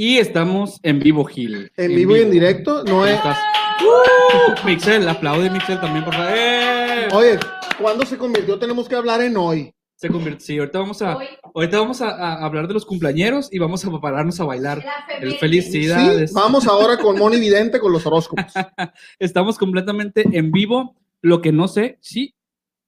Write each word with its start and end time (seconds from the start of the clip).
Y 0.00 0.18
estamos 0.18 0.78
en 0.84 1.00
vivo, 1.00 1.24
Gil. 1.24 1.72
En, 1.76 1.92
vivo, 1.92 2.16
y 2.16 2.20
en 2.20 2.30
directo, 2.30 2.84
no 2.84 3.04
es. 3.04 3.18
Uh, 3.18 4.64
Mixel, 4.64 5.08
aplaude 5.08 5.50
Mixel 5.50 5.80
también, 5.80 6.04
por 6.04 6.14
favor. 6.14 6.32
¡Eh! 6.36 7.08
Oye, 7.12 7.38
¿cuándo 7.80 8.06
se 8.06 8.16
convirtió? 8.16 8.60
Tenemos 8.60 8.88
que 8.88 8.94
hablar 8.94 9.20
en 9.22 9.36
hoy. 9.36 9.74
Se 9.96 10.08
convirtió, 10.08 10.46
sí, 10.46 10.56
ahorita 10.56 10.78
vamos 10.78 11.02
a, 11.02 11.18
ahorita 11.52 11.80
vamos 11.80 12.00
a, 12.00 12.10
a 12.10 12.44
hablar 12.44 12.68
de 12.68 12.74
los 12.74 12.86
cumpleañeros 12.86 13.52
y 13.52 13.58
vamos 13.58 13.84
a 13.84 13.90
prepararnos 13.90 14.38
a 14.38 14.44
bailar. 14.44 14.86
El 15.20 15.34
felicidades. 15.34 16.30
Sí, 16.30 16.36
vamos 16.36 16.68
ahora 16.68 16.96
con 16.96 17.18
Moni 17.18 17.40
Vidente 17.40 17.80
con 17.80 17.90
los 17.90 18.06
horóscopos. 18.06 18.52
Estamos 19.18 19.58
completamente 19.58 20.22
en 20.30 20.52
vivo. 20.52 20.94
Lo 21.22 21.42
que 21.42 21.50
no 21.50 21.66
sé, 21.66 21.98
sí, 22.00 22.36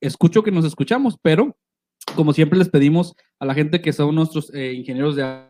escucho 0.01 0.45
que 0.45 0.53
nos 0.53 0.65
escuchamos, 0.65 1.19
pero 1.21 1.57
como 2.15 2.33
siempre 2.33 2.57
les 2.57 2.69
pedimos 2.69 3.17
a 3.41 3.47
la 3.47 3.55
gente 3.55 3.81
que 3.81 3.93
son 3.93 4.15
nuestros 4.15 4.55
eh, 4.55 4.75
ingenieros 4.75 5.17
de 5.17 5.50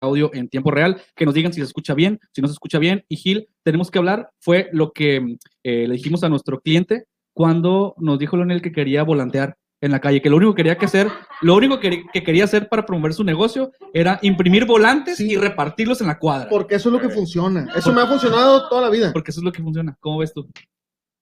audio 0.00 0.30
en 0.34 0.48
tiempo 0.48 0.70
real, 0.70 1.00
que 1.14 1.26
nos 1.26 1.34
digan 1.34 1.52
si 1.52 1.60
se 1.60 1.66
escucha 1.66 1.94
bien, 1.94 2.20
si 2.32 2.40
no 2.40 2.48
se 2.48 2.52
escucha 2.52 2.78
bien. 2.78 3.04
Y 3.08 3.16
Gil, 3.16 3.48
tenemos 3.62 3.90
que 3.90 3.98
hablar, 3.98 4.30
fue 4.40 4.68
lo 4.72 4.92
que 4.92 5.36
eh, 5.64 5.86
le 5.88 5.94
dijimos 5.94 6.22
a 6.24 6.28
nuestro 6.28 6.60
cliente 6.60 7.04
cuando 7.32 7.94
nos 7.98 8.18
dijo 8.18 8.36
Leonel 8.36 8.62
que 8.62 8.72
quería 8.72 9.02
volantear 9.04 9.56
en 9.80 9.92
la 9.92 10.00
calle, 10.00 10.20
que 10.20 10.28
lo 10.28 10.36
único 10.36 10.54
que 10.54 10.64
quería 10.64 10.76
que 10.76 10.86
hacer, 10.86 11.08
lo 11.40 11.54
único 11.54 11.78
que, 11.78 12.02
que 12.12 12.24
quería 12.24 12.44
hacer 12.44 12.68
para 12.68 12.84
promover 12.84 13.14
su 13.14 13.22
negocio 13.22 13.70
era 13.94 14.18
imprimir 14.22 14.66
volantes 14.66 15.20
y 15.20 15.36
repartirlos 15.36 16.00
en 16.00 16.08
la 16.08 16.18
cuadra. 16.18 16.48
Porque 16.48 16.74
eso 16.74 16.88
es 16.88 16.92
lo 16.94 17.00
que 17.00 17.10
funciona. 17.10 17.68
Eso 17.76 17.92
me 17.92 18.00
ha 18.00 18.06
funcionado 18.06 18.68
toda 18.68 18.82
la 18.82 18.90
vida. 18.90 19.12
Porque 19.12 19.30
eso 19.30 19.38
es 19.38 19.44
lo 19.44 19.52
que 19.52 19.62
funciona. 19.62 19.96
¿Cómo 20.00 20.18
ves 20.18 20.32
tú? 20.32 20.48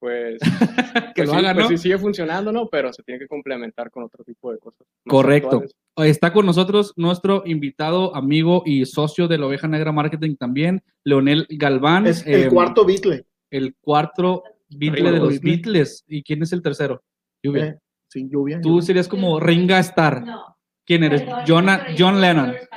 Pues, 0.07 0.39
que 1.17 1.25
pues 1.25 1.27
lo 1.27 1.33
sí, 1.33 1.39
haga, 1.41 1.53
pues 1.53 1.65
¿no? 1.65 1.69
sí 1.71 1.79
sigue 1.79 1.99
funcionando, 1.99 2.53
¿no? 2.53 2.69
Pero 2.69 2.93
se 2.93 3.03
tiene 3.03 3.19
que 3.19 3.27
complementar 3.27 3.91
con 3.91 4.05
otro 4.05 4.23
tipo 4.23 4.53
de 4.53 4.59
cosas. 4.61 4.87
Correcto. 5.05 5.57
actuales. 5.57 5.77
Está 5.97 6.33
con 6.33 6.47
nosotros 6.47 6.93
nuestro 6.95 7.43
invitado, 7.45 8.15
amigo 8.15 8.63
y 8.65 8.87
socio 8.87 9.27
de 9.27 9.37
la 9.37 9.47
Oveja 9.47 9.67
Negra 9.67 9.91
Marketing 9.91 10.37
también, 10.37 10.81
Leonel 11.03 11.49
Galván. 11.51 12.07
Es 12.07 12.25
el 12.25 12.45
eh, 12.45 12.49
cuarto 12.49 12.85
Beatle. 12.85 13.27
El 13.51 13.75
cuarto 13.81 14.45
Beatle 14.69 15.11
de 15.11 15.19
los 15.19 15.41
Beatle. 15.41 15.51
Beatles. 15.57 16.05
¿Y 16.07 16.23
quién 16.23 16.41
es 16.45 16.53
el 16.53 16.63
tercero? 16.63 17.03
Lluvia. 17.43 17.67
Eh, 17.67 17.79
sí, 18.07 18.29
lluvia. 18.31 18.61
Tú 18.61 18.81
serías 18.81 19.09
como 19.09 19.41
Ringa 19.41 19.81
Starr. 19.81 20.25
No. 20.25 20.57
¿Quién 20.85 21.03
eres? 21.03 21.23
Perdón, 21.23 21.67
John, 21.99 22.21
Lennon. 22.21 22.51
Harrison. 22.51 22.69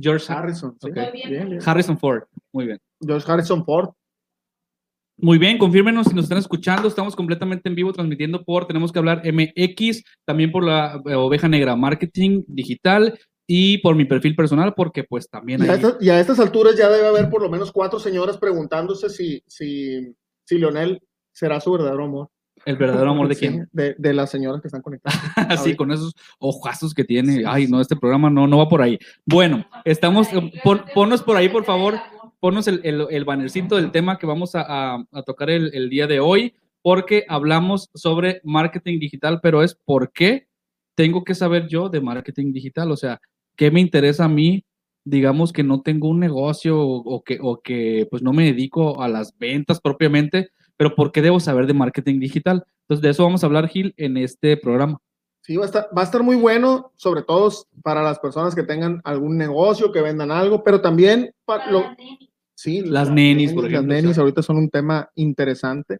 George 0.00 0.32
Harrison. 0.32 0.78
sí. 0.80 0.90
Bien, 0.90 1.50
bien. 1.50 1.58
Harrison 1.62 1.98
Ford. 1.98 2.22
Muy 2.50 2.64
bien. 2.64 2.78
George 2.98 3.30
Harrison 3.30 3.62
Ford. 3.62 3.90
Muy 5.20 5.36
bien, 5.38 5.58
confírmenos 5.58 6.06
si 6.06 6.14
nos 6.14 6.24
están 6.24 6.38
escuchando. 6.38 6.86
Estamos 6.86 7.16
completamente 7.16 7.68
en 7.68 7.74
vivo 7.74 7.92
transmitiendo 7.92 8.44
por 8.44 8.66
Tenemos 8.66 8.92
que 8.92 9.00
hablar 9.00 9.22
MX, 9.24 10.04
también 10.24 10.52
por 10.52 10.64
la 10.64 11.00
eh, 11.06 11.14
Oveja 11.14 11.48
Negra 11.48 11.74
Marketing 11.74 12.44
Digital 12.46 13.18
y 13.46 13.78
por 13.78 13.96
mi 13.96 14.04
perfil 14.04 14.36
personal, 14.36 14.74
porque 14.76 15.02
pues 15.04 15.28
también 15.28 15.60
Y 15.64 15.68
a, 15.68 15.72
hay... 15.72 15.76
estas, 15.78 15.96
y 16.00 16.10
a 16.10 16.20
estas 16.20 16.38
alturas 16.38 16.76
ya 16.76 16.88
debe 16.88 17.08
haber 17.08 17.30
por 17.30 17.42
lo 17.42 17.50
menos 17.50 17.72
cuatro 17.72 17.98
señoras 17.98 18.36
preguntándose 18.38 19.08
si, 19.10 19.42
si, 19.48 20.14
si 20.44 20.58
Leonel 20.58 21.00
será 21.32 21.60
su 21.60 21.72
verdadero 21.72 22.04
amor. 22.04 22.28
El 22.64 22.76
verdadero 22.76 23.10
amor 23.10 23.28
de 23.28 23.34
Sí, 23.34 23.40
quién. 23.48 23.68
De, 23.72 23.94
de 23.98 24.12
las 24.14 24.30
señoras 24.30 24.60
que 24.60 24.68
están 24.68 24.82
conectadas. 24.82 25.18
Así, 25.36 25.58
Ahorita. 25.60 25.76
con 25.78 25.92
esos 25.92 26.12
ojazos 26.38 26.92
que 26.92 27.04
tiene. 27.04 27.36
Sí, 27.38 27.42
Ay, 27.46 27.66
sí. 27.66 27.72
no, 27.72 27.80
este 27.80 27.96
programa 27.96 28.30
no, 28.30 28.46
no 28.46 28.58
va 28.58 28.68
por 28.68 28.82
ahí. 28.82 28.98
Bueno, 29.24 29.64
estamos, 29.84 30.32
eh, 30.32 30.52
pon- 30.62 30.84
ponnos 30.94 31.22
por 31.22 31.36
ahí, 31.36 31.48
por 31.48 31.64
favor, 31.64 31.94
ponnos 32.40 32.68
el, 32.68 32.80
el, 32.84 33.06
el 33.10 33.24
bannercito 33.24 33.76
del 33.76 33.90
tema 33.90 34.18
que 34.18 34.26
vamos 34.26 34.54
a, 34.54 34.62
a- 34.94 35.04
a 35.12 35.22
tocar 35.22 35.50
el, 35.50 35.74
el 35.74 35.90
día 35.90 36.06
de 36.06 36.20
hoy, 36.20 36.54
porque 36.82 37.24
hablamos 37.28 37.90
sobre 37.94 38.40
marketing 38.44 38.98
digital, 38.98 39.40
pero 39.42 39.62
es 39.62 39.74
por 39.84 40.12
qué 40.12 40.46
tengo 40.94 41.24
que 41.24 41.34
saber 41.34 41.68
yo 41.68 41.88
de 41.88 42.00
marketing 42.00 42.52
digital, 42.52 42.90
o 42.90 42.96
sea, 42.96 43.20
¿qué 43.56 43.70
me 43.70 43.80
interesa 43.80 44.24
a 44.24 44.28
mí? 44.28 44.64
Digamos 45.04 45.52
que 45.52 45.62
no 45.62 45.80
tengo 45.82 46.08
un 46.08 46.20
negocio 46.20 46.78
o, 46.80 46.96
o 46.98 47.22
que, 47.22 47.38
o 47.40 47.60
que 47.60 48.06
pues 48.10 48.22
no 48.22 48.32
me 48.32 48.44
dedico 48.44 49.00
a 49.02 49.08
las 49.08 49.36
ventas 49.38 49.80
propiamente, 49.80 50.50
pero 50.76 50.94
¿por 50.94 51.12
qué 51.12 51.22
debo 51.22 51.40
saber 51.40 51.66
de 51.66 51.74
marketing 51.74 52.20
digital? 52.20 52.64
Entonces, 52.82 53.02
de 53.02 53.10
eso 53.10 53.24
vamos 53.24 53.42
a 53.42 53.46
hablar, 53.46 53.68
Gil, 53.68 53.94
en 53.96 54.16
este 54.16 54.56
programa. 54.56 54.98
Sí, 55.42 55.56
va 55.56 55.64
a, 55.64 55.66
estar, 55.66 55.88
va 55.96 56.02
a 56.02 56.04
estar 56.04 56.22
muy 56.22 56.36
bueno, 56.36 56.92
sobre 56.96 57.22
todo 57.22 57.50
para 57.82 58.02
las 58.02 58.18
personas 58.18 58.54
que 58.54 58.62
tengan 58.64 59.00
algún 59.04 59.38
negocio, 59.38 59.92
que 59.92 60.02
vendan 60.02 60.30
algo, 60.30 60.62
pero 60.62 60.80
también 60.82 61.32
para 61.46 61.70
lo, 61.70 61.84
sí, 62.58 62.80
Las 62.80 63.08
nenis, 63.10 63.52
por 63.52 63.66
ejemplo, 63.66 63.94
Las 63.94 64.02
nenis 64.02 64.18
ahorita 64.18 64.42
son 64.42 64.56
un 64.56 64.68
tema 64.68 65.08
interesante 65.14 65.98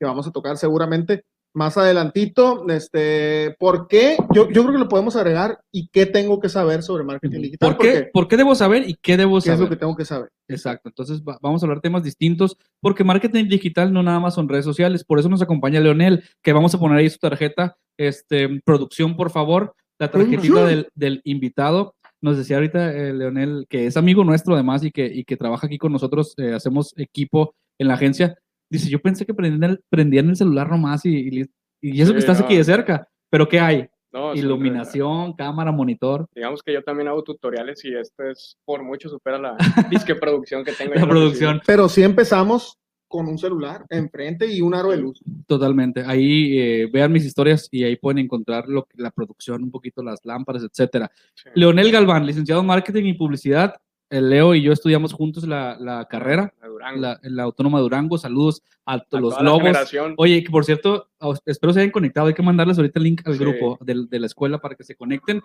que 0.00 0.06
vamos 0.06 0.26
a 0.26 0.30
tocar 0.32 0.56
seguramente 0.56 1.22
más 1.54 1.76
adelantito. 1.76 2.68
Este, 2.68 3.56
¿Por 3.58 3.88
qué? 3.88 4.16
Yo, 4.32 4.48
yo 4.50 4.62
creo 4.62 4.72
que 4.72 4.78
lo 4.78 4.88
podemos 4.88 5.16
agregar 5.16 5.58
y 5.72 5.88
qué 5.88 6.06
tengo 6.06 6.38
que 6.40 6.48
saber 6.48 6.82
sobre 6.82 7.04
marketing 7.04 7.40
digital. 7.42 7.74
¿Por 7.76 7.78
qué, 7.78 7.90
porque 7.92 8.10
¿Por 8.12 8.28
qué 8.28 8.36
debo 8.36 8.54
saber 8.54 8.88
y 8.88 8.94
qué 8.94 9.16
debo 9.16 9.34
¿Qué 9.34 9.38
es 9.38 9.44
saber? 9.44 9.60
lo 9.60 9.68
que 9.68 9.76
tengo 9.76 9.96
que 9.96 10.04
saber? 10.04 10.30
Exacto, 10.48 10.88
entonces 10.88 11.20
va- 11.22 11.38
vamos 11.42 11.62
a 11.62 11.66
hablar 11.66 11.80
temas 11.80 12.02
distintos, 12.04 12.56
porque 12.80 13.04
marketing 13.04 13.48
digital 13.48 13.92
no 13.92 14.02
nada 14.02 14.20
más 14.20 14.34
son 14.34 14.48
redes 14.48 14.64
sociales, 14.64 15.04
por 15.04 15.18
eso 15.18 15.28
nos 15.28 15.42
acompaña 15.42 15.80
Leonel, 15.80 16.22
que 16.42 16.52
vamos 16.52 16.74
a 16.74 16.78
poner 16.78 16.98
ahí 16.98 17.10
su 17.10 17.18
tarjeta, 17.18 17.76
este, 17.98 18.60
producción, 18.64 19.16
por 19.16 19.30
favor, 19.30 19.74
la 19.98 20.10
tarjetita 20.10 20.64
del, 20.64 20.88
del 20.94 21.20
invitado. 21.24 21.96
Nos 22.20 22.36
decía 22.36 22.56
ahorita 22.56 22.92
eh, 22.92 23.12
Leonel, 23.12 23.66
que 23.68 23.86
es 23.86 23.96
amigo 23.96 24.24
nuestro 24.24 24.54
además 24.54 24.84
y 24.84 24.90
que, 24.90 25.06
y 25.06 25.24
que 25.24 25.36
trabaja 25.36 25.66
aquí 25.66 25.78
con 25.78 25.92
nosotros, 25.92 26.34
eh, 26.38 26.52
hacemos 26.54 26.92
equipo 26.96 27.54
en 27.78 27.88
la 27.88 27.94
agencia. 27.94 28.36
Dice, 28.70 28.90
yo 28.90 29.00
pensé 29.00 29.24
que 29.24 29.34
prendían 29.34 29.70
el, 29.70 29.80
prendían 29.88 30.28
el 30.28 30.36
celular 30.36 30.68
nomás 30.68 31.04
y, 31.04 31.40
y, 31.40 31.44
y 31.80 32.00
eso 32.02 32.12
que 32.12 32.20
Sí, 32.20 32.24
estás 32.24 32.40
no. 32.40 32.46
aquí 32.46 32.56
de 32.56 32.64
cerca, 32.64 33.08
pero 33.30 33.48
¿qué 33.48 33.60
hay? 33.60 33.88
No, 34.12 34.32
sí, 34.32 34.40
Iluminación, 34.40 35.34
cámara, 35.34 35.70
monitor. 35.70 36.26
Digamos 36.34 36.62
que 36.62 36.72
yo 36.72 36.82
también 36.82 37.08
hago 37.08 37.22
tutoriales 37.22 37.84
y 37.84 37.94
este 37.94 38.30
es 38.30 38.56
por 38.64 38.82
mucho 38.82 39.08
supera 39.08 39.38
la 39.38 39.56
disque 39.90 40.14
producción 40.14 40.64
que 40.64 40.72
tengo. 40.72 40.94
La 40.94 41.06
producción. 41.06 41.60
Pero 41.66 41.88
sí 41.88 42.02
empezamos 42.02 42.78
con 43.08 43.26
un 43.26 43.38
celular 43.38 43.84
enfrente 43.88 44.46
y 44.46 44.60
un 44.60 44.74
aro 44.74 44.90
de 44.90 44.98
luz. 44.98 45.20
Totalmente. 45.46 46.02
Ahí 46.06 46.58
eh, 46.58 46.88
vean 46.92 47.10
mis 47.10 47.24
historias 47.24 47.68
y 47.72 47.82
ahí 47.84 47.96
pueden 47.96 48.18
encontrar 48.18 48.68
lo 48.68 48.86
la 48.94 49.10
producción, 49.10 49.62
un 49.62 49.70
poquito 49.70 50.02
las 50.02 50.24
lámparas, 50.24 50.62
etcétera. 50.62 51.10
Leonel 51.54 51.90
Galván, 51.90 52.26
licenciado 52.26 52.60
en 52.60 52.66
marketing 52.66 53.04
y 53.06 53.14
publicidad. 53.14 53.74
Eh, 54.10 54.22
Leo 54.22 54.54
y 54.54 54.62
yo 54.62 54.72
estudiamos 54.72 55.12
juntos 55.12 55.46
la, 55.46 55.76
la 55.78 56.06
carrera 56.06 56.54
la- 56.96 57.20
en 57.22 57.36
la 57.36 57.42
Autónoma 57.42 57.78
de 57.78 57.82
Durango. 57.82 58.16
Saludos 58.16 58.62
a, 58.86 58.96
los 59.12 59.40
lobos. 59.42 59.76
Oye, 60.16 60.42
que 60.42 60.50
por 60.50 60.64
cierto, 60.64 61.08
espero 61.44 61.72
se 61.74 61.80
hayan 61.80 61.90
conectado. 61.90 62.26
Hay 62.26 62.34
que 62.34 62.42
mandarles 62.42 62.78
ahorita 62.78 62.98
el 62.98 63.04
link 63.04 63.20
al 63.26 63.34
Sí. 63.34 63.38
grupo 63.40 63.78
del- 63.82 64.08
de, 64.08 64.18
la 64.18 64.26
escuela 64.26 64.58
para 64.58 64.74
que 64.76 64.84
se 64.84 64.94
conecten. 64.94 65.42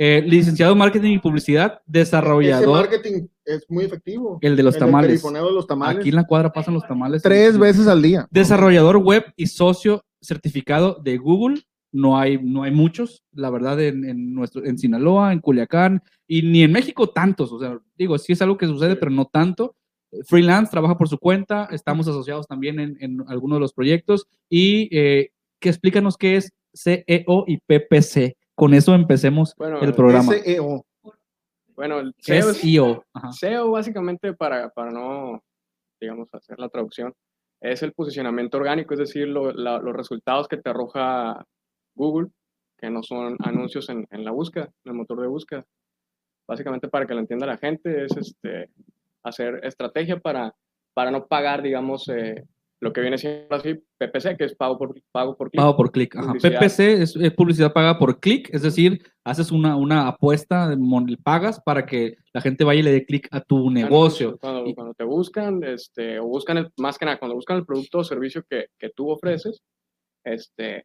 Eh, 0.00 0.22
licenciado 0.24 0.72
en 0.72 0.78
marketing 0.78 1.12
y 1.14 1.18
publicidad, 1.18 1.72
Ese 1.74 1.82
desarrollador, 1.86 2.88
marketing 2.88 3.26
es 3.44 3.64
muy 3.68 3.84
efectivo. 3.84 4.38
el 4.42 4.54
de 4.56 4.62
los 4.62 4.74
El 4.76 4.80
tamales. 4.80 5.08
perifoneo 5.10 5.46
de 5.48 5.52
los 5.54 5.66
tamales. 5.66 5.98
Aquí 5.98 6.10
en 6.10 6.14
la 6.14 6.24
cuadra 6.24 6.52
pasan 6.52 6.74
los 6.74 6.86
tamales. 6.86 7.20
Tres 7.22 7.58
veces 7.58 7.88
al 7.88 8.00
día. 8.00 8.28
Desarrollador 8.30 8.98
web 8.98 9.24
y 9.36 9.46
socio 9.48 10.04
certificado 10.20 11.00
de 11.02 11.16
Google. 11.18 11.62
No 11.90 12.16
hay, 12.18 12.38
no 12.40 12.62
hay 12.62 12.70
muchos, 12.70 13.24
la 13.32 13.50
verdad, 13.50 13.80
en, 13.80 14.04
en 14.04 14.34
nuestro, 14.34 14.64
en 14.64 14.78
Sinaloa, 14.78 15.32
en 15.32 15.40
Culiacán 15.40 16.02
y 16.28 16.42
ni 16.42 16.62
en 16.62 16.70
México 16.70 17.08
tantos. 17.08 17.50
O 17.50 17.58
sea, 17.58 17.78
digo, 17.96 18.16
sí 18.18 18.34
es 18.34 18.42
algo 18.42 18.56
que 18.58 18.66
sucede, 18.66 18.94
pero 18.94 19.10
no 19.10 19.24
tanto. 19.24 19.74
Freelance, 20.26 20.70
trabaja 20.70 20.96
por 20.96 21.08
su 21.08 21.18
cuenta, 21.18 21.68
estamos 21.72 22.06
asociados 22.06 22.46
también 22.46 22.78
en, 22.78 22.96
en 23.00 23.24
algunos 23.26 23.56
de 23.56 23.60
los 23.60 23.72
proyectos 23.72 24.26
y 24.48 24.88
eh, 24.96 25.32
que 25.60 25.68
explícanos 25.70 26.16
qué 26.16 26.36
es 26.36 26.52
SEO 26.72 27.44
y 27.46 27.58
PPC. 27.58 28.36
Con 28.58 28.74
eso 28.74 28.92
empecemos 28.92 29.54
Bueno, 29.56 29.80
el 29.82 29.94
programa. 29.94 30.32
SEO. 30.32 30.84
Bueno, 31.76 32.00
el 32.00 32.12
SEO, 32.18 32.50
es- 32.50 32.56
SEO. 32.56 33.04
SEO 33.30 33.70
básicamente 33.70 34.32
para, 34.32 34.68
para 34.70 34.90
no, 34.90 35.40
digamos, 36.00 36.28
hacer 36.34 36.58
la 36.58 36.68
traducción, 36.68 37.14
es 37.60 37.84
el 37.84 37.92
posicionamiento 37.92 38.56
orgánico, 38.56 38.94
es 38.94 38.98
decir, 38.98 39.28
lo- 39.28 39.52
la- 39.52 39.78
los 39.78 39.94
resultados 39.94 40.48
que 40.48 40.56
te 40.56 40.70
arroja 40.70 41.46
Google, 41.94 42.30
que 42.76 42.90
no 42.90 43.04
son 43.04 43.36
anuncios 43.44 43.88
en, 43.90 44.08
en 44.10 44.24
la 44.24 44.32
búsqueda, 44.32 44.64
en 44.64 44.90
el 44.90 44.94
motor 44.94 45.20
de 45.20 45.28
búsqueda. 45.28 45.64
Básicamente 46.48 46.88
para 46.88 47.06
que 47.06 47.14
lo 47.14 47.20
entienda 47.20 47.46
la 47.46 47.58
gente 47.58 48.06
es 48.06 48.16
este, 48.16 48.70
hacer 49.22 49.60
estrategia 49.62 50.18
para, 50.18 50.52
para 50.94 51.12
no 51.12 51.26
pagar, 51.28 51.62
digamos, 51.62 52.08
eh, 52.08 52.44
lo 52.80 52.92
que 52.92 53.00
viene 53.00 53.18
siendo 53.18 53.54
así 53.56 53.74
PPC, 53.98 54.36
que 54.36 54.44
es 54.44 54.54
pago 54.54 54.78
por, 54.78 54.94
pago 55.10 55.36
por 55.36 55.50
clic. 55.50 55.60
Pago 55.60 55.76
por 55.76 55.90
clic. 55.90 56.14
Ajá. 56.16 56.32
PPC 56.34 56.80
es, 57.02 57.16
es 57.16 57.32
publicidad 57.34 57.72
paga 57.72 57.98
por 57.98 58.20
clic, 58.20 58.48
es 58.52 58.62
decir, 58.62 59.02
haces 59.24 59.50
una, 59.50 59.76
una 59.76 60.06
apuesta, 60.06 60.72
pagas 61.24 61.60
para 61.60 61.84
que 61.86 62.14
la 62.32 62.40
gente 62.40 62.62
vaya 62.64 62.80
y 62.80 62.82
le 62.84 62.92
dé 62.92 63.04
clic 63.04 63.26
a 63.32 63.40
tu 63.40 63.70
negocio. 63.70 64.38
Cuando, 64.38 64.64
Y- 64.66 64.74
cuando 64.74 64.94
te 64.94 65.04
buscan, 65.04 65.64
este, 65.64 66.20
o 66.20 66.26
buscan, 66.26 66.58
el- 66.58 66.70
más 66.78 66.98
que 66.98 67.04
nada, 67.04 67.18
cuando 67.18 67.34
buscan 67.34 67.56
el 67.56 67.66
producto 67.66 67.98
o 67.98 68.04
servicio 68.04 68.44
que, 68.48 68.66
que 68.78 68.90
tú 68.90 69.10
ofreces, 69.10 69.60
este, 70.24 70.84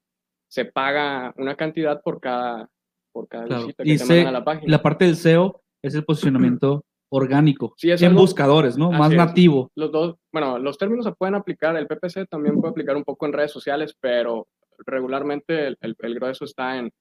se 0.49 0.65
paga 0.65 1.33
una 1.37 1.55
cantidad 1.55 2.01
por 2.01 2.19
cada, 2.19 2.69
por 3.11 3.27
cada 3.27 3.45
Claro. 3.45 3.61
visita 3.67 3.83
Y 3.83 3.85
que 3.85 3.97
te 3.99 4.05
se- 4.05 4.13
mandan 4.15 4.27
a 4.35 4.39
la 4.39 4.45
página. 4.45 4.71
La 4.71 4.81
parte 4.81 5.05
del 5.05 5.15
SEO 5.15 5.61
es 5.83 5.93
el 5.95 6.05
posicionamiento 6.05 6.85
orgánico 7.15 7.73
Sí, 7.77 7.91
es 7.91 8.01
en 8.01 8.09
algo- 8.09 8.21
buscadores, 8.21 8.77
¿no? 8.77 8.91
Más 8.91 9.11
es. 9.11 9.17
nativo. 9.17 9.69
Los 9.75 9.91
dos, 9.91 10.15
bueno, 10.31 10.57
los 10.59 10.77
términos 10.77 11.05
se 11.05 11.11
pueden 11.11 11.35
aplicar, 11.35 11.75
el 11.77 11.87
PPC 11.87 12.25
también 12.29 12.55
puede 12.59 12.71
aplicar 12.71 12.95
un 12.97 13.03
poco 13.03 13.25
en 13.25 13.33
redes 13.33 13.51
sociales, 13.51 13.95
pero 13.99 14.47
regularmente 14.87 15.67
el, 15.67 15.77
el, 15.81 15.95
el 15.99 16.15
grueso 16.15 16.45
está 16.45 16.77
en, 16.77 16.91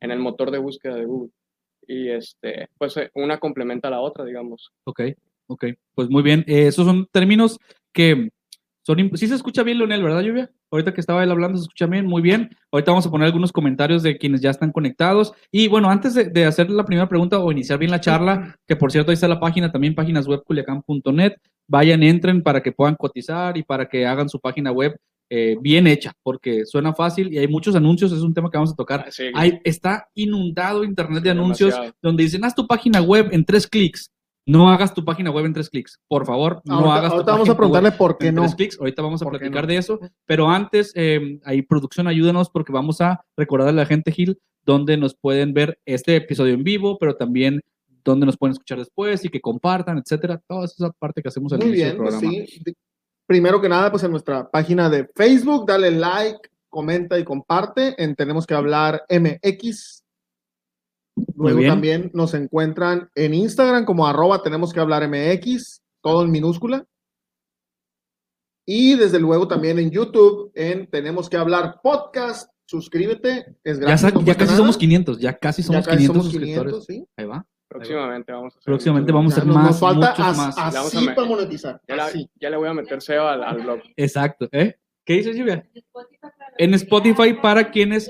en 0.00 0.10
el 0.10 0.18
motor 0.18 0.50
de 0.50 0.58
búsqueda 0.58 0.94
de 0.96 1.04
Google. 1.04 1.30
Y 1.86 2.08
este, 2.10 2.68
pues 2.78 2.96
eh, 2.96 3.10
una 3.14 3.38
complementa 3.38 3.88
a 3.88 3.90
la 3.90 4.00
otra, 4.00 4.24
digamos. 4.24 4.70
Ok, 4.84 5.00
ok. 5.48 5.64
Pues 5.94 6.08
muy 6.08 6.22
bien. 6.22 6.44
Eh, 6.46 6.66
esos 6.68 6.86
son 6.86 7.06
términos 7.12 7.58
que 7.92 8.30
son... 8.82 9.10
Sí 9.14 9.26
se 9.26 9.34
escucha 9.34 9.62
bien, 9.62 9.78
Leonel, 9.78 10.02
¿verdad, 10.02 10.22
Lluvia? 10.22 10.50
Ahorita 10.70 10.92
que 10.92 11.00
estaba 11.00 11.22
él 11.22 11.30
hablando, 11.30 11.58
se 11.58 11.62
escucha 11.62 11.86
bien, 11.86 12.06
muy 12.06 12.22
bien. 12.22 12.50
Ahorita 12.70 12.90
vamos 12.90 13.06
a 13.06 13.10
poner 13.10 13.26
algunos 13.26 13.52
comentarios 13.52 14.02
de 14.02 14.18
quienes 14.18 14.40
ya 14.40 14.50
están 14.50 14.72
conectados. 14.72 15.32
Y 15.50 15.68
bueno, 15.68 15.90
antes 15.90 16.14
de, 16.14 16.24
de 16.24 16.44
hacer 16.44 16.70
la 16.70 16.84
primera 16.84 17.08
pregunta 17.08 17.38
o 17.38 17.52
iniciar 17.52 17.78
bien 17.78 17.90
la 17.90 18.00
charla, 18.00 18.56
que 18.66 18.76
por 18.76 18.92
cierto 18.92 19.10
ahí 19.10 19.14
está 19.14 19.28
la 19.28 19.40
página 19.40 19.70
también, 19.70 19.94
páginaswebculiacán.net. 19.94 21.34
Vayan, 21.68 22.02
entren 22.02 22.42
para 22.42 22.62
que 22.62 22.72
puedan 22.72 22.96
cotizar 22.96 23.56
y 23.56 23.62
para 23.62 23.88
que 23.88 24.06
hagan 24.06 24.28
su 24.28 24.40
página 24.40 24.72
web 24.72 24.96
eh, 25.34 25.56
bien 25.58 25.86
hecha, 25.86 26.12
porque 26.22 26.66
suena 26.66 26.92
fácil 26.92 27.32
y 27.32 27.38
hay 27.38 27.48
muchos 27.48 27.74
anuncios, 27.74 28.12
es 28.12 28.20
un 28.20 28.34
tema 28.34 28.50
que 28.50 28.58
vamos 28.58 28.72
a 28.72 28.76
tocar. 28.76 29.08
Hay, 29.32 29.60
está 29.64 30.06
inundado 30.14 30.84
internet 30.84 31.22
de 31.22 31.30
anuncios 31.30 31.70
demasiado. 31.70 31.96
donde 32.02 32.24
dicen, 32.24 32.44
haz 32.44 32.54
tu 32.54 32.66
página 32.66 33.00
web 33.00 33.30
en 33.32 33.42
tres 33.42 33.66
clics. 33.66 34.10
No 34.44 34.70
hagas 34.70 34.92
tu 34.92 35.04
página 35.04 35.30
web 35.30 35.46
en 35.46 35.52
tres 35.52 35.70
clics. 35.70 36.00
Por 36.08 36.26
favor, 36.26 36.60
no 36.64 36.74
ahorita 36.74 36.94
hagas 36.94 37.10
tu 37.10 37.14
ahorita 37.16 37.32
vamos 37.32 37.48
página 37.48 37.52
a 37.52 37.56
preguntarle 37.56 37.88
web 37.90 37.98
por 37.98 38.18
qué 38.18 38.26
en 38.28 38.34
no. 38.34 38.42
tres 38.42 38.54
clics. 38.56 38.78
Ahorita 38.78 39.02
vamos 39.02 39.22
a 39.22 39.24
¿Por 39.24 39.32
qué 39.34 39.38
platicar 39.38 39.62
no? 39.64 39.68
de 39.68 39.76
eso. 39.76 40.00
Pero 40.26 40.50
antes, 40.50 40.92
eh, 40.96 41.38
ahí 41.44 41.62
producción, 41.62 42.08
ayúdanos 42.08 42.50
porque 42.50 42.72
vamos 42.72 43.00
a 43.00 43.24
recordarle 43.36 43.80
a 43.80 43.84
la 43.84 43.86
gente, 43.86 44.10
Gil, 44.10 44.38
donde 44.64 44.96
nos 44.96 45.14
pueden 45.14 45.54
ver 45.54 45.78
este 45.86 46.16
episodio 46.16 46.54
en 46.54 46.64
vivo, 46.64 46.98
pero 46.98 47.14
también 47.16 47.60
donde 48.04 48.26
nos 48.26 48.36
pueden 48.36 48.52
escuchar 48.52 48.78
después 48.78 49.24
y 49.24 49.28
que 49.28 49.40
compartan, 49.40 49.98
etcétera. 49.98 50.40
Toda 50.48 50.64
esa 50.64 50.90
parte 50.90 51.22
que 51.22 51.28
hacemos 51.28 51.52
al 51.52 51.60
Muy 51.60 51.68
inicio 51.68 51.84
bien, 51.84 51.96
del 51.98 52.02
pues 52.04 52.14
programa. 52.16 52.46
sí. 52.46 52.74
Primero 53.26 53.60
que 53.60 53.68
nada, 53.68 53.90
pues 53.92 54.02
en 54.02 54.10
nuestra 54.10 54.50
página 54.50 54.90
de 54.90 55.08
Facebook, 55.14 55.66
dale 55.66 55.92
like, 55.92 56.40
comenta 56.68 57.16
y 57.18 57.22
comparte 57.24 57.94
en 58.02 58.16
Tenemos 58.16 58.44
que 58.46 58.54
hablar 58.54 59.04
MX. 59.08 60.01
Luego 61.36 61.60
también 61.62 62.10
nos 62.14 62.32
encuentran 62.34 63.10
en 63.14 63.34
Instagram 63.34 63.84
como 63.84 64.06
arroba 64.06 64.42
Tenemos 64.42 64.72
que 64.72 64.80
hablar 64.80 65.06
MX, 65.08 65.82
todo 66.02 66.24
en 66.24 66.30
minúscula. 66.30 66.86
Y 68.66 68.94
desde 68.94 69.18
luego 69.18 69.48
también 69.48 69.78
en 69.78 69.90
YouTube 69.90 70.52
en 70.54 70.86
Tenemos 70.88 71.28
que 71.28 71.36
hablar 71.36 71.80
podcast. 71.82 72.50
Suscríbete, 72.64 73.56
es 73.64 73.78
Ya, 73.80 73.86
gratis. 73.86 74.14
no 74.14 74.22
ya 74.22 74.34
casi 74.34 74.46
nada. 74.46 74.56
somos 74.56 74.78
500, 74.78 75.18
ya 75.18 75.36
casi 75.36 75.62
Ya 75.62 75.66
somos 75.66 75.84
casi 75.86 75.96
500 75.98 76.16
somos 76.16 76.32
suscriptores. 76.32 76.72
500, 76.72 76.86
sí. 76.86 77.04
Ahí 77.16 77.26
va. 77.26 77.44
Próximamente 77.68 78.32
vamos 78.32 78.54
a 78.54 78.58
hacer. 78.58 78.64
Próximamente 78.64 79.12
mucho- 79.12 79.18
vamos 79.18 79.32
a 79.32 79.36
Ya 79.36 79.40
hacer 79.42 79.46
nos, 79.48 79.56
más, 79.56 79.66
nos 79.66 79.80
falta 79.80 80.10
muchos 80.10 80.26
as- 80.26 80.36
más. 80.36 80.56
Le 80.56 80.62
vamos 80.78 80.94
a 80.94 80.98
así 80.98 81.06
para 81.08 81.26
monetizar. 81.28 81.80
Ya, 81.88 81.96
la- 81.96 82.10
ya 82.40 82.50
le 82.50 82.56
voy 82.56 82.68
a 82.68 82.74
meter 82.74 83.02
SEO 83.02 83.26
al, 83.28 83.42
al 83.44 83.62
blog. 83.62 83.80
Exacto. 83.96 84.48
¿eh? 84.52 84.76
¿Qué 85.04 85.14
dices, 85.14 85.36
Lluvia? 85.36 85.68
En 86.56 86.74
Spotify 86.74 87.34
para 87.34 87.70
quienes 87.70 88.08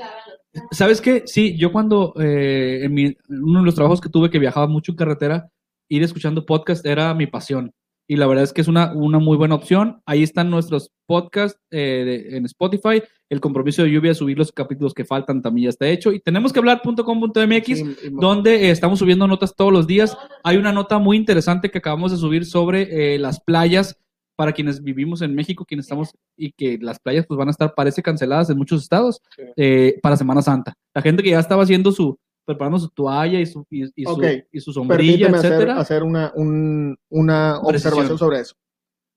¿Sabes 0.70 1.00
qué? 1.00 1.22
Sí, 1.26 1.56
yo 1.56 1.72
cuando 1.72 2.14
eh, 2.20 2.80
en, 2.84 2.94
mi- 2.94 3.16
uno 3.28 3.60
de 3.60 3.64
los 3.66 3.74
trabajos 3.74 4.00
que 4.00 4.08
tuve 4.10 4.30
que 4.30 4.38
viajaba 4.38 4.66
mucho 4.66 4.92
en 4.92 4.96
carretera, 4.96 5.48
ir 5.88 6.02
escuchando 6.02 6.44
podcast 6.46 6.84
era 6.86 7.12
mi 7.14 7.26
pasión. 7.26 7.72
Y 8.08 8.16
la 8.16 8.26
verdad 8.26 8.44
es 8.44 8.52
que 8.52 8.60
es 8.60 8.68
una, 8.68 8.92
una 8.92 9.18
muy 9.20 9.36
buena 9.38 9.54
opción. 9.54 10.02
Ahí 10.04 10.22
están 10.22 10.50
nuestros 10.50 10.90
podcasts 11.06 11.58
eh, 11.70 12.26
de- 12.28 12.36
en 12.36 12.44
Spotify. 12.46 13.02
El 13.30 13.40
compromiso 13.40 13.82
de 13.82 13.90
lluvia 13.90 14.10
de 14.10 14.14
subir 14.14 14.36
los 14.36 14.52
capítulos 14.52 14.92
que 14.92 15.06
faltan 15.06 15.40
también 15.40 15.64
ya 15.64 15.70
está 15.70 15.88
hecho. 15.88 16.12
Y 16.12 16.20
tenemos 16.20 16.52
que 16.52 16.58
hablar.com.mx, 16.58 17.66
Sí, 17.78 17.84
donde 18.10 18.66
eh, 18.66 18.70
estamos 18.70 18.98
subiendo 18.98 19.26
notas 19.26 19.54
todos 19.56 19.72
los 19.72 19.86
días. 19.86 20.16
Hay 20.44 20.58
una 20.58 20.72
nota 20.72 20.98
muy 20.98 21.16
interesante 21.16 21.70
que 21.70 21.78
acabamos 21.78 22.10
de 22.12 22.18
subir 22.18 22.44
sobre 22.44 23.18
las 23.18 23.40
playas 23.40 23.96
para 24.42 24.52
quienes 24.52 24.82
vivimos 24.82 25.22
en 25.22 25.36
México, 25.36 25.64
quienes 25.64 25.84
estamos 25.86 26.10
y 26.36 26.50
que 26.50 26.76
las 26.80 26.98
playas 26.98 27.24
pues 27.28 27.38
van 27.38 27.46
a 27.46 27.52
estar, 27.52 27.72
parece, 27.76 28.02
canceladas 28.02 28.50
en 28.50 28.58
muchos 28.58 28.82
estados 28.82 29.20
Sí. 29.36 29.42
eh, 29.56 30.00
para 30.02 30.16
Semana 30.16 30.42
Santa. 30.42 30.74
La 30.92 31.00
gente 31.00 31.22
que 31.22 31.30
ya 31.30 31.38
estaba 31.38 31.62
haciendo 31.62 31.92
su, 31.92 32.18
preparando 32.44 32.80
su 32.80 32.88
toalla 32.88 33.38
y 33.38 33.46
su, 33.46 33.64
y, 33.70 33.84
y 33.94 34.04
su, 34.04 34.20
y 34.50 34.58
su 34.60 34.72
sombrilla, 34.72 35.26
Permíteme 35.28 35.38
hacer, 35.38 35.52
etcétera. 35.52 35.78
hacer 35.78 36.02
una, 36.02 36.32
un- 36.34 36.96
una 37.08 37.60
observación 37.60 38.18
sobre 38.18 38.40
eso. 38.40 38.56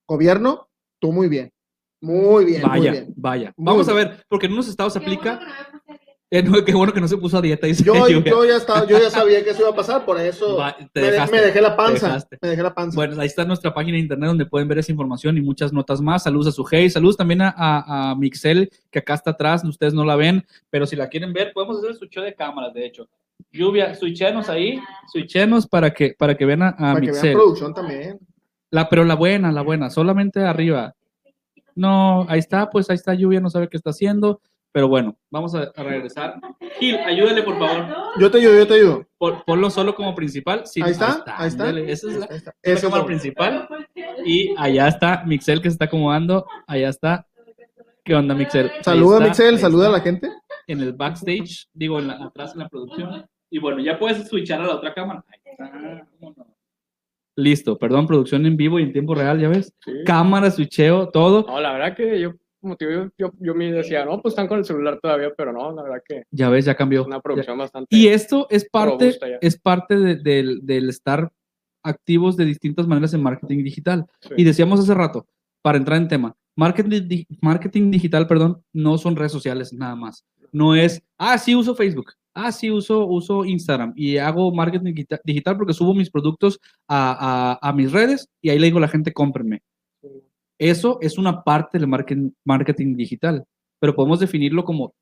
Gobierno, 0.08 0.68
tú 1.02 1.12
muy 1.12 1.28
bien. 1.28 1.52
Muy 2.04 2.46
bien, 2.46 2.62
vaya, 2.62 2.76
muy 2.78 3.00
bien. 3.00 3.14
vaya. 3.18 3.54
Muy 3.58 3.66
Vamos 3.66 3.90
a 3.90 3.94
ver, 3.94 4.24
porque 4.30 4.46
en 4.46 4.52
unos 4.54 4.68
estados 4.68 4.94
se 4.94 5.00
aplica. 5.00 5.40
Eh, 6.32 6.42
no, 6.42 6.66
qué 6.66 6.74
bueno 6.74 6.92
que 6.92 7.00
no 7.00 7.08
se 7.08 7.18
puso 7.18 7.38
a 7.38 7.42
dieta. 7.42 7.68
Dice 7.68 7.84
Yo, 7.84 7.94
yo, 8.10 8.46
ya 8.46 8.58
estaba, 8.58 8.86
yo 8.88 9.00
ya 9.00 9.10
sabía 9.12 9.44
que 9.44 9.52
eso 9.52 9.62
iba 9.62 9.70
a 9.70 9.76
pasar, 9.76 10.04
por 10.06 10.20
eso 10.20 10.58
Va, 10.58 10.76
me, 10.94 11.02
de- 11.02 11.12
dejaste, 11.12 11.36
me 11.36 11.42
dejé 11.44 11.62
la 11.62 11.76
panza. 11.78 12.18
Me 12.42 12.50
dejé 12.50 12.64
la 12.64 12.74
panza. 12.74 12.96
Bueno, 12.96 13.22
ahí 13.22 13.28
está 13.28 13.46
nuestra 13.46 13.74
página 13.74 13.94
de 13.94 14.00
internet 14.02 14.28
donde 14.30 14.46
pueden 14.48 14.68
ver 14.68 14.80
esa 14.80 14.92
información 14.92 15.38
y 15.38 15.42
muchas 15.42 15.72
notas 15.72 16.02
más. 16.02 16.24
Saludos 16.24 16.48
a 16.48 16.52
su 16.52 16.66
hey, 16.70 16.90
saludos 16.90 17.16
también 17.16 17.42
a, 17.44 17.54
a, 17.56 18.10
a 18.12 18.16
Mixel, 18.16 18.70
que 18.92 19.00
acá 19.00 19.14
está 19.14 19.32
atrás, 19.32 19.64
ustedes 19.64 19.94
no 19.94 20.04
la 20.04 20.16
ven, 20.16 20.44
pero 20.72 20.86
si 20.88 20.96
la 20.96 21.08
quieren 21.10 21.32
ver, 21.32 21.54
podemos 21.54 21.78
hacer 21.78 21.92
el 21.92 21.96
switcheo 21.98 22.24
de 22.24 22.34
cámaras, 22.34 22.74
de 22.74 22.86
hecho. 22.86 23.08
Lluvia, 23.52 23.94
switchenos 23.96 24.50
ahí, 24.50 24.80
switchenos 25.12 25.68
para 25.68 25.92
que, 25.94 26.16
para 26.18 26.36
que 26.36 26.46
vean 26.46 26.64
a, 26.64 26.70
a 26.70 26.76
para 26.76 26.94
que 27.02 27.12
vean 27.12 27.14
Mixel. 27.14 27.34
producción 27.34 27.74
también. 27.74 28.20
La, 28.72 28.90
pero 28.90 29.04
la 29.06 29.16
buena, 29.16 29.52
la 29.52 29.62
buena, 29.62 29.90
solamente 29.90 30.40
arriba. 30.42 30.94
No, 31.76 32.26
ahí 32.30 32.40
está, 32.40 32.70
pues 32.70 32.90
ahí 32.90 32.96
está 32.96 33.14
Lluvia, 33.14 33.40
no 33.40 33.50
sabe 33.50 33.68
qué 33.70 33.78
está 33.78 33.90
haciendo, 33.92 34.42
pero 34.76 34.90
bueno, 34.90 35.16
vamos 35.32 35.56
a, 35.56 35.72
a 35.74 35.84
regresar. 35.84 36.38
Gil, 36.82 36.98
ayúdale, 36.98 37.44
por 37.44 37.58
favor. 37.58 37.96
Yo 38.20 38.30
te 38.30 38.40
ayudo, 38.40 38.56
yo 38.58 38.68
te 38.68 38.74
ayudo. 38.74 39.08
Pon- 39.18 39.42
ponlo 39.46 39.70
solo 39.70 39.96
como 39.96 40.14
principal. 40.14 40.64
Sí, 40.68 40.82
ahí 40.82 40.92
está, 40.92 41.24
ahí 41.38 41.48
está. 41.48 41.70
Esa 41.70 42.10
es 42.10 42.18
la, 42.18 42.82
cámara 42.82 43.06
principal. 43.06 43.70
Y 44.26 44.54
allá 44.58 44.90
está 44.90 45.24
Mixel 45.26 45.62
que 45.62 45.70
se 45.70 45.76
está 45.76 45.86
acomodando. 45.86 46.46
Allá 46.68 46.90
está. 46.90 47.26
¿Qué 48.04 48.14
onda, 48.16 48.36
Mixel? 48.36 48.70
Saluda, 48.82 49.16
está, 49.20 49.28
Mixel, 49.30 49.60
saluda 49.60 49.88
a 49.88 49.92
la 49.92 50.02
gente. 50.02 50.30
En 50.68 50.82
el 50.82 50.92
backstage, 50.92 51.70
digo, 51.72 51.98
en 52.00 52.08
la- 52.10 52.26
atrás 52.26 52.52
en 52.52 52.60
la 52.60 52.68
producción. 52.68 53.26
Y 53.50 53.60
bueno, 53.60 53.80
ya 53.80 53.98
puedes 53.98 54.28
switchar 54.28 54.60
a 54.60 54.66
la 54.66 54.76
otra 54.76 54.94
cámara. 54.94 55.24
Ahí 55.30 55.40
está. 55.52 56.06
Listo, 57.38 57.78
perdón, 57.78 58.08
producción 58.08 58.46
en 58.46 58.58
vivo 58.58 58.78
y 58.78 58.84
en 58.84 58.92
tiempo 58.92 59.16
real, 59.16 59.40
ya 59.40 59.48
ves. 59.48 59.74
Sí. 59.86 59.92
Cámara, 60.06 60.52
switcheo, 60.52 61.10
todo. 61.12 61.46
No, 61.48 61.62
la 61.62 61.72
verdad 61.72 61.96
que 61.96 62.20
yo, 62.20 62.32
como 62.66 62.76
te 62.78 62.88
digo, 62.88 63.10
yo, 63.18 63.32
yo 63.40 63.54
me 63.54 63.72
decía, 63.72 64.04
no, 64.06 64.20
pues 64.24 64.32
están 64.32 64.48
con 64.48 64.58
el 64.58 64.66
celular 64.66 65.00
todavía, 65.00 65.30
pero 65.38 65.54
no, 65.54 65.72
la 65.72 65.84
verdad 65.84 66.02
que 66.08 66.24
Ya 66.32 66.50
ves, 66.50 66.66
ya 66.66 66.72
es 66.72 66.78
cambió. 66.78 67.06
una 67.06 67.18
Ya- 67.18 67.22
producción 67.22 67.58
bastante. 67.60 67.96
Y 67.96 68.08
esto 68.08 68.48
es 68.50 68.68
parte, 68.68 69.16
es 69.40 69.60
parte 69.60 69.96
de- 69.98 70.16
del, 70.16 70.66
del 70.66 70.90
estar 70.90 71.32
activos 71.84 72.36
de 72.38 72.46
distintas 72.46 72.88
maneras 72.88 73.14
en 73.14 73.22
marketing 73.22 73.64
digital. 73.64 74.06
Sí. 74.22 74.30
Y 74.38 74.44
decíamos 74.44 74.80
hace 74.80 74.94
rato, 74.96 75.28
para 75.62 75.78
entrar 75.78 76.02
en 76.02 76.08
tema, 76.08 76.36
marketing, 76.56 77.08
di- 77.08 77.28
marketing 77.42 77.92
digital, 77.92 78.26
perdón, 78.28 78.64
no 78.74 78.98
son 78.98 79.16
redes 79.16 79.32
sociales 79.32 79.72
nada 79.72 79.96
más. 79.96 80.26
No 80.52 80.76
es, 80.76 81.04
ah, 81.20 81.38
sí 81.38 81.54
uso 81.54 81.76
Facebook, 81.76 82.14
ah, 82.34 82.52
sí 82.52 82.72
uso, 82.72 83.06
uso 83.06 83.46
Instagram 83.46 83.94
y 83.96 84.18
hago 84.18 84.52
marketing 84.54 84.94
digita- 84.94 85.20
digital 85.24 85.58
porque 85.58 85.74
subo 85.74 85.94
mis 85.94 86.10
productos 86.10 86.60
a, 86.88 87.58
a- 87.62 87.70
a 87.70 87.74
mis 87.74 87.92
redes 87.92 88.28
y 88.42 88.50
ahí 88.50 88.58
le 88.58 88.66
digo 88.68 88.80
a 88.80 88.82
la 88.82 88.88
gente, 88.88 89.14
cómprenme. 89.14 89.62
Eso 90.60 90.98
es 91.02 91.18
una 91.18 91.44
parte 91.44 91.78
del 91.78 91.88
marketing, 91.88 92.96
digital, 92.96 93.46
pero 93.80 93.96
podemos 93.96 94.20
definirlo 94.20 94.64
como 94.64 94.94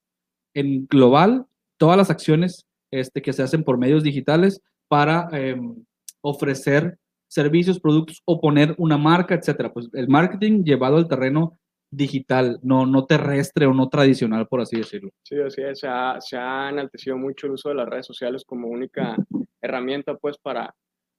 en 0.54 0.88
global 0.88 1.46
todas 1.78 1.98
las 1.98 2.10
acciones 2.10 2.66
este, 2.92 3.22
que 3.22 3.34
se 3.34 3.44
hacen 3.44 3.64
por 3.64 3.78
medios 3.78 4.04
digitales 4.04 4.62
para 4.88 5.28
em, 5.32 5.84
ofrecer 6.22 6.98
servicios, 7.28 7.80
productos 7.80 8.22
o 8.26 8.40
poner 8.40 8.76
una 8.78 8.98
marca, 8.98 9.34
etcétera. 9.36 9.74
Pues 9.74 9.90
el 9.94 10.08
marketing 10.08 10.64
llevado 10.64 10.98
al 10.98 11.08
terreno 11.08 11.58
digital, 11.90 12.60
no, 12.64 12.86
no 12.86 13.06
terrestre 13.06 13.66
o 13.66 13.74
no 13.74 13.90
tradicional, 13.90 14.48
por 14.48 14.62
así 14.62 14.78
decirlo. 14.78 15.12
Sí, 15.24 15.40
así 15.40 15.62
es, 15.62 15.80
se 15.80 15.88
ha, 15.88 16.20
se 16.20 16.38
ha 16.38 16.70
enaltecido 16.70 17.18
mucho 17.18 17.48
el 17.48 17.54
uso 17.54 17.70
de 17.70 17.76
las 17.76 17.88
redes 17.88 18.06
sociales 18.06 18.44
como 18.46 18.68
única 18.68 19.16
herramienta 19.62 20.16
pues 20.16 20.38
para, 20.38 20.74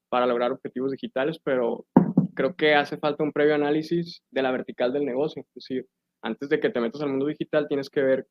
para 0.08 0.26
lograr 0.26 0.52
objetivos 0.52 0.90
digitales, 0.90 1.38
pero 1.42 1.86
creo 2.34 2.54
que 2.54 2.74
hace 2.74 2.98
falta 2.98 3.24
un 3.24 3.32
previo 3.32 3.54
análisis 3.54 4.22
de 4.30 4.42
la 4.42 4.50
vertical 4.50 4.92
del 4.92 5.04
negocio. 5.04 5.42
Es 5.42 5.54
decir, 5.54 5.86
antes 6.22 6.48
de 6.48 6.60
que 6.60 6.70
te 6.70 6.80
metas 6.80 7.00
al 7.02 7.10
mundo 7.10 7.26
digital 7.26 7.66
tienes 7.68 7.90
que 7.90 8.02
ver, 8.02 8.26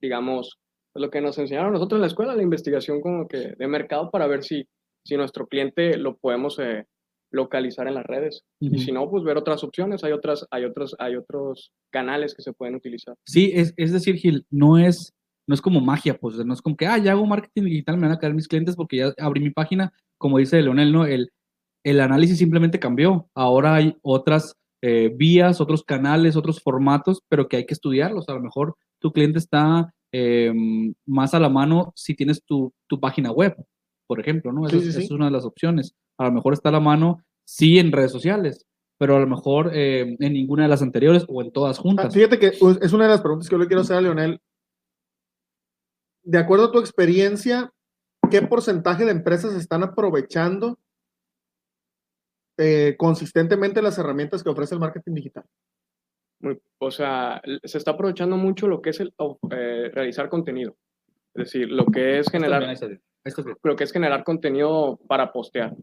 digamos, 0.00 0.58
lo 0.94 1.10
que 1.10 1.20
nos 1.20 1.38
enseñaron 1.38 1.72
nosotros 1.72 1.98
en 1.98 2.02
la 2.02 2.06
escuela, 2.06 2.36
la 2.36 2.42
investigación 2.42 3.00
como 3.00 3.26
que 3.26 3.54
de 3.56 3.66
mercado 3.66 4.10
para 4.10 4.26
ver 4.26 4.44
si, 4.44 4.68
si 5.04 5.16
nuestro 5.16 5.46
cliente 5.46 5.96
lo 5.96 6.16
podemos 6.16 6.58
eh, 6.58 6.86
localizar 7.32 7.88
en 7.88 7.94
las 7.94 8.06
redes. 8.06 8.44
Y 8.60 8.78
si 8.78 8.92
no, 8.92 9.10
pues 9.10 9.24
ver 9.24 9.36
otras 9.36 9.64
opciones, 9.64 10.04
hay, 10.04 10.12
otras, 10.12 10.46
hay, 10.50 10.64
otros, 10.64 10.94
hay 10.98 11.16
otros 11.16 11.72
canales 11.90 12.34
que 12.34 12.42
se 12.42 12.52
pueden 12.52 12.76
utilizar. 12.76 13.16
Sí, 13.26 13.52
es, 13.54 13.74
es 13.76 13.92
decir, 13.92 14.16
Gil, 14.16 14.46
no 14.50 14.78
es, 14.78 15.12
no 15.46 15.54
es 15.54 15.60
como 15.60 15.80
magia, 15.80 16.16
pues 16.16 16.36
no 16.36 16.54
es 16.54 16.62
como 16.62 16.76
que, 16.76 16.86
ah, 16.86 16.98
ya 16.98 17.12
hago 17.12 17.26
marketing 17.26 17.64
digital, 17.64 17.96
me 17.96 18.06
van 18.06 18.16
a 18.16 18.18
caer 18.18 18.34
mis 18.34 18.48
clientes 18.48 18.76
porque 18.76 18.98
ya 18.98 19.14
abrí 19.18 19.40
mi 19.40 19.50
página, 19.50 19.92
como 20.16 20.38
dice 20.38 20.62
Leonel, 20.62 20.92
¿no? 20.92 21.06
El, 21.06 21.32
el 21.84 22.00
análisis 22.00 22.38
simplemente 22.38 22.80
cambió. 22.80 23.28
Ahora 23.34 23.74
hay 23.74 23.96
otras 24.02 24.56
eh, 24.82 25.12
vías, 25.14 25.60
otros 25.60 25.84
canales, 25.84 26.34
otros 26.34 26.60
formatos, 26.60 27.22
pero 27.28 27.46
que 27.46 27.58
hay 27.58 27.66
que 27.66 27.74
estudiarlos. 27.74 28.28
A 28.28 28.34
lo 28.34 28.40
mejor 28.40 28.76
tu 28.98 29.12
cliente 29.12 29.38
está 29.38 29.92
em, 30.10 30.94
más 31.06 31.34
a 31.34 31.40
la 31.40 31.50
mano 31.50 31.92
si 31.94 32.14
tienes 32.14 32.42
tu, 32.44 32.72
tu 32.86 32.98
página 32.98 33.30
web, 33.30 33.54
por 34.06 34.18
ejemplo, 34.18 34.52
¿no? 34.52 34.66
Esa, 34.66 34.76
es 35.00 35.10
una 35.10 35.26
de 35.26 35.30
las 35.30 35.44
opciones. 35.44 35.94
A 36.18 36.24
lo 36.24 36.32
mejor 36.32 36.54
está 36.54 36.70
a 36.70 36.72
la 36.72 36.80
mano, 36.80 37.22
sí, 37.44 37.78
en 37.78 37.92
redes 37.92 38.12
sociales, 38.12 38.66
pero 38.98 39.16
a 39.16 39.20
lo 39.20 39.26
mejor 39.26 39.74
em, 39.74 40.16
en 40.18 40.32
ninguna 40.32 40.62
de 40.62 40.70
las 40.70 40.82
anteriores 40.82 41.24
o 41.28 41.42
en 41.42 41.52
todas 41.52 41.78
juntas. 41.78 42.14
Fíjate 42.14 42.38
que 42.38 42.48
es 42.48 42.92
una 42.92 43.04
de 43.04 43.10
las 43.10 43.20
preguntas 43.20 43.48
que 43.48 43.54
yo 43.54 43.58
le 43.58 43.66
quiero 43.66 43.82
hacer 43.82 43.96
a 43.96 44.00
Leonel. 44.00 44.40
De 46.22 46.38
acuerdo 46.38 46.66
a 46.66 46.72
tu 46.72 46.78
experiencia, 46.78 47.70
¿qué 48.30 48.40
porcentaje 48.40 49.04
de 49.04 49.10
empresas 49.10 49.54
están 49.54 49.82
aprovechando 49.82 50.78
eh, 52.56 52.94
consistentemente 52.96 53.82
las 53.82 53.98
herramientas 53.98 54.42
que 54.42 54.50
ofrece 54.50 54.74
el 54.74 54.80
marketing 54.80 55.14
digital? 55.14 55.44
o 56.78 56.90
sea, 56.90 57.40
se 57.62 57.78
está 57.78 57.92
aprovechando 57.92 58.36
mucho 58.36 58.68
lo 58.68 58.82
que 58.82 58.90
es 58.90 59.00
el 59.00 59.14
eh, 59.50 59.90
realizar 59.92 60.28
contenido. 60.28 60.76
Es 61.34 61.44
decir, 61.44 61.70
lo 61.70 61.86
que 61.86 62.18
es 62.18 62.30
generar, 62.30 62.62
lo 63.62 63.76
que 63.76 63.84
es 63.84 63.92
generar 63.92 64.24
contenido 64.24 65.00
para 65.08 65.32
postear. 65.32 65.74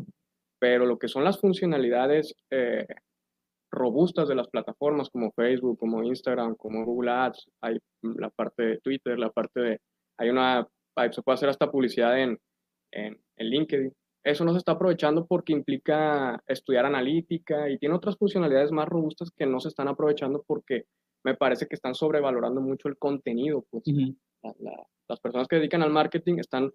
Pero 0.59 0.85
lo 0.85 0.99
que 0.99 1.07
son 1.07 1.23
las 1.23 1.39
funcionalidades 1.39 2.35
eh, 2.51 2.85
robustas 3.71 4.27
de 4.27 4.35
las 4.35 4.49
plataformas 4.49 5.09
como 5.09 5.31
Facebook, 5.31 5.79
como 5.79 6.03
Instagram, 6.03 6.55
como 6.55 6.85
Google 6.85 7.11
Ads, 7.11 7.49
hay 7.61 7.79
la 8.03 8.29
parte 8.29 8.63
de 8.63 8.77
Twitter, 8.79 9.17
la 9.17 9.31
parte 9.31 9.59
de, 9.59 9.81
hay 10.17 10.29
una, 10.29 10.67
se 11.11 11.23
puede 11.23 11.33
hacer 11.35 11.49
hasta 11.49 11.71
publicidad 11.71 12.19
en, 12.19 12.37
en, 12.91 13.19
en 13.37 13.49
LinkedIn 13.49 13.93
eso 14.23 14.45
no 14.45 14.51
se 14.51 14.59
está 14.59 14.73
aprovechando 14.73 15.25
porque 15.25 15.53
implica 15.53 16.41
estudiar 16.47 16.85
analítica 16.85 17.69
y 17.69 17.77
tiene 17.77 17.95
otras 17.95 18.17
funcionalidades 18.17 18.71
más 18.71 18.87
robustas 18.87 19.31
que 19.31 19.45
no 19.45 19.59
se 19.59 19.69
están 19.69 19.87
aprovechando 19.87 20.43
porque 20.45 20.85
me 21.23 21.35
parece 21.35 21.67
que 21.67 21.75
están 21.75 21.95
sobrevalorando 21.95 22.61
mucho 22.61 22.87
el 22.87 22.97
contenido. 22.97 23.65
Pues. 23.69 23.83
las 25.07 25.19
personas 25.19 25.47
que 25.47 25.57
dedican 25.57 25.83
al 25.83 25.91
marketing 25.91 26.37
están 26.37 26.71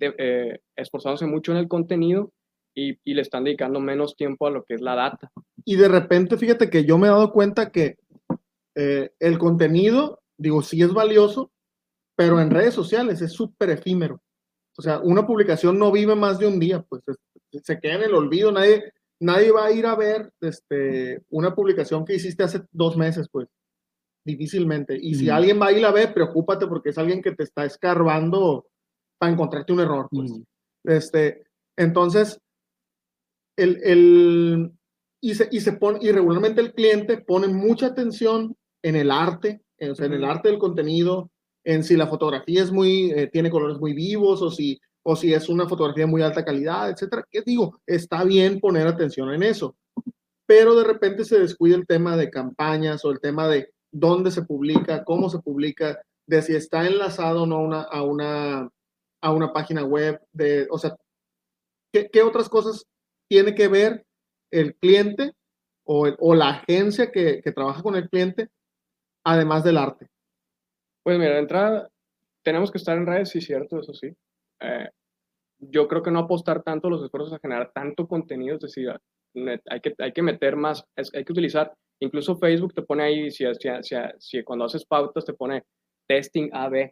eh, 0.00 0.58
esforzándose 0.74 1.26
mucho 1.26 1.52
en 1.52 1.58
el 1.58 1.68
contenido 1.68 2.32
y, 2.74 2.98
y, 3.04 3.14
le 3.14 3.22
están 3.22 3.44
dedicando 3.44 3.80
menos 3.80 4.16
tiempo 4.16 4.46
a 4.46 4.50
lo 4.50 4.64
que 4.64 4.74
es 4.74 4.82
la 4.82 4.94
data. 4.94 5.30
Y 5.64 5.76
de 5.76 5.88
repente, 5.88 6.36
fíjate 6.36 6.68
que 6.68 6.84
yo 6.84 6.98
me 6.98 7.06
he 7.06 7.10
dado 7.10 7.32
cuenta 7.32 7.70
que 7.70 7.96
eh, 8.74 9.10
el 9.18 9.38
contenido, 9.38 10.20
digo, 10.36 10.60
sí 10.62 10.82
es 10.82 10.92
valioso, 10.92 11.50
pero 12.14 12.40
en 12.40 12.50
redes 12.50 12.74
sociales 12.74 13.22
es 13.22 13.32
súper 13.32 13.70
efímero. 13.70 14.20
O 14.78 14.82
sea, 14.82 15.00
una 15.00 15.26
publicación 15.26 15.78
no 15.78 15.90
vive 15.90 16.14
más 16.14 16.38
de 16.38 16.46
un 16.46 16.58
día, 16.58 16.82
pues 16.82 17.02
se 17.62 17.80
queda 17.80 17.94
en 17.94 18.02
el 18.02 18.14
olvido, 18.14 18.52
nadie, 18.52 18.92
nadie 19.20 19.50
va 19.50 19.66
a 19.66 19.72
ir 19.72 19.86
a 19.86 19.94
ver 19.94 20.32
este, 20.40 21.22
una 21.30 21.54
publicación 21.54 22.04
que 22.04 22.14
hiciste 22.14 22.42
hace 22.42 22.62
dos 22.72 22.96
meses, 22.96 23.28
pues 23.30 23.48
difícilmente. 24.24 24.98
Y 25.00 25.14
si 25.14 25.30
alguien 25.30 25.60
va 25.60 25.72
y 25.72 25.80
la 25.80 25.92
ve, 25.92 26.08
preocúpate 26.08 26.66
porque 26.66 26.90
es 26.90 26.98
alguien 26.98 27.22
que 27.22 27.32
te 27.32 27.44
está 27.44 27.64
escarbando 27.64 28.66
para 29.18 29.32
encontrarte 29.32 29.72
un 29.72 29.80
error, 29.80 30.08
pues. 30.10 30.32
Este, 30.84 31.44
entonces, 31.76 32.40
el, 33.56 33.80
el, 33.82 34.72
y, 35.20 35.34
se, 35.34 35.48
y, 35.50 35.60
se 35.60 35.72
pone, 35.72 36.00
y 36.02 36.10
regularmente 36.10 36.60
el 36.60 36.74
cliente 36.74 37.18
pone 37.18 37.48
mucha 37.48 37.86
atención 37.86 38.56
en 38.82 38.96
el 38.96 39.10
arte, 39.10 39.62
o 39.80 39.94
sea, 39.94 40.06
en 40.06 40.14
el 40.14 40.24
arte 40.24 40.48
del 40.48 40.58
contenido, 40.58 41.30
en 41.66 41.82
si 41.82 41.96
la 41.96 42.06
fotografía 42.06 42.62
es 42.62 42.70
muy, 42.70 43.10
eh, 43.10 43.26
tiene 43.26 43.50
colores 43.50 43.78
muy 43.78 43.92
vivos 43.92 44.40
o 44.40 44.50
si, 44.50 44.80
o 45.02 45.16
si 45.16 45.34
es 45.34 45.48
una 45.48 45.68
fotografía 45.68 46.04
de 46.04 46.10
muy 46.10 46.22
alta 46.22 46.44
calidad, 46.44 46.88
etcétera. 46.88 47.26
¿Qué 47.28 47.42
digo? 47.44 47.80
Está 47.84 48.22
bien 48.22 48.60
poner 48.60 48.86
atención 48.86 49.34
en 49.34 49.42
eso, 49.42 49.76
pero 50.46 50.76
de 50.76 50.84
repente 50.84 51.24
se 51.24 51.40
descuida 51.40 51.74
el 51.74 51.86
tema 51.86 52.16
de 52.16 52.30
campañas 52.30 53.04
o 53.04 53.10
el 53.10 53.18
tema 53.18 53.48
de 53.48 53.72
dónde 53.90 54.30
se 54.30 54.42
publica, 54.42 55.02
cómo 55.02 55.28
se 55.28 55.40
publica, 55.40 56.00
de 56.28 56.40
si 56.40 56.54
está 56.54 56.86
enlazado 56.86 57.42
o 57.42 57.46
no 57.46 57.60
una, 57.60 57.82
a, 57.82 58.02
una, 58.02 58.70
a 59.20 59.32
una 59.32 59.52
página 59.52 59.84
web, 59.84 60.20
de, 60.32 60.68
o 60.70 60.78
sea, 60.78 60.96
¿qué, 61.92 62.08
qué 62.12 62.22
otras 62.22 62.48
cosas 62.48 62.86
tiene 63.28 63.56
que 63.56 63.66
ver 63.66 64.06
el 64.52 64.76
cliente 64.76 65.32
o, 65.84 66.06
o 66.20 66.34
la 66.36 66.50
agencia 66.50 67.10
que, 67.10 67.40
que 67.42 67.50
trabaja 67.50 67.82
con 67.82 67.96
el 67.96 68.08
cliente, 68.08 68.50
además 69.24 69.64
del 69.64 69.78
arte? 69.78 70.06
Pues 71.06 71.20
mira, 71.20 71.34
de 71.34 71.38
entrada, 71.38 71.88
tenemos 72.42 72.72
que 72.72 72.78
estar 72.78 72.98
en 72.98 73.06
redes, 73.06 73.28
sí, 73.28 73.40
cierto, 73.40 73.78
eso 73.78 73.94
sí. 73.94 74.08
Eh, 74.60 74.88
yo 75.60 75.86
creo 75.86 76.02
que 76.02 76.10
no 76.10 76.18
apostar 76.18 76.64
tanto 76.64 76.90
los 76.90 77.00
esfuerzos 77.00 77.32
a 77.32 77.38
generar 77.38 77.70
tanto 77.72 78.08
contenido, 78.08 78.56
es 78.56 78.62
decir, 78.62 78.88
hay 79.70 79.80
que, 79.80 79.94
hay 79.98 80.12
que 80.12 80.22
meter 80.22 80.56
más, 80.56 80.84
hay 80.96 81.24
que 81.24 81.30
utilizar, 81.30 81.72
incluso 82.00 82.38
Facebook 82.38 82.74
te 82.74 82.82
pone 82.82 83.04
ahí, 83.04 83.30
si, 83.30 83.44
si, 83.54 83.96
si, 84.18 84.42
cuando 84.42 84.64
haces 84.64 84.84
pautas 84.84 85.24
te 85.24 85.34
pone 85.34 85.62
testing 86.08 86.50
AB. 86.52 86.90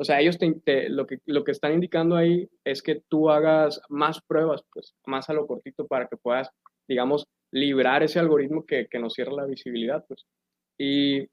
O 0.00 0.04
sea, 0.04 0.20
ellos 0.20 0.36
te, 0.36 0.88
lo, 0.88 1.06
que, 1.06 1.18
lo 1.24 1.44
que 1.44 1.52
están 1.52 1.74
indicando 1.74 2.16
ahí 2.16 2.50
es 2.64 2.82
que 2.82 3.02
tú 3.08 3.30
hagas 3.30 3.80
más 3.88 4.20
pruebas, 4.26 4.64
pues 4.72 4.96
más 5.06 5.30
a 5.30 5.32
lo 5.32 5.46
cortito 5.46 5.86
para 5.86 6.08
que 6.08 6.16
puedas, 6.16 6.50
digamos, 6.88 7.24
librar 7.52 8.02
ese 8.02 8.18
algoritmo 8.18 8.66
que, 8.66 8.88
que 8.90 8.98
nos 8.98 9.14
cierra 9.14 9.32
la 9.32 9.46
visibilidad, 9.46 10.04
pues. 10.08 10.24
Y 10.76 11.28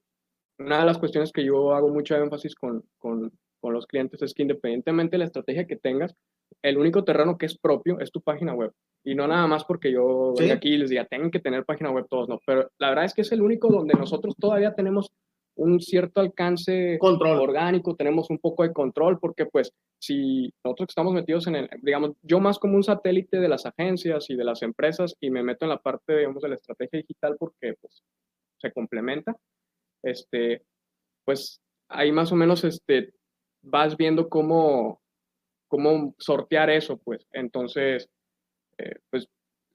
una 0.66 0.80
de 0.80 0.86
las 0.86 0.98
cuestiones 0.98 1.32
que 1.32 1.44
yo 1.44 1.74
hago 1.74 1.90
mucho 1.90 2.16
énfasis 2.16 2.56
con, 2.56 2.84
con, 2.98 3.32
con, 3.60 3.74
los 3.74 3.86
clientes 3.86 4.22
es 4.22 4.34
que 4.34 4.44
independientemente 4.44 5.16
de 5.16 5.20
la 5.20 5.26
estrategia 5.26 5.68
que 5.68 5.76
tengas, 5.76 6.16
el 6.62 6.78
único 6.78 7.04
terreno 7.04 7.38
que 7.38 7.46
es 7.46 7.58
propio 7.58 8.00
es 8.00 8.12
tu 8.12 8.22
página 8.22 8.54
web. 8.54 8.72
Y 9.04 9.16
no 9.16 9.28
nada 9.28 9.48
más 9.48 9.64
porque 9.66 9.92
yo 9.92 10.34
¿Sí? 10.38 10.52
aquí 10.52 10.74
y 10.74 10.78
les 10.78 10.90
diga, 10.90 11.06
tienen 11.06 11.32
que 11.32 11.40
tener 11.40 11.66
página 11.66 11.92
web 11.92 12.06
todos, 12.10 12.30
no. 12.30 12.40
Pero 12.46 12.70
la 12.78 12.90
verdad 12.90 13.06
es 13.06 13.14
que 13.14 13.22
es 13.22 13.32
el 13.32 13.42
único 13.42 13.70
donde 13.70 13.94
nosotros 13.96 14.36
todavía 14.38 14.76
tenemos 14.76 15.12
un 15.56 15.80
cierto 15.80 16.22
alcance 16.22 16.98
control. 17.00 17.40
orgánico, 17.40 17.96
tenemos 17.96 18.30
un 18.30 18.40
poco 18.40 18.64
de 18.64 18.74
control, 18.74 19.20
porque 19.20 19.46
pues 19.46 19.74
si 20.00 20.54
nosotros 20.64 20.90
estamos 20.90 21.14
metidos 21.14 21.48
en 21.48 21.56
el, 21.56 21.70
digamos, 21.82 22.12
yo 22.22 22.40
más 22.40 22.58
como 22.58 22.76
un 22.76 22.84
satélite 22.84 23.40
de 23.40 23.50
las 23.50 23.66
agencias 23.66 24.30
y 24.30 24.36
de 24.36 24.44
las 24.44 24.62
empresas 24.62 25.16
y 25.20 25.30
me 25.30 25.44
meto 25.44 25.66
en 25.66 25.70
la 25.70 25.78
parte, 25.78 26.18
digamos, 26.18 26.42
de 26.42 26.50
la 26.50 26.56
estrategia 26.56 27.00
digital 27.00 27.36
porque 27.38 27.76
pues 27.80 28.04
se 28.58 28.72
complementa, 28.72 29.36
este, 30.04 30.64
pues 31.26 31.62
ahí 31.90 32.12
más 32.12 32.32
o 32.32 32.36
menos 32.36 32.64
este, 32.64 33.14
vas 33.62 33.98
viendo 33.98 34.30
cómo, 34.30 35.02
cómo 35.68 36.16
sortear 36.18 36.70
eso, 36.70 36.98
pues. 36.98 37.28
Entonces, 37.32 38.10
eh, 38.78 38.96
pues 39.10 39.28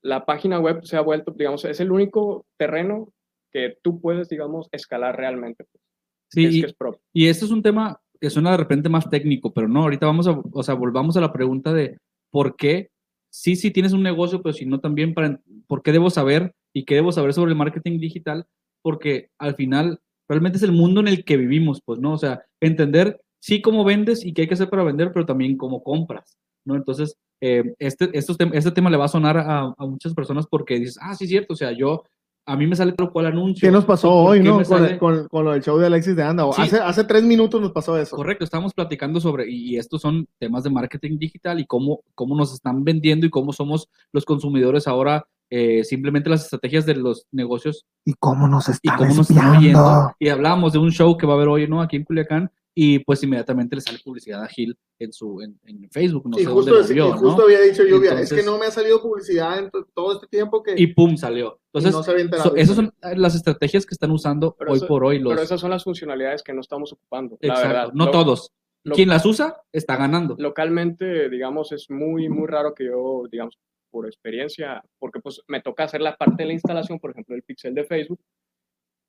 la 0.02 0.24
página 0.24 0.58
web 0.58 0.84
se 0.84 0.96
ha 0.96 1.00
vuelto, 1.00 1.32
digamos, 1.32 1.64
es 1.64 1.80
el 1.80 1.90
único 1.90 2.46
terreno 2.56 3.12
que 3.50 3.76
tú 3.82 4.00
puedes, 4.00 4.28
digamos, 4.28 4.68
escalar 4.72 5.16
realmente. 5.16 5.64
Pues, 5.64 5.82
sí, 6.30 6.62
y, 6.62 7.24
y 7.24 7.28
este 7.28 7.44
es 7.44 7.50
un 7.50 7.62
tema 7.62 8.00
que 8.20 8.30
suena 8.30 8.52
de 8.52 8.56
repente 8.56 8.88
más 8.88 9.08
técnico, 9.10 9.52
pero 9.52 9.68
no, 9.68 9.82
ahorita 9.82 10.06
vamos 10.06 10.26
a, 10.26 10.40
o 10.52 10.62
sea, 10.62 10.74
volvamos 10.74 11.16
a 11.16 11.20
la 11.20 11.32
pregunta 11.32 11.72
de 11.72 11.98
por 12.30 12.56
qué, 12.56 12.90
sí, 13.30 13.56
sí 13.56 13.70
tienes 13.70 13.92
un 13.92 14.02
negocio, 14.02 14.42
pero 14.42 14.52
si 14.52 14.66
no 14.66 14.80
también, 14.80 15.14
para, 15.14 15.40
¿por 15.66 15.82
qué 15.82 15.92
debo 15.92 16.10
saber 16.10 16.54
y 16.72 16.84
qué 16.84 16.94
debo 16.94 17.12
saber 17.12 17.34
sobre 17.34 17.50
el 17.50 17.58
marketing 17.58 17.98
digital? 17.98 18.46
Porque 18.82 19.30
al 19.38 19.54
final 19.54 20.00
realmente 20.28 20.58
es 20.58 20.62
el 20.64 20.72
mundo 20.72 21.00
en 21.00 21.08
el 21.08 21.24
que 21.24 21.36
vivimos, 21.36 21.80
pues, 21.84 21.98
¿no? 21.98 22.12
O 22.12 22.18
sea, 22.18 22.42
entender 22.60 23.20
sí 23.40 23.62
cómo 23.62 23.84
vendes 23.84 24.24
y 24.24 24.32
qué 24.32 24.42
hay 24.42 24.48
que 24.48 24.54
hacer 24.54 24.68
para 24.68 24.84
vender, 24.84 25.12
pero 25.12 25.26
también 25.26 25.56
cómo 25.56 25.82
compras, 25.82 26.36
¿no? 26.64 26.74
Entonces, 26.74 27.16
eh, 27.40 27.74
este, 27.78 28.10
este 28.12 28.70
tema 28.72 28.90
le 28.90 28.96
va 28.96 29.04
a 29.04 29.08
sonar 29.08 29.36
a, 29.36 29.74
a, 29.76 29.86
muchas 29.86 30.14
personas 30.14 30.46
porque 30.46 30.78
dices, 30.78 30.98
ah, 31.00 31.14
sí, 31.14 31.26
cierto, 31.26 31.52
o 31.52 31.56
sea, 31.56 31.72
yo 31.72 32.04
a 32.46 32.56
mí 32.56 32.66
me 32.66 32.76
sale 32.76 32.92
tal 32.92 33.10
cual 33.10 33.26
anuncio. 33.26 33.66
¿Qué 33.66 33.72
nos 33.72 33.84
pasó 33.84 34.08
¿Por 34.08 34.30
hoy, 34.30 34.40
no? 34.42 34.54
Con, 34.56 34.64
sale? 34.64 34.98
con- 34.98 35.26
con 35.28 35.44
lo 35.44 35.52
del 35.52 35.62
show 35.62 35.76
de 35.78 35.86
Alexis 35.86 36.14
de 36.16 36.22
Anda. 36.22 36.44
Sí. 36.54 36.62
Hace, 36.62 36.78
hace 36.78 37.04
tres 37.04 37.24
minutos 37.24 37.60
nos 37.60 37.72
pasó 37.72 37.98
eso. 37.98 38.14
Correcto, 38.16 38.44
estamos 38.44 38.72
platicando 38.72 39.20
sobre, 39.20 39.50
y 39.50 39.74
y 39.74 39.78
estos 39.78 40.00
son 40.00 40.26
temas 40.38 40.62
de 40.62 40.70
marketing 40.70 41.18
digital 41.18 41.58
y 41.60 41.66
cómo, 41.66 42.00
cómo 42.14 42.36
nos 42.36 42.54
están 42.54 42.84
vendiendo 42.84 43.26
y 43.26 43.30
cómo 43.30 43.52
somos 43.52 43.88
los 44.12 44.24
consumidores 44.24 44.86
ahora, 44.86 45.26
eh, 45.50 45.84
simplemente 45.84 46.28
las 46.30 46.44
estrategias 46.44 46.86
de 46.86 46.94
los 46.96 47.26
negocios 47.32 47.84
¿Y 48.04 48.14
cómo 48.14 48.48
nos 48.48 48.68
y 48.68 48.72
están 48.72 48.96
cómo 48.96 49.14
nos 49.14 49.30
están 49.30 49.54
espiando? 49.54 49.80
oyendo. 49.84 50.14
Y 50.18 50.28
hablábamos 50.28 50.72
de 50.72 50.78
un 50.78 50.90
show 50.92 51.16
que 51.16 51.26
va 51.26 51.32
a 51.34 51.36
haber 51.36 51.48
hoy, 51.48 51.68
¿no? 51.68 51.80
Aquí 51.82 51.96
en 51.96 52.04
Culiacán, 52.04 52.50
y 52.78 52.98
pues 52.98 53.22
inmediatamente 53.22 53.74
le 53.74 53.80
sale 53.80 53.98
publicidad 54.04 54.42
a 54.42 54.48
Gil 54.48 54.76
en 54.98 55.10
su 55.10 55.40
en, 55.40 55.58
en 55.64 55.88
Facebook, 55.90 56.28
no 56.28 56.38
y 56.38 56.42
sé 56.44 56.46
justo, 56.50 56.74
dónde 56.74 56.94
lo 56.94 57.12
justo 57.14 57.38
¿no? 57.38 57.44
había 57.44 57.60
dicho 57.62 57.82
Lluvia, 57.84 58.10
es 58.10 58.30
Entonces- 58.30 58.38
que 58.38 58.44
no 58.44 58.58
me 58.58 58.66
ha 58.66 58.70
salido 58.70 59.00
publicidad 59.00 59.58
en 59.58 59.70
to- 59.70 59.88
todo 59.94 60.12
este 60.12 60.26
tiempo 60.26 60.62
que 60.62 60.74
Y 60.76 60.88
pum, 60.88 61.16
salió. 61.16 61.58
Entonces, 61.72 61.92
no 61.92 62.02
se 62.02 62.10
había 62.10 62.24
enterado. 62.24 62.50
so- 62.50 62.56
esas 62.56 62.76
son 62.76 62.92
las 63.16 63.34
estrategias 63.34 63.86
que 63.86 63.94
están 63.94 64.10
usando 64.10 64.54
Pero 64.58 64.72
hoy 64.72 64.76
eso- 64.76 64.86
por 64.86 65.04
hoy 65.04 65.18
los... 65.20 65.32
Pero 65.32 65.42
esas 65.42 65.58
son 65.60 65.70
las 65.70 65.84
funcionalidades 65.84 66.42
que 66.42 66.52
no 66.52 66.60
estamos 66.60 66.92
ocupando, 66.92 67.38
la 67.40 67.48
Exacto, 67.48 67.68
verdad. 67.68 67.92
no 67.94 68.04
Lo- 68.06 68.10
todos. 68.10 68.52
lo- 68.84 68.94
Quien 68.94 69.08
las 69.08 69.24
usa, 69.24 69.56
está 69.72 69.96
ganando. 69.96 70.36
localmente, 70.38 71.28
digamos, 71.30 71.72
es 71.72 71.90
muy, 71.90 72.28
muy 72.28 72.46
raro 72.46 72.74
que 72.74 72.84
yo, 72.84 73.24
digamos, 73.30 73.58
por 73.90 74.06
experiencia, 74.06 74.82
porque 74.98 75.20
pues 75.20 75.40
me 75.48 75.62
toca 75.62 75.84
hacer 75.84 76.02
la 76.02 76.16
parte 76.16 76.42
de 76.42 76.48
la 76.48 76.52
instalación, 76.52 76.98
por 76.98 77.12
ejemplo, 77.12 77.34
el 77.34 77.42
pixel 77.42 77.72
de 77.74 77.84
Facebook, 77.84 78.20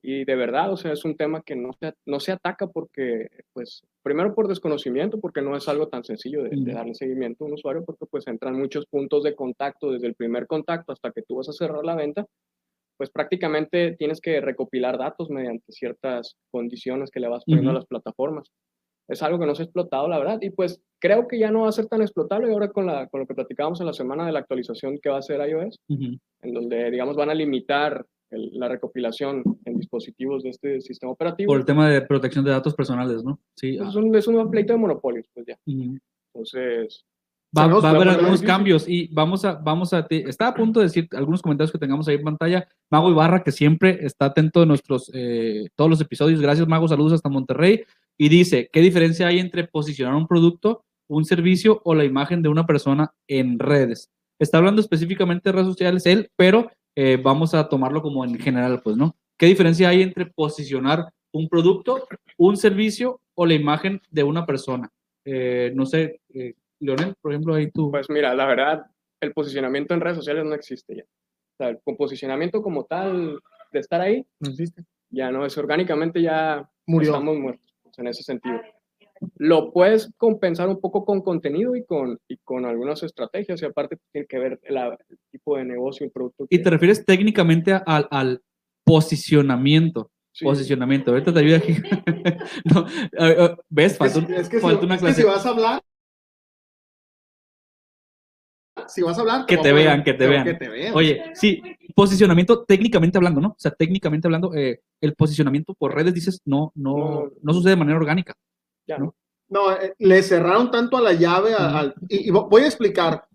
y 0.02 0.26
de 0.26 0.36
verdad, 0.36 0.72
o 0.72 0.78
sea, 0.78 0.94
es 0.94 1.04
un 1.06 1.18
tema 1.18 1.42
que 1.42 1.56
no 1.56 1.72
se, 1.80 1.94
no 2.06 2.20
se 2.20 2.32
ataca 2.32 2.68
porque, 2.68 3.28
pues, 3.54 3.84
primero 4.04 4.34
por 4.36 4.48
desconocimiento, 4.48 5.20
porque 5.20 5.42
no 5.42 5.56
es 5.58 5.68
algo 5.68 5.88
tan 5.90 6.04
sencillo 6.04 6.44
de, 6.44 6.52
de 6.58 6.74
darle 6.74 6.94
seguimiento 6.96 7.44
a 7.44 7.48
un 7.48 7.54
usuario, 7.56 7.84
porque 7.86 8.06
pues 8.10 8.28
entran 8.28 8.58
muchos 8.58 8.86
puntos 8.88 9.24
de 9.24 9.36
contacto, 9.36 9.92
desde 9.92 10.08
el 10.08 10.16
primer 10.16 10.48
contacto 10.48 10.94
hasta 10.94 11.12
que 11.12 11.24
tú 11.24 11.36
vas 11.38 11.50
a 11.50 11.54
cerrar 11.54 11.84
la 11.84 11.96
venta, 11.96 12.26
pues 12.98 13.12
prácticamente 13.12 13.96
tienes 13.98 14.22
que 14.22 14.42
recopilar 14.42 14.98
datos 14.98 15.30
mediante 15.30 15.72
ciertas 15.72 16.36
condiciones 16.52 17.12
que 17.12 17.20
le 17.20 17.28
vas 17.30 17.46
poniendo 17.48 17.72
Ujú. 17.72 17.78
a 17.78 17.80
las 17.80 17.86
plataformas. 17.86 18.50
Es 19.10 19.24
algo 19.24 19.40
que 19.40 19.46
no 19.46 19.56
se 19.56 19.64
ha 19.64 19.66
explotado, 19.66 20.08
la 20.08 20.20
verdad, 20.20 20.40
y 20.42 20.50
pues 20.52 20.82
creo 21.00 21.28
que 21.28 21.40
ya 21.40 21.52
no 21.52 21.62
va 21.62 21.70
a 21.70 21.74
ser 21.74 21.88
tan 21.88 22.02
explotable 22.02 22.52
ahora 22.52 22.70
con, 22.70 22.86
la, 22.88 23.08
con 23.08 23.22
lo 23.22 23.28
que 23.28 23.36
platicábamos 23.36 23.80
en 23.82 23.88
la 23.88 23.94
semana 23.94 24.26
de 24.26 24.34
la 24.34 24.40
actualización 24.40 25.00
que 25.02 25.10
va 25.10 25.18
a 25.18 25.20
hacer 25.20 25.40
iOS, 25.50 25.78
Ujú. 25.90 26.18
en 26.42 26.54
donde, 26.54 26.92
digamos, 26.92 27.16
van 27.16 27.30
a 27.30 27.36
limitar 27.36 28.06
el- 28.32 28.52
la 28.54 28.68
recopilación 28.68 29.44
en 29.66 29.78
dispositivos 29.78 30.44
de 30.44 30.50
este 30.50 30.82
sistema 30.82 31.12
operativo. 31.12 31.48
Por 31.48 31.60
el 31.60 31.66
tema 31.66 31.90
de 31.90 32.02
protección 32.02 32.44
de 32.46 32.52
datos 32.52 32.76
personales, 32.76 33.24
¿no? 33.24 33.40
Sí. 33.56 33.78
Pues 33.78 33.90
es, 33.90 33.96
un, 33.96 34.16
es 34.16 34.28
un 34.28 34.52
pleito 34.52 34.74
de 34.74 34.80
monopolios, 34.80 35.28
pues 35.34 35.46
ya. 35.48 35.58
Ujú. 35.66 35.98
Entonces, 36.34 37.06
Va, 37.58 37.64
a 37.64 37.66
haber 37.90 38.10
algunos 38.10 38.24
difícil. 38.42 38.48
cambios 38.48 38.90
y 38.90 39.08
vamos 39.08 39.46
a, 39.46 39.54
vamos 39.54 39.94
a, 39.94 40.06
te- 40.06 40.30
está 40.30 40.50
a 40.50 40.54
punto 40.54 40.82
de 40.82 40.88
decir 40.88 41.08
algunos 41.14 41.42
comentarios 41.42 41.72
que 41.72 41.78
tengamos 41.78 42.08
ahí 42.08 42.16
en 42.16 42.24
pantalla. 42.24 42.68
Mago 42.92 43.10
Ibarra, 43.10 43.42
que 43.42 43.54
siempre 43.54 44.06
está 44.06 44.26
atento 44.26 44.60
de 44.60 44.66
nuestros, 44.66 45.10
eh, 45.14 45.70
todos 45.76 45.90
los 45.90 46.02
episodios. 46.02 46.42
Gracias, 46.42 46.68
Mago. 46.68 46.88
Saludos 46.90 47.14
hasta 47.14 47.30
Monterrey. 47.30 47.84
Y 48.18 48.28
dice, 48.30 48.70
¿qué 48.72 48.82
diferencia 48.82 49.28
hay 49.28 49.40
entre 49.40 49.66
posicionar 49.66 50.14
un 50.16 50.28
producto, 50.28 50.84
un 51.10 51.24
servicio 51.24 51.82
o 51.86 51.96
la 51.96 52.04
imagen 52.04 52.42
de 52.42 52.50
una 52.50 52.66
persona 52.66 53.14
en 53.28 53.58
redes? 53.60 54.10
Está 54.40 54.58
hablando 54.58 54.82
específicamente 54.82 55.50
de 55.50 55.54
redes 55.54 55.68
sociales 55.68 56.06
él, 56.06 56.30
pero 56.36 56.70
eh, 57.00 57.18
vamos 57.22 57.54
a 57.54 57.70
tomarlo 57.70 58.02
como 58.02 58.26
en 58.26 58.40
general, 58.40 58.82
pues, 58.82 58.98
¿no? 58.98 59.16
¿Qué 59.38 59.46
diferencia 59.46 59.90
hay 59.90 60.02
entre 60.02 60.26
posicionar 60.26 61.06
un 61.32 61.48
producto, 61.48 62.08
un 62.38 62.58
servicio 62.58 63.22
o 63.36 63.46
la 63.46 63.54
imagen 63.54 64.02
de 64.10 64.24
una 64.24 64.48
persona? 64.48 64.90
Eh, 65.24 65.72
no 65.76 65.86
sé, 65.86 66.22
eh, 66.34 66.56
Leonel, 66.80 67.14
por 67.22 67.32
ejemplo, 67.34 67.54
ahí 67.54 67.70
tú. 67.70 67.92
pues 67.92 68.10
mira, 68.10 68.34
la 68.34 68.48
verdad, 68.48 68.86
el 69.22 69.32
posicionamiento 69.34 69.94
en 69.94 70.02
redes 70.02 70.18
sociales 70.18 70.44
no 70.44 70.56
existe 70.56 70.96
ya. 70.96 71.04
O 71.04 71.56
sea, 71.58 71.70
el 71.70 71.78
posicionamiento 71.96 72.64
como 72.64 72.86
tal 72.86 73.40
de 73.72 73.80
estar 73.80 74.02
ahí, 74.02 74.26
No 74.40 74.50
existe. 74.50 74.84
ya 75.12 75.30
no 75.32 75.46
es 75.46 75.56
orgánicamente, 75.58 76.20
ya 76.20 76.68
Murió. 76.88 77.12
estamos 77.12 77.38
muertos 77.38 77.76
pues, 77.84 78.00
en 78.00 78.08
ese 78.08 78.24
sentido. 78.24 78.60
Lo 79.38 79.72
puedes 79.72 80.12
compensar 80.18 80.70
un 80.70 80.80
poco 80.80 81.06
con 81.06 81.22
contenido 81.22 81.76
y 81.76 81.84
con, 81.86 82.20
y 82.28 82.38
con 82.38 82.66
algunas 82.66 83.04
estrategias, 83.04 83.62
y 83.62 83.66
aparte 83.66 83.98
tiene 84.12 84.28
que 84.28 84.40
ver 84.40 84.60
la- 84.70 84.98
el 85.10 85.18
tipo 85.32 85.58
de 85.58 85.66
negocio, 85.66 86.06
el 86.06 86.12
producto. 86.12 86.46
Y 86.50 86.58
que- 86.58 86.64
te 86.64 86.70
refieres 86.70 87.06
técnicamente 87.06 87.74
al, 87.74 88.08
al 88.12 88.42
posicionamiento. 88.86 90.12
sí, 90.32 90.46
Posicionamiento. 90.46 91.12
Ahorita 91.12 91.34
te 91.34 91.40
ayuda 91.40 91.58
aquí. 91.58 91.74
No, 92.66 92.86
a- 93.18 93.46
a- 93.46 93.58
¿Ves? 93.70 93.94
Es 93.94 93.98
que, 94.00 94.10
Falta, 94.10 94.36
es 94.36 94.50
que 94.50 94.58
si- 94.58 94.62
falta 94.62 94.86
una 94.86 94.96
es 94.96 95.02
que 95.02 95.06
clase. 95.08 95.22
si 95.22 95.28
vas 95.28 95.46
a 95.46 95.50
hablar, 95.50 95.82
si 98.88 99.02
vas 99.02 99.18
a 99.18 99.22
hablar, 99.22 99.46
Que 99.48 99.58
te 99.58 99.74
vean, 99.74 100.04
que 100.04 100.14
te 100.14 100.28
vean. 100.28 100.46
Que 100.46 100.54
te 100.54 100.70
vean. 100.70 100.94
Oye, 100.96 101.24
sí, 101.34 101.62
posicionamiento 101.96 102.64
técnicamente 102.64 103.18
hablando, 103.18 103.42
¿no? 103.42 103.50
O 103.50 103.56
sea, 103.58 103.72
técnicamente 103.72 104.28
hablando, 104.28 104.54
eh, 104.54 104.82
el 105.02 105.16
posicionamiento 105.16 105.74
por 105.74 105.94
redes, 105.96 106.14
dices, 106.14 106.42
no, 106.46 106.72
no, 106.76 106.96
No. 106.98 107.32
no 107.42 107.54
sucede 107.54 107.72
de 107.72 107.78
manera 107.78 107.98
orgánica. 107.98 108.34
¿No? 108.98 109.16
No, 109.50 109.72
eh, 109.72 109.94
le 110.00 110.22
cerraron 110.24 110.72
tanto 110.72 110.98
a 110.98 111.02
la 111.02 111.14
llave 111.14 111.54
a- 111.54 111.80
al- 111.80 111.96
y, 112.10 112.28
y 112.30 112.32
vo- 112.32 112.50
voy 112.50 112.64
a 112.64 112.68
explicar 112.68 113.26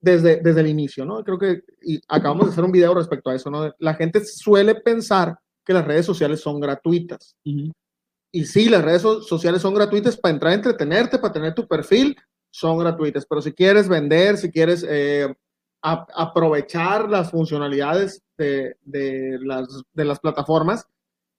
desde, 0.00 0.36
desde 0.40 0.60
el 0.60 0.68
inicio, 0.68 1.04
¿no? 1.04 1.24
Creo 1.24 1.38
que 1.38 1.62
y 1.82 2.00
acabamos 2.08 2.46
de 2.46 2.52
hacer 2.52 2.64
un 2.64 2.72
video 2.72 2.94
respecto 2.94 3.30
a 3.30 3.34
eso, 3.34 3.50
¿no? 3.50 3.72
La 3.78 3.94
gente 3.94 4.24
suele 4.24 4.74
pensar 4.76 5.38
que 5.64 5.72
las 5.72 5.84
redes 5.86 6.04
sociales 6.06 6.40
son 6.40 6.60
gratuitas. 6.60 7.36
Y 8.32 8.44
sí, 8.44 8.68
las 8.68 8.84
redes 8.84 9.02
so- 9.02 9.22
sociales 9.22 9.62
son 9.62 9.74
gratuitas 9.74 10.16
para 10.16 10.34
entrar 10.34 10.52
a 10.52 10.56
entretenerte, 10.56 11.18
para 11.18 11.32
tener 11.32 11.54
tu 11.54 11.66
perfil, 11.66 12.16
son 12.50 12.78
gratuitas. 12.78 13.24
Pero 13.26 13.40
si 13.40 13.52
quieres 13.52 13.88
vender, 13.88 14.36
si 14.36 14.50
quieres 14.50 14.84
eh, 14.88 15.32
a- 15.82 16.06
aprovechar 16.14 17.08
las 17.08 17.30
funcionalidades 17.30 18.22
de, 18.36 18.76
de 18.82 19.38
las, 19.42 19.82
de 19.92 20.04
las 20.04 20.20
plataformas, 20.20 20.86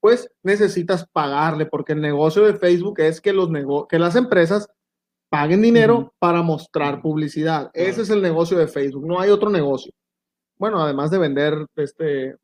pues 0.05 0.29
necesitas 0.43 1.07
pagarle, 1.11 1.65
porque 1.65 1.93
el 1.93 1.99
negocio 1.99 2.43
de 2.43 2.53
Facebook 2.53 2.99
es 2.99 3.19
que, 3.19 3.33
los 3.33 3.49
nego- 3.49 3.87
que 3.87 3.97
las 3.97 4.15
empresas 4.15 4.69
paguen 5.29 5.63
dinero 5.63 6.13
para 6.19 6.43
mostrar 6.43 7.01
publicidad. 7.01 7.71
Ese 7.73 8.03
es 8.03 8.11
el 8.11 8.21
negocio 8.21 8.55
de 8.55 8.67
Facebook, 8.67 9.03
no 9.03 9.19
hay 9.19 9.31
otro 9.31 9.49
negocio. 9.49 9.91
Bueno, 10.59 10.79
además 10.79 11.09
de 11.09 11.17
vender 11.17 11.65
este, 11.75 12.35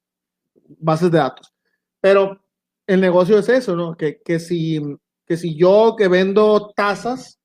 bases 0.79 1.11
de 1.11 1.19
datos. 1.19 1.53
Pero 1.99 2.43
el 2.87 2.99
negocio 2.99 3.37
es 3.37 3.47
eso, 3.47 3.75
¿no? 3.75 3.95
Que, 3.95 4.19
que, 4.25 4.39
si, 4.39 4.81
que 5.27 5.37
si 5.37 5.55
yo 5.55 5.93
que 5.95 6.07
vendo 6.07 6.71
tazas, 6.75 7.37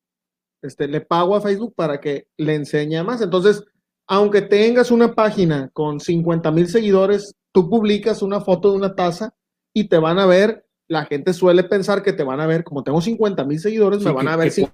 este, 0.62 0.88
le 0.88 1.02
pago 1.02 1.36
a 1.36 1.42
Facebook 1.42 1.74
para 1.76 2.00
que 2.00 2.26
le 2.38 2.54
enseñe 2.54 3.04
más. 3.04 3.20
Entonces, 3.20 3.62
aunque 4.06 4.40
tengas 4.40 4.90
una 4.90 5.14
página 5.14 5.68
con 5.74 6.00
50 6.00 6.50
mil 6.52 6.68
seguidores, 6.68 7.34
tú 7.52 7.68
publicas 7.68 8.22
una 8.22 8.40
foto 8.40 8.70
de 8.70 8.78
una 8.78 8.94
taza 8.94 9.34
y 9.78 9.88
te 9.88 9.98
van 9.98 10.18
a 10.18 10.24
ver, 10.24 10.64
la 10.88 11.04
gente 11.04 11.34
suele 11.34 11.62
pensar 11.64 12.02
que 12.02 12.14
te 12.14 12.22
van 12.24 12.40
a 12.40 12.46
ver, 12.46 12.64
como 12.64 12.82
tengo 12.82 13.02
50 13.02 13.44
mil 13.44 13.60
seguidores, 13.60 13.98
Sí, 14.00 14.06
me 14.06 14.12
van 14.12 14.24
que- 14.26 14.32
a 14.32 14.36
ver 14.36 14.48
que 14.50 14.62
cin- 14.62 14.72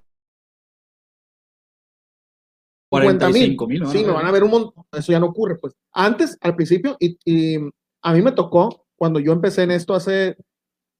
45 2.88 3.66
mil. 3.66 3.80
¿no? 3.80 3.90
Sí, 3.90 4.04
me 4.04 4.12
van 4.12 4.26
a 4.26 4.30
ver 4.30 4.44
un 4.44 4.50
montón. 4.50 4.84
Eso 4.92 5.10
ya 5.10 5.18
no 5.18 5.26
ocurre, 5.26 5.56
pues. 5.58 5.74
Antes, 5.92 6.38
al 6.40 6.54
principio, 6.54 6.96
y, 7.00 7.18
y 7.24 7.56
a 8.02 8.12
mí 8.12 8.22
me 8.22 8.30
tocó, 8.32 8.86
cuando 8.94 9.18
yo 9.18 9.32
empecé 9.32 9.62
en 9.62 9.72
esto 9.72 9.94
hace, 9.94 10.36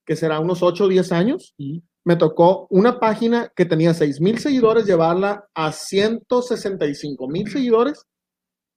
que 0.05 0.17
será 0.17 0.41
unos 0.41 0.63
8 0.65 0.87
o 0.87 0.89
10 0.89 1.13
años, 1.13 1.55
Ujú. 1.59 1.83
me 2.05 2.17
tocó 2.17 2.67
una 2.71 2.99
página 2.99 3.53
que 3.55 3.67
tenía 3.67 3.95
6 3.95 4.21
mil 4.21 4.39
seguidores, 4.39 4.85
llevarla 4.87 5.49
a 5.55 5.71
165 5.71 7.29
mil 7.29 7.49
seguidores 7.51 8.05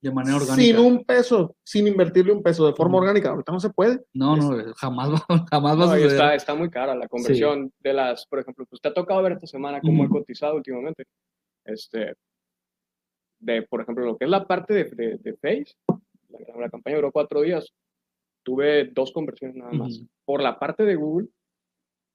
De 0.06 0.12
manera 0.12 0.36
orgánica. 0.38 0.62
sin 0.62 0.78
un 0.78 1.04
peso, 1.04 1.56
sin 1.63 1.88
invertirle 1.88 2.32
un 2.32 2.44
peso 2.44 2.68
de 2.68 2.74
forma 2.74 3.00
orgánica. 3.00 3.32
Ahorita 3.32 3.52
no 3.52 3.60
se 3.60 3.72
puede. 3.72 4.02
No, 4.13 4.38
no, 4.38 4.72
jamás 4.76 5.10
va, 5.12 5.18
jamás 5.50 5.80
va 5.80 5.84
a 5.86 5.88
suceder. 5.88 6.12
está, 6.12 6.36
está 6.36 6.54
muy 6.54 6.70
cara 6.70 6.94
la 6.94 7.08
conversión 7.08 7.74
de 7.80 7.91
las, 7.91 8.28
por 8.28 8.38
ejemplo, 8.38 8.68
pues 8.70 8.80
te 8.80 8.89
ha 8.89 8.94
tocado 8.94 9.24
ver 9.24 9.32
esta 9.32 9.48
semana 9.48 9.82
cómo 9.82 10.04
Ujú. 10.04 10.06
he 10.06 10.20
cotizado 10.20 10.58
últimamente. 10.58 11.06
Este, 11.65 12.13
de, 13.39 13.63
por 13.63 13.82
ejemplo, 13.82 14.06
lo 14.06 14.15
que 14.15 14.26
es 14.26 14.30
la 14.30 14.46
parte 14.46 14.76
de, 14.76 14.84
de, 14.91 15.18
de 15.18 15.34
Face, 15.38 15.74
la, 16.30 16.62
la 16.62 16.70
campaña 16.70 16.98
duró 16.98 17.12
cuatro 17.12 17.41
días, 17.41 17.74
tuve 18.44 18.86
dos 18.94 19.12
conversiones 19.12 19.56
nada 19.56 19.72
más. 19.72 20.04
Por 20.24 20.39
la 20.39 20.60
parte 20.60 20.86
de 20.86 20.94
Google, 20.94 21.30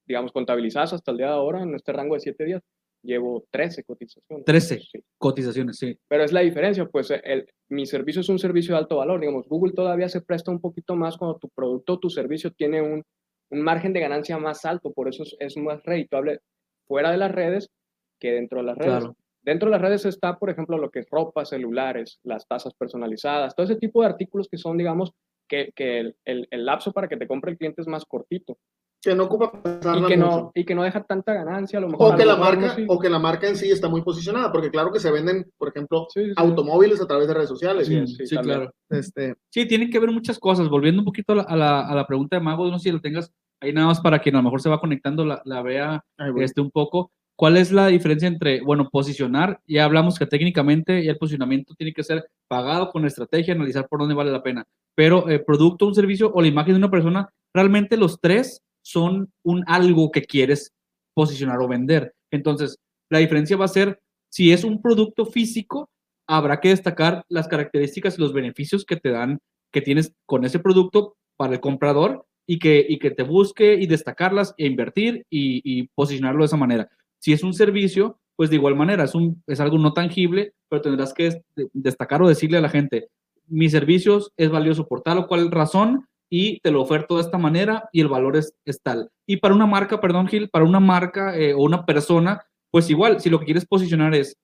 digamos, 0.06 0.30
contabilizadas 0.30 0.92
hasta 0.92 1.10
el 1.10 1.16
día 1.16 1.26
de 1.26 1.32
ahora, 1.32 1.64
en 1.64 1.74
este 1.74 1.92
rango 1.92 2.14
de 2.14 2.20
siete 2.20 2.44
días, 2.44 2.62
llevo 3.02 3.46
13 3.50 3.84
cotizaciones. 3.84 4.44
13. 4.44 4.80
Sí. 4.80 5.04
Cotizaciones, 5.18 5.78
sí. 5.78 5.98
Pero 6.08 6.24
es 6.24 6.32
la 6.32 6.40
diferencia, 6.40 6.86
pues 6.86 7.10
el, 7.10 7.46
mi 7.68 7.86
servicio 7.86 8.20
es 8.20 8.28
un 8.28 8.38
servicio 8.38 8.74
de 8.74 8.80
alto 8.80 8.96
valor, 8.96 9.20
digamos, 9.20 9.48
Google 9.48 9.72
todavía 9.72 10.08
se 10.08 10.20
presta 10.20 10.50
un 10.50 10.60
poquito 10.60 10.96
más 10.96 11.16
cuando 11.16 11.38
tu 11.38 11.48
producto 11.48 11.94
o 11.94 11.98
tu 11.98 12.10
servicio 12.10 12.52
tiene 12.52 12.82
un, 12.82 13.02
un 13.50 13.62
margen 13.62 13.92
de 13.92 14.00
ganancia 14.00 14.38
más 14.38 14.64
alto, 14.64 14.92
por 14.92 15.08
eso 15.08 15.22
es, 15.22 15.36
es 15.38 15.56
más 15.56 15.82
redituable 15.82 16.40
fuera 16.86 17.10
de 17.10 17.18
las 17.18 17.32
redes 17.32 17.70
que 18.18 18.32
dentro 18.32 18.58
de 18.58 18.64
las 18.64 18.76
redes. 18.76 18.98
Claro. 18.98 19.16
Dentro 19.42 19.68
de 19.68 19.72
las 19.72 19.80
redes 19.80 20.04
está, 20.04 20.38
por 20.38 20.50
ejemplo, 20.50 20.76
lo 20.76 20.90
que 20.90 21.00
es 21.00 21.06
ropa, 21.10 21.46
celulares, 21.46 22.20
las 22.22 22.46
tasas 22.46 22.74
personalizadas, 22.74 23.54
todo 23.54 23.64
ese 23.64 23.76
tipo 23.76 24.02
de 24.02 24.08
artículos 24.08 24.48
que 24.50 24.58
son, 24.58 24.76
digamos, 24.76 25.12
que, 25.48 25.72
que 25.74 25.98
el, 25.98 26.16
el, 26.26 26.46
el 26.50 26.66
lapso 26.66 26.92
para 26.92 27.08
que 27.08 27.16
te 27.16 27.26
compre 27.26 27.52
el 27.52 27.58
cliente 27.58 27.80
es 27.80 27.88
más 27.88 28.04
cortito. 28.04 28.58
Que 29.02 29.14
no 29.14 29.24
ocupa 29.24 29.50
pensarla 29.50 30.06
y 30.06 30.10
que, 30.10 30.16
mucho. 30.18 30.30
no, 30.30 30.52
y 30.54 30.64
que 30.64 30.74
no 30.74 30.82
deja 30.82 31.02
tanta 31.04 31.32
ganancia, 31.32 31.78
a 31.78 31.82
lo 31.82 31.88
mejor. 31.88 32.14
O 32.14 32.16
que, 32.18 32.26
la 32.26 32.36
marca, 32.36 32.74
sí. 32.76 32.84
o 32.86 32.98
que 32.98 33.08
la 33.08 33.18
marca 33.18 33.48
en 33.48 33.56
sí 33.56 33.70
está 33.70 33.88
muy 33.88 34.02
posicionada, 34.02 34.52
porque 34.52 34.70
claro 34.70 34.92
que 34.92 35.00
se 35.00 35.10
venden, 35.10 35.50
por 35.56 35.68
ejemplo, 35.68 36.06
Sí, 36.12 36.20
sí, 36.22 36.26
sí. 36.28 36.34
automóviles 36.36 37.00
a 37.00 37.06
través 37.06 37.26
de 37.28 37.34
redes 37.34 37.48
sociales. 37.48 37.86
Sí, 37.86 38.26
sí, 38.26 38.36
claro. 38.36 38.70
Este, 38.90 39.36
Sí, 39.48 39.66
tienen 39.66 39.90
que 39.90 39.98
ver 39.98 40.10
muchas 40.10 40.38
cosas. 40.38 40.68
Volviendo 40.68 41.00
un 41.00 41.06
poquito 41.06 41.32
a 41.32 41.36
la, 41.36 41.42
a 41.44 41.56
la, 41.56 41.80
a 41.88 41.94
la 41.94 42.06
pregunta 42.06 42.36
de 42.36 42.42
Mago, 42.42 42.70
no 42.70 42.78
sé 42.78 42.84
si 42.90 42.92
lo 42.92 43.00
tengas 43.00 43.32
ahí 43.62 43.72
nada 43.72 43.86
más 43.88 44.00
para 44.00 44.18
quien 44.18 44.34
a 44.36 44.38
lo 44.38 44.44
mejor 44.44 44.60
se 44.60 44.68
va 44.70 44.80
conectando, 44.80 45.24
la, 45.24 45.40
la 45.44 45.62
vea 45.62 46.04
voy. 46.32 46.44
este, 46.44 46.60
un 46.60 46.70
poco. 46.70 47.10
¿Cuál 47.36 47.56
es 47.56 47.72
la 47.72 47.86
diferencia 47.86 48.28
entre, 48.28 48.60
bueno, 48.60 48.90
posicionar? 48.90 49.60
Ya 49.66 49.86
hablamos 49.86 50.18
que 50.18 50.26
técnicamente 50.26 51.02
ya 51.02 51.12
el 51.12 51.16
posicionamiento 51.18 51.74
tiene 51.74 51.94
que 51.94 52.02
ser 52.02 52.28
pagado 52.48 52.90
con 52.90 53.06
estrategia, 53.06 53.54
analizar 53.54 53.88
por 53.88 54.00
dónde 54.00 54.14
vale 54.14 54.30
la 54.30 54.42
pena. 54.42 54.66
Pero 54.94 55.26
eh, 55.30 55.38
producto, 55.38 55.86
un 55.86 55.94
servicio 55.94 56.30
o 56.34 56.42
la 56.42 56.48
imagen 56.48 56.74
de 56.74 56.78
una 56.78 56.90
persona, 56.90 57.30
realmente 57.54 57.96
los 57.96 58.20
tres 58.20 58.62
son 58.90 59.32
un 59.44 59.62
algo 59.66 60.10
que 60.10 60.22
quieres 60.22 60.72
posicionar 61.14 61.60
o 61.60 61.68
vender. 61.68 62.12
Entonces, 62.30 62.78
la 63.08 63.18
diferencia 63.18 63.56
va 63.56 63.66
a 63.66 63.68
ser, 63.68 64.00
si 64.30 64.52
es 64.52 64.64
un 64.64 64.82
producto 64.82 65.26
físico, 65.26 65.88
habrá 66.28 66.60
que 66.60 66.70
destacar 66.70 67.24
las 67.28 67.48
características 67.48 68.16
y 68.16 68.20
los 68.20 68.32
beneficios 68.32 68.84
que 68.84 68.96
te 68.96 69.10
dan, 69.10 69.38
que 69.72 69.82
tienes 69.82 70.12
con 70.26 70.44
ese 70.44 70.58
producto 70.58 71.14
para 71.36 71.54
el 71.54 71.60
comprador 71.60 72.24
y 72.46 72.58
que, 72.58 72.84
y 72.88 72.98
que 72.98 73.10
te 73.10 73.22
busque 73.22 73.74
y 73.74 73.86
destacarlas 73.86 74.54
e 74.56 74.66
invertir 74.66 75.24
y, 75.30 75.88
posicionarlo 75.94 76.40
de 76.40 76.46
esa 76.46 76.56
manera. 76.56 76.88
Si 77.20 77.32
es 77.32 77.42
un 77.42 77.54
servicio, 77.54 78.18
pues 78.36 78.50
de 78.50 78.56
igual 78.56 78.74
manera, 78.74 79.04
es, 79.04 79.14
un, 79.14 79.42
es 79.46 79.60
algo 79.60 79.78
no 79.78 79.92
tangible, 79.92 80.54
pero 80.68 80.82
tendrás 80.82 81.12
que 81.12 81.24
des- 81.24 81.40
destacar 81.72 82.22
o 82.22 82.28
decirle 82.28 82.58
a 82.58 82.62
la 82.62 82.68
gente, 82.68 83.08
mis 83.46 83.72
servicios 83.72 84.32
es 84.36 84.50
valioso 84.50 84.86
por 84.86 85.02
tal 85.02 85.18
o 85.18 85.26
cual 85.26 85.50
razón 85.50 86.06
y 86.30 86.60
te 86.60 86.70
lo 86.70 86.80
oferto 86.80 87.16
de 87.16 87.22
esta 87.22 87.38
manera 87.38 87.88
y 87.92 88.00
el 88.00 88.08
valor 88.08 88.36
es, 88.36 88.54
es 88.64 88.80
tal. 88.80 89.10
Y 89.26 89.38
para 89.38 89.54
una 89.54 89.66
marca, 89.66 90.00
perdón 90.00 90.28
Gil, 90.28 90.48
para 90.48 90.64
una 90.64 90.80
marca 90.80 91.36
eh, 91.36 91.52
o 91.52 91.58
una 91.58 91.84
persona, 91.84 92.46
pues 92.70 92.88
igual, 92.88 93.20
si 93.20 93.28
lo 93.28 93.40
que 93.40 93.46
quieres 93.46 93.66
posicionar 93.66 94.14
es 94.14 94.38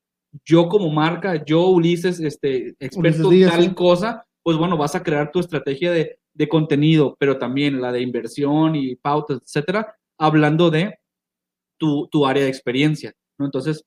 yo 0.45 0.69
como 0.69 0.91
marca, 0.91 1.45
yo 1.45 1.69
Ulises, 1.69 2.21
este, 2.21 2.75
experto 2.81 3.31
Díaz, 3.31 3.53
tal 3.53 3.65
sí. 3.65 3.75
cosa, 3.75 4.27
pues 4.43 4.59
bueno, 4.59 4.77
vas 4.77 4.97
a 4.97 5.03
crear 5.03 5.31
tu 5.31 5.39
estrategia 5.39 5.93
de, 5.93 6.19
de 6.35 6.49
contenido, 6.49 7.17
pero 7.19 7.39
también 7.39 7.81
la 7.81 7.93
de 7.93 8.03
inversión 8.03 8.75
y 8.75 8.97
pautas, 8.97 9.41
etcétera, 9.43 9.97
hablando 10.19 10.71
de 10.71 10.99
tu, 11.79 12.09
tu 12.09 12.27
área 12.27 12.43
de 12.43 12.49
experiencia, 12.49 13.15
¿no? 13.39 13.47
Entonces, 13.47 13.85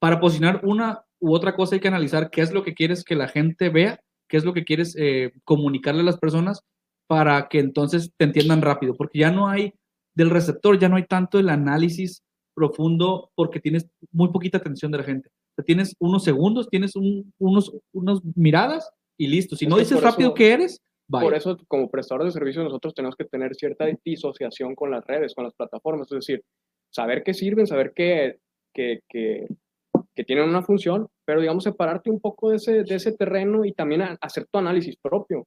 para 0.00 0.20
posicionar 0.20 0.60
una 0.64 1.04
u 1.20 1.34
otra 1.34 1.54
cosa 1.54 1.74
hay 1.74 1.80
que 1.80 1.88
analizar 1.88 2.30
qué 2.30 2.40
es 2.40 2.52
lo 2.52 2.62
que 2.62 2.74
quieres 2.74 3.04
que 3.04 3.14
la 3.14 3.28
gente 3.28 3.68
vea, 3.68 4.00
qué 4.28 4.36
es 4.36 4.44
lo 4.44 4.52
que 4.52 4.64
quieres 4.64 4.96
eh, 4.98 5.32
comunicarle 5.44 6.00
a 6.00 6.04
las 6.04 6.18
personas 6.18 6.62
para 7.06 7.48
que 7.48 7.58
entonces 7.58 8.12
te 8.16 8.24
entiendan 8.24 8.62
rápido, 8.62 8.94
porque 8.94 9.18
ya 9.18 9.30
no 9.30 9.48
hay 9.48 9.74
del 10.14 10.30
receptor, 10.30 10.78
ya 10.78 10.88
no 10.88 10.96
hay 10.96 11.06
tanto 11.06 11.38
el 11.38 11.48
análisis 11.48 12.22
profundo 12.54 13.30
porque 13.34 13.60
tienes 13.60 13.88
muy 14.10 14.28
poquita 14.30 14.58
atención 14.58 14.92
de 14.92 14.98
la 14.98 15.04
gente. 15.04 15.28
O 15.28 15.54
sea, 15.56 15.64
tienes 15.64 15.94
unos 15.98 16.22
segundos, 16.24 16.68
tienes 16.68 16.96
un- 16.96 17.32
unos, 17.38 17.74
unos 17.92 18.22
miradas 18.34 18.90
y 19.18 19.26
listo. 19.28 19.56
Si 19.56 19.64
Es 19.64 19.68
no 19.70 19.76
que 19.76 19.82
dices 19.82 20.02
rápido 20.02 20.28
eso- 20.30 20.34
qué 20.34 20.52
eres, 20.52 20.80
bye. 21.08 21.22
Por 21.22 21.34
eso, 21.34 21.58
como 21.68 21.90
prestadores 21.90 22.32
de 22.34 22.38
servicios, 22.38 22.64
nosotros 22.64 22.94
tenemos 22.94 23.16
que 23.16 23.24
tener 23.24 23.54
cierta 23.54 23.86
disociación 24.04 24.74
con 24.74 24.90
las 24.90 25.04
redes, 25.06 25.34
con 25.34 25.44
las 25.44 25.54
plataformas. 25.54 26.10
Es 26.12 26.16
decir, 26.26 26.42
saber 26.90 27.22
qué 27.22 27.32
sirven, 27.34 27.66
saber 27.66 27.92
que, 27.94 28.38
que, 28.74 29.00
que, 29.08 29.46
que 30.14 30.24
tienen 30.24 30.48
una 30.48 30.62
función, 30.62 31.08
pero 31.24 31.40
digamos 31.40 31.64
separarte 31.64 32.10
un 32.10 32.20
poco 32.20 32.50
de 32.50 32.56
ese, 32.56 32.84
de 32.84 32.94
ese 32.94 33.12
terreno 33.12 33.64
y 33.64 33.72
también 33.72 34.02
hacer 34.20 34.46
tu 34.50 34.58
análisis 34.58 34.96
propio. 35.02 35.46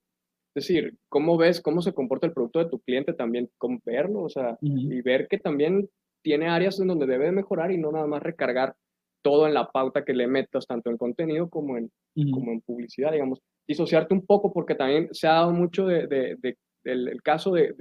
Es 0.56 0.68
decir, 0.68 0.96
cómo 1.10 1.38
ves, 1.38 1.60
cómo 1.62 1.82
se 1.82 1.94
comporta 1.94 2.28
el 2.28 2.34
producto 2.34 2.60
de 2.60 2.70
tu 2.70 2.80
cliente, 2.80 3.13
también 3.13 3.50
cómo 3.58 3.80
verlo, 3.86 4.22
o 4.24 4.30
sea, 4.30 4.58
y 4.91 5.02
ver 5.02 5.28
que 5.28 5.38
también 5.38 5.89
tiene 6.24 6.48
áreas 6.48 6.80
en 6.80 6.88
donde 6.88 7.06
debe 7.06 7.26
de 7.26 7.32
mejorar 7.34 7.72
y 7.72 7.78
no 7.78 7.91
nada 7.91 8.08
más 8.08 8.24
recargar 8.24 8.74
todo 9.22 9.48
en 9.48 9.54
la 9.54 9.70
pauta 9.72 10.04
que 10.06 10.13
le 10.13 10.28
metas, 10.28 10.65
tanto 10.65 10.89
en 10.89 10.98
contenido 10.98 11.50
como 11.50 11.78
en, 11.78 11.91
como 12.32 12.52
en 12.52 12.62
publicidad, 12.62 13.12
digamos, 13.12 13.39
disociarte 13.68 14.13
un 14.13 14.26
poco 14.26 14.54
porque 14.54 14.76
también 14.76 15.10
se 15.12 15.28
ha 15.28 15.34
dado 15.34 15.52
mucho 15.52 15.88
de, 15.88 16.08
de- 16.08 16.36
de- 16.39 16.58
del 16.84 17.08
el 17.10 17.22
caso 17.22 17.52
de, 17.52 17.74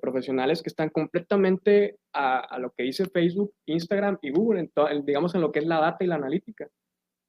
profesionales 0.00 0.62
que 0.62 0.68
están 0.68 0.90
completamente 0.90 1.96
a, 2.12 2.40
a 2.40 2.58
lo 2.58 2.70
que 2.76 2.82
dice 2.84 3.06
Facebook, 3.06 3.52
Instagram 3.66 4.18
y 4.22 4.30
Google, 4.30 4.60
en 4.60 4.68
to- 4.68 4.88
en, 4.88 5.04
digamos 5.06 5.34
en 5.34 5.40
lo 5.40 5.52
que 5.52 5.60
es 5.60 5.66
la 5.66 5.80
data 5.80 6.04
y 6.04 6.08
la 6.08 6.16
analítica. 6.16 6.68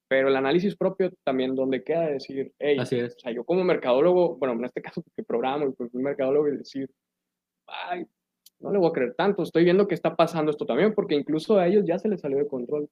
Pero 0.08 0.28
el 0.28 0.36
análisis 0.36 0.74
propio 0.76 1.12
también 1.24 1.54
donde 1.54 1.82
queda 1.84 2.06
de 2.06 2.12
decir, 2.14 2.52
hey, 2.58 2.76
Así 2.80 2.96
es. 2.96 3.14
o 3.16 3.20
sea, 3.20 3.32
yo 3.32 3.44
como 3.44 3.62
mercadólogo, 3.64 4.36
bueno, 4.36 4.54
en 4.54 4.64
este 4.64 4.80
caso 4.82 5.02
que 5.14 5.22
programo 5.22 5.66
y 5.68 5.72
pues 5.72 5.92
un 5.92 6.02
mercadólogo 6.02 6.48
y 6.48 6.56
decir, 6.56 6.90
ay, 7.66 8.06
no 8.60 8.72
le 8.72 8.78
voy 8.78 8.88
a 8.88 8.92
creer 8.92 9.14
tanto, 9.14 9.42
estoy 9.42 9.64
viendo 9.64 9.86
que 9.86 9.94
está 9.94 10.16
pasando 10.16 10.50
esto 10.50 10.64
también, 10.66 10.94
porque 10.94 11.14
incluso 11.14 11.58
a 11.58 11.66
ellos 11.66 11.84
ya 11.86 11.98
se 11.98 12.08
les 12.08 12.20
salió 12.20 12.38
de 12.38 12.48
control. 12.48 12.88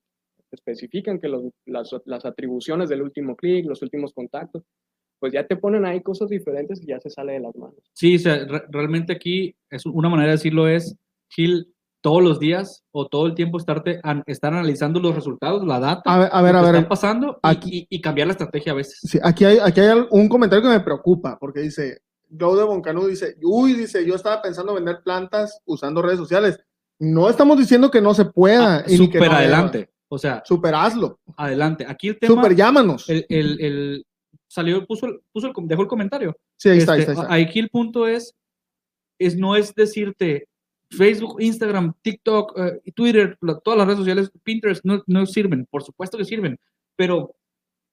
Especifican 0.52 1.18
que 1.18 1.29
los- 1.29 1.44
las, 1.64 1.90
las 2.05 2.24
atribuciones 2.24 2.88
del 2.88 3.02
último 3.02 3.35
clic, 3.35 3.66
los 3.66 3.83
últimos 3.83 4.12
contactos, 4.12 4.62
pues 5.18 5.33
ya 5.33 5.46
te 5.46 5.57
ponen 5.57 5.85
ahí 5.87 6.02
cosas 6.02 6.29
diferentes 6.29 6.81
y 6.83 6.87
ya 6.87 7.00
se 7.00 7.11
sale 7.11 7.33
de 7.33 7.40
las 7.40 7.57
manos. 7.57 7.79
Sí, 7.94 8.16
o 8.16 8.18
sea, 8.18 8.44
re- 8.44 8.64
realmente 8.68 9.12
aquí 9.14 9.57
es 9.70 9.87
una 9.87 10.09
manera 10.09 10.29
de 10.29 10.37
decirlo 10.37 10.68
es, 10.68 10.94
Gil, 11.31 11.74
todos 12.07 12.23
los 12.23 12.38
días 12.38 12.85
o 12.92 13.09
todo 13.09 13.27
el 13.27 13.35
tiempo 13.35 13.59
estarte 13.59 13.99
an- 14.05 14.23
estar 14.27 14.53
analizando 14.55 15.01
los 15.01 15.12
resultados, 15.12 15.66
la 15.66 15.81
data, 15.81 16.03
A 16.05 16.19
ver, 16.21 16.29
a 16.31 16.40
ver, 16.40 16.53
lo 16.53 16.59
a 16.61 16.62
que 16.62 16.66
ver. 16.71 16.77
está 16.77 16.88
pasando 16.88 17.33
y- 17.33 17.38
aquí- 17.42 17.87
y, 17.90 17.97
y 17.97 18.01
cambiar 18.01 18.29
la 18.29 18.33
estrategia 18.35 18.71
a 18.71 18.75
veces. 18.77 19.01
Sí, 19.03 19.19
aquí 19.21 19.45
hay, 19.45 19.59
aquí 19.59 19.81
hay 19.81 20.07
un 20.11 20.29
comentario 20.29 20.62
que 20.62 20.69
me 20.69 20.79
preocupa, 20.85 21.37
porque 21.40 21.59
dice, 21.62 22.03
Joe 22.38 22.57
de 22.59 22.62
Boncanu 22.64 23.09
dice, 23.09 23.35
uy, 23.42 23.73
dice, 23.73 24.07
yo 24.07 24.14
estaba 24.14 24.40
pensando 24.40 24.73
vender 24.73 25.01
plantas 25.05 25.59
usando 25.64 26.01
redes 26.01 26.19
sociales. 26.21 26.61
No 27.01 27.29
estamos 27.29 27.59
diciendo 27.59 27.90
que 27.90 28.01
no 28.01 28.14
se 28.14 28.27
pueda. 28.27 28.77
Ah, 28.77 28.85
y 28.87 28.92
ni 29.01 29.09
que 29.11 29.19
super 29.19 29.31
no 29.33 29.37
adelante, 29.38 29.90
o 30.09 30.16
sea, 30.16 30.35
deba. 30.35 30.45
Super 30.45 30.75
hazlo. 30.77 31.19
adelante. 31.37 31.87
Aquí 31.88 32.07
el 32.11 32.19
tema, 32.21 32.35
Super 32.37 32.55
llámanos. 32.55 33.11
el, 33.11 33.27
el- 33.29 33.61
el- 33.61 34.07
salió, 34.47 34.87
puso, 34.87 35.09
puso 35.33 35.49
el, 35.49 35.53
dejó 35.66 35.83
el 35.83 35.88
comentario. 35.88 36.37
sí, 36.57 36.69
ahí 36.69 36.79
está, 36.79 36.92
ahí 36.92 37.01
Este, 37.01 37.12
está. 37.14 37.23
ahí 37.35 37.42
está. 37.42 37.51
Aquí 37.51 37.59
el 37.59 37.69
punto 37.69 38.07
es, 38.07 38.33
es, 39.19 39.37
no 39.37 39.57
es 39.57 39.75
decirte 39.75 40.47
Facebook, 40.90 41.37
Instagram, 41.40 41.94
TikTok, 42.03 42.59
eh, 42.59 42.92
Twitter, 42.94 43.37
la- 43.40 43.59
todas 43.61 43.79
las 43.79 43.87
redes 43.87 43.99
sociales, 43.99 44.31
Pinterest, 44.42 44.85
no, 44.85 45.03
no 45.07 45.27
sirven, 45.27 45.66
por 45.70 45.83
supuesto 45.83 46.16
que 46.18 46.25
sirven, 46.25 46.59
pero 46.96 47.35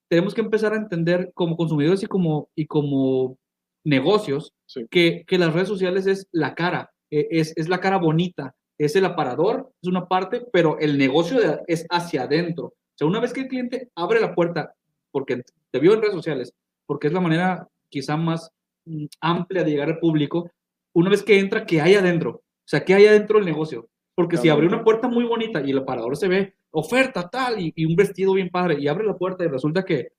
tenemos 0.09 0.33
que 0.33 0.41
empezar 0.41 0.73
a 0.73 0.77
entender 0.77 1.31
como 1.33 1.57
consumidores 1.57 2.03
y 2.03 2.05
como, 2.07 2.49
y 2.55 2.65
como 2.67 3.37
negocios 3.83 4.53
Sí. 4.65 4.85
que, 4.89 5.23
que 5.27 5.37
las 5.37 5.53
redes 5.53 5.67
sociales 5.67 6.07
es 6.07 6.27
la 6.31 6.55
cara, 6.55 6.91
eh, 7.11 7.27
es, 7.31 7.53
es 7.57 7.67
la 7.69 7.79
cara 7.79 7.97
bonita, 7.97 8.55
es 8.77 8.95
el 8.95 9.05
aparador, 9.05 9.71
es 9.81 9.89
una 9.89 10.07
parte, 10.07 10.41
pero 10.51 10.77
el 10.79 10.97
negocio 10.97 11.39
de- 11.39 11.59
es 11.67 11.85
hacia 11.89 12.23
adentro. 12.23 12.65
O 12.67 12.73
sea, 12.95 13.07
una 13.07 13.19
vez 13.19 13.33
que 13.33 13.41
el 13.41 13.47
cliente 13.47 13.89
abre 13.95 14.19
la 14.21 14.33
puerta, 14.35 14.73
porque 15.11 15.41
te 15.71 15.79
vio 15.79 15.93
en 15.93 16.01
redes 16.01 16.13
sociales, 16.15 16.53
porque 16.85 17.07
es 17.07 17.13
la 17.13 17.21
manera 17.21 17.67
quizá 17.89 18.17
más 18.17 18.49
mm, 18.85 19.05
amplia 19.21 19.63
de 19.63 19.71
llegar 19.71 19.89
al 19.89 19.99
público, 19.99 20.49
una 20.93 21.09
vez 21.09 21.23
que 21.23 21.39
entra, 21.39 21.65
que 21.65 21.81
hay 21.81 21.95
adentro? 21.95 22.41
O 22.65 22.67
sea, 22.67 22.83
¿qué 22.83 22.93
hay 22.93 23.05
adentro 23.05 23.37
del 23.37 23.45
negocio? 23.45 23.89
Porque 24.15 24.37
si 24.37 24.49
abre 24.49 24.67
una 24.67 24.83
puerta 24.83 25.07
muy 25.07 25.25
bonita 25.25 25.61
y 25.61 25.71
el 25.71 25.79
aparador 25.79 26.15
se 26.15 26.27
ve 26.27 26.55
oferta 26.71 27.29
tal 27.29 27.59
y, 27.59 27.73
y 27.75 27.85
un 27.85 27.95
vestido 27.95 28.33
bien 28.33 28.49
padre 28.49 28.77
y 28.79 28.87
abre 28.87 29.05
la 29.05 29.17
puerta 29.17 29.43
y 29.43 29.47
resulta 29.47 29.83
que, 29.83 30.09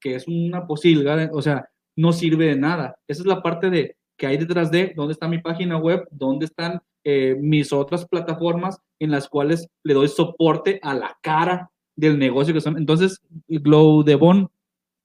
que 0.00 0.14
es 0.14 0.26
una 0.28 0.66
posilga, 0.66 1.30
o 1.32 1.40
sea, 1.40 1.68
no 1.96 2.12
sirve 2.12 2.46
de 2.46 2.56
nada. 2.56 2.96
Esa 3.06 3.22
es 3.22 3.26
la 3.26 3.42
parte 3.42 3.70
de 3.70 3.96
que 4.16 4.26
hay 4.26 4.36
detrás 4.36 4.70
de 4.70 4.92
dónde 4.94 5.12
está 5.12 5.28
mi 5.28 5.38
página 5.38 5.78
web, 5.78 6.06
dónde 6.10 6.46
están 6.46 6.80
eh, 7.04 7.36
mis 7.40 7.72
otras 7.72 8.06
plataformas 8.06 8.78
en 9.00 9.10
las 9.10 9.28
cuales 9.28 9.68
le 9.82 9.94
doy 9.94 10.08
soporte 10.08 10.78
a 10.82 10.94
la 10.94 11.18
cara 11.22 11.70
del 11.96 12.18
negocio 12.18 12.54
que 12.54 12.60
son. 12.60 12.76
Entonces, 12.76 13.20
Glow 13.48 14.02
de 14.02 14.14
Bon, 14.14 14.50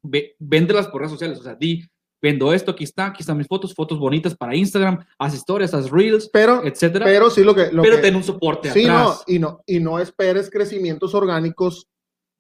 ve, 0.03 0.36
véndelas 0.39 0.88
por 0.88 1.01
redes 1.01 1.12
sociales, 1.12 1.39
o 1.39 1.43
sea, 1.43 1.55
di, 1.55 1.83
vendo 2.21 2.51
esto, 2.53 2.71
aquí 2.71 2.84
está, 2.84 3.08
aquí 3.08 3.21
están 3.21 3.38
mis 3.38 3.47
fotos, 3.47 3.73
fotos 3.75 3.99
bonitas 3.99 4.36
para 4.36 4.56
Instagram, 4.56 5.06
haz 5.19 5.36
historias, 5.36 5.73
haz 5.73 5.89
reels, 5.91 6.30
Pero, 6.34 6.63
etcétera. 6.63 7.06
pero 7.06 7.30
sí 7.30 7.43
lo 7.43 7.53
que... 7.53 7.71
Lo 7.71 7.84
pero 7.84 7.97
que- 7.97 8.01
ten 8.01 8.15
un 8.15 8.23
soporte 8.23 8.71
Sí, 8.71 8.86
no, 8.86 8.93
atrás. 9.12 9.23
y 9.27 9.39
no, 9.39 9.62
y 9.65 9.80
no 9.80 9.99
esperes 9.99 10.49
crecimientos 10.49 11.13
orgánicos 11.13 11.88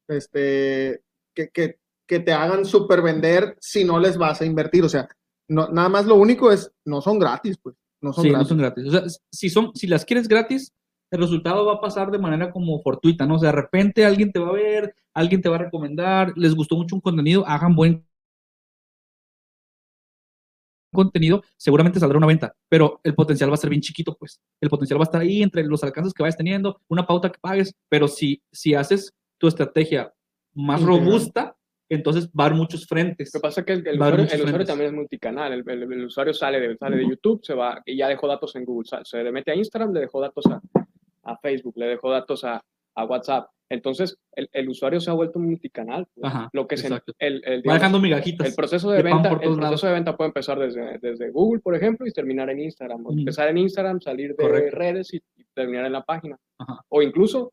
este, 0.07 1.01
que, 1.35 1.49
que, 1.49 1.79
que 2.07 2.19
te 2.19 2.33
hagan 2.33 2.65
super 2.65 3.01
vender 3.01 3.57
si 3.59 3.83
no 3.83 3.99
les 3.99 4.17
vas 4.17 4.41
a 4.41 4.45
invertir. 4.45 4.83
O 4.83 4.89
sea, 4.89 5.07
no, 5.49 5.67
nada 5.69 5.89
más 5.89 6.05
lo 6.05 6.15
único 6.15 6.51
es, 6.51 6.71
no 6.85 7.01
son 7.01 7.19
gratis, 7.19 7.57
pues. 7.61 7.75
No 8.01 8.13
son 8.13 8.23
sí, 8.23 8.29
gratis. 8.29 8.43
no 8.45 8.49
son 8.49 8.57
gratis. 8.59 8.85
O 8.87 8.91
sea, 8.91 9.03
si, 9.31 9.49
son, 9.49 9.71
si 9.75 9.87
las 9.87 10.05
quieres 10.05 10.27
gratis, 10.27 10.71
el 11.11 11.19
resultado 11.21 11.65
va 11.65 11.73
a 11.75 11.81
pasar 11.81 12.11
de 12.11 12.19
manera 12.19 12.51
como 12.51 12.79
fortuita, 12.81 13.25
¿no? 13.25 13.35
O 13.35 13.39
sea, 13.39 13.49
de 13.49 13.55
repente 13.55 14.05
alguien 14.05 14.31
te 14.31 14.39
va 14.39 14.49
a 14.49 14.53
ver, 14.53 14.93
alguien 15.13 15.41
te 15.41 15.49
va 15.49 15.55
a 15.55 15.59
recomendar, 15.59 16.33
les 16.35 16.53
gustó 16.53 16.75
mucho 16.75 16.95
un 16.95 17.01
contenido, 17.01 17.45
hagan 17.47 17.75
buen 17.75 18.05
contenido, 20.91 21.43
seguramente 21.57 21.99
saldrá 21.99 22.17
una 22.17 22.27
venta, 22.27 22.53
pero 22.69 22.99
el 23.03 23.13
potencial 23.15 23.49
va 23.49 23.55
a 23.55 23.57
ser 23.57 23.69
bien 23.69 23.81
chiquito, 23.81 24.15
pues. 24.17 24.39
El 24.61 24.69
potencial 24.69 24.99
va 24.99 25.03
a 25.03 25.05
estar 25.05 25.21
ahí 25.21 25.41
entre 25.43 25.63
los 25.63 25.83
alcances 25.83 26.13
que 26.13 26.23
vayas 26.23 26.37
teniendo, 26.37 26.79
una 26.87 27.05
pauta 27.05 27.31
que 27.31 27.39
pagues, 27.39 27.73
pero 27.89 28.07
si, 28.07 28.41
si 28.51 28.73
haces 28.73 29.13
tu 29.37 29.47
estrategia 29.47 30.13
más 30.53 30.81
Integral. 30.81 31.05
robusta, 31.05 31.55
entonces 31.89 32.27
va 32.29 32.43
a 32.43 32.47
haber 32.47 32.57
muchos 32.57 32.85
frentes. 32.85 33.31
Lo 33.33 33.39
que 33.39 33.43
pasa 33.43 33.61
es 33.61 33.65
que 33.67 33.73
el, 33.73 33.87
el 33.87 33.95
usuario, 34.01 34.57
el 34.59 34.65
también 34.65 34.89
es 34.89 34.93
multicanal. 34.95 35.53
El, 35.53 35.69
el- 35.69 36.05
usuario 36.05 36.33
sale 36.33 36.59
de, 36.59 36.75
sale 36.77 36.97
de 36.97 37.07
YouTube, 37.07 37.39
se 37.45 37.53
va 37.53 37.81
y 37.85 37.95
ya 37.97 38.07
dejó 38.09 38.27
datos 38.27 38.55
en 38.55 38.65
Google. 38.65 38.89
Se 39.03 39.23
le 39.23 39.31
mete 39.31 39.51
a 39.51 39.55
Instagram, 39.55 39.93
le 39.93 40.01
dejó 40.01 40.19
datos 40.19 40.45
a, 40.47 40.61
a 41.23 41.37
Facebook, 41.37 41.73
le 41.77 41.85
dejó 41.85 42.11
datos 42.11 42.43
a, 42.43 42.61
a 42.97 43.05
WhatsApp. 43.05 43.49
Entonces, 43.69 44.17
el, 44.33 44.49
el 44.53 44.69
usuario 44.69 44.99
se 45.01 45.09
ha 45.09 45.13
vuelto 45.13 45.39
multicanal. 45.39 46.07
pues. 46.15 46.25
Ajá, 46.25 46.49
Lo 46.53 46.67
que 46.67 46.75
exacto. 46.75 47.13
el, 47.19 47.35
el, 47.45 47.57
Va 47.57 47.61
digamos, 47.61 47.73
dejando 47.79 47.99
migajitas. 47.99 48.47
el 48.47 48.55
proceso 48.55 48.89
de 48.91 48.97
de 48.97 49.03
venta, 49.03 49.29
el 49.29 49.35
proceso 49.39 49.59
lados. 49.61 49.81
de 49.81 49.91
venta 49.91 50.15
puede 50.17 50.29
empezar 50.29 50.57
desde, 50.57 50.97
desde 50.99 51.29
Google, 51.31 51.59
por 51.61 51.75
ejemplo, 51.75 52.07
y 52.07 52.11
terminar 52.11 52.49
en 52.49 52.59
Instagram. 52.61 53.05
O 53.05 53.09
Ujú. 53.09 53.19
Empezar 53.19 53.49
en 53.49 53.57
Instagram, 53.57 53.99
salir 53.99 54.29
de 54.29 54.35
Correcto. 54.43 54.77
redes 54.77 55.13
y, 55.13 55.17
y 55.35 55.43
terminar 55.53 55.85
en 55.85 55.91
la 55.93 56.03
página. 56.03 56.37
Ajá. 56.59 56.79
O 56.89 57.01
incluso 57.01 57.51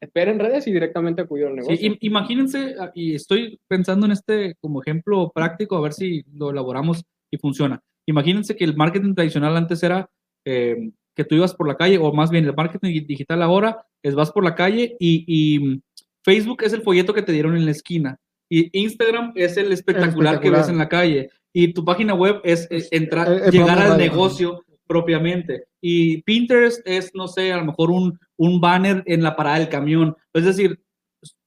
esperar 0.00 0.34
en 0.34 0.40
redes 0.40 0.66
y 0.66 0.72
directamente 0.72 1.22
acudir 1.22 1.46
al 1.46 1.52
Sí, 1.52 1.56
negocio. 1.60 1.88
im- 1.92 1.98
imagínense, 2.00 2.74
ah, 2.80 2.90
y 2.92 3.14
estoy 3.14 3.60
pensando 3.68 4.06
en 4.06 4.12
este 4.12 4.56
como 4.60 4.82
ejemplo 4.82 5.30
práctico, 5.32 5.76
a 5.76 5.80
ver 5.82 5.92
si 5.92 6.24
lo 6.34 6.50
elaboramos 6.50 7.04
y 7.30 7.36
funciona. 7.38 7.80
Imagínense 8.08 8.56
que 8.56 8.64
el 8.64 8.74
marketing 8.76 9.14
tradicional 9.14 9.56
antes 9.56 9.80
era 9.84 10.10
eh, 10.44 10.90
que 11.14 11.24
tú 11.24 11.34
ibas 11.34 11.54
por 11.54 11.68
la 11.68 11.76
calle, 11.76 11.98
o 11.98 12.12
más 12.12 12.30
bien 12.30 12.44
el 12.44 12.54
marketing 12.54 13.04
digital 13.06 13.42
ahora 13.42 13.84
es 14.02 14.14
vas 14.14 14.30
por 14.32 14.44
la 14.44 14.54
calle 14.54 14.96
y, 14.98 15.24
y, 15.26 15.58
mm, 15.58 15.80
Facebook 16.24 16.62
es 16.62 16.72
el 16.72 16.82
folleto 16.82 17.12
que 17.12 17.22
te 17.22 17.32
dieron 17.32 17.56
en 17.56 17.64
la 17.64 17.70
esquina 17.72 18.16
y 18.50 18.70
Instagram 18.78 19.32
es 19.34 19.56
el 19.56 19.72
espectacular, 19.72 20.40
que 20.40 20.48
espectacular. 20.48 20.60
ves 20.60 20.68
en 20.68 20.78
la 20.78 20.88
calle 20.88 21.30
y 21.52 21.72
tu 21.74 21.84
página 21.84 22.14
web 22.14 22.40
es, 22.44 22.66
eh, 22.70 22.86
entrar, 22.92 23.30
el- 23.30 23.42
el 23.42 23.50
llegar 23.50 23.78
al 23.78 23.98
negocio 23.98 24.62
propiamente. 24.86 25.64
Y 25.80 26.22
Pinterest 26.22 26.80
es, 26.86 27.12
no 27.14 27.26
sé, 27.28 27.52
a 27.52 27.56
lo 27.58 27.64
mejor 27.64 27.90
un, 27.90 28.18
un 28.36 28.60
banner 28.60 29.02
en 29.06 29.22
la 29.22 29.34
parada 29.36 29.58
del 29.58 29.68
camión. 29.68 30.16
Es 30.34 30.44
decir, 30.44 30.80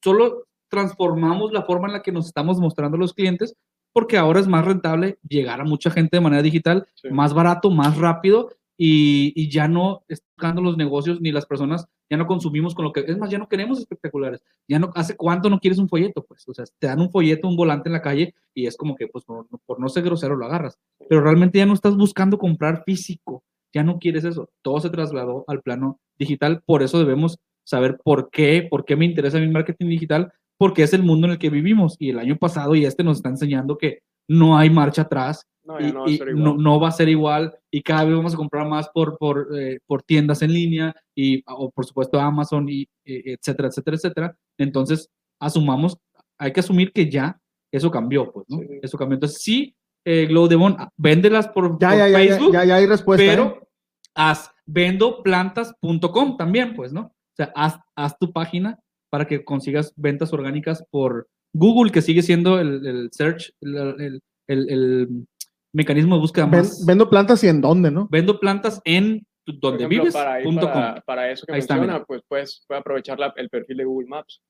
solo 0.04 0.46
transformamos 0.70 1.52
la 1.54 1.64
forma 1.64 1.88
en 1.88 1.94
la 1.94 2.02
que 2.02 2.12
nos 2.12 2.26
estamos 2.28 2.60
mostrando 2.60 2.98
a 2.98 3.00
los 3.00 3.14
clientes 3.14 3.56
porque 3.94 4.18
ahora 4.18 4.40
es 4.42 4.48
más 4.48 4.66
rentable 4.66 5.18
llegar 5.28 5.62
a 5.62 5.64
mucha 5.64 5.90
gente 5.90 6.18
de 6.18 6.22
manera 6.22 6.42
digital, 6.42 6.86
Sí. 6.96 7.10
más 7.12 7.34
barato, 7.34 7.70
más 7.72 7.98
rápido 7.98 8.50
y, 8.78 9.50
ya 9.50 9.68
no 9.68 10.04
están 10.08 10.62
los 10.62 10.78
negocios 10.78 11.22
ni 11.22 11.32
las 11.32 11.46
personas, 11.46 11.86
ya 12.10 12.18
no 12.18 12.28
consumimos 12.28 12.76
con 12.76 12.86
lo 12.86 12.92
que, 12.92 13.02
es 13.02 13.18
más, 13.18 13.30
ya 13.30 13.38
no 13.38 13.48
queremos 13.48 13.80
espectaculares. 13.80 14.42
Ya 14.68 14.80
no, 14.80 14.92
¿hace 14.96 15.16
cuánto 15.16 15.50
no 15.50 15.60
quieres 15.60 15.80
un 15.80 15.90
folleto? 15.90 16.26
Pues, 16.26 16.48
o 16.48 16.54
sea, 16.54 16.66
te 16.80 16.88
dan 16.88 17.00
un 17.00 17.10
folleto, 17.10 17.48
un 17.48 17.56
volante 17.56 17.90
en 17.90 17.94
la 17.94 18.02
calle 18.02 18.36
y 18.54 18.68
es 18.68 18.76
como 18.76 18.96
que, 18.96 19.08
pues, 19.08 19.24
por, 19.26 19.48
por 19.66 19.80
no 19.80 19.90
ser 19.90 20.04
grosero 20.04 20.36
lo 20.36 20.46
agarras. 20.46 20.78
Pero 21.10 21.22
realmente 21.22 21.60
ya 21.60 21.66
no 21.66 21.74
estás 21.74 21.96
buscando 21.96 22.38
comprar 22.38 22.84
físico, 22.86 23.44
ya 23.74 23.84
no 23.84 23.98
quieres 24.00 24.26
eso. 24.26 24.50
Todo 24.62 24.80
se 24.80 24.90
trasladó 24.90 25.46
al 25.48 25.62
plano 25.62 26.00
digital, 26.18 26.62
por 26.66 26.84
eso 26.84 27.00
debemos 27.00 27.40
saber 27.64 27.98
por 28.04 28.30
qué, 28.30 28.68
por 28.70 28.86
qué 28.86 28.96
me 28.96 29.06
interesa 29.06 29.40
mi 29.40 29.48
marketing 29.48 29.88
digital, 29.88 30.32
porque 30.58 30.84
es 30.84 30.94
el 30.94 31.04
mundo 31.04 31.28
en 31.28 31.34
el 31.34 31.40
que 31.40 31.50
vivimos 31.50 31.96
y 32.00 32.10
el 32.10 32.20
año 32.20 32.38
pasado 32.38 32.76
y 32.76 32.86
este 32.86 33.04
nos 33.04 33.18
está 33.18 33.30
enseñando 33.30 33.78
que 33.78 34.00
no 34.28 34.58
hay 34.58 34.70
marcha 34.70 35.04
atrás 35.04 35.48
No, 35.66 35.80
ya 35.80 35.88
y, 35.88 35.92
no 35.92 36.00
va 36.02 36.06
a 36.06 36.10
y 36.10 36.18
ser 36.18 36.28
no, 36.28 36.40
igual. 36.52 36.64
no 36.64 36.80
va 36.80 36.88
a 36.88 36.92
ser 36.92 37.10
igual 37.10 37.58
y 37.72 37.82
cada 37.82 38.04
vez 38.06 38.16
vamos 38.16 38.34
a 38.34 38.38
comprar 38.38 38.68
más 38.68 38.88
por, 38.90 39.18
por, 39.18 39.48
eh, 39.58 39.80
por 39.88 40.04
tiendas 40.04 40.42
en 40.44 40.54
línea 40.54 40.94
y 41.16 41.44
o 41.48 41.72
por 41.72 41.86
supuesto 41.86 42.20
Amazon 42.20 42.70
y 42.70 42.84
eh, 43.04 43.36
etcétera, 43.40 43.70
etcétera, 43.70 43.98
etcétera. 43.98 44.36
Entonces, 44.60 45.10
asumamos, 45.42 45.98
hay 46.38 46.54
que 46.54 46.60
asumir 46.60 46.92
que 46.92 47.10
ya 47.10 47.40
eso 47.72 47.90
cambió, 47.92 48.32
pues, 48.32 48.46
¿no? 48.50 48.60
Sí. 48.60 48.66
Eso 48.82 48.98
cambió. 48.98 49.16
Entonces, 49.16 49.42
sí, 49.42 49.76
eh, 50.06 50.28
Glow 50.28 50.48
Devon, 50.48 50.78
véndelas 50.98 51.48
por, 51.48 51.80
Ya, 51.80 51.90
por 51.90 51.98
ya, 51.98 52.08
ya, 52.10 52.24
ya, 52.24 52.30
Facebook, 52.36 52.54
ya, 52.54 52.66
ya 52.66 52.76
hay 52.76 52.86
respuesta. 52.86 53.26
pero 53.26 53.58
¿eh? 53.62 53.68
haz 54.16 54.52
vendoplantas.com 54.66 56.38
también, 56.38 56.76
pues, 56.76 56.94
¿no? 56.94 57.02
O 57.02 57.36
sea, 57.36 57.52
haz, 57.56 57.80
haz 57.96 58.18
tu 58.18 58.32
página 58.32 58.80
para 59.10 59.26
que 59.28 59.44
consigas 59.44 59.94
ventas 59.96 60.32
orgánicas 60.34 60.84
por 60.90 61.28
Google, 61.54 61.92
que 61.92 62.02
sigue 62.02 62.22
siendo 62.22 62.60
el, 62.60 62.86
el 62.86 63.10
search, 63.12 63.52
el, 63.62 63.76
el- 63.78 64.22
el- 64.48 64.70
el 64.70 65.28
mecanismo 65.76 66.16
de 66.16 66.22
búsqueda 66.22 66.46
Ven- 66.46 66.60
más. 66.62 66.86
vendo 66.86 67.10
plantas 67.10 67.44
y 67.44 67.48
en 67.48 67.62
dónde, 67.62 67.92
¿no? 67.92 68.08
Vendo 68.10 68.40
plantas 68.40 68.82
en 68.86 69.26
donde 69.46 69.84
ejemplo, 69.86 70.00
vives. 70.04 70.14
para, 70.14 70.42
para, 70.44 70.94
com. 70.96 71.02
para 71.06 71.32
eso 71.32 71.46
que 71.46 71.54
Ahí 71.54 71.60
está, 71.60 71.76
menciona, 71.76 71.94
mira. 71.94 72.06
pues 72.06 72.22
puedes, 72.28 72.64
puedes 72.68 72.82
aprovechar 72.82 73.20
la- 73.20 73.34
el 73.36 73.50
perfil 73.50 73.78
de 73.78 73.84
Google 73.86 74.08
Maps. 74.08 74.42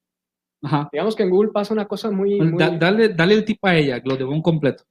Ajá. 0.64 0.90
Digamos 0.92 1.16
que 1.16 1.24
en 1.24 1.30
Google 1.30 1.52
pasa 1.52 1.74
una 1.74 1.86
cosa 1.88 2.10
muy, 2.12 2.40
muy 2.40 2.58
Da- 2.58 2.78
dale, 2.78 3.10
dale 3.10 3.34
el 3.34 3.44
tip 3.46 3.64
a 3.66 3.76
ella, 3.76 4.00
Glow 4.00 4.18
Devon 4.18 4.42
completo. 4.42 4.84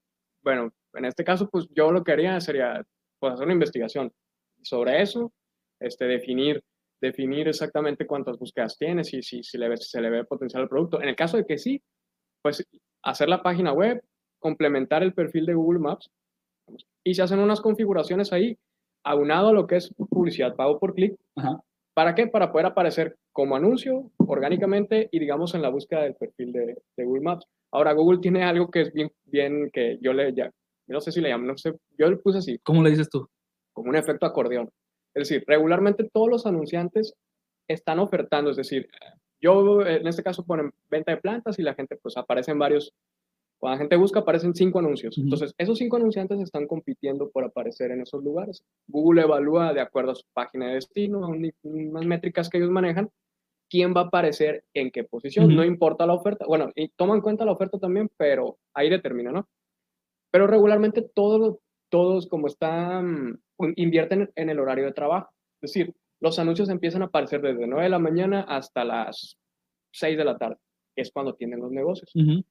bueno, 0.42 0.70
en 0.92 1.04
este 1.06 1.24
caso, 1.24 1.48
pues 1.50 1.66
yo 1.74 1.90
lo 1.90 2.04
que 2.04 2.12
haría 2.12 2.38
sería 2.40 2.84
pues, 3.18 3.32
hacer 3.32 3.44
una 3.46 3.54
investigación 3.54 4.12
sobre 4.62 5.00
eso, 5.02 5.32
este, 5.80 6.04
definir, 6.04 6.62
definir 7.00 7.48
exactamente 7.48 8.06
cuántas 8.06 8.38
búsquedas 8.38 8.76
tienes 8.78 9.12
y 9.14 9.22
si, 9.22 9.42
si, 9.42 9.56
le 9.58 9.68
ve- 9.68 9.76
si 9.78 9.88
se 9.88 10.00
le 10.00 10.10
ve 10.10 10.24
potencial 10.24 10.62
al 10.62 10.68
producto. 10.68 11.00
En 11.02 11.08
el 11.08 11.16
caso 11.16 11.36
de 11.38 11.46
que 11.46 11.58
sí, 11.58 11.82
pues 12.42 12.64
hacer 13.02 13.28
la 13.28 13.42
página 13.42 13.72
web, 13.72 14.02
complementar 14.38 15.02
el 15.02 15.14
perfil 15.14 15.46
de 15.46 15.54
Google 15.54 15.80
Maps 15.80 16.10
y 17.02 17.14
se 17.14 17.22
hacen 17.22 17.38
unas 17.38 17.60
configuraciones 17.60 18.32
ahí, 18.32 18.56
aunado 19.04 19.48
a 19.48 19.52
lo 19.52 19.66
que 19.66 19.76
es 19.76 19.92
publicidad 20.10 20.56
pago 20.56 20.78
por 20.78 20.94
clic. 20.94 21.14
¿Para 21.94 22.14
qué? 22.14 22.26
Para 22.26 22.50
poder 22.50 22.66
aparecer 22.66 23.16
como 23.32 23.56
anuncio 23.56 24.10
orgánicamente 24.16 25.08
y 25.12 25.18
digamos 25.18 25.54
en 25.54 25.62
la 25.62 25.68
búsqueda 25.68 26.02
del 26.02 26.14
perfil 26.14 26.52
de, 26.52 26.82
de 26.96 27.04
Google 27.04 27.22
Maps. 27.22 27.46
Ahora, 27.70 27.92
Google 27.92 28.20
tiene 28.20 28.42
algo 28.44 28.70
que 28.70 28.82
es 28.82 28.92
bien, 28.92 29.10
bien 29.24 29.70
que 29.72 29.98
yo 30.00 30.12
le, 30.12 30.32
ya, 30.32 30.50
no 30.86 31.00
sé 31.00 31.12
si 31.12 31.20
le 31.20 31.28
llamo, 31.28 31.46
no 31.46 31.56
sé, 31.56 31.72
yo 31.98 32.08
le 32.08 32.16
puse 32.16 32.38
así, 32.38 32.58
¿Cómo 32.62 32.82
le 32.82 32.90
dices 32.90 33.08
tú? 33.08 33.28
como 33.72 33.90
un 33.90 33.96
efecto 33.96 34.24
acordeón. 34.24 34.70
Es 35.14 35.28
decir, 35.28 35.44
regularmente 35.46 36.08
todos 36.12 36.28
los 36.28 36.46
anunciantes 36.46 37.14
están 37.68 37.98
ofertando, 37.98 38.50
es 38.50 38.56
decir, 38.56 38.88
yo 39.40 39.84
en 39.84 40.06
este 40.06 40.22
caso 40.22 40.44
ponen 40.44 40.72
venta 40.88 41.12
de 41.12 41.20
plantas 41.20 41.58
y 41.58 41.62
la 41.62 41.74
gente 41.74 41.96
pues 41.96 42.16
aparecen 42.16 42.58
varios, 42.58 42.92
cuando 43.58 43.74
la 43.76 43.78
gente 43.78 43.96
busca 43.96 44.20
aparecen 44.20 44.54
cinco 44.54 44.78
anuncios. 44.80 45.16
Entonces, 45.24 45.54
esos 45.58 45.78
cinco 45.78 45.96
anunciantes 45.96 46.38
están 46.40 46.66
compitiendo 46.66 47.30
por 47.30 47.44
aparecer 47.44 47.90
en 47.92 48.02
esos 48.02 48.22
lugares. 48.22 48.62
Google 48.88 49.22
evalúa 49.22 49.72
de 49.72 49.80
acuerdo 49.80 50.12
a 50.12 50.14
su 50.14 50.24
página 50.32 50.68
de 50.68 50.74
destino, 50.74 51.24
a 51.24 51.28
un- 51.28 51.50
unas 51.62 52.04
métricas 52.04 52.48
que 52.50 52.58
ellos 52.58 52.70
manejan, 52.70 53.10
quién 53.70 53.94
va 53.96 54.02
a 54.02 54.04
aparecer 54.04 54.64
en 54.74 54.90
qué 54.90 55.04
posición. 55.04 55.46
No 55.56 55.64
importa 55.64 56.06
la 56.06 56.12
oferta. 56.14 56.44
Bueno, 56.46 56.70
y 56.74 56.88
toman 56.90 57.16
en 57.16 57.22
cuenta 57.22 57.44
la 57.44 57.52
oferta 57.52 57.78
también, 57.78 58.10
pero 58.18 58.58
ahí 58.74 58.90
determina, 58.90 59.32
¿no? 59.32 59.48
Pero 60.30 60.46
regularmente 60.46 61.00
todos, 61.02 61.58
todos 61.88 62.26
como 62.28 62.48
están, 62.48 63.40
un- 63.56 63.72
invierten 63.76 64.30
en 64.34 64.50
el 64.50 64.58
horario 64.60 64.84
de 64.84 64.92
trabajo. 64.92 65.30
Es 65.62 65.72
decir, 65.72 65.94
los 66.20 66.38
anuncios 66.38 66.68
empiezan 66.68 67.02
a 67.02 67.06
aparecer 67.06 67.40
desde 67.40 67.66
9 67.66 67.84
de 67.84 67.88
la 67.90 67.98
mañana 67.98 68.42
hasta 68.42 68.84
las 68.84 69.38
6 69.92 70.18
de 70.18 70.24
la 70.24 70.36
tarde, 70.36 70.56
es 70.96 71.10
cuando 71.12 71.34
tienen 71.34 71.60
los 71.60 71.70
negocios. 71.70 72.10
Ujú. 72.14 72.44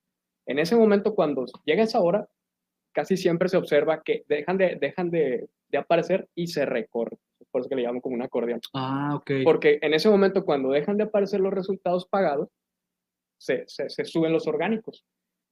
En 0.46 0.60
ese 0.60 0.76
momento, 0.76 1.16
cuando 1.16 1.46
llega 1.66 1.84
esa 1.84 2.00
hora, 2.02 2.28
casi 2.94 3.18
siempre 3.18 3.50
se 3.50 3.58
observa 3.58 4.04
que 4.04 4.24
dejan 4.28 4.58
de, 4.58 4.76
dejan 4.80 5.10
de, 5.10 5.48
de 5.70 5.78
aparecer 5.78 6.28
y 6.36 6.48
se 6.48 6.66
recorren. 6.66 7.20
Por 7.52 7.62
eso 7.62 7.70
que 7.70 7.76
le 7.76 7.84
llaman 7.84 8.02
como 8.02 8.16
un 8.16 8.22
acordeón. 8.24 8.60
Ah, 8.74 9.12
ok. 9.16 9.32
Porque 9.44 9.80
en 9.82 9.94
ese 9.94 10.10
momento, 10.10 10.44
cuando 10.44 10.70
dejan 10.72 10.98
de 10.98 11.04
aparecer 11.04 11.40
los 11.40 11.54
resultados 11.54 12.06
pagados, 12.08 12.50
se, 13.38 13.64
se, 13.68 13.90
se 13.90 14.06
suben 14.06 14.32
los 14.34 14.48
orgánicos. 14.48 15.06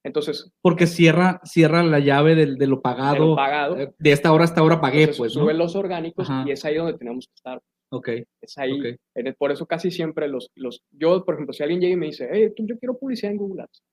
Entonces, 0.03 0.51
Porque 0.61 0.87
cierra, 0.87 1.39
cierra 1.43 1.83
la 1.83 1.99
llave 1.99 2.33
del- 2.33 2.57
de, 2.57 2.65
lo 2.67 2.77
de 2.77 2.81
pagado. 2.81 3.27
lo 3.29 3.35
pagado, 3.35 3.77
eh, 3.77 3.93
De 3.99 4.11
esta 4.11 4.31
hora 4.33 4.43
a 4.43 4.45
esta 4.45 4.63
hora 4.63 4.81
pagué, 4.81 5.07
pues, 5.09 5.35
¿no? 5.35 5.41
suben 5.43 5.57
los 5.59 5.75
orgánicos 5.75 6.27
Ajá. 6.29 6.43
y 6.47 6.51
es 6.51 6.65
ahí 6.65 6.75
donde 6.75 6.97
tenemos 6.97 7.27
que 7.27 7.33
estar. 7.35 7.61
Ok. 7.91 8.09
Es 8.41 8.57
ahí. 8.57 8.79
Ok. 8.79 8.99
en 9.15 9.27
el- 9.27 9.35
por 9.35 9.51
eso 9.51 9.65
casi 9.67 9.91
siempre 9.91 10.27
los, 10.27 10.49
los... 10.55 10.81
Yo, 10.91 11.23
por 11.23 11.35
ejemplo, 11.35 11.53
si 11.53 11.61
alguien 11.61 11.81
llega 11.81 11.93
y 11.93 11.97
me 11.97 12.05
dice, 12.07 12.27
hey, 12.31 12.51
tú, 12.55 12.65
yo 12.65 12.79
quiero 12.79 12.97
publicidad 12.97 13.31
en 13.31 13.37
Google 13.37 13.63
Ads. 13.63 13.83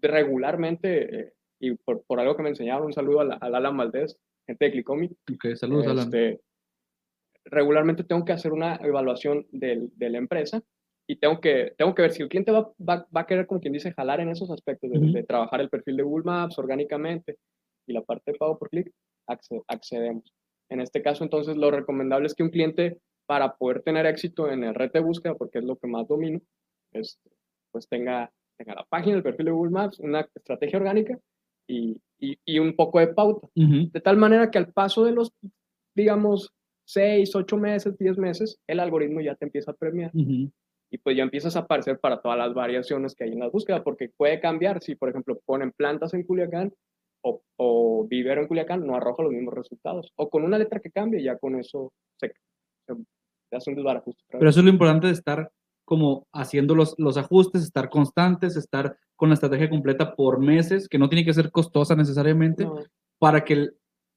Regularmente, 0.00 1.20
eh, 1.20 1.32
y 1.60 1.74
por, 1.74 2.02
por 2.04 2.20
algo 2.20 2.36
que 2.36 2.42
me 2.42 2.50
enseñaron, 2.50 2.86
un 2.86 2.92
saludo 2.92 3.20
a, 3.20 3.24
la- 3.24 3.34
a 3.40 3.46
Alan 3.46 3.76
Valdés, 3.76 4.18
gente 4.46 4.64
de 4.66 4.70
Clicomi. 4.72 5.06
Ok, 5.32 5.54
saludos, 5.56 5.86
Alan. 5.86 6.04
este, 6.04 6.40
regularmente 7.44 8.04
tengo 8.04 8.24
que 8.24 8.32
hacer 8.32 8.52
una 8.52 8.76
evaluación 8.76 9.46
del- 9.50 9.90
de 9.96 10.10
la 10.10 10.18
empresa 10.18 10.62
y 11.08 11.16
tengo 11.16 11.40
que, 11.40 11.74
tengo 11.78 11.94
que 11.94 12.02
ver 12.02 12.10
si 12.12 12.22
el 12.22 12.28
cliente 12.28 12.50
va, 12.50 12.72
va, 12.78 13.06
va 13.16 13.20
a 13.20 13.26
querer, 13.26 13.46
como 13.46 13.60
quien 13.60 13.72
dice, 13.72 13.92
jalar 13.92 14.20
en 14.20 14.30
esos 14.30 14.50
aspectos 14.50 14.90
de, 14.90 14.98
Ujú. 14.98 15.12
de 15.12 15.22
trabajar 15.22 15.60
el 15.60 15.68
perfil 15.70 15.96
de 15.96 16.02
Google 16.02 16.24
Maps 16.24 16.58
orgánicamente 16.58 17.38
y 17.86 17.92
la 17.92 18.02
parte 18.02 18.32
de 18.32 18.38
pago 18.38 18.58
por 18.58 18.68
clic, 18.70 18.90
acce- 19.28 19.62
accedemos. 19.68 20.34
En 20.68 20.80
este 20.80 21.00
caso, 21.02 21.22
entonces, 21.22 21.56
lo 21.56 21.70
recomendable 21.70 22.26
es 22.26 22.34
que 22.34 22.42
un 22.42 22.50
cliente, 22.50 22.98
para 23.26 23.54
poder 23.56 23.82
tener 23.82 24.06
éxito 24.06 24.50
en 24.50 24.64
el 24.64 24.74
red 24.74 24.90
de 24.92 25.00
búsqueda, 25.00 25.34
porque 25.36 25.58
es 25.58 25.64
lo 25.64 25.76
que 25.76 25.86
más 25.86 26.08
domino, 26.08 26.40
este, 26.92 27.30
pues 27.72 27.88
tenga, 27.88 28.32
tenga 28.56 28.74
la 28.74 28.84
página, 28.84 29.16
el 29.16 29.22
perfil 29.22 29.46
de 29.46 29.52
Google 29.52 29.70
Maps, 29.72 29.98
una 30.00 30.20
estrategia 30.34 30.78
orgánica 30.78 31.18
y, 31.68 31.96
y- 32.18 32.38
y 32.44 32.58
un 32.58 32.74
poco 32.74 32.98
de 33.00 33.08
pauta. 33.08 33.48
Ujú. 33.54 33.90
De 33.92 34.00
tal 34.00 34.16
manera 34.16 34.50
que 34.50 34.58
al 34.58 34.72
paso 34.72 35.04
de 35.04 35.12
los, 35.12 35.32
digamos, 35.94 36.52
6, 36.84 37.34
8 37.34 37.56
meses, 37.56 37.96
10 37.98 38.16
meses, 38.18 38.58
el 38.66 38.80
algoritmo 38.80 39.20
ya 39.20 39.34
te 39.34 39.44
empieza 39.44 39.72
a 39.72 39.74
premiar 39.74 40.10
Ujú. 40.14 40.50
y 40.90 40.98
pues 40.98 41.16
ya 41.16 41.22
empiezas 41.24 41.56
a 41.56 41.60
aparecer 41.60 41.98
para 41.98 42.20
todas 42.20 42.38
las 42.38 42.54
variaciones 42.54 43.14
que 43.14 43.24
hay 43.24 43.32
en 43.32 43.40
la 43.40 43.48
búsqueda, 43.48 43.82
porque 43.82 44.10
puede 44.16 44.40
cambiar. 44.40 44.82
Si, 44.82 44.94
por 44.94 45.08
ejemplo, 45.08 45.38
ponen 45.44 45.72
plantas 45.72 46.14
en 46.14 46.22
Culiacán 46.22 46.72
o, 47.22 47.42
o 47.56 48.06
vivero 48.08 48.40
en 48.42 48.46
Culiacán, 48.48 48.86
no 48.86 48.94
arroja 48.94 49.24
los 49.24 49.32
mismos 49.32 49.54
resultados. 49.54 50.12
O 50.16 50.30
con 50.30 50.44
una 50.44 50.58
letra 50.58 50.78
que 50.80 50.90
cambie, 50.92 51.22
ya 51.22 51.36
con 51.38 51.58
eso 51.58 51.92
se, 52.20 52.32
se, 52.86 52.94
se 53.50 53.56
hace 53.56 53.70
un 53.70 53.76
desbarajuste. 53.76 54.22
Pero 54.30 54.48
eso 54.48 54.60
es 54.60 54.64
lo 54.64 54.70
importante 54.70 55.08
de 55.08 55.12
estar 55.14 55.50
como 55.86 56.26
haciendo 56.34 56.74
los, 56.74 56.94
los 56.98 57.16
ajustes, 57.16 57.62
estar 57.62 57.88
constantes, 57.88 58.56
estar 58.56 58.98
con 59.14 59.30
la 59.30 59.34
estrategia 59.34 59.70
completa 59.70 60.14
por 60.14 60.38
meses, 60.40 60.88
que 60.88 60.98
no 60.98 61.08
tiene 61.08 61.24
que 61.24 61.32
ser 61.32 61.50
costosa 61.50 61.94
necesariamente, 61.96 62.64
No. 62.64 62.80
para 63.18 63.42
que 63.44 63.70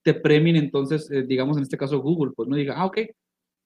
te 0.03 0.13
premien 0.13 0.55
entonces, 0.57 1.09
eh, 1.11 1.23
digamos 1.23 1.55
en 1.57 1.63
este 1.63 1.77
caso 1.77 2.01
Google, 2.01 2.33
pues 2.35 2.49
no 2.49 2.55
diga, 2.55 2.73
ah, 2.75 2.85
ok, 2.85 2.97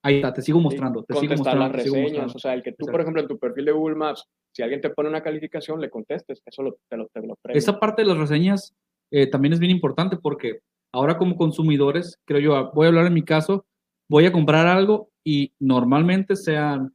ahí 0.03 0.15
está, 0.17 0.33
te 0.33 0.41
sigo 0.41 0.59
mostrando, 0.59 1.03
te 1.03 1.15
sigo 1.15 1.33
mostrando, 1.35 1.63
las 1.63 1.71
te 1.71 1.83
sigo 1.83 1.95
reseñas, 1.95 2.11
mostrando. 2.11 2.33
o 2.35 2.39
sea, 2.39 2.53
el 2.53 2.61
que 2.61 2.71
tú, 2.71 2.75
Exacto. 2.85 2.91
por 2.91 3.01
ejemplo, 3.01 3.21
en 3.21 3.27
tu 3.29 3.39
perfil 3.39 3.65
de 3.65 3.71
Google 3.71 3.95
Maps, 3.95 4.25
si 4.51 4.61
alguien 4.61 4.81
te 4.81 4.89
pone 4.89 5.07
una 5.09 5.23
calificación, 5.23 5.79
le 5.79 5.89
contestes, 5.89 6.41
eso 6.45 6.61
lo, 6.61 6.77
te 6.89 6.97
lo, 6.97 7.07
te 7.07 7.25
lo 7.25 7.35
premia. 7.41 7.57
Esa 7.57 7.79
parte 7.79 8.01
de 8.01 8.09
las 8.09 8.17
reseñas 8.17 8.75
eh, 9.11 9.27
también 9.27 9.53
es 9.53 9.59
bien 9.59 9.71
importante 9.71 10.17
porque 10.17 10.59
ahora 10.91 11.17
como 11.17 11.37
consumidores, 11.37 12.19
creo 12.25 12.39
yo, 12.41 12.55
ah, 12.57 12.71
voy 12.75 12.85
a 12.85 12.89
hablar 12.89 13.07
en 13.07 13.13
mi 13.13 13.23
caso, 13.23 13.65
voy 14.09 14.25
a 14.25 14.31
comprar 14.33 14.67
algo 14.67 15.09
y 15.23 15.53
normalmente 15.59 16.35
sean 16.35 16.93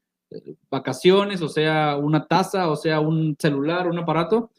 vacaciones, 0.71 1.43
o 1.43 1.49
sea, 1.49 1.97
una 1.97 2.27
taza, 2.27 2.71
o 2.71 2.77
sea, 2.77 3.01
un 3.01 3.37
celular, 3.39 3.89
un 3.89 3.99
aparato, 3.99 4.51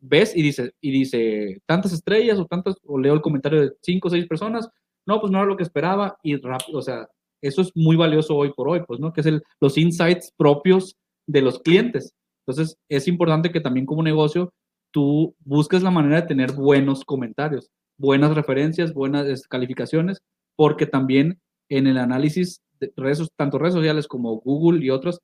ves 0.00 0.36
y 0.36 0.42
dice, 0.42 0.74
y 0.80 0.90
dice 0.90 1.60
tantas 1.66 1.92
estrellas 1.92 2.38
o 2.38 2.46
tantas, 2.46 2.76
o 2.84 2.98
leo 2.98 3.14
el 3.14 3.20
comentario 3.20 3.60
de 3.60 3.72
cinco 3.82 4.08
o 4.08 4.10
seis 4.10 4.26
personas, 4.26 4.68
no, 5.06 5.20
pues 5.20 5.30
no 5.30 5.38
era 5.38 5.46
lo 5.46 5.56
que 5.56 5.62
esperaba 5.62 6.18
y 6.22 6.36
rápido, 6.36 6.78
o 6.78 6.82
sea, 6.82 7.08
eso 7.42 7.62
es 7.62 7.70
muy 7.74 7.96
valioso 7.96 8.34
hoy 8.34 8.52
por 8.52 8.68
hoy, 8.68 8.82
pues, 8.86 9.00
¿no? 9.00 9.12
Que 9.12 9.20
es 9.20 9.26
el, 9.26 9.42
los 9.60 9.78
insights 9.78 10.32
propios 10.36 10.96
de 11.26 11.42
los 11.42 11.60
clientes. 11.60 12.14
Entonces, 12.46 12.78
es 12.88 13.08
importante 13.08 13.50
que 13.50 13.60
también 13.60 13.86
como 13.86 14.02
negocio 14.02 14.52
tú 14.90 15.34
busques 15.44 15.82
la 15.82 15.90
manera 15.90 16.22
de 16.22 16.26
tener 16.28 16.52
buenos 16.52 17.04
comentarios, 17.04 17.70
buenas 17.98 18.34
referencias, 18.34 18.94
buenas 18.94 19.26
este, 19.26 19.48
calificaciones, 19.48 20.22
porque 20.56 20.86
también 20.86 21.40
en 21.68 21.86
el 21.86 21.98
análisis 21.98 22.62
redes, 22.96 23.28
tanto 23.36 23.58
redes 23.58 23.74
sociales 23.74 24.06
como 24.06 24.36
Google 24.36 24.84
y 24.84 24.90
otros, 24.90 25.20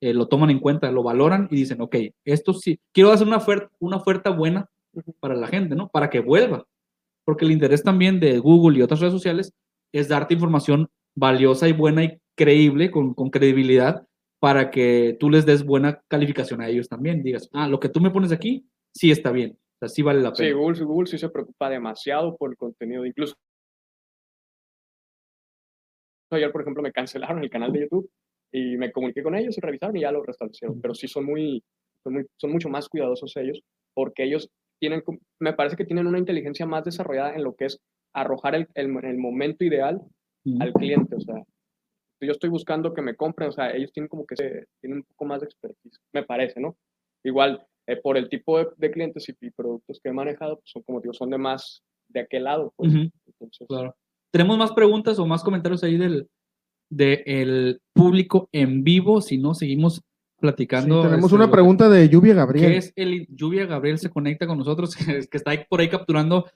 eh, 0.00 0.14
lo 0.14 0.28
toman 0.28 0.50
en 0.50 0.60
cuenta, 0.60 0.90
lo 0.92 1.02
valoran 1.02 1.48
y 1.50 1.56
dicen, 1.56 1.80
ok, 1.80 1.96
esto 2.24 2.54
sí, 2.54 2.78
quiero 2.92 3.10
hacer 3.10 3.26
una 3.26 3.38
oferta, 3.38 3.68
una 3.80 3.96
oferta 3.96 4.30
buena 4.30 4.68
para 5.20 5.34
la 5.34 5.48
gente, 5.48 5.74
¿no? 5.74 5.88
Para 5.88 6.10
que 6.10 6.20
vuelva. 6.20 6.66
Porque 7.24 7.44
el 7.44 7.50
interés 7.50 7.82
también 7.82 8.20
de 8.20 8.38
Google 8.38 8.78
y 8.78 8.82
otras 8.82 9.00
redes 9.00 9.12
sociales 9.14 9.52
es 9.92 10.08
darte 10.08 10.34
información 10.34 10.88
valiosa 11.14 11.68
y 11.68 11.72
buena 11.72 12.04
y 12.04 12.18
creíble, 12.36 12.90
con, 12.90 13.14
con 13.14 13.30
credibilidad, 13.30 14.06
para 14.38 14.70
que 14.70 15.16
tú 15.18 15.30
les 15.30 15.44
des 15.44 15.64
buena 15.64 16.00
calificación 16.08 16.60
a 16.60 16.68
ellos 16.68 16.88
también. 16.88 17.22
Digas, 17.22 17.48
ah, 17.52 17.68
lo 17.68 17.80
que 17.80 17.88
tú 17.88 18.00
me 18.00 18.10
pones 18.10 18.30
aquí, 18.30 18.66
sí 18.94 19.10
está 19.10 19.32
bien. 19.32 19.58
O 19.74 19.78
sea, 19.80 19.88
sí 19.88 20.02
vale 20.02 20.20
la 20.20 20.34
Sí, 20.34 20.44
pena. 20.44 20.56
Google, 20.56 20.84
Google 20.84 21.06
sí 21.08 21.18
se 21.18 21.28
preocupa 21.28 21.68
demasiado 21.68 22.36
por 22.36 22.50
el 22.50 22.56
contenido. 22.56 23.04
Incluso 23.04 23.34
ayer, 26.36 26.52
por 26.52 26.62
ejemplo, 26.62 26.82
me 26.82 26.92
cancelaron 26.92 27.42
el 27.42 27.50
canal 27.50 27.72
de 27.72 27.80
YouTube 27.80 28.10
y 28.52 28.76
me 28.76 28.92
comuniqué 28.92 29.22
con 29.22 29.34
ellos 29.34 29.56
y 29.56 29.60
revisaron 29.60 29.96
y 29.96 30.00
ya 30.02 30.12
lo 30.12 30.22
restablecieron. 30.22 30.80
Pero 30.80 30.94
sí 30.94 31.08
son 31.08 31.24
muy, 31.24 31.62
son 32.02 32.14
muy, 32.14 32.26
son 32.36 32.52
mucho 32.52 32.68
más 32.68 32.88
cuidadosos 32.88 33.36
ellos 33.36 33.60
porque 33.94 34.24
ellos 34.24 34.48
tienen, 34.80 35.02
me 35.40 35.52
parece 35.54 35.76
que 35.76 35.84
tienen 35.84 36.06
una 36.06 36.18
inteligencia 36.18 36.66
más 36.66 36.84
desarrollada 36.84 37.34
en 37.34 37.42
lo 37.44 37.54
que 37.54 37.66
es 37.66 37.78
arrojar 38.14 38.54
el, 38.54 38.68
el, 38.74 38.96
el 39.04 39.18
momento 39.18 39.64
ideal 39.64 40.00
al 40.60 40.72
cliente. 40.72 41.16
O 41.16 41.20
sea, 41.20 41.34
yo 42.22 42.32
estoy 42.32 42.48
buscando 42.50 42.94
que 42.94 43.02
me 43.02 43.14
compren, 43.16 43.48
o 43.50 43.52
sea, 43.52 43.70
ellos 43.70 43.92
tienen 43.92 44.08
como 44.08 44.24
que 44.26 44.36
se, 44.36 44.66
tienen 44.80 44.98
un 44.98 45.04
poco 45.04 45.24
más 45.24 45.40
de 45.40 45.46
expertise, 45.46 45.98
me 46.12 46.24
parece, 46.24 46.60
¿no? 46.60 46.76
Igual, 47.24 47.66
eh, 47.86 47.96
por 47.96 48.16
el 48.16 48.28
tipo 48.28 48.58
de, 48.58 48.68
de 48.76 48.90
clientes 48.90 49.28
y, 49.28 49.34
y 49.40 49.50
productos 49.50 50.00
que 50.02 50.10
he 50.10 50.12
manejado, 50.12 50.56
pues 50.56 50.70
son 50.70 50.82
como 50.82 51.00
digo, 51.00 51.12
son 51.12 51.30
de 51.30 51.38
más 51.38 51.82
de 52.08 52.20
aquel 52.20 52.44
lado. 52.44 52.72
Pues. 52.76 52.92
Ujú. 52.92 53.10
Entonces, 53.26 53.66
Claro. 53.68 53.94
¿Tenemos 54.30 54.58
más 54.58 54.72
preguntas 54.72 55.18
o 55.18 55.26
más 55.26 55.42
comentarios 55.42 55.82
ahí 55.84 55.96
del, 55.96 56.28
del 56.90 57.80
público 57.92 58.48
en 58.52 58.84
vivo? 58.84 59.20
Si 59.20 59.38
no, 59.38 59.54
seguimos 59.54 59.96
Sí, 59.96 60.40
platicando. 60.40 61.02
tenemos 61.02 61.24
este, 61.24 61.34
una 61.34 61.46
que- 61.46 61.52
pregunta 61.52 61.88
de 61.88 62.08
Lluvia 62.08 62.32
Gabriel. 62.34 62.70
que 62.70 62.76
es 62.76 62.92
el 62.94 63.26
Lluvia 63.28 63.66
Gabriel 63.66 63.98
se 63.98 64.08
conecta 64.08 64.46
con 64.46 64.56
nosotros, 64.58 64.94
que 65.30 65.36
está 65.36 65.50
ahí 65.50 65.60
por 65.68 65.80
ahí 65.80 65.88
capturando. 65.88 66.48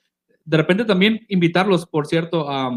De 0.45 0.57
repente 0.57 0.85
también 0.85 1.21
invitarlos, 1.29 1.87
por 1.87 2.07
cierto, 2.07 2.49
a, 2.49 2.71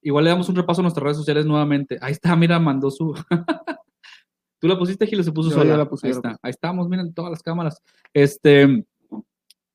igual 0.00 0.24
le 0.24 0.30
damos 0.30 0.48
un 0.48 0.56
repaso 0.56 0.80
a 0.80 0.84
nuestras 0.84 1.04
redes 1.04 1.18
sociales 1.18 1.44
nuevamente. 1.44 1.98
Ahí 2.00 2.12
está, 2.12 2.34
mira, 2.36 2.58
mandó 2.58 2.90
su... 2.90 3.12
Tú 4.58 4.68
la 4.68 4.78
pusiste, 4.78 5.06
Gil, 5.06 5.20
o 5.20 5.22
se 5.22 5.32
puso 5.32 5.50
Yo 5.50 5.56
sola. 5.56 5.70
ya 5.70 5.76
la 5.76 5.88
puse, 5.88 6.06
ahí 6.06 6.12
está, 6.12 6.38
ahí 6.40 6.50
estamos, 6.50 6.88
miren 6.88 7.12
todas 7.12 7.30
las 7.32 7.42
cámaras. 7.42 7.82
Este, 8.14 8.62
en, 8.62 8.86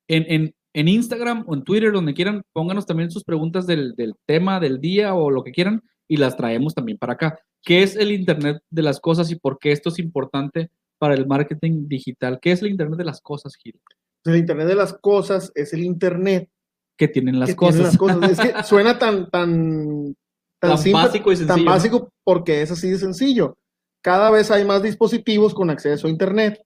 en, 0.08 0.54
en 0.78 0.86
Instagram 0.86 1.44
o 1.48 1.54
en 1.54 1.64
Twitter, 1.64 1.90
donde 1.90 2.14
quieran, 2.14 2.42
pónganos 2.52 2.86
también 2.86 3.10
sus 3.10 3.24
preguntas 3.24 3.66
del, 3.66 3.96
del 3.96 4.14
tema 4.26 4.60
del 4.60 4.80
día 4.80 5.12
o 5.12 5.28
lo 5.28 5.42
que 5.42 5.50
quieran 5.50 5.82
y 6.06 6.18
las 6.18 6.36
traemos 6.36 6.72
también 6.72 6.98
para 6.98 7.14
acá. 7.14 7.40
¿Qué 7.64 7.82
es 7.82 7.96
el 7.96 8.12
Internet 8.12 8.62
de 8.70 8.82
las 8.82 9.00
cosas 9.00 9.28
y 9.32 9.34
por 9.34 9.58
qué 9.58 9.72
esto 9.72 9.88
es 9.88 9.98
importante 9.98 10.70
para 10.98 11.14
el 11.14 11.26
marketing 11.26 11.88
digital? 11.88 12.38
¿Qué 12.40 12.52
es 12.52 12.62
el 12.62 12.68
Internet 12.68 12.96
de 12.96 13.04
las 13.04 13.20
cosas, 13.20 13.56
Gil? 13.56 13.80
El 14.24 14.36
Internet 14.36 14.68
de 14.68 14.76
las 14.76 14.92
cosas 14.94 15.50
es 15.56 15.72
el 15.72 15.82
Internet 15.82 16.48
que 16.96 17.08
tienen 17.08 17.40
las 17.40 17.50
que 17.50 17.56
cosas. 17.56 17.80
las 17.80 17.98
cosas. 17.98 18.30
Es 18.30 18.38
que 18.38 18.62
suena 18.62 19.00
tan, 19.00 19.28
tan, 19.30 20.14
tan, 20.60 20.70
Tan 20.70 20.78
simple, 20.78 21.02
básico 21.02 21.32
y 21.32 21.36
tan 21.38 21.46
sencillo, 21.46 21.64
¿no? 21.64 21.70
básico 21.72 22.12
porque 22.22 22.62
es 22.62 22.70
así 22.70 22.88
de 22.88 22.98
sencillo. 22.98 23.58
Cada 24.00 24.30
vez 24.30 24.52
hay 24.52 24.64
más 24.64 24.84
dispositivos 24.84 25.54
con 25.54 25.70
acceso 25.70 26.06
a 26.06 26.10
Internet 26.10 26.62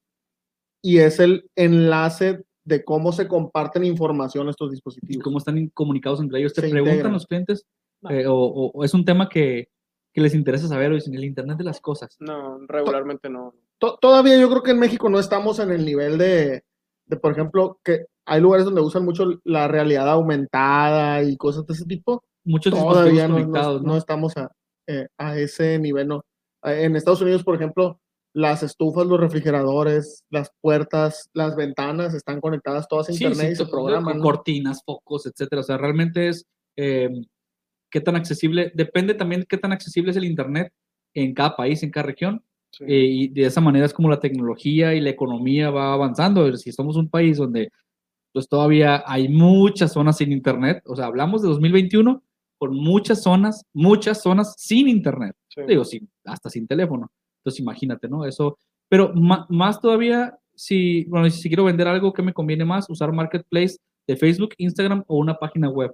y 0.82 0.98
es 0.98 1.18
el 1.18 1.48
enlace 1.56 2.44
de 2.64 2.84
cómo 2.84 3.12
se 3.12 3.26
comparten 3.28 3.84
información 3.84 4.48
estos 4.48 4.68
y 4.68 4.72
dispositivos. 4.72 5.22
cómo 5.24 5.38
están 5.38 5.68
comunicados 5.74 6.20
entre 6.20 6.38
ellos. 6.38 6.52
¿Te 6.52 6.60
Se 6.62 6.68
preguntan 6.70 6.94
integran. 6.94 7.12
los 7.14 7.26
clientes? 7.26 7.66
No. 8.02 8.10
eh, 8.10 8.26
o, 8.26 8.34
o- 8.34 8.70
o 8.74 8.84
es 8.84 8.94
un 8.94 9.04
tema 9.04 9.28
que, 9.28 9.68
que 10.12 10.20
les 10.20 10.34
interesa 10.34 10.68
saber 10.68 10.90
o 10.92 10.94
dicen 10.94 11.14
el 11.14 11.24
Internet 11.24 11.58
de 11.58 11.64
las 11.64 11.80
cosas? 11.80 12.16
no, 12.20 12.58
regularmente 12.68 13.28
no. 13.28 13.54
To- 13.78 13.98
Todavía 14.00 14.38
yo 14.38 14.48
creo 14.50 14.62
que 14.62 14.70
en 14.72 14.78
México 14.78 15.08
no 15.08 15.18
estamos 15.18 15.58
en 15.58 15.70
el 15.72 15.84
nivel 15.84 16.18
de, 16.18 16.62
de, 17.06 17.16
por 17.16 17.32
ejemplo, 17.32 17.78
que 17.84 18.06
hay 18.26 18.40
lugares 18.40 18.64
donde 18.64 18.80
usan 18.80 19.04
mucho 19.04 19.24
la 19.44 19.66
realidad 19.68 20.08
aumentada 20.08 21.22
y 21.22 21.36
cosas 21.36 21.66
de 21.66 21.74
ese 21.74 21.84
tipo. 21.86 22.22
Muchos 22.44 22.72
Todavía 22.72 23.02
dispositivos 23.02 23.28
no, 23.28 23.28
no- 23.28 23.34
conectados, 23.52 23.82
no 23.82 23.88
¿no? 23.92 23.96
estamos 23.96 24.36
a, 24.36 24.50
eh, 24.86 25.08
a 25.18 25.38
ese 25.38 25.78
nivel, 25.78 26.08
no. 26.08 26.24
Eh, 26.64 26.84
En 26.84 26.96
Estados 26.96 27.20
Unidos, 27.22 27.42
por 27.44 27.54
ejemplo, 27.56 28.00
las 28.34 28.62
estufas, 28.62 29.06
los 29.06 29.20
refrigeradores, 29.20 30.24
las 30.30 30.50
puertas, 30.60 31.28
las 31.34 31.54
ventanas 31.56 32.14
están 32.14 32.40
conectadas 32.40 32.88
todas 32.88 33.08
a 33.10 33.12
Sí, 33.12 33.24
internet 33.24 33.48
sí, 33.48 33.62
y 33.62 33.64
se 33.66 33.70
programan. 33.70 34.20
cortinas, 34.20 34.82
focos, 34.84 35.26
etcétera. 35.26 35.60
O 35.60 35.64
sea, 35.64 35.76
realmente 35.78 36.28
es 36.28 36.46
eh, 36.76 37.10
qué 37.90 38.00
tan 38.00 38.16
accesible, 38.16 38.72
depende 38.74 39.14
también 39.14 39.44
qué 39.48 39.58
tan 39.58 39.72
accesible 39.72 40.10
es 40.12 40.16
el 40.16 40.24
Internet 40.24 40.72
en 41.14 41.34
cada 41.34 41.56
país, 41.56 41.82
en 41.82 41.90
cada 41.90 42.06
región. 42.06 42.42
Sí. 42.74 42.84
eh, 42.88 43.04
y 43.04 43.28
de 43.28 43.44
esa 43.44 43.60
manera 43.60 43.84
es 43.84 43.92
como 43.92 44.08
la 44.08 44.18
tecnología 44.18 44.94
y 44.94 45.00
la 45.02 45.10
economía 45.10 45.68
va 45.68 45.92
avanzando. 45.92 46.56
Si 46.56 46.72
somos 46.72 46.96
un 46.96 47.10
país 47.10 47.36
donde 47.36 47.68
pues 48.32 48.48
todavía 48.48 49.04
hay 49.06 49.28
muchas 49.28 49.92
zonas 49.92 50.16
sin 50.16 50.32
internet, 50.32 50.82
o 50.86 50.96
sea, 50.96 51.04
hablamos 51.04 51.42
de 51.42 51.48
2021 51.48 52.22
con 52.56 52.74
muchas 52.74 53.22
zonas, 53.22 53.66
muchas 53.74 54.22
zonas 54.22 54.54
sin 54.56 54.88
internet, 54.88 55.36
Sí. 55.48 55.60
digo, 55.68 55.84
sin, 55.84 56.08
hasta 56.24 56.48
sin 56.48 56.66
teléfono. 56.66 57.10
Entonces 57.42 57.60
imagínate, 57.60 58.08
¿no? 58.08 58.24
Eso, 58.24 58.56
pero 58.88 59.12
más 59.14 59.80
todavía, 59.80 60.38
si, 60.54 61.04
bueno, 61.04 61.28
si 61.30 61.48
quiero 61.48 61.64
vender 61.64 61.88
algo, 61.88 62.12
¿qué 62.12 62.22
me 62.22 62.32
conviene 62.32 62.64
más? 62.64 62.88
Usar 62.88 63.12
Marketplace 63.12 63.76
de 64.06 64.16
Facebook, 64.16 64.50
Instagram 64.58 65.02
o 65.06 65.16
una 65.18 65.34
página 65.34 65.68
web. 65.68 65.92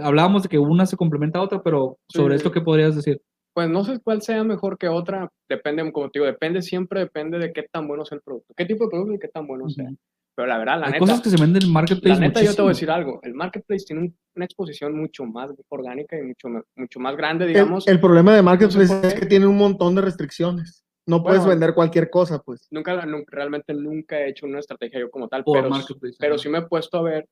Hablábamos 0.00 0.44
de 0.44 0.48
que 0.48 0.58
una 0.58 0.86
se 0.86 0.96
complementa 0.96 1.38
a 1.38 1.42
otra, 1.42 1.62
pero 1.62 1.98
sobre 2.08 2.34
Sí. 2.34 2.36
esto, 2.38 2.52
¿qué 2.52 2.60
podrías 2.60 2.94
decir? 2.96 3.20
Pues 3.54 3.68
no 3.68 3.84
sé 3.84 3.98
cuál 4.02 4.22
sea 4.22 4.42
mejor 4.44 4.78
que 4.78 4.88
otra, 4.88 5.28
depende, 5.48 5.90
como 5.92 6.08
te 6.08 6.18
digo, 6.20 6.26
depende 6.26 6.62
siempre, 6.62 7.00
depende 7.00 7.38
de 7.38 7.52
qué 7.52 7.64
tan 7.70 7.86
bueno 7.86 8.04
sea 8.06 8.16
el 8.16 8.22
producto, 8.22 8.54
qué 8.56 8.64
tipo 8.64 8.84
de 8.84 8.90
producto 8.90 9.14
y 9.14 9.18
qué 9.18 9.28
tan 9.28 9.46
bueno 9.46 9.68
sea. 9.68 9.90
Pero 10.34 10.48
la 10.48 10.58
verdad, 10.58 10.80
la 10.80 10.86
Hay 10.86 10.92
neta, 10.92 11.00
cosas 11.00 11.20
que 11.20 11.30
se 11.30 11.36
venden 11.36 11.62
en 11.62 11.68
la 11.68 11.74
Marketplace 11.74 12.20
neta 12.20 12.42
yo 12.42 12.54
te 12.54 12.62
voy 12.62 12.70
a 12.70 12.72
decir 12.74 12.90
algo, 12.90 13.20
el 13.22 13.34
marketplace 13.34 13.84
tiene 13.84 14.02
un- 14.02 14.16
una 14.34 14.44
exposición 14.46 14.96
mucho 14.96 15.24
más 15.26 15.50
orgánica 15.68 16.16
y 16.18 16.22
mucho, 16.22 16.48
mucho 16.74 17.00
más 17.00 17.16
grande, 17.16 17.46
digamos. 17.46 17.86
el 17.86 18.00
problema 18.00 18.34
de 18.34 18.42
Marketplace 18.42 19.08
es 19.08 19.14
que 19.14 19.26
tiene 19.26 19.46
un 19.46 19.58
montón 19.58 19.94
de 19.94 20.00
restricciones. 20.02 20.84
No 21.06 21.22
puedes 21.22 21.40
Bueno. 21.40 21.50
vender 21.50 21.74
cualquier 21.74 22.08
cosa, 22.08 22.38
pues. 22.40 22.66
nunca, 22.70 22.94
la- 22.94 23.04
nun- 23.06 23.24
realmente 23.26 23.74
nunca 23.74 24.20
he 24.20 24.30
hecho 24.30 24.46
una 24.46 24.60
estrategia 24.60 25.00
yo 25.00 25.10
como 25.10 25.28
tal, 25.28 25.44
Por 25.44 25.58
pero, 25.58 25.68
Marketplace, 25.68 26.16
pero 26.18 26.38
sí 26.38 26.48
me 26.48 26.58
he 26.58 26.62
puesto 26.62 26.96
a 26.98 27.02
ver, 27.02 27.28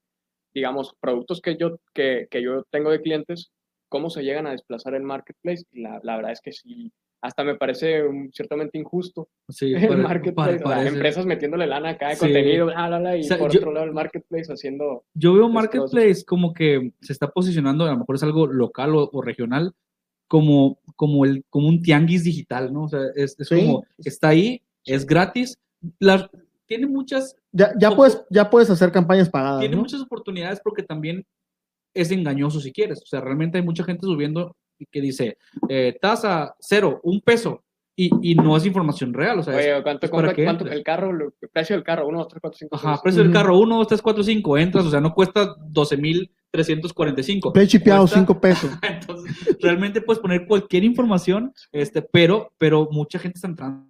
digamos, 0.52 0.92
productos 1.00 1.40
que 1.40 1.56
yo, 1.56 1.78
que, 1.94 2.26
que 2.30 2.42
yo 2.42 2.64
tengo 2.70 2.90
de 2.90 3.00
clientes, 3.00 3.50
cómo 3.88 4.10
se 4.10 4.22
llegan 4.24 4.46
a 4.46 4.50
desplazar 4.50 4.94
en 4.94 5.04
marketplace. 5.04 5.64
Y 5.72 5.80
la, 5.82 6.00
la 6.02 6.16
verdad 6.16 6.32
es 6.32 6.40
que 6.40 6.52
sí, 6.52 6.92
hasta 7.22 7.44
me 7.44 7.54
parece 7.56 8.02
um, 8.06 8.30
ciertamente 8.32 8.78
injusto 8.78 9.28
Sí, 9.48 9.74
el 9.74 9.88
pare- 9.88 10.02
marketplace, 10.02 10.58
sea, 10.58 10.64
parece. 10.64 10.88
empresas 10.94 11.26
metiéndole 11.26 11.66
lana 11.66 11.90
a 11.90 11.98
cada 11.98 12.14
Sí. 12.14 12.20
contenido, 12.20 12.66
bla, 12.66 12.88
bla, 12.88 12.98
bla, 12.98 13.16
y 13.16 13.20
O 13.20 13.24
sea, 13.24 13.38
por 13.38 13.50
yo- 13.52 13.58
otro 13.60 13.72
lado 13.72 13.86
el 13.86 13.92
marketplace 13.92 14.52
haciendo... 14.52 15.04
Yo 15.14 15.34
veo. 15.34 15.48
Marketplace 15.48 16.24
como 16.24 16.52
que 16.54 16.92
se 17.00 17.12
está 17.12 17.28
posicionando, 17.30 17.84
a 17.84 17.90
lo 17.92 17.98
mejor 17.98 18.16
es 18.16 18.22
algo 18.22 18.46
local 18.46 18.94
o, 18.94 19.10
o 19.12 19.22
regional, 19.22 19.72
como, 20.28 20.78
como, 20.96 21.24
el, 21.24 21.44
como 21.50 21.68
un 21.68 21.82
tianguis 21.82 22.24
digital, 22.24 22.72
¿no? 22.72 22.84
O 22.84 22.88
sea, 22.88 23.00
es, 23.16 23.38
es 23.38 23.48
Sí. 23.48 23.56
como, 23.56 23.84
está 23.98 24.28
ahí, 24.28 24.62
es 24.84 25.04
gratis, 25.04 25.58
las, 25.98 26.28
tiene 26.66 26.86
muchas, 26.86 27.34
Ya, 27.52 27.72
ya, 27.78 27.90
puedes, 27.96 28.22
ya 28.30 28.48
puedes 28.48 28.70
hacer 28.70 28.92
campañas 28.92 29.28
pagadas, 29.28 29.60
tiene 29.60 29.74
¿no? 29.74 29.82
muchas 29.82 30.00
oportunidades 30.00 30.60
porque 30.62 30.82
también 30.84 31.26
es 31.94 32.12
engañoso 32.12 32.60
si 32.60 32.70
quieres. 32.72 33.02
O 33.02 33.06
sea, 33.06 33.20
realmente 33.20 33.58
hay 33.58 33.64
mucha 33.64 33.82
gente 33.82 34.06
subiendo 34.06 34.54
que 34.86 35.00
dice, 35.00 35.38
eh, 35.68 35.96
tasa 36.00 36.54
cero, 36.60 37.00
un 37.04 37.20
peso, 37.20 37.64
y, 37.96 38.10
y 38.30 38.34
no 38.34 38.56
es 38.56 38.64
información 38.64 39.12
real. 39.12 39.40
O 39.40 39.42
sea, 39.42 39.54
Oye, 39.56 39.82
¿cuánto, 39.82 40.06
es 40.06 40.10
cuánto- 40.10 40.66
el 40.66 40.82
carro, 40.82 41.10
el 41.10 41.32
precio 41.52 41.76
del 41.76 41.84
carro? 41.84 42.06
1, 42.08 42.18
2, 42.18 42.28
3, 42.28 42.40
4, 42.40 42.58
5, 42.58 42.76
Ajá, 42.76 43.00
precio 43.02 43.20
del 43.22 43.30
Ujú. 43.30 43.38
carro 43.38 43.58
1, 43.58 43.76
2, 43.76 43.86
3, 43.88 44.00
4, 44.02 44.22
5, 44.22 44.56
entras, 44.58 44.84
o 44.86 44.90
sea, 44.90 45.00
no 45.00 45.12
cuesta 45.12 45.54
12,345. 45.66 47.52
Pe 47.52 47.66
chipeado, 47.66 48.02
Cuesta- 48.04 48.16
5 48.20 48.40
pesos. 48.40 48.70
Entonces, 48.82 49.58
realmente 49.60 50.00
puedes 50.00 50.20
poner 50.22 50.46
cualquier 50.46 50.84
información, 50.84 51.52
este, 51.72 52.00
pero, 52.00 52.52
pero 52.56 52.88
mucha 52.90 53.18
gente 53.18 53.36
está 53.36 53.48
entrando. 53.48 53.86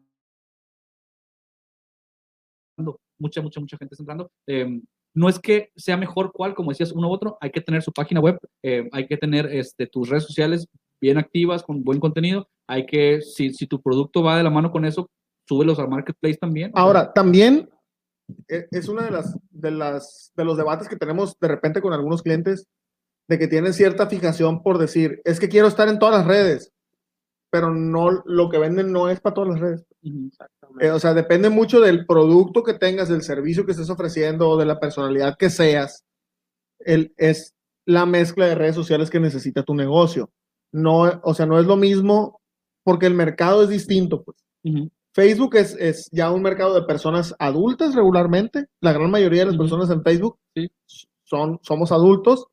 Mucha, 3.19 3.43
mucha, 3.43 3.61
mucha 3.61 3.77
gente 3.77 3.95
está 3.95 4.03
entrando. 4.03 4.31
Eh, 4.47 4.81
no 5.15 5.29
es 5.29 5.39
que 5.39 5.71
sea 5.77 5.97
mejor 5.97 6.33
cual, 6.33 6.55
como 6.55 6.71
decías, 6.71 6.93
uno 6.93 7.09
u 7.09 7.13
otro, 7.13 7.39
hay 7.41 7.51
que 7.51 7.61
tener 7.61 7.83
su 7.83 7.93
página 7.93 8.21
web, 8.21 8.39
eh, 8.63 8.89
hay 8.93 9.07
que 9.07 9.17
tener 9.17 9.47
este, 9.47 9.87
tus 9.87 10.09
redes 10.09 10.25
sociales 10.25 10.67
bien 11.01 11.19
activas, 11.19 11.63
con 11.63 11.83
buen 11.83 11.99
contenido, 11.99 12.49
hay 12.67 12.87
que, 12.87 13.21
si, 13.23 13.53
si 13.53 13.67
tu 13.67 13.81
producto 13.81 14.23
va 14.23 14.37
de 14.37 14.43
la 14.43 14.51
mano 14.51 14.71
con 14.71 14.85
eso, 14.85 15.11
súbelos 15.49 15.79
al 15.79 15.89
marketplace 15.89 16.37
también. 16.37 16.71
Ahora, 16.75 17.13
también 17.13 17.69
e- 18.49 18.69
es 18.71 18.89
una 18.89 19.05
de 19.05 19.11
las, 19.11 19.37
de 19.51 19.71
las 19.71 20.33
de 20.37 20.45
los 20.45 20.57
debates 20.57 20.89
que 20.89 20.97
tenemos 20.97 21.37
de 21.41 21.49
repente 21.49 21.81
con 21.81 21.93
algunos 21.93 22.23
clientes 22.23 22.67
de 23.29 23.39
que 23.39 23.49
tienen 23.49 23.73
cierta 23.73 24.07
fijación 24.07 24.63
por 24.63 24.79
decir, 24.79 25.21
es 25.25 25.41
que 25.41 25.49
quiero 25.49 25.69
estar 25.69 25.89
en 25.89 25.99
todas 25.99 26.19
las 26.19 26.27
redes, 26.27 26.73
pero 27.51 27.75
no 27.75 28.23
lo 28.25 28.49
que 28.49 28.59
venden 28.59 28.93
no 28.93 29.09
es 29.09 29.21
para 29.21 29.35
todas 29.35 29.51
las 29.51 29.61
redes. 29.61 29.85
Exactamente. 30.03 30.87
Eh, 30.87 30.91
o 30.93 30.99
sea, 31.01 31.15
depende 31.15 31.51
mucho 31.51 31.81
del 31.81 32.07
producto 32.07 32.63
que 32.63 32.75
tengas, 32.75 33.09
del 33.09 33.23
servicio 33.23 33.67
que 33.67 33.73
estés 33.73 33.91
ofreciendo 33.91 34.49
o 34.49 34.57
de 34.57 34.67
la 34.67 34.79
personalidad 34.81 35.37
que 35.37 35.51
seas. 35.51 36.05
El, 36.79 37.13
es 37.17 37.55
la 37.87 38.07
mezcla 38.07 38.47
de 38.47 38.55
redes 38.55 38.75
sociales 38.77 39.11
que 39.11 39.21
necesita 39.21 39.63
tu 39.65 39.75
negocio. 39.75 40.31
No, 40.73 41.21
o 41.25 41.35
sea, 41.35 41.47
no 41.47 41.59
es 41.59 41.67
lo 41.67 41.77
mismo 41.77 42.41
porque 42.85 43.07
el 43.07 43.15
mercado 43.15 43.63
es 43.65 43.69
distinto, 43.69 44.23
pues. 44.23 44.39
Ujú. 44.65 44.91
Facebook 45.13 45.57
es, 45.57 45.75
es 45.77 46.09
ya 46.13 46.31
un 46.31 46.43
mercado 46.43 46.73
de 46.75 46.83
personas 46.87 47.35
adultas 47.41 47.97
regularmente. 47.97 48.67
La 48.81 48.93
gran 48.93 49.11
mayoría 49.11 49.41
de 49.41 49.47
las 49.47 49.55
Ujú. 49.57 49.65
personas 49.65 49.91
en 49.91 50.03
Facebook 50.05 50.39
Sí. 50.55 50.71
son, 51.25 51.59
somos 51.63 51.91
adultos. 51.91 52.47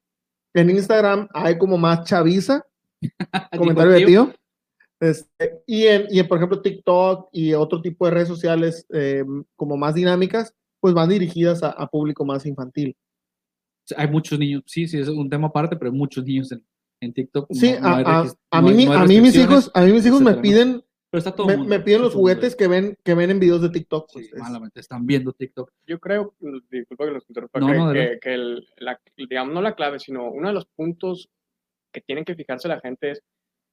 En 0.56 0.72
Instagram 0.72 1.28
hay 1.34 1.58
como 1.60 1.78
más 1.78 2.04
chaviza, 2.06 2.66
comentario 3.58 3.94
de 3.94 4.06
tío. 4.06 4.34
Este, 5.00 5.62
y, 5.68 5.86
en, 5.86 6.06
y 6.10 6.20
en, 6.20 6.28
por 6.28 6.38
ejemplo, 6.38 6.62
TikTok 6.62 7.30
y 7.32 7.54
otro 7.54 7.82
tipo 7.82 8.06
de 8.06 8.12
redes 8.12 8.28
sociales 8.28 8.86
eh, 8.92 9.24
como 9.56 9.78
más 9.78 9.94
dinámicas, 9.96 10.56
pues 10.80 10.94
van 10.94 11.10
dirigidas 11.10 11.62
a, 11.64 11.70
a 11.70 11.88
público 11.88 12.26
más 12.26 12.46
infantil. 12.46 12.96
Hay 13.96 14.08
muchos 14.10 14.38
niños, 14.40 14.64
sí, 14.66 14.88
sí, 14.88 15.00
es 15.00 15.08
un 15.08 15.30
tema 15.30 15.48
aparte, 15.48 15.76
pero 15.78 15.92
hay 15.92 15.98
muchos 15.98 16.24
niños 16.26 16.52
en, 16.52 16.66
en 17.00 17.14
TikTok. 17.14 17.48
Sí, 17.54 17.74
no- 17.74 17.80
no 17.90 17.96
hay 17.96 18.04
a, 18.06 18.62
no 18.62 18.68
mí, 18.68 18.86
hay- 18.88 18.88
a 18.98 19.06
mí 19.06 19.22
mis 19.22 19.36
hijos, 19.36 19.72
a 19.74 19.82
mí 19.82 19.92
mis 19.94 20.06
hijos 20.06 20.22
me 20.22 20.34
piden, 20.36 20.84
Pero 21.10 21.20
está 21.20 21.32
todo 21.34 21.48
me, 21.48 21.56
mundo, 21.58 21.70
me 21.70 21.80
piden 21.80 22.02
los 22.02 22.14
mundo 22.14 22.20
juguetes 22.22 22.56
que 22.56 22.68
ven, 22.68 22.98
que 23.04 23.14
ven 23.14 23.30
en 23.32 23.40
videos 23.40 23.62
de 23.62 23.70
TikTok. 23.70 24.10
Sí, 24.10 24.14
pues, 24.20 24.34
es- 24.34 24.40
malamente, 24.40 24.80
están 24.82 25.06
viendo 25.06 25.32
TikTok. 25.32 25.72
Yo 25.86 26.00
creo, 26.00 26.34
disculpa 26.70 27.06
que 27.06 27.12
los 27.12 27.30
interrumpa, 27.30 27.60
No, 27.60 27.68
que, 27.68 27.74
no, 27.78 27.94
que- 27.94 28.20
que 28.22 28.34
el- 28.34 28.68
la- 28.78 29.00
digamos, 29.16 29.54
no 29.54 29.62
la 29.62 29.76
clave, 29.76 30.00
sino 30.00 30.30
uno 30.32 30.48
de 30.50 30.54
los 30.56 30.66
puntos 30.66 31.30
que 31.94 32.02
tienen 32.02 32.26
que 32.26 32.36
fijarse 32.36 32.68
la 32.68 32.82
gente 32.82 33.12
es 33.12 33.22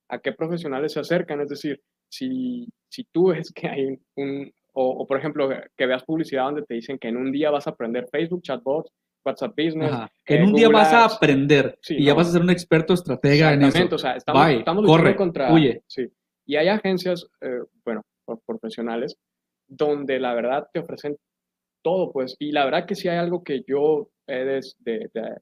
a 0.09 0.19
qué 0.19 0.33
profesionales 0.33 0.93
se 0.93 1.01
acercan. 1.01 1.41
Es 1.41 1.49
decir, 1.49 1.81
si, 2.11 2.69
si 2.91 3.05
tú 3.13 3.29
ves 3.29 3.51
que 3.53 3.69
hay 3.69 3.85
un, 3.87 4.01
un- 4.17 4.53
o, 4.77 4.89
o, 5.03 5.07
por 5.07 5.19
ejemplo, 5.19 5.49
que 5.77 5.87
veas 5.87 6.03
publicidad 6.03 6.45
donde 6.47 6.63
te 6.63 6.75
dicen 6.75 6.99
que 6.99 7.07
en 7.09 7.17
un 7.17 7.31
día 7.31 7.51
vas 7.51 7.67
a 7.67 7.71
aprender 7.71 8.09
Facebook, 8.11 8.43
chatbots, 8.43 8.91
WhatsApp 9.25 9.53
Business. 9.57 9.93
Ajá. 9.93 10.11
Que 10.25 10.35
en 10.35 10.43
eh, 10.43 10.47
un 10.47 10.53
día 10.53 10.69
vas 10.69 10.93
a 10.93 11.05
aprender 11.05 11.79
Sí, 11.81 11.95
y 11.99 12.05
ya 12.07 12.15
vas 12.15 12.29
a 12.29 12.33
ser 12.33 12.43
un 12.43 12.51
experto 12.51 12.93
estratega 12.93 13.53
en 13.53 13.63
eso. 13.63 13.95
o 13.95 13.99
sea, 13.99 14.17
estamos, 14.17 14.45
Bye, 14.45 14.59
estamos 14.59 14.83
luchando 14.83 15.03
corre, 15.05 15.17
contra... 15.17 15.53
huye. 15.53 15.83
Sí. 15.87 16.09
Y 16.47 16.57
hay 16.57 16.69
agencias, 16.69 17.25
eh, 17.41 17.61
bueno, 17.85 18.03
pro- 18.27 18.43
profesionales, 18.45 19.17
donde 19.69 20.19
la 20.19 20.35
verdad 20.35 20.67
te 20.73 20.81
ofrecen 20.81 21.17
todo, 21.83 22.11
pues, 22.13 22.35
y 22.41 22.51
la 22.53 22.65
verdad 22.65 22.85
que 22.87 22.97
sí 22.97 23.09
hay 23.09 23.19
algo 23.19 23.45
que 23.45 23.63
yo 23.67 24.09
he 24.27 24.45
de, 24.45 24.61
de- 24.81 25.11
de- 25.15 25.37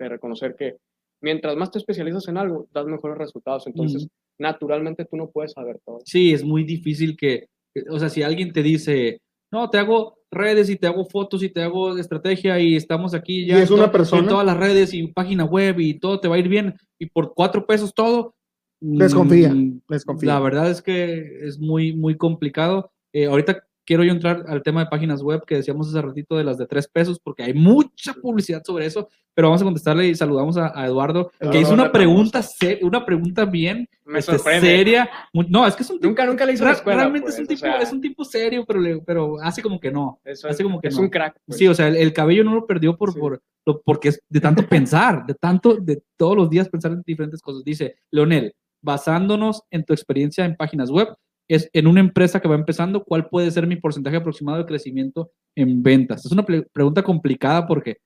de 0.00 0.08
reconocer 0.08 0.54
que 0.56 0.76
mientras 1.20 1.56
más 1.56 1.70
te 1.70 1.78
especializas 1.78 2.26
en 2.28 2.36
algo, 2.38 2.68
das 2.72 2.86
mejores 2.86 3.18
resultados, 3.18 3.66
entonces, 3.66 4.02
Ujú. 4.04 4.10
naturalmente 4.38 5.04
tú 5.04 5.16
no 5.16 5.30
puedes 5.30 5.52
saber 5.52 5.78
todo. 5.84 6.00
Sí, 6.04 6.32
es 6.32 6.44
muy 6.44 6.64
difícil 6.64 7.16
que, 7.16 7.46
o 7.90 7.98
sea, 7.98 8.08
si 8.08 8.22
alguien 8.22 8.52
te 8.52 8.62
dice, 8.62 9.20
no, 9.52 9.68
te 9.70 9.78
hago 9.78 10.18
redes 10.30 10.68
y 10.68 10.76
te 10.76 10.86
hago 10.86 11.04
fotos 11.06 11.42
y 11.42 11.48
te 11.48 11.62
hago 11.62 11.96
estrategia 11.96 12.60
y 12.60 12.76
estamos 12.76 13.14
aquí 13.14 13.46
ya 13.46 13.58
Y 13.58 13.62
es 13.62 13.70
en 13.70 13.76
una 13.78 13.90
persona. 13.90 14.22
en 14.22 14.28
todas 14.28 14.44
las 14.46 14.56
redes 14.58 14.92
y 14.92 15.06
página 15.08 15.44
web 15.44 15.80
y 15.80 15.98
todo 15.98 16.20
te 16.20 16.28
va 16.28 16.36
a 16.36 16.38
ir 16.38 16.48
bien 16.48 16.74
y 16.98 17.06
por 17.06 17.32
cuatro 17.34 17.66
pesos 17.66 17.94
todo. 17.94 18.34
Desconfía, 18.80 19.50
mm, 19.52 19.80
desconfía. 19.88 20.34
La 20.34 20.40
verdad 20.40 20.70
es 20.70 20.82
que 20.82 21.38
es 21.46 21.58
muy, 21.58 21.94
muy 21.94 22.16
complicado. 22.16 22.92
Eh, 23.12 23.26
ahorita 23.26 23.64
quiero 23.88 24.04
yo 24.04 24.12
entrar 24.12 24.44
al 24.46 24.62
tema 24.62 24.80
de 24.84 24.90
páginas 24.90 25.22
web 25.22 25.46
que 25.46 25.54
decíamos 25.54 25.88
hace 25.88 26.02
ratito 26.02 26.36
de 26.36 26.44
las 26.44 26.58
de 26.58 26.66
tres 26.66 26.86
pesos 26.86 27.18
porque 27.18 27.42
hay 27.42 27.54
mucha 27.54 28.12
publicidad 28.12 28.62
sobre 28.62 28.84
eso, 28.84 29.08
pero 29.32 29.48
vamos 29.48 29.62
a 29.62 29.64
contestarle 29.64 30.08
y 30.08 30.14
saludamos 30.14 30.58
a, 30.58 30.78
a 30.78 30.84
Eduardo 30.84 31.30
que 31.50 31.58
hizo 31.60 31.72
una 31.72 31.90
pregunta, 31.90 32.42
una 32.82 33.06
pregunta 33.06 33.46
bien 33.46 33.88
Me 34.04 34.18
este, 34.18 34.38
seria. 34.38 35.08
No, 35.32 35.66
es 35.66 35.74
que 35.74 35.84
es 35.84 35.88
un 35.88 35.96
tipo 35.96 36.06
Nunca, 36.08 36.26
nunca 36.26 36.44
le 36.44 36.54
la 36.54 36.64
Ra- 36.66 36.72
escuela. 36.72 37.00
realmente 37.00 37.30
es, 37.30 37.36
pues, 37.36 37.38
un 37.38 37.44
o 37.46 37.48
tipo, 37.48 37.60
sea, 37.60 37.76
es 37.78 37.92
un 37.94 38.00
tipo 38.02 38.24
serio, 38.24 38.64
pero, 38.66 38.78
le- 38.80 39.00
pero 39.00 39.40
hace 39.40 39.62
como 39.62 39.80
que 39.80 39.90
no. 39.90 40.20
eso 40.22 40.48
hace 40.48 40.62
es, 40.62 40.66
como 40.68 40.82
que 40.82 40.88
es 40.88 40.96
no. 40.96 41.00
un 41.04 41.08
crack. 41.08 41.40
pues. 41.46 41.56
Sí, 41.58 41.66
o 41.66 41.72
sea, 41.74 41.88
el, 41.88 41.96
el 41.96 42.12
cabello 42.12 42.44
no 42.44 42.54
lo 42.54 42.66
perdió 42.66 42.94
por, 42.94 43.14
Sí. 43.14 43.18
por 43.18 43.40
lo- 43.64 43.80
porque 43.80 44.08
es 44.10 44.20
de 44.28 44.40
tanto 44.40 44.66
pensar, 44.68 45.24
de 45.24 45.32
tanto, 45.32 45.76
de 45.76 46.02
todos 46.18 46.36
los 46.36 46.50
días 46.50 46.68
pensar 46.68 46.92
en 46.92 47.02
diferentes 47.06 47.40
cosas. 47.40 47.64
Dice, 47.64 47.96
Leonel, 48.10 48.54
basándonos 48.82 49.62
en 49.70 49.84
tu 49.84 49.94
experiencia 49.94 50.44
en 50.44 50.56
páginas 50.56 50.90
web, 50.90 51.08
es 51.48 51.70
en 51.72 51.86
una 51.86 52.00
empresa 52.00 52.40
que 52.40 52.48
va 52.48 52.54
empezando, 52.54 53.04
¿cuál 53.04 53.28
puede 53.28 53.50
ser 53.50 53.66
mi 53.66 53.76
porcentaje 53.76 54.16
aproximado 54.16 54.58
de 54.58 54.66
crecimiento 54.66 55.32
en 55.56 55.82
ventas? 55.82 56.24
Es 56.24 56.32
una 56.32 56.44
pregunta 56.44 57.02
complicada 57.02 57.66
porque 57.66 57.98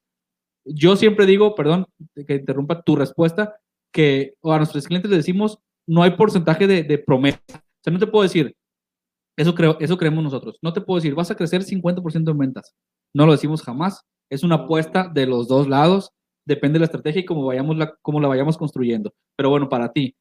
yo 0.64 0.96
siempre 0.96 1.26
digo, 1.26 1.54
perdón, 1.54 1.86
que 2.26 2.36
interrumpa 2.36 2.82
tu 2.82 2.94
respuesta, 2.94 3.56
que 3.92 4.34
a 4.44 4.56
nuestros 4.58 4.86
clientes 4.86 5.10
les 5.10 5.18
decimos, 5.18 5.58
no 5.86 6.02
hay 6.02 6.12
porcentaje 6.12 6.66
de, 6.66 6.98
promesa. 6.98 7.40
O 7.50 7.82
sea, 7.82 7.92
no 7.92 7.98
te 7.98 8.06
puedo 8.06 8.22
decir, 8.22 8.54
eso, 9.36 9.54
eso 9.80 9.98
creemos 9.98 10.22
nosotros. 10.22 10.58
No 10.62 10.72
te 10.72 10.80
puedo 10.80 10.98
decir, 10.98 11.14
vas 11.14 11.30
a 11.30 11.34
crecer 11.34 11.64
50% 11.64 12.30
en 12.30 12.38
ventas. 12.38 12.74
No 13.14 13.26
lo 13.26 13.32
decimos 13.32 13.62
jamás. 13.62 14.02
Es 14.30 14.44
una 14.44 14.54
apuesta 14.56 15.10
de 15.12 15.26
los 15.26 15.48
dos 15.48 15.68
lados. 15.68 16.12
Depende 16.46 16.74
de 16.74 16.80
la 16.80 16.86
estrategia 16.86 17.20
y 17.20 17.24
cómo, 17.24 17.44
vayamos 17.44 17.76
la, 17.76 17.94
cómo 18.02 18.20
la 18.20 18.28
vayamos 18.28 18.56
construyendo. 18.56 19.12
Pero 19.36 19.50
bueno, 19.50 19.68
para 19.68 19.92
ti, 19.92 20.14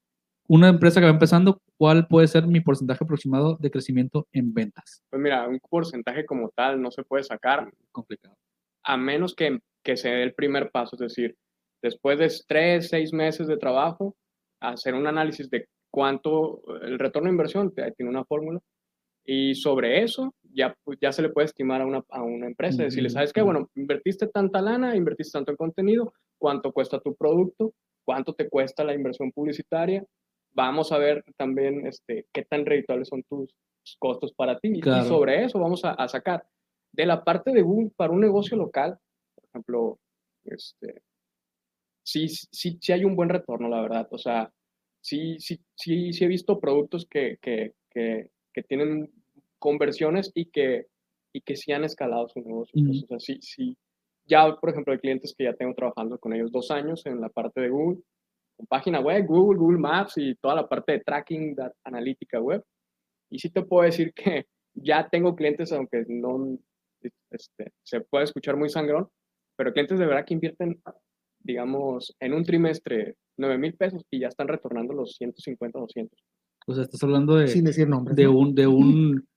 una 0.48 0.70
empresa 0.70 1.00
que 1.00 1.06
va 1.06 1.12
empezando, 1.12 1.62
¿cuál 1.78 2.08
puede 2.08 2.28
ser 2.28 2.48
mi 2.48 2.62
porcentaje 2.62 3.04
aproximado 3.04 3.58
de 3.60 3.72
crecimiento 3.72 4.28
en 4.32 4.54
ventas? 4.54 5.02
Pues 5.10 5.22
mira, 5.22 5.48
un 5.48 5.60
porcentaje 5.60 6.26
como 6.26 6.50
tal 6.50 6.82
no 6.82 6.92
se 6.92 7.04
puede 7.04 7.24
sacar 7.24 7.72
Complicado. 7.92 8.36
a 8.84 8.98
menos 8.98 9.34
que, 9.36 9.60
que 9.84 9.98
se 9.98 10.10
dé 10.10 10.24
el 10.24 10.34
primer 10.34 10.72
paso, 10.72 10.96
es 10.96 11.00
decir, 11.00 11.36
después 11.82 12.20
de 12.20 12.32
tres, 12.48 12.89
seis 12.89 13.14
meses 13.14 13.48
de 13.48 13.58
trabajo, 13.58 14.16
hacer 14.60 14.94
un 14.94 15.08
análisis 15.08 15.50
de 15.50 15.68
cuánto 15.89 16.62
el 16.82 17.00
retorno 17.00 17.28
de 17.28 17.34
inversión, 17.34 17.74
tiene 17.74 18.10
una 18.10 18.26
fórmula, 18.26 18.60
y 19.24 19.56
sobre 19.56 20.04
eso 20.04 20.34
ya, 20.54 20.76
pues, 20.84 20.98
ya 21.02 21.12
se 21.12 21.22
le 21.22 21.30
puede 21.30 21.46
estimar 21.46 21.82
a 21.82 21.86
una, 21.86 22.04
a 22.10 22.24
una 22.24 22.48
empresa, 22.48 22.84
decirle, 22.84 23.10
¿sabes 23.10 23.32
qué? 23.32 23.42
Bueno, 23.42 23.70
invertiste 23.76 24.28
tanta 24.28 24.62
lana, 24.62 24.96
invertiste 24.96 25.38
tanto 25.38 25.52
en 25.52 25.58
contenido, 25.58 26.14
¿cuánto 26.38 26.72
cuesta 26.72 27.00
tu 27.00 27.16
producto? 27.16 27.74
¿Cuánto 28.04 28.34
te 28.34 28.50
cuesta 28.50 28.84
la 28.84 28.96
inversión 28.96 29.32
publicitaria? 29.32 30.04
Vamos 30.54 30.91
a 30.91 30.97
ver 30.97 31.24
también 31.38 31.88
este, 31.88 32.26
qué 32.34 32.43
tan 32.45 32.66
redituables 32.66 33.08
son 33.08 33.24
tus 33.24 33.56
costos 33.99 34.34
para 34.34 34.60
ti. 34.60 34.70
Y- 34.76 34.80
Claro. 34.82 35.06
Y 35.06 35.08
sobre 35.08 35.43
eso 35.45 35.60
vamos 35.60 35.84
a, 35.86 35.91
a 35.91 36.08
sacar. 36.08 36.45
De 36.91 37.06
la 37.06 37.24
parte 37.24 37.52
de 37.52 37.62
Google 37.62 37.91
para 37.95 38.12
un 38.12 38.20
negocio 38.20 38.58
local, 38.58 38.97
por 39.36 39.45
ejemplo, 39.45 39.99
este, 40.43 41.02
sí, 42.04 42.28
sí, 42.30 42.78
sí 42.82 42.91
hay 42.91 43.06
un 43.06 43.16
buen 43.16 43.30
retorno, 43.30 43.70
la 43.70 43.82
verdad. 43.82 44.08
O 44.12 44.18
sea, 44.18 44.52
sí, 45.02 45.38
sí, 45.39 45.60
sí, 45.76 46.14
sí 46.14 46.24
he 46.26 46.28
visto 46.28 46.60
productos 46.60 47.06
que, 47.10 47.38
que, 47.41 47.74
que, 47.89 48.30
que 48.54 48.64
tienen 48.64 49.12
conversiones 49.60 50.32
y 50.36 50.45
que, 50.45 50.88
y 51.34 51.41
que 51.41 51.56
sí 51.56 51.72
han 51.72 51.84
escalado 51.84 52.28
su 52.28 52.41
negocio. 52.41 52.74
pues, 52.74 52.97
Ujú. 52.97 53.06
o 53.06 53.08
sea, 53.08 53.20
sí, 53.20 53.39
sí. 53.41 53.78
Ya, 54.26 54.56
por 54.56 54.70
ejemplo, 54.70 54.93
hay 54.93 54.99
clientes 54.99 55.34
que 55.38 55.45
ya 55.45 55.54
tengo 55.54 55.74
trabajando 55.74 56.18
con 56.20 56.34
ellos 56.34 56.52
dos 56.52 56.72
años 56.72 57.06
en 57.06 57.22
la 57.22 57.30
parte 57.30 57.62
de 57.62 57.70
Google, 57.70 58.02
con 58.62 58.68
página 58.68 58.99
web, 58.99 59.26
Google, 59.26 59.59
Google 59.59 59.80
Maps 59.80 60.14
y 60.18 60.36
toda 60.36 60.55
la 60.55 60.68
parte 60.68 60.93
de 60.93 60.99
tracking, 60.99 61.55
de 61.55 61.72
analítica 61.84 62.39
web. 62.39 62.64
Y 63.30 63.39
sí 63.39 63.49
te 63.49 63.64
puedo 63.64 63.84
decir 63.84 64.14
que 64.14 64.45
ya 64.74 65.09
tengo 65.09 65.36
clientes, 65.36 65.72
aunque 65.72 66.05
no 66.07 66.57
este, 67.32 67.72
se 67.84 68.01
puede 68.01 68.26
escuchar 68.26 68.55
muy 68.57 68.70
sangrón, 68.70 69.07
pero 69.57 69.74
clientes 69.74 69.99
de 69.99 70.05
verdad 70.05 70.26
que 70.26 70.34
invierten, 70.34 70.82
digamos, 71.39 72.16
en 72.20 72.34
un 72.34 72.43
trimestre 72.43 73.16
9 73.38 73.57
mil 73.57 73.74
pesos 73.76 74.03
y 74.12 74.20
ya 74.20 74.28
están 74.28 74.47
retornando 74.47 74.93
los 74.93 75.16
150, 75.16 75.80
200. 75.80 76.20
O 76.68 76.74
sea, 76.74 76.84
estás 76.84 77.01
hablando 77.03 77.36
de, 77.36 77.47
sin 77.47 77.66
decir 77.66 77.88
nombres. 77.88 78.16
de 78.16 78.26
¿no? 78.26 78.38
un, 78.38 78.53
de 78.53 78.68
un 78.68 79.28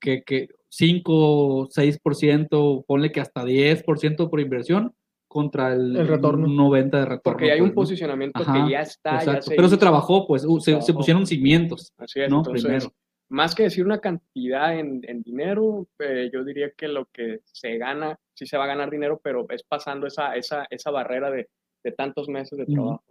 que, 0.00 0.22
que 0.22 0.48
5, 0.68 1.68
6%, 1.68 2.84
ponle 2.86 3.12
que 3.12 3.20
hasta 3.20 3.44
10% 3.44 4.28
por 4.28 4.40
inversión 4.40 4.94
contra 5.30 5.72
el, 5.72 5.96
El 5.96 6.08
retorno. 6.08 6.48
90 6.48 6.98
de 6.98 7.04
retorno. 7.04 7.22
Porque 7.22 7.46
ya 7.46 7.52
hay 7.52 7.60
un 7.60 7.68
pues, 7.68 7.86
posicionamiento 7.86 8.42
Ajá, 8.42 8.64
que 8.64 8.72
ya 8.72 8.80
está. 8.80 9.24
ya. 9.24 9.38
Pero 9.46 9.68
se 9.68 9.76
trabajó, 9.76 10.26
pues, 10.26 10.44
uh, 10.44 10.58
se, 10.58 10.92
pusieron 10.92 11.24
cimientos, 11.24 11.92
Así 11.96 12.20
es, 12.20 12.28
¿no? 12.28 12.38
entonces, 12.38 12.64
Primero. 12.64 12.92
más 13.28 13.54
que 13.54 13.62
decir 13.62 13.86
una 13.86 14.00
cantidad 14.00 14.76
en, 14.76 15.02
en 15.04 15.22
dinero, 15.22 15.86
eh, 16.00 16.30
yo 16.32 16.42
diría 16.42 16.72
que 16.76 16.88
lo 16.88 17.06
que 17.12 17.42
se 17.44 17.78
gana, 17.78 18.18
sí 18.34 18.44
se 18.44 18.58
va 18.58 18.64
a 18.64 18.66
ganar 18.66 18.90
dinero, 18.90 19.20
pero 19.22 19.46
es 19.50 19.62
pasando 19.62 20.08
esa, 20.08 20.34
esa, 20.34 20.66
esa 20.68 20.90
barrera 20.90 21.30
de, 21.30 21.48
de 21.84 21.92
tantos 21.92 22.28
meses 22.28 22.58
de 22.58 22.66
trabajo. 22.66 23.04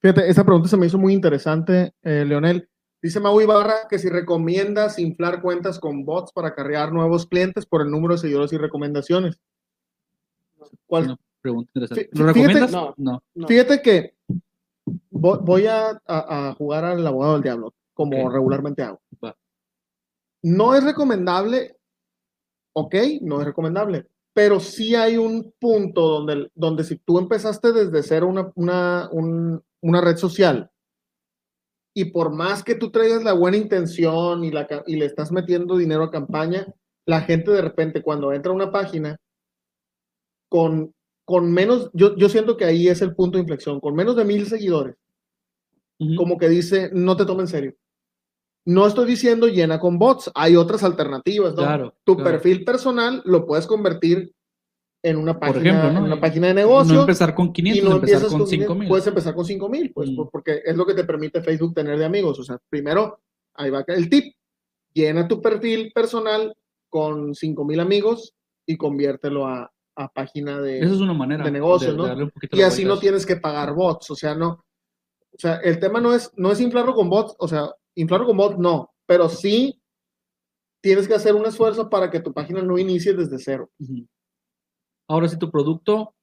Fíjate, 0.00 0.28
esa 0.28 0.44
pregunta 0.44 0.68
se 0.68 0.76
me 0.76 0.86
hizo 0.86 0.96
muy 0.98 1.12
interesante, 1.12 1.92
eh, 2.04 2.24
Leonel. 2.24 2.68
Dice 3.02 3.18
Mau 3.18 3.40
Ibarra 3.40 3.88
que 3.90 3.98
si 3.98 4.08
recomiendas 4.08 5.00
inflar 5.00 5.42
cuentas 5.42 5.80
con 5.80 6.04
bots 6.04 6.32
para 6.32 6.48
acarrear 6.48 6.92
nuevos 6.92 7.26
clientes 7.26 7.66
por 7.66 7.82
el 7.82 7.90
número 7.90 8.14
de 8.14 8.20
seguidores 8.20 8.52
y 8.52 8.58
recomendaciones. 8.58 9.40
¿Cuál? 10.86 11.18
Pregunta 11.44 11.70
interesante. 11.74 12.08
¿Lo 12.12 12.32
fíjate- 12.32 12.32
recomiendas? 12.40 12.72
No. 12.72 12.94
No. 12.96 13.22
No. 13.34 13.46
Fíjate 13.46 13.82
que 13.82 14.14
vo- 15.12 15.40
voy 15.44 15.66
a, 15.66 15.90
a- 15.90 16.48
a 16.48 16.54
jugar 16.54 16.84
al 16.86 17.06
abogado 17.06 17.34
del 17.34 17.42
diablo, 17.42 17.74
como 17.92 18.24
Ok. 18.26 18.32
regularmente 18.32 18.82
hago. 18.82 19.00
Va. 19.22 19.36
No 20.42 20.74
es 20.74 20.82
recomendable, 20.84 21.76
ok, 22.74 22.94
no 23.20 23.40
es 23.40 23.46
recomendable, 23.46 24.06
pero 24.32 24.58
sí 24.58 24.94
hay 24.94 25.16
un 25.18 25.52
punto 25.60 26.00
donde, 26.08 26.50
donde 26.54 26.82
si 26.84 26.96
tú 26.96 27.18
empezaste 27.18 27.72
desde 27.72 28.02
cero 28.02 28.26
una, 28.26 28.50
una, 28.54 29.08
un- 29.12 29.62
una 29.82 30.00
red 30.00 30.16
social 30.16 30.70
y 31.94 32.06
por 32.06 32.32
más 32.32 32.64
que 32.64 32.74
tú 32.74 32.90
traigas 32.90 33.22
la 33.22 33.34
buena 33.34 33.56
intención 33.58 34.44
y, 34.44 34.50
la, 34.50 34.66
y 34.86 34.96
le 34.96 35.04
estás 35.04 35.30
metiendo 35.30 35.76
dinero 35.76 36.04
a 36.04 36.10
campaña, 36.10 36.66
la 37.06 37.20
gente 37.20 37.50
de 37.50 37.60
repente 37.62 38.02
cuando 38.02 38.32
entra 38.32 38.50
a 38.50 38.54
una 38.54 38.72
página 38.72 39.18
con, 40.50 40.94
con 41.24 41.50
menos, 41.52 41.90
yo, 41.94 42.16
yo 42.16 42.28
siento 42.28 42.56
que 42.56 42.64
ahí 42.64 42.88
es 42.88 43.00
el 43.02 43.14
punto 43.14 43.38
de 43.38 43.42
inflexión, 43.42 43.80
con 43.80 43.94
menos 43.94 44.16
de 44.16 44.24
mil 44.24 44.46
seguidores, 44.46 44.96
como 46.16 46.36
que 46.38 46.48
dice, 46.48 46.90
no 46.92 47.16
te 47.16 47.24
tome 47.24 47.42
en 47.42 47.48
serio. 47.48 47.74
No 48.66 48.86
estoy 48.86 49.06
diciendo 49.06 49.46
llena 49.46 49.78
con 49.78 49.98
bots, 49.98 50.30
hay 50.34 50.56
otras 50.56 50.82
alternativas, 50.82 51.50
¿no? 51.54 51.62
Claro, 51.62 51.94
tu 52.04 52.16
claro. 52.16 52.30
perfil 52.32 52.64
personal 52.64 53.22
lo 53.24 53.46
puedes 53.46 53.66
convertir 53.66 54.32
en 55.02 55.18
una 55.18 55.38
Por 55.38 55.52
página, 55.52 55.70
ejemplo, 55.70 55.92
¿no? 55.92 55.98
en 55.98 56.04
una 56.12 56.20
página 56.20 56.46
de 56.48 56.54
No 56.54 56.60
negocio 56.60 57.00
empezar 57.00 57.34
con 57.34 57.48
y 57.48 57.52
500, 57.52 57.90
no 57.90 57.96
empezar 57.96 58.28
con 58.28 58.38
con 58.38 58.46
5 58.48 58.74
mil. 58.74 58.88
Puedes 58.88 59.06
empezar 59.06 59.34
con 59.34 59.44
5 59.44 59.68
mil, 59.68 59.92
pues, 59.92 60.10
Mm. 60.10 60.16
por- 60.16 60.30
porque 60.30 60.62
es 60.64 60.76
lo 60.76 60.86
que 60.86 60.94
te 60.94 61.04
permite 61.04 61.42
Facebook 61.42 61.74
tener 61.74 61.98
de 61.98 62.06
amigos. 62.06 62.38
O 62.38 62.42
sea, 62.42 62.58
primero, 62.70 63.20
ahí 63.54 63.68
va 63.70 63.84
el 63.86 64.08
tip, 64.08 64.34
llena 64.94 65.28
tu 65.28 65.42
perfil 65.42 65.92
personal 65.94 66.54
con 66.88 67.34
5 67.34 67.66
mil 67.66 67.80
amigos 67.80 68.34
y 68.66 68.78
conviértelo 68.78 69.46
a, 69.46 69.70
a 69.96 70.12
página 70.12 70.60
de... 70.60 70.80
Esa 70.80 70.94
es 70.94 71.00
una 71.00 71.14
manera 71.14 71.44
de 71.44 71.50
negocio, 71.50 71.92
¿no? 71.92 72.30
y 72.50 72.62
así 72.62 72.84
no 72.84 72.98
tienes 72.98 73.24
que 73.26 73.36
pagar 73.36 73.74
bots, 73.74 74.10
o 74.10 74.16
sea, 74.16 74.34
no. 74.34 74.64
O 75.32 75.38
sea, 75.38 75.56
el 75.56 75.78
tema 75.78 76.00
no 76.00 76.14
es, 76.14 76.30
no 76.36 76.52
es 76.52 76.60
inflarlo 76.60 76.94
con 76.94 77.08
bots, 77.08 77.34
o 77.38 77.48
sea, 77.48 77.70
inflarlo 77.94 78.26
con 78.26 78.36
bots 78.36 78.58
no, 78.58 78.92
pero 79.06 79.28
sí 79.28 79.80
tienes 80.80 81.08
que 81.08 81.14
hacer 81.14 81.34
un 81.34 81.46
esfuerzo 81.46 81.88
para 81.88 82.10
que 82.10 82.20
tu 82.20 82.32
página 82.32 82.62
no 82.62 82.78
inicie 82.78 83.14
desde 83.14 83.38
cero. 83.38 83.70
Ahora, 85.08 85.28
si 85.28 85.38
tu 85.38 85.50
producto 85.50 86.14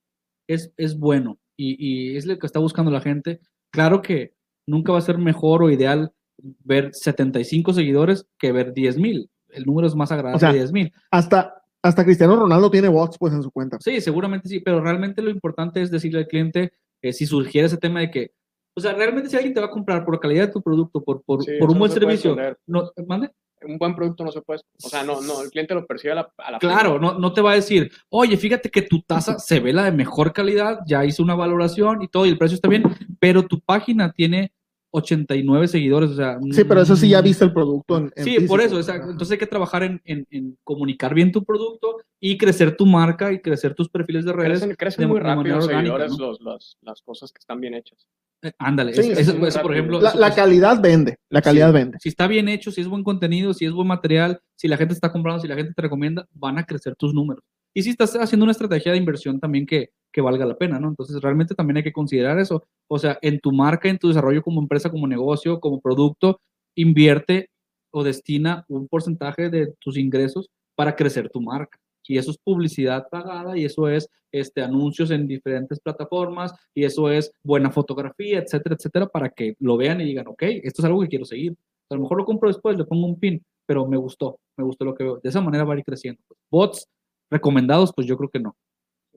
es, 0.47 0.71
es 0.77 0.97
bueno 0.97 1.39
y, 1.57 1.75
y 2.13 2.17
es 2.17 2.25
lo 2.25 2.37
que 2.37 2.45
está 2.45 2.59
buscando 2.59 2.91
la 2.91 3.01
gente, 3.01 3.41
claro 3.71 4.01
que 4.01 4.35
nunca 4.67 4.91
va 4.91 4.99
a 4.99 5.01
ser 5.01 5.17
mejor 5.17 5.63
o 5.63 5.71
ideal 5.71 6.13
ver 6.37 6.93
75 6.93 7.73
seguidores 7.73 8.27
que 8.37 8.51
ver 8.51 8.73
10 8.73 8.97
mil. 8.97 9.29
El 9.49 9.65
número 9.65 9.87
es 9.87 9.95
más 9.95 10.11
agradable 10.11 10.37
O 10.37 10.39
sea, 10.39 10.51
de 10.51 10.59
10 10.59 10.71
mil. 10.71 10.93
Hasta, 11.11 11.60
hasta 11.83 12.05
Cristiano 12.05 12.35
Ronaldo 12.35 12.69
tiene 12.69 12.87
bots 12.87 13.17
pues 13.17 13.33
en 13.33 13.43
su 13.43 13.51
cuenta. 13.51 13.77
Sí, 13.79 14.01
seguramente 14.01 14.47
sí, 14.47 14.59
pero 14.59 14.81
realmente 14.81 15.21
lo 15.21 15.29
importante 15.29 15.81
es 15.81 15.91
decirle 15.91 16.19
al 16.19 16.27
cliente, 16.27 16.73
eh, 17.01 17.13
si 17.13 17.25
surgiera 17.25 17.67
ese 17.67 17.77
tema 17.77 18.01
de 18.01 18.11
que, 18.11 18.31
o 18.75 18.81
sea, 18.81 18.93
realmente 18.93 19.29
si 19.29 19.35
alguien 19.35 19.53
te 19.53 19.59
va 19.59 19.67
a 19.67 19.71
comprar 19.71 20.05
por 20.05 20.15
la 20.15 20.19
calidad 20.19 20.47
de 20.47 20.53
tu 20.53 20.61
producto, 20.61 21.03
por, 21.03 21.23
por, 21.23 21.43
Sí, 21.43 21.51
por 21.59 21.69
un 21.69 21.75
no 21.75 21.79
buen 21.79 21.91
se 21.91 21.99
servicio, 21.99 22.35
no, 22.67 22.91
¿mande? 23.07 23.31
Un 23.63 23.77
buen 23.77 23.95
producto 23.95 24.23
no 24.23 24.31
se 24.31 24.41
puede, 24.41 24.61
o 24.83 24.89
sea, 24.89 25.03
no, 25.03 25.21
no, 25.21 25.41
el 25.43 25.51
cliente 25.51 25.75
lo 25.75 25.85
percibe 25.85 26.13
a 26.13 26.15
la, 26.15 26.33
a 26.37 26.51
la 26.51 26.59
Claro, 26.59 26.99
no, 26.99 27.19
no 27.19 27.31
te 27.31 27.41
va 27.41 27.51
a 27.51 27.55
decir, 27.55 27.91
oye, 28.09 28.35
fíjate 28.37 28.69
que 28.69 28.81
tu 28.81 29.01
taza 29.03 29.37
se 29.37 29.59
ve 29.59 29.71
la 29.71 29.83
de 29.83 29.91
mejor 29.91 30.33
calidad, 30.33 30.79
ya 30.87 31.05
hice 31.05 31.21
una 31.21 31.35
valoración 31.35 32.01
y 32.01 32.07
todo, 32.07 32.25
y 32.25 32.29
el 32.29 32.39
precio 32.39 32.55
está 32.55 32.69
bien, 32.69 32.83
pero 33.19 33.45
tu 33.45 33.59
página 33.59 34.11
tiene 34.13 34.51
89 34.91 35.67
seguidores, 35.67 36.09
o 36.11 36.15
sea... 36.15 36.37
Sí, 36.51 36.63
pero 36.65 36.81
eso 36.81 36.95
sí 36.95 37.09
ya 37.09 37.21
mm, 37.21 37.23
viste 37.23 37.45
el 37.45 37.53
producto 37.53 37.97
en, 37.97 38.11
en 38.15 38.23
Sí, 38.23 38.31
físico. 38.35 38.47
por 38.51 38.61
eso, 38.61 38.75
o 38.77 38.83
sea, 38.83 38.95
entonces 38.95 39.31
hay 39.31 39.37
que 39.37 39.47
trabajar 39.47 39.83
en, 39.83 40.01
en- 40.05 40.27
en 40.29 40.57
comunicar 40.63 41.13
bien 41.13 41.31
tu 41.31 41.43
producto 41.43 41.97
y 42.19 42.37
crecer 42.37 42.75
tu 42.75 42.85
marca 42.85 43.31
y 43.31 43.39
crecer 43.39 43.73
tus 43.73 43.89
perfiles 43.89 44.25
de 44.25 44.33
redes. 44.33 44.59
Crecen, 44.59 44.75
crecen 44.75 45.01
de- 45.03 45.07
muy 45.07 45.15
de 45.17 45.23
rápido 45.23 45.37
manera 45.37 45.55
los 45.55 45.65
orgánica, 45.65 45.93
seguidores, 45.93 46.11
¿no? 46.19 46.27
los, 46.27 46.41
los- 46.41 46.77
las 46.81 47.01
cosas 47.01 47.31
que 47.31 47.39
están 47.39 47.59
bien 47.61 47.73
hechas. 47.73 48.05
Eh, 48.43 48.51
ándale, 48.57 48.93
Sí, 48.93 48.99
es- 48.99 49.05
sí, 49.05 49.11
eso, 49.31 49.45
eso, 49.45 49.61
por 49.61 49.71
ejemplo... 49.73 50.01
la, 50.01 50.09
eso- 50.09 50.19
la 50.19 50.27
eso- 50.27 50.35
calidad 50.35 50.81
vende, 50.81 51.17
la 51.29 51.41
calidad 51.41 51.67
Sí. 51.69 51.73
vende. 51.73 51.97
si 52.01 52.09
está 52.09 52.27
bien 52.27 52.49
hecho, 52.49 52.71
si 52.71 52.81
es 52.81 52.87
buen 52.87 53.03
contenido, 53.03 53.53
si 53.53 53.65
es 53.65 53.71
buen 53.71 53.87
material, 53.87 54.41
si 54.55 54.67
la 54.67 54.77
gente 54.77 54.93
está 54.93 55.11
comprando, 55.11 55.41
si 55.41 55.47
la 55.47 55.55
gente 55.55 55.73
te 55.73 55.81
recomienda, 55.81 56.27
van 56.33 56.57
a 56.57 56.65
crecer 56.65 56.95
tus 56.95 57.13
números. 57.13 57.43
Y 57.73 57.83
si 57.83 57.91
estás 57.91 58.15
haciendo 58.15 58.43
una 58.43 58.51
estrategia 58.51 58.91
de 58.91 58.97
inversión 58.97 59.39
también 59.39 59.65
que, 59.65 59.91
que 60.11 60.21
valga 60.21 60.45
la 60.45 60.57
pena, 60.57 60.79
¿no? 60.79 60.89
Entonces, 60.89 61.21
realmente 61.21 61.55
también 61.55 61.77
hay 61.77 61.83
que 61.83 61.93
considerar 61.93 62.39
eso. 62.39 62.63
O 62.87 62.99
sea, 62.99 63.17
en 63.21 63.39
tu 63.39 63.51
marca, 63.51 63.89
en 63.89 63.97
tu 63.97 64.09
desarrollo 64.09 64.41
como 64.41 64.61
empresa, 64.61 64.89
como 64.89 65.07
negocio, 65.07 65.59
como 65.59 65.79
producto, 65.79 66.41
invierte 66.75 67.49
o 67.91 68.03
destina 68.03 68.65
un 68.67 68.87
porcentaje 68.87 69.49
de 69.49 69.73
tus 69.79 69.97
ingresos 69.97 70.49
para 70.75 70.95
crecer 70.95 71.29
tu 71.29 71.41
marca. 71.41 71.79
Y 72.07 72.17
eso 72.17 72.31
es 72.31 72.37
publicidad 72.37 73.07
pagada 73.09 73.57
y 73.57 73.63
eso 73.63 73.87
es 73.87 74.09
este, 74.31 74.61
anuncios 74.61 75.11
en 75.11 75.27
diferentes 75.27 75.79
plataformas 75.79 76.53
y 76.73 76.83
eso 76.83 77.09
es 77.09 77.31
buena 77.43 77.71
fotografía, 77.71 78.39
etcétera, 78.39 78.75
etcétera, 78.75 79.07
para 79.07 79.29
que 79.29 79.55
lo 79.59 79.77
vean 79.77 80.01
y 80.01 80.05
digan, 80.05 80.27
ok, 80.27 80.43
esto 80.63 80.81
es 80.81 80.85
algo 80.85 81.01
que 81.01 81.07
quiero 81.07 81.25
seguir. 81.25 81.55
A 81.89 81.95
lo 81.95 82.01
mejor 82.01 82.17
lo 82.17 82.25
compro 82.25 82.49
después, 82.49 82.77
le 82.77 82.85
pongo 82.85 83.05
un 83.05 83.19
pin, 83.19 83.41
pero 83.65 83.85
me 83.85 83.97
gustó, 83.97 84.39
me 84.57 84.63
gustó 84.63 84.85
lo 84.85 84.95
que 84.95 85.03
veo. 85.03 85.19
De 85.21 85.29
esa 85.29 85.41
manera 85.41 85.63
va 85.63 85.73
a 85.73 85.77
ir 85.77 85.83
creciendo. 85.83 86.21
Bots 86.49 86.87
recomendados, 87.31 87.91
pues 87.95 88.05
yo 88.05 88.17
creo 88.17 88.29
que 88.29 88.39
no. 88.39 88.55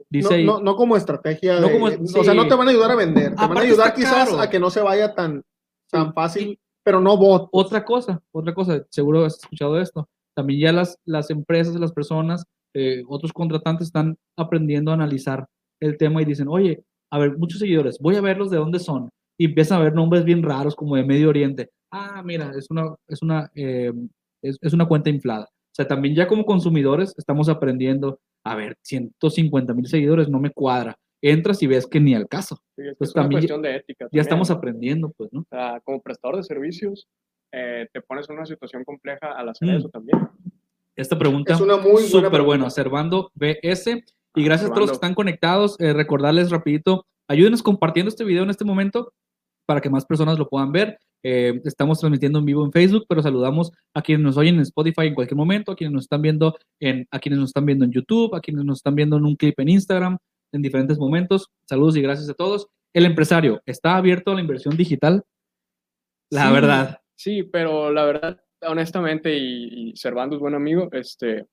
Dice 0.09 0.29
No, 0.31 0.35
ahí, 0.37 0.45
no, 0.47 0.61
no 0.61 0.77
como 0.77 0.97
estrategia. 0.97 1.61
No 1.61 1.67
de- 1.67 1.73
como- 1.73 1.87
O 1.87 2.25
sea, 2.25 2.35
no 2.35 2.47
te 2.47 2.55
van 2.55 2.69
a 2.69 2.71
ayudar 2.71 2.91
a 2.93 2.95
vender. 2.97 3.35
Te 3.35 3.47
van 3.47 3.59
a 3.59 3.61
ayudar 3.61 3.93
quizás 3.95 4.29
caro. 4.31 4.41
a 4.41 4.49
que 4.49 4.59
no 4.61 4.71
se 4.71 4.81
vaya 4.81 5.15
tan, 5.15 5.43
tan 5.91 6.07
Sí. 6.09 6.13
fácil, 6.15 6.59
pero 6.85 7.01
no 7.01 7.17
bot. 7.17 7.49
otra 7.53 7.85
cosa, 7.85 8.23
otra 8.33 8.55
cosa, 8.55 8.85
seguro 8.91 9.25
has 9.25 9.39
escuchado 9.39 9.81
esto. 9.81 10.09
También 10.37 10.61
ya 10.61 10.73
las, 10.73 10.99
las 11.05 11.31
empresas, 11.31 11.75
las 11.77 11.93
personas, 11.93 12.45
eh, 12.75 13.03
otros 13.09 13.33
contratantes 13.33 13.87
están 13.89 14.17
aprendiendo 14.37 14.91
a 14.91 14.95
analizar 14.95 15.47
el 15.81 15.97
tema 15.97 16.23
y 16.23 16.25
dicen, 16.25 16.49
oye, 16.49 16.83
a 17.13 17.19
ver, 17.19 17.37
muchos 17.39 17.61
seguidores, 17.61 17.99
voy 18.01 18.17
a 18.17 18.21
verlos 18.21 18.51
de 18.51 18.57
dónde 18.59 18.79
son. 18.81 19.09
Y 19.39 19.47
empiezan 19.47 19.81
a 19.81 19.85
ver 19.85 19.95
nombres 19.95 20.25
bien 20.25 20.43
raros 20.43 20.75
como 20.77 20.97
de 20.97 21.05
Medio 21.05 21.29
Oriente. 21.29 21.71
Ah, 21.93 22.23
mira, 22.25 22.53
es 22.57 22.67
una, 22.71 22.95
es 23.09 23.23
una, 23.23 23.51
eh, 23.55 23.93
es, 24.43 24.59
es 24.61 24.73
una 24.73 24.87
cuenta 24.87 25.11
inflada. 25.11 25.49
O 25.75 25.77
sea, 25.77 25.89
también 25.89 26.15
ya 26.15 26.29
como 26.29 26.45
consumidores 26.47 27.15
estamos 27.19 27.49
aprendiendo, 27.49 28.21
a 28.45 28.55
ver, 28.55 28.77
150 28.83 29.75
mil 29.75 29.89
seguidores 29.89 30.29
no 30.29 30.39
me 30.39 30.51
cuadra. 30.51 30.97
Entras 31.21 31.61
y 31.65 31.67
ves 31.67 31.87
que 31.89 31.99
ni 31.99 32.15
al 32.15 32.29
caso. 32.29 32.59
Sí, 32.77 32.83
es, 32.87 32.97
Pues 32.97 33.11
es 33.11 33.17
una 33.17 33.23
también 33.25 33.41
cuestión 33.41 33.63
de 33.63 33.75
ética. 33.77 34.05
Ya 34.05 34.09
también. 34.09 34.21
estamos 34.23 34.51
aprendiendo, 34.51 35.13
pues, 35.17 35.33
¿no? 35.33 35.41
O 35.41 35.47
sea, 35.51 35.81
como 35.83 36.01
prestador 36.01 36.37
de 36.37 36.45
servicios, 36.45 37.09
eh, 37.53 37.89
te 37.93 38.01
pones 38.03 38.29
en 38.31 38.37
una 38.37 38.47
situación 38.47 38.85
compleja 38.85 39.33
al 39.37 39.49
hacer 39.49 39.67
Mm. 39.69 39.73
eso 39.79 39.89
también. 39.89 40.19
Esta 40.95 41.19
pregunta 41.19 41.55
Es 41.55 41.61
una 41.61 41.77
muy 41.77 42.03
súper 42.05 42.43
buena. 42.43 42.71
Servando 42.71 43.33
BS. 43.35 44.05
Y 44.37 44.45
gracias 44.45 44.71
a 44.71 44.75
todos 44.75 44.83
los 44.83 44.91
que 44.91 44.95
están 44.97 45.15
conectados. 45.15 45.75
eh, 45.81 45.93
recordarles 45.93 46.51
rapidito, 46.51 47.05
ayúdenos 47.29 47.65
compartiendo 47.65 48.11
este 48.11 48.23
video 48.25 48.45
en 48.45 48.51
este 48.51 48.65
momento 48.65 49.13
para 49.67 49.81
que 49.81 49.91
más 49.91 50.05
personas 50.07 50.39
lo 50.39 50.49
puedan 50.49 50.71
ver. 50.71 50.99
Eh, 51.27 51.61
estamos 51.65 51.99
transmitiendo 51.99 52.39
en 52.39 52.45
vivo 52.45 52.65
en 52.65 52.71
Facebook, 52.71 53.07
pero 53.09 53.23
saludamos 53.23 53.73
a 53.95 54.03
quienes 54.03 54.23
nos 54.23 54.37
oyen 54.37 54.57
en 54.57 54.61
Spotify 54.61 55.07
en 55.07 55.15
cualquier 55.15 55.37
momento, 55.37 55.73
a 55.73 55.77
quienes 55.77 55.95
nos 55.95 56.05
están 56.05 56.21
viendo 56.21 56.55
en, 56.81 57.09
a 57.11 57.19
quienes 57.19 57.41
nos 57.41 57.49
están 57.49 57.65
viendo 57.65 57.87
en 57.87 57.93
YouTube, 57.93 58.35
a 58.35 58.41
quienes 58.41 58.65
nos 58.65 58.79
están 58.79 58.95
viendo 58.95 59.17
en 59.17 59.25
un 59.25 59.35
clip 59.35 59.59
en 59.59 59.71
Instagram, 59.71 60.19
en 60.53 60.63
diferentes 60.63 60.99
momentos. 60.99 61.49
Saludos 61.67 61.97
y 61.97 62.03
gracias 62.03 62.29
a 62.29 62.35
todos. 62.35 62.69
El 62.93 63.07
empresario, 63.07 63.63
¿está 63.65 63.97
abierto 63.97 64.33
a 64.33 64.35
la 64.35 64.43
inversión 64.43 64.77
digital? 64.77 65.25
La 66.31 66.47
Sí, 66.49 66.53
verdad. 66.53 66.99
Sí, 67.17 67.43
pero 67.45 67.91
la 67.91 68.05
verdad, 68.05 68.41
honestamente, 68.67 69.35
y, 69.37 69.91
y 69.91 69.97
Servando 69.97 70.37
es 70.37 70.41
buen 70.41 70.55
amigo, 70.55 70.91
este, 70.93 71.47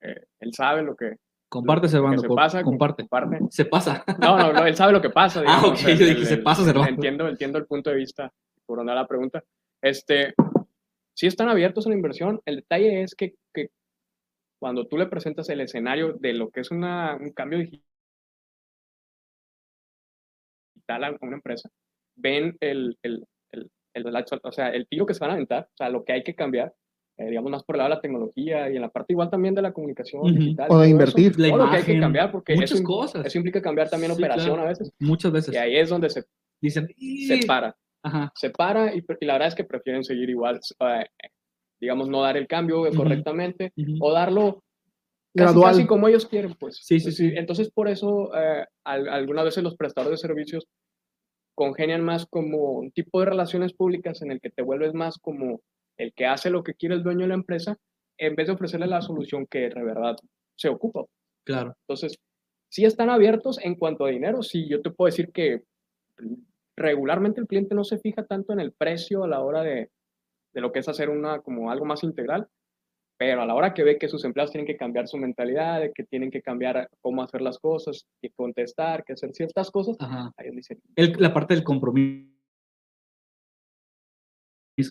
eh, 0.00 0.24
él 0.40 0.54
sabe 0.54 0.82
lo 0.82 0.96
que, 0.96 1.16
Comparte, 1.54 1.86
Servando. 1.86 2.20
se 2.20 2.28
pasa, 2.28 2.62
comparte. 2.64 3.02
comparte. 3.06 3.38
Se 3.50 3.64
pasa. 3.64 4.04
No, 4.20 4.36
no, 4.36 4.52
no, 4.52 4.66
él 4.66 4.74
sabe 4.74 4.92
lo 4.92 5.00
que 5.00 5.10
pasa. 5.10 5.40
Ah, 5.46 5.60
digamos, 5.60 5.82
ok, 5.82 5.88
yo 5.90 6.06
dije, 6.06 6.24
se 6.24 6.38
pasa, 6.38 6.64
Servando. 6.64 6.90
Entiendo, 6.90 7.28
entiendo 7.28 7.58
el 7.58 7.66
punto 7.66 7.90
de 7.90 7.96
vista, 7.96 8.32
por 8.66 8.78
donde 8.78 8.92
va 8.94 9.02
la 9.02 9.08
pregunta. 9.08 9.44
Este, 9.82 10.34
sí 11.14 11.26
están 11.26 11.48
abiertos 11.48 11.86
a 11.86 11.90
la 11.90 11.96
inversión. 11.96 12.40
El 12.44 12.56
detalle 12.56 13.02
es 13.02 13.14
que, 13.14 13.34
que 13.52 13.68
cuando 14.60 14.86
tú 14.86 14.96
le 14.96 15.06
presentas 15.06 15.48
el 15.50 15.60
escenario 15.60 16.14
de 16.14 16.32
lo 16.34 16.50
que 16.50 16.60
es 16.60 16.70
una, 16.70 17.16
un 17.16 17.32
cambio 17.32 17.58
digital 17.58 17.82
a 20.88 21.16
una 21.20 21.36
empresa, 21.36 21.68
ven 22.16 22.56
el, 22.60 22.96
el, 23.02 23.24
el, 23.52 23.70
el- 23.94 24.06
o 24.42 24.52
sea, 24.52 24.68
el 24.70 24.86
tiro 24.88 25.06
que 25.06 25.14
se 25.14 25.20
van 25.20 25.30
a 25.30 25.34
aventar, 25.34 25.64
o 25.72 25.76
sea, 25.76 25.88
lo 25.88 26.04
que 26.04 26.12
hay 26.12 26.22
que 26.22 26.34
cambiar, 26.34 26.74
eh, 27.16 27.26
digamos, 27.28 27.50
más 27.50 27.62
por 27.64 27.76
el 27.76 27.78
lado 27.78 27.90
de 27.90 27.96
la 27.96 28.00
tecnología 28.00 28.70
y 28.70 28.76
en 28.76 28.82
la 28.82 28.88
parte 28.88 29.12
igual 29.12 29.30
también 29.30 29.54
de 29.54 29.62
la 29.62 29.72
comunicación 29.72 30.22
Ujú. 30.22 30.32
digital. 30.32 30.66
O 30.70 30.78
de 30.80 30.90
todo 30.90 31.02
eso, 31.04 31.18
invertir. 31.18 31.38
La 31.38 31.48
todo 31.48 31.58
lo 31.58 31.70
que 31.70 31.76
hay 31.76 31.82
que 31.84 31.92
imagen, 31.92 32.00
cambiar, 32.00 32.32
porque 32.32 32.54
muchas 32.54 32.72
eso, 32.72 32.84
cosas. 32.84 33.26
eso 33.26 33.38
implica 33.38 33.62
cambiar 33.62 33.88
también 33.88 34.12
Sí, 34.12 34.18
operación 34.18 34.46
claro. 34.54 34.62
a 34.62 34.68
veces. 34.68 34.92
Muchas 34.98 35.32
veces. 35.32 35.54
Y 35.54 35.56
ahí 35.58 35.76
es 35.76 35.88
donde 35.88 36.10
se, 36.10 36.24
Dicen, 36.60 36.88
se 36.88 36.94
"Y-". 36.96 37.46
para. 37.46 37.76
Ajá. 38.04 38.30
Se 38.36 38.50
para 38.50 38.94
y, 38.94 39.02
la 39.22 39.32
verdad 39.32 39.48
es 39.48 39.54
que 39.54 39.64
prefieren 39.64 40.04
seguir 40.04 40.28
igual. 40.30 40.60
eh, 40.80 41.06
digamos, 41.80 42.08
no 42.08 42.22
dar 42.22 42.36
el 42.36 42.46
cambio 42.46 42.84
correctamente 42.94 43.72
o 44.00 44.12
darlo 44.12 44.62
casi, 45.34 45.54
Gradual. 45.54 45.72
casi 45.72 45.86
como 45.86 46.06
ellos 46.08 46.26
quieren, 46.26 46.54
pues. 46.54 46.78
Sí, 46.82 47.00
sí, 47.00 47.10
sí. 47.12 47.32
Entonces, 47.34 47.70
por 47.70 47.88
eso, 47.88 48.30
eh, 48.36 48.64
al- 48.84 49.08
algunas 49.08 49.44
veces 49.44 49.64
los 49.64 49.76
prestadores 49.76 50.20
de 50.22 50.28
servicios 50.28 50.66
congenian 51.56 52.02
más 52.02 52.26
como 52.26 52.72
un 52.78 52.90
tipo 52.90 53.20
de 53.20 53.26
relaciones 53.26 53.72
públicas 53.72 54.22
en 54.22 54.30
el 54.32 54.40
que 54.40 54.50
te 54.50 54.62
vuelves 54.62 54.92
más 54.94 55.18
como 55.18 55.60
el 55.96 56.12
que 56.12 56.26
hace 56.26 56.50
lo 56.50 56.62
que 56.62 56.74
quiere 56.74 56.94
el 56.96 57.02
dueño 57.02 57.22
de 57.22 57.28
la 57.28 57.34
empresa, 57.34 57.76
en 58.18 58.34
vez 58.34 58.46
de 58.48 58.52
ofrecerle 58.54 58.86
la 58.86 59.02
solución 59.02 59.46
que 59.46 59.68
de 59.70 59.82
verdad 59.82 60.16
se 60.56 60.68
ocupa. 60.68 61.04
Claro. 61.44 61.74
Entonces, 61.86 62.16
sí 62.68 62.84
están 62.84 63.10
abiertos 63.10 63.58
en 63.62 63.76
cuanto 63.76 64.04
a 64.04 64.10
dinero, 64.10 64.42
sí, 64.42 64.68
yo 64.68 64.82
te 64.82 64.90
puedo 64.90 65.06
decir 65.06 65.30
que 65.32 65.62
regularmente 66.76 67.40
el 67.40 67.46
cliente 67.46 67.74
no 67.74 67.84
se 67.84 67.98
fija 67.98 68.24
tanto 68.24 68.52
en 68.52 68.60
el 68.60 68.72
precio 68.72 69.24
a 69.24 69.28
la 69.28 69.40
hora 69.40 69.62
de, 69.62 69.90
de 70.52 70.60
lo 70.60 70.72
que 70.72 70.80
es 70.80 70.88
hacer 70.88 71.08
una, 71.10 71.40
como 71.40 71.70
algo 71.70 71.84
más 71.84 72.02
integral, 72.02 72.48
pero 73.16 73.42
a 73.42 73.46
la 73.46 73.54
hora 73.54 73.74
que 73.74 73.84
ve 73.84 73.98
que 73.98 74.08
sus 74.08 74.24
empleados 74.24 74.50
tienen 74.50 74.66
que 74.66 74.76
cambiar 74.76 75.06
su 75.06 75.16
mentalidad, 75.16 75.82
que 75.94 76.02
tienen 76.04 76.30
que 76.30 76.42
cambiar 76.42 76.88
cómo 77.00 77.22
hacer 77.22 77.42
las 77.42 77.58
cosas, 77.58 78.06
que 78.20 78.30
contestar, 78.30 79.04
que 79.04 79.12
hacer 79.12 79.32
ciertas 79.32 79.70
cosas, 79.70 79.96
Ajá. 80.00 80.32
ahí 80.36 80.50
dicen, 80.50 80.80
El- 80.96 81.14
la 81.18 81.32
parte 81.32 81.54
del 81.54 81.62
compromiso. 81.62 82.30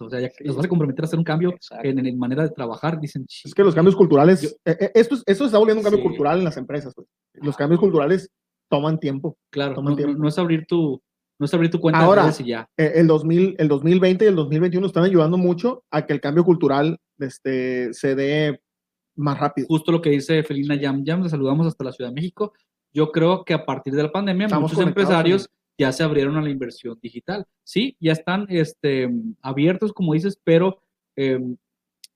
O 0.02 0.10
sea, 0.10 0.22
ya 0.22 0.30
que 0.30 0.36
Sí. 0.38 0.44
los 0.46 0.56
vas 0.56 0.66
a 0.66 0.70
comprometer 0.70 1.04
a 1.04 1.08
hacer 1.08 1.20
un 1.20 1.26
cambio 1.26 1.54
en, 1.84 2.06
en 2.06 2.18
manera 2.18 2.44
de 2.44 2.52
trabajar, 2.52 3.02
dicen. 3.02 3.26
Es 3.44 3.54
que 3.54 3.64
los 3.66 3.76
cambios 3.76 3.98
culturales, 3.98 4.42
Yo- 4.42 4.50
eh, 4.66 4.78
eh, 4.80 4.92
esto, 4.96 5.16
es- 5.16 5.24
esto 5.26 5.46
está 5.46 5.58
volviendo 5.58 5.82
un 5.82 5.84
cambio 5.84 6.02
Sí. 6.02 6.08
cultural 6.08 6.38
en 6.40 6.46
las 6.46 6.56
empresas. 6.56 6.94
pues. 6.96 7.06
Los 7.34 7.58
cambios 7.58 7.82
culturales 7.82 8.30
toman 8.72 8.98
tiempo. 8.98 9.38
Claro, 9.52 9.76
toma 9.76 9.90
no, 9.92 9.98
tiempo. 9.98 10.14
no- 10.14 10.20
no 10.20 10.28
es 10.30 10.40
abrir 10.40 10.66
tu, 10.66 11.02
no 11.40 11.46
es 11.46 11.54
abrir 11.54 11.72
tu 11.72 11.80
cuenta 11.80 12.00
Ahora, 12.00 12.24
de 12.24 12.28
redes 12.28 12.42
y 12.42 12.46
ya. 12.46 12.70
Eh, 12.78 12.94
el, 12.96 13.08
2000, 13.08 13.56
el 13.58 13.68
2020 13.68 14.26
y 14.26 14.28
el 14.28 14.36
2021 14.36 14.88
están 14.88 15.04
ayudando 15.04 15.38
mucho 15.38 15.84
a 15.92 16.06
que 16.06 16.14
el 16.14 16.22
cambio 16.22 16.44
cultural 16.44 17.00
este, 17.20 17.94
se 17.94 18.16
dé 18.16 18.62
más 19.16 19.40
rápido. 19.40 19.68
Justo 19.68 19.92
lo 19.92 20.02
que 20.02 20.10
dice 20.10 20.44
Felina 20.44 20.76
Yam 20.76 21.04
Yam, 21.04 21.24
le 21.24 21.30
saludamos 21.30 21.68
hasta 21.68 21.84
la 21.84 21.92
Ciudad 21.92 22.10
de 22.10 22.16
México. 22.16 22.54
Yo 22.94 23.12
creo 23.12 23.44
que 23.44 23.54
a 23.54 23.66
partir 23.66 23.94
de 23.94 24.04
la 24.04 24.12
pandemia 24.12 24.46
Estamos 24.46 24.72
muchos 24.72 24.86
empresarios 24.86 25.50
ya 25.78 25.92
se 25.92 26.04
abrieron 26.04 26.38
a 26.38 26.42
la 26.42 26.50
inversión 26.50 27.00
digital. 27.02 27.46
Sí, 27.64 27.98
ya 28.00 28.12
están 28.12 28.46
este, 28.50 29.10
abiertos, 29.42 29.92
como 29.92 30.14
dices, 30.14 30.40
pero 30.44 30.82
eh, 31.16 31.40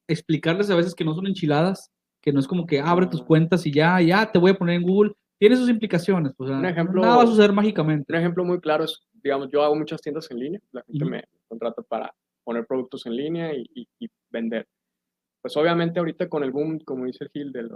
explicarles 0.08 0.70
a 0.70 0.76
veces 0.76 0.94
que 0.94 1.04
no 1.04 1.16
son 1.16 1.28
enchiladas, 1.28 1.92
que 2.22 2.32
no 2.32 2.40
es 2.40 2.48
como 2.48 2.66
que 2.66 2.80
abre 2.80 3.08
tus 3.08 3.22
Ah. 3.22 3.26
cuentas 3.26 3.66
y 3.66 3.72
ya, 3.72 4.00
ya 4.02 4.32
te 4.32 4.40
voy 4.40 4.52
a 4.52 4.58
poner 4.58 4.76
en 4.76 4.84
Google. 4.84 5.14
Tiene 5.40 5.56
sus 5.56 5.70
implicaciones. 5.70 6.34
Sea, 6.38 6.58
Un 6.58 6.66
ejemplo- 6.66 7.02
nada 7.02 7.18
va 7.18 7.24
a 7.24 7.28
suceder 7.28 7.52
mágicamente. 7.54 8.12
Un 8.12 8.20
ejemplo 8.20 8.44
muy 8.44 8.60
claro 8.60 8.84
es, 8.86 9.00
digamos, 9.24 9.50
yo 9.52 9.62
hago 9.64 9.76
muchas 9.76 10.02
tiendas 10.02 10.30
en 10.32 10.40
línea, 10.40 10.60
la 10.72 10.82
gente 10.84 11.04
Ujú. 11.04 11.12
me 11.12 11.24
contrata 11.48 11.82
para 11.84 12.14
poner 12.44 12.66
productos 12.66 13.06
en 13.06 13.16
línea 13.16 13.54
y, 13.54 13.66
y- 13.76 13.88
y 14.00 14.08
vender. 14.30 14.68
Pues 15.42 15.56
obviamente 15.58 16.00
ahorita 16.00 16.28
con 16.28 16.44
el 16.44 16.52
boom, 16.52 16.80
como 16.80 17.06
dice 17.06 17.28
Gil, 17.32 17.52
del, 17.52 17.70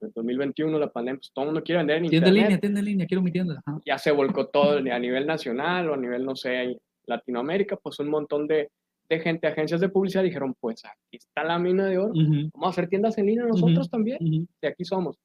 del 0.00 0.12
2021, 0.14 0.78
la 0.78 0.90
pandemia, 0.90 1.18
pues 1.18 1.32
todo 1.32 1.44
el 1.44 1.48
mundo 1.48 1.62
quiere 1.64 1.78
vender 1.78 1.96
en 1.98 2.08
Tienda 2.10 2.28
en 2.28 2.34
línea, 2.34 2.58
tienda 2.60 2.78
en 2.80 2.84
línea, 2.86 3.06
quiero 3.06 3.22
mi 3.22 3.32
tienda. 3.32 3.62
Ajá. 3.66 3.80
Ya 3.84 3.98
se 3.98 4.10
volcó 4.12 4.46
todo 4.48 4.78
a 4.78 4.98
nivel 4.98 5.26
nacional 5.26 5.90
o 5.90 5.94
a 5.94 5.96
nivel, 5.96 6.24
no 6.24 6.36
sé, 6.36 6.78
Latinoamérica, 7.06 7.76
pues 7.76 7.98
un 8.00 8.08
montón 8.08 8.46
de, 8.46 8.70
de 9.08 9.20
gente, 9.20 9.46
agencias 9.46 9.80
de 9.80 9.88
publicidad 9.88 10.22
dijeron, 10.22 10.54
pues 10.58 10.84
aquí 10.84 11.16
está 11.18 11.44
la 11.44 11.58
mina 11.58 11.86
de 11.86 11.98
oro, 11.98 12.12
Ujú, 12.12 12.50
vamos 12.54 12.66
a 12.66 12.70
hacer 12.70 12.88
tiendas 12.88 13.18
en 13.18 13.26
línea 13.26 13.44
nosotros 13.44 13.78
Ujú. 13.86 13.88
también 13.88 14.18
ujú. 14.20 14.46
de 14.62 14.68
aquí 14.68 14.84
somos. 14.84 15.18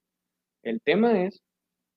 El 0.64 0.82
tema 0.82 1.24
es 1.24 1.42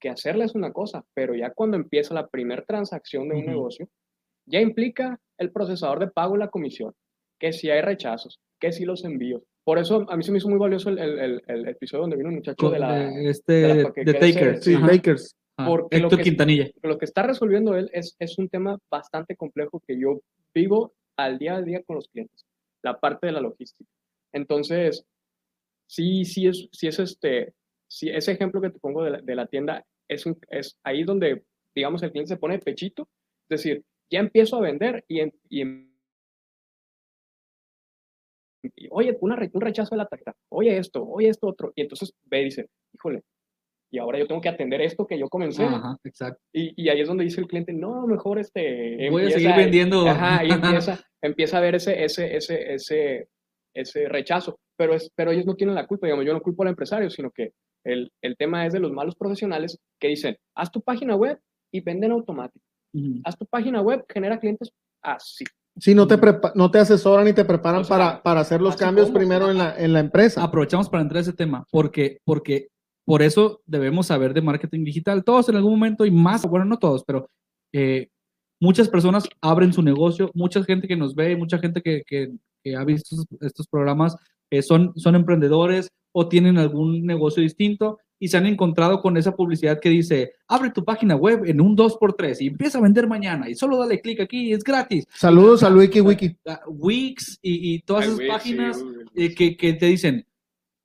que 0.03 0.11
hacerla 0.11 0.45
es 0.45 0.55
una 0.57 0.73
cosa, 0.73 1.05
pero 1.15 1.35
ya 1.37 1.51
cuando 1.53 1.77
empieza 1.77 2.13
la 2.13 2.27
primera 2.27 2.65
transacción 2.65 3.29
de 3.29 3.37
un 3.37 3.47
negocio, 3.47 3.89
ya 4.47 4.61
implica 4.61 5.21
el 5.39 5.53
procesador 5.53 6.01
de 6.01 6.09
pago 6.09 6.35
y 6.35 6.41
la 6.41 6.49
comisión, 6.49 6.93
que 7.39 7.53
si 7.53 7.71
hay 7.71 7.81
rechazos, 7.83 8.41
que 8.61 8.73
si 8.73 8.85
los 8.85 9.05
envíos. 9.05 9.43
Por 9.65 9.79
eso 9.79 10.05
a 10.11 10.17
mí 10.17 10.25
se 10.25 10.33
me 10.33 10.39
hizo 10.39 10.49
muy 10.49 10.59
valioso 10.59 10.91
el, 10.91 10.99
el- 10.99 11.19
el- 11.21 11.43
el 11.47 11.69
episodio 11.69 12.01
donde 12.03 12.17
vino 12.17 12.31
un 12.31 12.35
muchacho 12.35 12.57
Con- 12.57 12.73
de 12.73 12.79
la... 12.81 12.99
de 13.11 13.31
este, 13.31 13.53
de 13.53 13.83
la- 13.85 13.93
que- 13.93 14.05
de 14.05 14.13
que 14.13 14.19
ese- 14.19 14.33
Taker. 14.41 14.63
Sí, 14.63 14.75
ajá, 14.75 14.87
Bakers. 14.89 15.37
ajá. 15.57 15.69
porque 15.71 15.99
lo 16.01 16.11
que- 16.11 16.17
Quintanilla. 16.23 16.69
Lo 16.83 16.99
que 16.99 17.05
está 17.05 17.23
resolviendo 17.23 17.77
él 17.77 17.89
es, 17.93 18.17
es 18.19 18.37
un 18.39 18.49
tema 18.49 18.77
bastante 18.91 19.37
complejo 19.37 19.81
que 19.87 19.97
yo 19.97 20.21
vivo 20.53 20.95
al 21.17 21.39
día 21.39 21.55
a 21.57 21.63
día 21.63 21.81
con 21.85 21.95
los 21.97 22.09
clientes, 22.09 22.45
la 22.83 22.99
parte 22.99 23.29
de 23.29 23.33
la 23.35 23.41
logística. 23.41 23.89
Entonces, 24.33 25.07
sí, 25.87 26.25
sí 26.25 26.49
es, 26.49 26.69
sí 26.73 26.89
es 26.89 26.99
este, 26.99 27.53
sí, 27.89 28.09
ese 28.09 28.33
ejemplo 28.33 28.61
que 28.61 28.71
te 28.71 28.81
pongo 28.81 29.05
de 29.05 29.11
la, 29.11 29.21
de 29.21 29.35
la 29.37 29.47
tienda 29.47 29.85
es, 30.13 30.27
un, 30.27 30.39
es 30.49 30.77
ahí 30.85 31.05
donde, 31.05 31.45
digamos, 31.75 32.03
el 32.03 32.11
cliente 32.13 32.29
se 32.35 32.37
pone 32.39 32.55
de 32.59 32.61
pechito, 32.65 33.09
es 33.49 33.59
decir, 33.63 33.83
ya 34.11 34.21
empiezo 34.21 34.57
a 34.57 34.61
vender 34.61 35.05
y, 35.09 35.21
en- 35.21 35.35
y 35.49 35.61
en- 35.63 35.93
oye, 38.91 39.17
una 39.21 39.37
un 39.53 39.61
rechazo 39.61 39.95
de 39.95 39.99
la 39.99 40.07
tarjeta, 40.07 40.35
oye 40.51 40.77
esto, 40.79 41.03
oye 41.05 41.29
esto 41.29 41.49
otro, 41.49 41.73
y 41.75 41.83
entonces 41.83 42.13
ve 42.25 42.43
y 42.43 42.45
dice, 42.45 42.69
híjole, 42.95 43.23
y 43.91 43.99
ahora 43.99 44.19
yo 44.19 44.27
tengo 44.27 44.41
que 44.41 44.49
atender 44.49 44.81
esto 44.81 45.07
que 45.07 45.19
yo 45.19 45.29
comencé. 45.29 45.65
Ajá, 45.65 45.99
exacto. 46.05 46.41
Y, 46.51 46.73
y 46.83 46.89
ahí 46.89 47.03
es 47.03 47.09
donde 47.09 47.25
dice 47.25 47.43
el 47.43 47.47
cliente, 47.47 47.75
no, 47.75 48.07
mejor 48.07 48.39
este... 48.39 49.11
Voy 49.11 49.25
a 49.25 49.31
seguir 49.31 49.51
vendiendo. 49.55 50.09
Ajá, 50.09 50.43
y 50.45 50.49
empieza, 50.81 51.05
empieza 51.21 51.59
a 51.59 51.61
ver 51.61 51.75
ese, 51.75 52.03
ese, 52.03 52.35
ese, 52.35 52.73
ese, 52.73 53.29
ese 53.75 54.09
rechazo. 54.09 54.59
Pero, 54.79 54.95
es, 54.95 55.11
pero 55.15 55.31
ellos 55.31 55.45
no 55.45 55.57
tienen 55.57 55.75
la 55.75 55.87
culpa, 55.87 56.07
digamos, 56.07 56.25
yo 56.25 56.33
no 56.33 56.41
culpo 56.41 56.63
al 56.63 56.71
empresario, 56.71 57.11
sino 57.11 57.31
que 57.31 57.53
el, 57.85 58.11
el 58.23 58.37
tema 58.37 58.67
es 58.67 58.73
de 58.73 58.81
los 58.81 58.93
malos 58.93 59.15
profesionales 59.17 59.79
que 60.01 60.09
dicen, 60.09 60.37
haz 60.57 60.71
tu 60.71 60.81
página 60.81 61.17
web 61.17 61.39
y 61.73 61.81
venden 61.81 62.13
automático. 62.13 62.65
Ujú. 62.95 63.21
Haz 63.25 63.37
tu 63.39 63.47
página 63.47 63.81
web, 63.81 64.05
genera 64.09 64.39
clientes 64.39 64.71
así. 65.03 65.45
Sí, 65.79 65.95
no 65.95 66.07
te, 66.07 66.19
prepa- 66.19 66.53
no 66.55 66.71
te 66.71 66.79
asesoran 66.79 67.27
y 67.29 67.33
te 67.33 67.45
preparan 67.47 67.81
O 67.81 67.85
sea, 67.85 67.97
para, 67.97 68.23
para 68.23 68.41
hacer 68.41 68.61
los 68.61 68.77
cambios 68.77 69.07
como. 69.07 69.19
primero 69.19 69.51
en 69.51 69.57
la, 69.59 69.75
en 69.79 69.93
la 69.95 70.01
empresa. 70.01 70.43
Aprovechamos 70.43 70.89
para 70.91 71.03
entrar 71.03 71.19
a 71.19 71.23
ese 71.23 71.33
tema, 71.33 71.65
porque, 71.71 72.19
porque 72.25 72.69
por 73.07 73.23
eso 73.23 73.63
debemos 73.65 74.07
saber 74.09 74.35
de 74.35 74.43
marketing 74.43 74.85
digital. 74.85 75.25
Todos 75.25 75.49
en 75.49 75.57
algún 75.57 75.73
momento 75.73 76.05
y 76.05 76.11
más, 76.11 76.45
bueno, 76.45 76.67
no 76.67 76.79
todos, 76.79 77.05
pero 77.07 77.27
eh, 77.73 78.09
muchas 78.61 78.89
personas 78.91 79.27
abren 79.41 79.73
su 79.73 79.83
negocio, 79.83 80.31
mucha 80.35 80.63
gente 80.63 80.87
que 80.87 80.97
nos 80.97 81.15
ve, 81.15 81.37
mucha 81.37 81.59
gente 81.59 81.81
que, 81.81 82.03
que- 82.07 82.33
que 82.63 82.77
ha 82.77 82.85
visto 82.85 83.17
estos, 83.17 83.27
estos 83.41 83.67
programas 83.67 84.15
eh, 84.53 84.63
son, 84.63 84.93
son 84.97 85.15
emprendedores 85.15 85.89
o 86.13 86.29
tienen 86.29 86.59
algún 86.59 87.07
negocio 87.07 87.43
distinto 87.43 87.99
y 88.19 88.29
se 88.29 88.37
han 88.37 88.47
encontrado 88.47 89.01
con 89.01 89.17
esa 89.17 89.35
publicidad 89.35 89.81
que 89.81 89.89
dice, 89.89 90.35
abre 90.47 90.71
tu 90.71 90.85
página 90.85 91.17
web 91.17 91.45
en 91.47 91.61
un 91.61 91.77
2x3 91.77 92.37
y 92.41 92.47
empieza 92.49 92.79
a 92.79 92.83
vender 92.83 93.09
mañana 93.09 93.49
y 93.49 93.55
solo 93.55 93.79
dale 93.79 94.01
clic 94.01 94.21
aquí 94.21 94.51
y 94.51 94.53
es 94.53 94.63
gratis. 94.63 95.07
Saludos 95.15 95.63
a 95.63 95.75
Wiki 95.75 96.03
Wiki. 96.03 96.37
Wix 96.67 97.39
y, 97.41 97.75
y 97.75 97.81
todas 97.81 98.07
Ay, 98.07 98.13
esas 98.13 98.27
páginas 98.29 98.85
eh, 99.15 99.35
que, 99.35 99.57
que 99.57 99.73
te 99.73 99.87
dicen, 99.87 100.27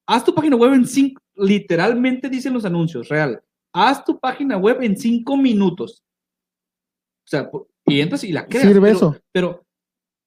haz 0.07 0.23
tu 0.23 0.33
página 0.33 0.55
web 0.55 0.73
en 0.73 0.87
cinco, 0.87 1.21
literalmente 1.35 2.29
dicen 2.29 2.53
los 2.53 2.63
anuncios, 2.63 3.09
real, 3.09 3.43
haz 3.73 4.03
tu 4.05 4.17
página 4.17 4.57
web 4.57 4.81
en 4.81 4.97
cinco 4.97 5.35
minutos. 5.35 6.01
O 7.25 7.29
sea, 7.29 7.51
y 7.85 7.99
entras 7.99 8.23
y 8.23 8.31
la 8.31 8.47
creas. 8.47 8.65
Sirve 8.65 8.81
pero, 8.81 8.95
eso. 8.95 9.17
Pero, 9.31 9.65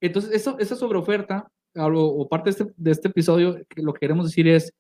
entonces, 0.01 0.31
eso, 0.33 0.59
esa 0.59 0.77
sobreoferta, 0.77 1.51
o 1.77 2.29
parte 2.29 2.51
de 2.51 2.51
este, 2.51 2.73
de 2.77 2.91
este 2.91 3.09
episodio, 3.09 3.65
que 3.69 3.83
lo 3.83 3.93
que 3.93 4.01
queremos 4.01 4.27
decir 4.27 4.49
es, 4.49 4.73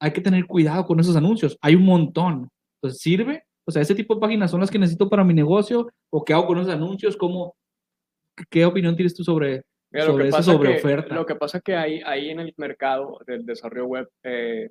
hay 0.00 0.12
que 0.12 0.20
tener 0.20 0.46
cuidado 0.46 0.84
con 0.84 1.00
esos 1.00 1.16
anuncios. 1.16 1.56
Hay 1.60 1.74
un 1.74 1.84
montón. 1.84 2.48
Entonces, 2.76 3.00
¿sirve? 3.00 3.44
O 3.66 3.72
sea, 3.72 3.82
ese 3.82 3.94
tipo 3.94 4.14
de 4.14 4.20
páginas 4.20 4.50
son 4.50 4.60
las 4.60 4.70
que 4.70 4.78
necesito 4.78 5.08
para 5.08 5.24
mi 5.24 5.34
negocio, 5.34 5.88
o 6.10 6.24
qué 6.24 6.34
hago 6.34 6.46
con 6.46 6.58
esos 6.58 6.72
anuncios, 6.72 7.16
¿cómo, 7.16 7.56
¿qué 8.50 8.64
opinión 8.64 8.94
tienes 8.96 9.14
tú 9.14 9.24
sobre, 9.24 9.62
Mira, 9.90 10.06
lo 10.06 10.12
sobre 10.12 10.30
que 10.30 10.42
sobreoferta? 10.42 11.14
lo 11.14 11.24
que 11.24 11.34
pasa 11.36 11.60
que 11.60 11.74
hay, 11.74 12.00
hay 12.04 12.30
en 12.30 12.40
el 12.40 12.52
mercado 12.56 13.18
del 13.26 13.46
desarrollo 13.46 13.86
web 13.86 14.08
eh, 14.22 14.70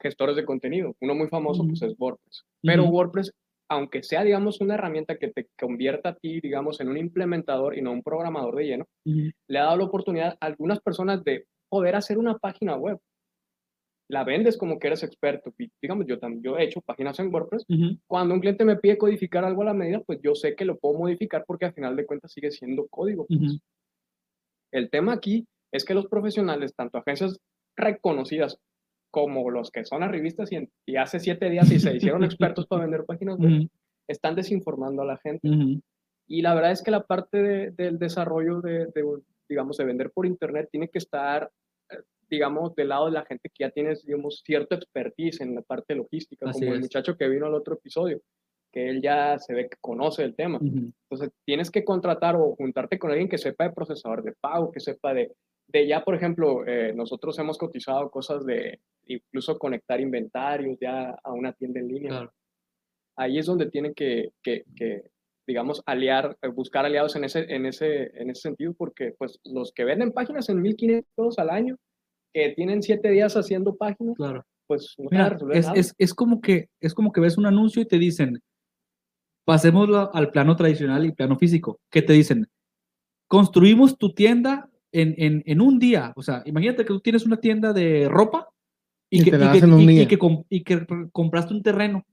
gestores 0.00 0.36
de 0.36 0.44
contenido. 0.44 0.96
Uno 1.00 1.14
muy 1.14 1.28
famoso 1.28 1.66
pues, 1.66 1.82
es 1.82 1.94
WordPress. 1.98 2.44
Pero. 2.62 2.84
WordPress, 2.84 3.32
aunque 3.70 4.02
sea, 4.02 4.24
digamos, 4.24 4.60
una 4.60 4.74
herramienta 4.74 5.16
que 5.16 5.28
te 5.28 5.48
convierta 5.58 6.10
a 6.10 6.14
ti, 6.16 6.40
digamos, 6.40 6.80
en 6.80 6.88
un 6.88 6.96
implementador 6.96 7.78
y 7.78 7.82
no 7.82 7.92
un 7.92 8.02
programador 8.02 8.56
de 8.56 8.64
lleno, 8.64 8.86
le 9.04 9.58
ha 9.58 9.64
dado 9.64 9.76
la 9.76 9.84
oportunidad 9.84 10.36
a 10.40 10.46
algunas 10.46 10.80
personas 10.80 11.22
de 11.22 11.46
poder 11.68 11.94
hacer 11.94 12.18
una 12.18 12.36
página 12.36 12.74
web. 12.76 12.98
La 14.08 14.24
vendes 14.24 14.58
como 14.58 14.80
que 14.80 14.88
eres 14.88 15.04
experto. 15.04 15.54
Y, 15.56 15.70
digamos, 15.80 16.04
yo 16.08 16.18
también 16.18 16.42
yo 16.42 16.58
he 16.58 16.64
hecho 16.64 16.80
páginas 16.80 17.20
en 17.20 17.32
WordPress. 17.32 17.64
Cuando 18.08 18.34
un 18.34 18.40
cliente 18.40 18.64
me 18.64 18.74
pide 18.74 18.98
codificar 18.98 19.44
algo 19.44 19.62
a 19.62 19.66
la 19.66 19.74
medida, 19.74 20.00
pues 20.00 20.18
yo 20.20 20.34
sé 20.34 20.56
que 20.56 20.64
lo 20.64 20.76
puedo 20.76 20.98
modificar 20.98 21.44
porque 21.46 21.66
al 21.66 21.72
final 21.72 21.94
de 21.94 22.06
cuentas 22.06 22.32
sigue 22.32 22.50
siendo 22.50 22.88
código. 22.88 23.24
pues. 23.26 23.60
El 24.72 24.90
tema 24.90 25.12
aquí 25.12 25.46
es 25.72 25.84
que 25.84 25.94
los 25.94 26.08
profesionales, 26.08 26.74
tanto 26.74 26.98
agencias 26.98 27.38
reconocidas 27.76 28.58
como 29.10 29.50
los 29.50 29.70
que 29.70 29.84
son 29.84 30.02
arribistas 30.02 30.52
y, 30.52 30.68
y 30.86 30.96
hace 30.96 31.18
siete 31.20 31.50
días 31.50 31.70
y 31.70 31.80
se 31.80 31.94
hicieron 31.96 32.22
expertos 32.24 32.66
para 32.66 32.82
vender 32.82 33.04
páginas 33.04 33.38
web, 33.38 33.52
Ujú. 33.62 33.68
están 34.08 34.34
desinformando 34.34 35.02
a 35.02 35.06
la 35.06 35.16
gente. 35.18 35.48
Ujú. 35.48 35.80
Y 36.28 36.42
la 36.42 36.54
verdad 36.54 36.70
es 36.72 36.82
que 36.82 36.90
la 36.92 37.04
parte 37.04 37.42
de- 37.42 37.70
del 37.72 37.98
desarrollo 37.98 38.60
de, 38.60 38.86
de, 38.86 39.04
digamos, 39.48 39.76
de 39.76 39.84
vender 39.84 40.10
por 40.12 40.26
internet 40.26 40.68
tiene 40.70 40.88
que 40.88 40.98
estar, 40.98 41.50
eh, 41.90 41.96
digamos, 42.28 42.74
del 42.76 42.88
lado 42.90 43.06
de 43.06 43.12
la 43.12 43.24
gente 43.24 43.48
que 43.52 43.64
ya 43.64 43.70
tiene, 43.70 43.94
digamos, 44.06 44.42
cierto 44.46 44.76
expertise 44.76 45.40
en 45.40 45.56
la 45.56 45.62
parte 45.62 45.94
logística, 45.96 46.48
Así 46.48 46.60
como 46.60 46.72
el 46.72 46.78
es. 46.78 46.84
muchacho 46.84 47.16
que 47.16 47.28
vino 47.28 47.46
al 47.46 47.54
otro 47.54 47.74
episodio, 47.74 48.20
que 48.72 48.88
él 48.88 49.02
ya 49.02 49.36
se 49.40 49.54
ve 49.54 49.68
que 49.68 49.76
conoce 49.80 50.22
el 50.22 50.36
tema. 50.36 50.58
Ujú. 50.58 50.92
Entonces, 51.10 51.30
tienes 51.44 51.68
que 51.72 51.84
contratar 51.84 52.36
o 52.36 52.54
juntarte 52.54 52.96
con 53.00 53.10
alguien 53.10 53.28
que 53.28 53.38
sepa 53.38 53.64
de 53.64 53.72
procesador 53.72 54.22
de 54.22 54.32
pago, 54.40 54.70
que 54.70 54.78
sepa 54.78 55.12
de, 55.12 55.32
de 55.72 55.86
ya, 55.86 56.04
por 56.04 56.14
ejemplo, 56.14 56.66
eh, 56.66 56.92
nosotros 56.94 57.38
hemos 57.38 57.58
cotizado 57.58 58.10
cosas 58.10 58.44
de 58.44 58.80
incluso 59.06 59.58
conectar 59.58 60.00
inventarios 60.00 60.78
ya 60.80 61.10
a 61.22 61.32
una 61.32 61.52
tienda 61.52 61.80
en 61.80 61.88
línea. 61.88 62.10
Claro. 62.10 62.32
Ahí 63.16 63.38
es 63.38 63.46
donde 63.46 63.70
tienen 63.70 63.92
que, 63.94 64.30
que, 64.42 64.64
que, 64.76 65.02
digamos, 65.46 65.82
aliar, 65.86 66.36
eh, 66.42 66.48
buscar 66.48 66.84
aliados 66.86 67.16
en 67.16 67.24
ese, 67.24 67.40
en, 67.54 67.66
ese, 67.66 68.10
en 68.20 68.30
ese 68.30 68.42
sentido, 68.42 68.72
porque 68.74 69.14
pues 69.18 69.38
los 69.44 69.72
que 69.72 69.84
venden 69.84 70.12
páginas 70.12 70.48
en 70.48 70.62
1500 70.62 71.38
al 71.38 71.50
año, 71.50 71.76
que 72.32 72.50
tienen 72.50 72.82
siete 72.82 73.10
días 73.10 73.36
haciendo 73.36 73.76
páginas, 73.76 74.16
Claro. 74.16 74.44
pues 74.66 74.94
no 74.98 75.08
Mira, 75.10 75.36
es, 75.52 75.66
nada. 75.66 75.78
es, 75.78 75.94
es 75.98 76.14
como 76.14 76.40
que, 76.40 76.68
es 76.80 76.94
como 76.94 77.12
que 77.12 77.20
ves 77.20 77.36
un 77.36 77.46
anuncio 77.46 77.82
y 77.82 77.86
te 77.86 77.98
dicen, 77.98 78.40
pasémoslo 79.44 80.14
al 80.14 80.30
plano 80.30 80.54
tradicional 80.56 81.04
y 81.04 81.12
plano 81.12 81.36
físico, 81.36 81.80
que 81.90 82.02
te 82.02 82.12
dicen, 82.12 82.46
construimos 83.28 83.98
tu 83.98 84.12
tienda 84.14 84.69
en, 84.92 85.14
en, 85.18 85.42
en 85.46 85.60
un 85.60 85.78
día. 85.78 86.12
O 86.16 86.22
sea, 86.22 86.42
imagínate 86.46 86.82
que 86.82 86.88
tú 86.88 87.00
tienes 87.00 87.24
una 87.26 87.36
tienda 87.38 87.72
de 87.72 88.08
ropa 88.08 88.48
y, 89.10 89.20
Y 89.20 89.24
que, 89.24 89.30
y 89.30 89.32
que- 89.32 90.02
y- 90.02 90.06
que 90.06 90.18
com- 90.18 90.44
y 90.48 90.62
que 90.62 90.86
compraste 91.12 91.52
un 91.54 91.62
terreno, 91.62 92.04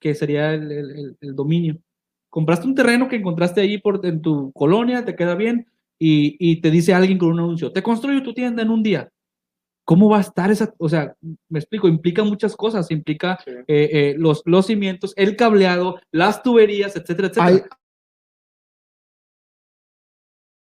que 0.00 0.14
sería 0.14 0.54
el, 0.54 0.70
el- 0.72 0.90
el- 0.90 1.16
el 1.20 1.34
dominio. 1.36 1.78
Compraste 2.30 2.66
un 2.66 2.74
terreno 2.74 3.08
que 3.08 3.16
encontraste 3.16 3.60
ahí 3.60 3.78
por, 3.78 4.04
en 4.06 4.22
tu 4.22 4.52
colonia, 4.52 5.04
te 5.04 5.16
queda 5.16 5.34
bien, 5.34 5.66
y, 5.98 6.36
y 6.38 6.60
te 6.60 6.70
dice 6.70 6.94
alguien 6.94 7.18
con 7.18 7.30
un 7.32 7.40
anuncio, 7.40 7.72
te 7.72 7.82
construyo 7.82 8.22
tu 8.22 8.32
tienda 8.32 8.62
en 8.62 8.70
un 8.70 8.82
día. 8.82 9.10
¿Cómo 9.84 10.08
va 10.08 10.18
a 10.18 10.20
estar 10.20 10.50
esa? 10.50 10.72
O 10.78 10.88
sea, 10.88 11.14
me 11.48 11.58
explico, 11.58 11.88
implica 11.88 12.22
muchas 12.22 12.54
cosas, 12.54 12.90
implica 12.92 13.38
Sí. 13.44 13.50
eh, 13.50 13.64
eh, 13.92 14.14
los, 14.16 14.42
los 14.44 14.66
cimientos, 14.66 15.12
el 15.16 15.34
cableado, 15.36 15.98
las 16.12 16.42
tuberías, 16.44 16.94
etcétera, 16.96 17.28
etcétera. 17.28 17.46
Hay, 17.46 17.60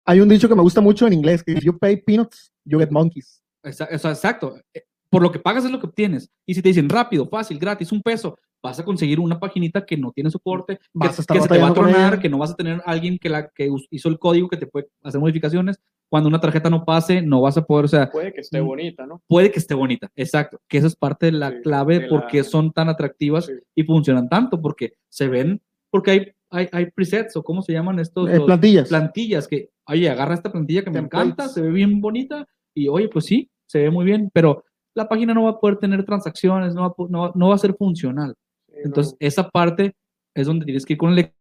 hay 0.08 0.20
un 0.20 0.28
dicho 0.28 0.48
que 0.48 0.54
me 0.54 0.62
gusta 0.62 0.80
mucho 0.80 1.06
en 1.06 1.12
inglés, 1.12 1.42
que 1.42 1.52
if 1.52 1.62
you 1.62 1.76
pay 1.78 1.96
peanuts, 1.96 2.50
you 2.64 2.78
get 2.78 2.90
monkeys. 2.90 3.42
Exacto. 3.62 4.56
Eh, 4.74 4.82
Por 5.10 5.22
lo 5.22 5.32
que 5.32 5.38
pagas 5.38 5.64
es 5.64 5.70
lo 5.70 5.80
que 5.80 5.86
obtienes. 5.86 6.30
Y 6.46 6.54
si 6.54 6.60
te 6.62 6.68
dicen 6.68 6.88
rápido, 6.88 7.26
fácil, 7.28 7.58
gratis, 7.58 7.92
un 7.92 8.02
peso, 8.02 8.36
vas 8.62 8.78
a 8.78 8.84
conseguir 8.84 9.20
una 9.20 9.38
paginita 9.40 9.86
que 9.86 9.96
no 9.96 10.12
tiene 10.12 10.30
soporte, 10.30 10.76
que, 10.76 10.84
Vas 10.92 11.18
a 11.18 11.22
estar 11.22 11.34
que 11.36 11.42
se 11.42 11.48
te 11.48 11.58
va 11.58 11.68
a 11.68 11.72
tronar, 11.74 12.20
que 12.20 12.28
no 12.28 12.36
vas 12.38 12.50
a 12.50 12.56
tener 12.56 12.82
alguien 12.84 13.18
que, 13.18 13.28
la, 13.30 13.48
que 13.48 13.70
hizo 13.90 14.08
el 14.10 14.18
código 14.18 14.48
que 14.48 14.56
te 14.58 14.66
puede 14.66 14.88
hacer 15.02 15.18
modificaciones. 15.20 15.78
Cuando 16.10 16.28
una 16.28 16.40
tarjeta 16.40 16.68
no 16.70 16.84
pase, 16.84 17.22
no 17.22 17.40
vas 17.42 17.56
a 17.56 17.64
poder, 17.64 17.84
o 17.86 17.88
sea, 17.88 18.10
Puede 18.10 18.32
que 18.34 18.40
esté 18.42 18.60
Mm. 18.60 18.66
bonita, 18.66 19.06
¿no? 19.06 19.22
puede 19.26 19.50
que 19.50 19.58
esté 19.58 19.74
bonita. 19.74 20.10
Exacto. 20.16 20.58
Que 20.68 20.78
esa 20.78 20.86
es 20.88 20.96
parte 20.96 21.26
de 21.26 21.32
la 21.32 21.50
Sí, 21.50 21.56
clave 21.62 22.00
de 22.00 22.08
por 22.08 22.26
qué 22.26 22.38
la- 22.38 22.44
son 22.44 22.72
tan 22.72 22.88
atractivas 22.88 23.46
Sí. 23.46 23.52
y 23.74 23.82
funcionan 23.84 24.28
tanto, 24.28 24.60
porque 24.60 24.94
se 25.08 25.28
ven, 25.28 25.60
porque 25.90 26.10
hay, 26.10 26.32
hay, 26.50 26.68
hay 26.72 26.90
presets 26.90 27.36
o 27.36 27.42
cómo 27.42 27.62
se 27.62 27.72
llaman 27.72 27.98
estos. 27.98 28.28
Eh, 28.28 28.36
los- 28.36 28.46
plantillas. 28.46 28.88
plantillas 28.88 29.46
que, 29.48 29.70
oye, 29.86 30.08
agarra 30.08 30.34
esta 30.34 30.50
plantilla 30.52 30.82
que 30.82 30.90
me 30.90 31.00
Templates. 31.00 31.26
encanta, 31.32 31.48
se 31.48 31.60
ve 31.62 31.70
bien 31.70 32.00
bonita 32.00 32.46
y, 32.74 32.88
oye, 32.88 33.08
pues 33.08 33.26
sí, 33.26 33.50
se 33.66 33.80
ve 33.82 33.90
muy 33.90 34.04
bien, 34.04 34.30
pero 34.32 34.64
la 34.94 35.08
página 35.08 35.34
no 35.34 35.44
va 35.44 35.50
a 35.50 35.60
poder 35.60 35.78
tener 35.78 36.04
transacciones, 36.04 36.74
no 36.74 36.82
va 36.82 36.94
no, 37.08 37.20
va- 37.20 37.32
no 37.34 37.48
va 37.48 37.54
a 37.54 37.58
ser 37.58 37.74
funcional. 37.74 38.34
No, 38.68 38.74
Entonces, 38.84 39.14
esa 39.20 39.48
parte 39.48 39.94
es 40.34 40.46
donde 40.46 40.64
tienes 40.64 40.84
que 40.86 40.94
ir 40.94 40.98
con 40.98 41.12
el 41.12 41.32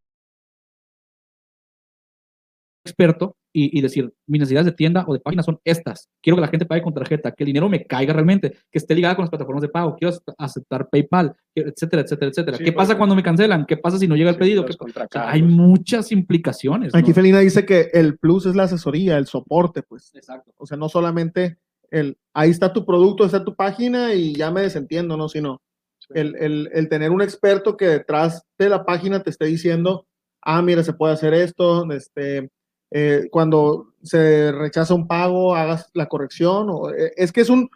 experto 2.86 3.36
y, 3.60 3.78
y 3.78 3.82
decir, 3.82 4.14
mis 4.28 4.40
necesidades 4.40 4.66
de 4.68 4.72
tienda 4.74 5.04
o 5.08 5.14
de 5.14 5.20
página 5.20 5.42
son 5.42 5.60
estas. 5.64 6.10
Quiero 6.22 6.36
que 6.38 6.42
la 6.42 6.48
gente 6.48 6.66
pague 6.66 6.82
con 6.84 6.94
tarjeta, 6.94 7.32
que 7.32 7.44
el 7.44 7.48
dinero 7.48 7.68
me 7.70 7.86
caiga 7.86 8.14
realmente, 8.14 8.52
que 8.72 8.78
esté 8.78 8.94
ligada 8.94 9.16
con 9.16 9.24
las 9.24 9.30
plataformas 9.32 9.62
de 9.64 9.70
pago, 9.70 9.96
quiero 9.96 10.10
ace- 10.14 10.22
aceptar 10.38 10.90
PayPal, 10.90 11.36
etcétera, 11.56 12.04
etcétera, 12.04 12.30
etcétera. 12.30 12.58
Sí, 12.58 12.64
¿Qué 12.64 12.72
pasa 12.74 12.98
cuando 12.98 13.16
me 13.16 13.24
cancelan? 13.24 13.66
¿Qué 13.66 13.78
pasa 13.78 13.98
si 13.98 14.08
no 14.08 14.16
llega 14.16 14.30
el 14.30 14.36
sí, 14.36 14.40
pedido? 14.40 14.62
los 14.64 14.72
¿Qué 14.72 14.78
pa- 14.78 14.86
o 14.86 14.88
sea, 14.90 14.94
contracargos. 15.04 15.34
hay 15.34 15.42
muchas 15.42 16.12
implicaciones. 16.12 16.94
Aquí 16.94 17.10
¿no? 17.10 17.16
Felina 17.16 17.40
dice 17.40 17.66
que 17.66 17.90
el 17.94 18.18
plus 18.18 18.46
es 18.46 18.56
la 18.56 18.64
asesoría, 18.64 19.18
el 19.18 19.26
soporte, 19.26 19.82
pues. 19.82 20.12
Exacto. 20.14 20.52
O 20.58 20.66
sea, 20.68 20.78
no 20.78 20.88
solamente 20.90 21.58
el, 21.90 22.18
ahí 22.34 22.50
está 22.52 22.74
tu 22.74 22.86
producto, 22.86 23.26
está 23.26 23.44
tu 23.44 23.56
página 23.56 24.14
y 24.14 24.34
ya 24.36 24.52
me 24.52 24.62
desentiendo, 24.62 25.18
¿no? 25.18 25.30
Sino 25.30 25.62
Sí. 26.00 26.08
el, 26.14 26.36
el- 26.36 26.70
el 26.74 26.90
tener 26.90 27.10
un 27.12 27.22
experto 27.24 27.76
que 27.76 27.86
detrás 27.88 28.44
de 28.60 28.70
la 28.70 28.86
página 28.86 29.24
te 29.24 29.30
esté 29.32 29.46
diciendo, 29.46 30.06
ah, 30.44 30.62
mira, 30.62 30.84
se 30.84 30.94
puede 30.94 31.14
hacer 31.14 31.34
esto, 31.34 31.92
este, 31.92 32.50
eh, 32.92 33.28
cuando 33.32 33.94
se 34.02 34.52
rechaza 34.52 34.94
un 34.94 35.08
pago, 35.08 35.56
hagas 35.56 35.90
la 35.94 36.08
corrección. 36.08 36.68
O, 36.70 36.90
eh, 36.92 37.14
es 37.16 37.32
que 37.32 37.42
es 37.42 37.50
un, 37.50 37.70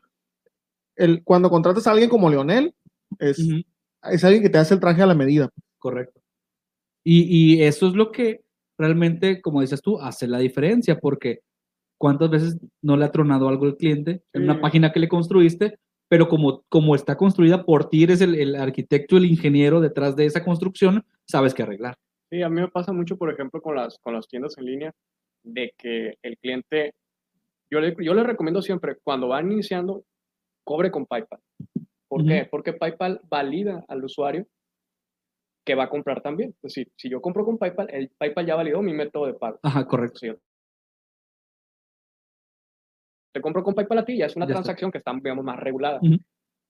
el, 0.95 1.23
cuando 1.23 1.49
contratas 1.49 1.87
a 1.87 1.91
alguien 1.91 2.09
como 2.09 2.29
Leonel, 2.29 2.73
es, 3.19 3.39
Ujú. 3.39 3.61
es 4.03 4.23
alguien 4.23 4.43
que 4.43 4.49
te 4.49 4.57
hace 4.57 4.73
el 4.73 4.79
traje 4.79 5.01
a 5.01 5.07
la 5.07 5.15
medida. 5.15 5.49
Correcto. 5.77 6.21
Y, 7.03 7.55
y 7.55 7.63
eso 7.63 7.87
es 7.87 7.93
lo 7.93 8.11
que 8.11 8.41
realmente, 8.77 9.41
como 9.41 9.61
dices 9.61 9.81
tú, 9.81 9.99
hace 9.99 10.27
la 10.27 10.39
diferencia, 10.39 10.99
porque 10.99 11.41
cuántas 11.97 12.29
veces 12.29 12.57
no 12.81 12.97
le 12.97 13.05
ha 13.05 13.11
tronado 13.11 13.47
algo 13.47 13.65
al 13.65 13.77
cliente 13.77 14.23
en 14.33 14.43
una 14.43 14.59
página 14.59 14.91
que 14.91 14.99
le 14.99 15.07
construiste, 15.07 15.77
pero 16.07 16.27
como, 16.27 16.63
como 16.67 16.95
está 16.95 17.15
construida 17.15 17.63
por 17.63 17.89
ti, 17.89 18.03
eres 18.03 18.21
el, 18.21 18.35
el 18.35 18.55
arquitecto, 18.55 19.17
el 19.17 19.25
ingeniero 19.25 19.79
detrás 19.79 20.15
de 20.15 20.25
esa 20.25 20.43
construcción, 20.43 21.05
sabes 21.27 21.53
qué 21.53 21.63
arreglar. 21.63 21.95
Sí, 22.31 22.41
a 22.41 22.49
mí 22.49 22.61
me 22.61 22.69
pasa 22.69 22.93
mucho, 22.93 23.17
por 23.17 23.29
ejemplo, 23.31 23.61
con 23.61 23.75
las, 23.75 23.99
con 23.99 24.13
las 24.13 24.25
tiendas 24.27 24.57
en 24.57 24.65
línea, 24.65 24.93
de 25.43 25.73
que 25.77 26.17
el 26.21 26.37
cliente, 26.37 26.93
yo 27.69 27.81
le, 27.81 27.93
yo 27.99 28.13
le 28.13 28.23
recomiendo 28.23 28.61
siempre, 28.61 28.95
cuando 29.03 29.27
van 29.27 29.51
iniciando, 29.51 30.05
cobre 30.63 30.91
con 30.91 31.05
PayPal. 31.05 31.41
¿Por 32.07 32.25
qué? 32.25 32.47
Porque 32.49 32.73
PayPal 32.73 33.19
valida 33.23 33.83
al 33.87 34.03
usuario 34.03 34.45
que 35.65 35.75
va 35.75 35.83
a 35.83 35.89
comprar 35.89 36.21
también. 36.21 36.51
Es 36.51 36.61
decir, 36.73 36.91
si 36.95 37.09
yo 37.09 37.21
compro 37.21 37.43
con 37.45 37.57
PayPal, 37.57 37.89
el 37.91 38.09
PayPal 38.09 38.45
ya 38.45 38.55
validó 38.55 38.81
mi 38.81 38.93
método 38.93 39.27
de 39.27 39.33
pago. 39.33 39.59
Ajá, 39.63 39.85
correcto. 39.85 40.19
Si 40.19 40.27
yo 40.27 40.35
te 43.33 43.41
compro 43.41 43.63
con 43.63 43.73
PayPal 43.73 43.99
a 43.99 44.05
ti, 44.05 44.17
ya 44.17 44.25
es 44.25 44.35
una 44.35 44.45
Ya 44.45 44.51
está. 44.51 44.63
transacción 44.63 44.91
que 44.91 44.97
está, 44.99 45.13
digamos, 45.13 45.43
más 45.43 45.59
regulada. 45.59 45.99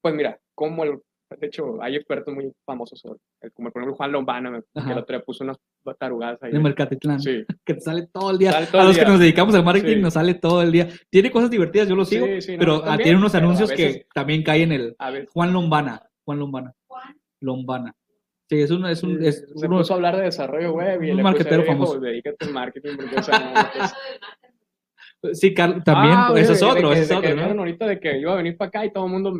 Pues 0.01 0.14
mira, 0.16 0.39
como 0.55 0.84
el, 0.84 1.01
de 1.40 1.48
hecho, 1.48 1.82
hay 1.82 1.96
expertos 1.96 2.34
muy 2.34 2.52
famosos 2.66 3.00
sobre, 3.00 3.20
el- 3.42 3.52
como 3.54 3.72
por 3.72 3.82
ejemplo 3.82 3.96
Juan 3.96 4.12
Lombana, 4.12 4.52
me- 4.52 4.62
que 4.62 4.68
Ajá. 4.76 4.92
el 4.92 4.98
otro 5.00 5.16
día 5.18 5.24
puso 5.26 5.44
unas 5.44 5.58
tarugadas 6.00 6.42
ahí. 6.44 6.52
De 6.52 6.60
Mercatitlán, 6.60 7.20
Sí, 7.20 7.44
que 7.66 7.74
te 7.74 7.82
sale 7.82 8.08
todo 8.14 8.32
el 8.32 8.38
día. 8.38 8.52
Todo 8.72 8.82
a 8.82 8.86
los 8.86 8.98
que 8.98 9.06
nos 9.06 9.20
dedicamos 9.20 9.56
al 9.56 9.64
marketing 9.66 9.96
Sí. 9.96 10.02
nos 10.02 10.14
sale 10.14 10.34
todo 10.36 10.62
el 10.62 10.72
día. 10.72 10.88
Tiene 11.10 11.32
cosas 11.32 11.50
divertidas, 11.50 11.88
yo 11.88 11.96
lo 11.96 12.06
sigo, 12.06 12.26
Sí, 12.26 12.42
sí, 12.42 12.52
no, 12.54 12.60
pero 12.60 12.76
ah, 12.76 12.86
también, 12.86 13.04
tiene 13.04 13.18
unos 13.20 13.36
anuncios 13.36 13.70
veces- 13.70 13.98
que 13.98 14.08
también 14.14 14.44
caen 14.44 14.72
en 14.72 14.82
el 14.82 14.96
a 15.00 15.10
ver, 15.12 15.28
Juan 15.34 15.54
Lombana. 15.54 16.02
Juan 16.26 16.40
Lombana. 16.40 16.74
Lombana. 17.40 17.96
Sí, 18.50 18.60
es, 18.60 18.70
un, 18.72 18.86
es, 18.86 19.02
un, 19.02 19.24
es 19.24 19.46
se 19.56 19.66
uno- 19.68 19.78
puso 19.78 19.94
a 19.94 19.96
hablar 19.96 20.18
de 20.18 20.24
desarrollo 20.24 20.74
web 20.74 21.02
y 21.04 21.12
un 21.12 21.18
le 21.18 21.24
marketero 21.24 21.62
puse, 21.64 21.70
"Viejo, 21.74 21.86
famoso". 21.86 22.00
dedícate 22.02 22.46
al 22.46 22.54
marketing 22.54 22.98
porque 22.98 23.16
o 23.16 23.24
sea, 23.24 23.40
no, 23.40 23.54
pues, 25.22 25.40
Sí, 25.40 25.54
Carl- 25.54 25.84
también, 25.84 26.16
Ah, 26.18 26.32
ese 26.36 26.44
oye, 26.46 26.54
es 26.54 26.64
otro, 26.64 26.92
ese 26.94 27.02
es 27.04 27.12
otro, 27.12 27.36
¿no? 27.36 27.60
ahorita 27.62 27.86
de 27.86 28.00
que 28.00 28.18
iba 28.20 28.34
a 28.34 28.38
venir 28.38 28.58
para 28.58 28.70
acá 28.70 28.86
y 28.86 28.92
todo 28.92 29.06
el 29.06 29.12
mundo 29.12 29.40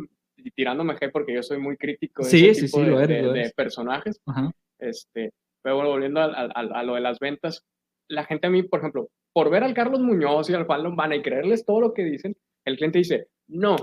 tirándome 0.50 0.94
hate 0.94 1.12
porque 1.12 1.34
yo 1.34 1.42
soy 1.42 1.58
muy 1.58 1.76
crítico 1.76 2.22
de 2.24 2.28
Sí, 2.30 2.48
ese 2.48 2.60
sí, 2.62 2.66
tipo 2.66 2.78
sí, 2.84 2.90
de, 2.90 3.02
eres, 3.04 3.22
de- 3.32 3.32
de 3.32 3.50
personajes. 3.56 4.20
Ajá. 4.26 4.50
Este, 4.78 5.30
pero 5.62 5.76
bueno, 5.76 5.90
volviendo 5.90 6.20
al- 6.20 6.34
al- 6.54 6.72
a, 6.74 6.82
lo 6.82 6.94
de 6.96 7.00
las 7.00 7.18
ventas, 7.20 7.62
la 8.08 8.24
gente 8.24 8.48
a 8.48 8.50
mí, 8.50 8.62
por 8.64 8.80
ejemplo, 8.80 9.08
por 9.32 9.48
ver 9.50 9.62
al 9.64 9.74
Carlos 9.74 10.00
Muñoz 10.00 10.50
y 10.50 10.54
al 10.54 10.64
Juan 10.66 10.82
Lombana 10.82 11.16
y 11.16 11.22
creerles 11.22 11.64
todo 11.64 11.80
lo 11.80 11.94
que 11.94 12.04
dicen, 12.04 12.34
el 12.66 12.76
cliente 12.76 12.98
dice, 12.98 13.28
no, 13.48 13.76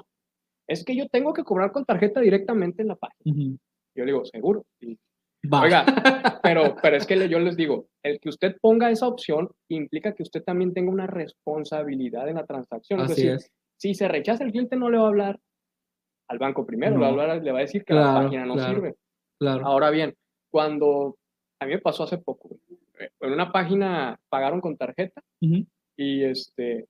es 0.68 0.84
que 0.86 0.96
yo 0.96 1.08
tengo 1.08 1.34
que 1.34 1.44
cobrar 1.44 1.72
con 1.72 1.86
tarjeta 1.86 2.20
directamente 2.22 2.82
en 2.84 2.90
la 2.90 2.96
página. 2.96 3.24
Ujú. 3.26 3.58
Yo 3.96 4.06
le 4.06 4.12
digo, 4.12 4.26
seguro. 4.26 4.66
Y. 4.80 4.98
Oiga, 5.52 5.86
pero, 6.44 6.76
pero 6.82 6.98
es 6.98 7.08
que 7.08 7.28
yo 7.30 7.40
les 7.40 7.56
digo, 7.56 7.88
el 8.04 8.20
que 8.20 8.30
usted 8.30 8.58
ponga 8.62 8.92
esa 8.92 9.08
opción 9.08 9.50
implica 9.70 10.14
que 10.14 10.22
usted 10.24 10.44
también 10.44 10.74
tenga 10.74 10.92
una 10.92 11.08
responsabilidad 11.08 12.28
en 12.28 12.36
la 12.36 12.46
transacción. 12.46 13.00
Es 13.00 13.12
Así 13.12 13.22
decir, 13.24 13.36
es. 13.38 13.52
si 13.78 13.94
se 13.96 14.08
rechaza 14.08 14.44
el 14.44 14.52
cliente 14.52 14.76
no 14.76 14.90
le 14.90 14.98
va 14.98 15.06
a 15.06 15.08
hablar 15.08 15.40
al 16.30 16.38
banco 16.38 16.66
primero, 16.66 16.94
le, 16.98 17.02
va 17.02 17.08
a 17.10 17.36
No. 17.36 17.42
le 17.44 17.52
va 17.52 17.58
a 17.60 17.62
decir 17.62 17.84
que 17.84 17.94
la 17.94 18.04
Claro, 18.04 18.24
página 18.26 18.46
no 18.46 18.54
claro. 18.54 18.74
sirve. 18.74 18.96
Claro. 19.40 19.66
Ahora 19.66 19.90
bien, 19.90 20.16
cuando 20.52 21.18
a 21.60 21.66
mí 21.66 21.74
me 21.74 21.80
pasó 21.80 22.04
hace 22.04 22.18
poco, 22.18 22.58
eh, 23.00 23.10
en 23.20 23.34
una 23.34 23.52
página 23.52 24.20
pagaron 24.30 24.62
con 24.62 24.78
tarjeta 24.78 25.22
Ujú. 25.42 25.66
y 25.98 26.24
este, 26.24 26.88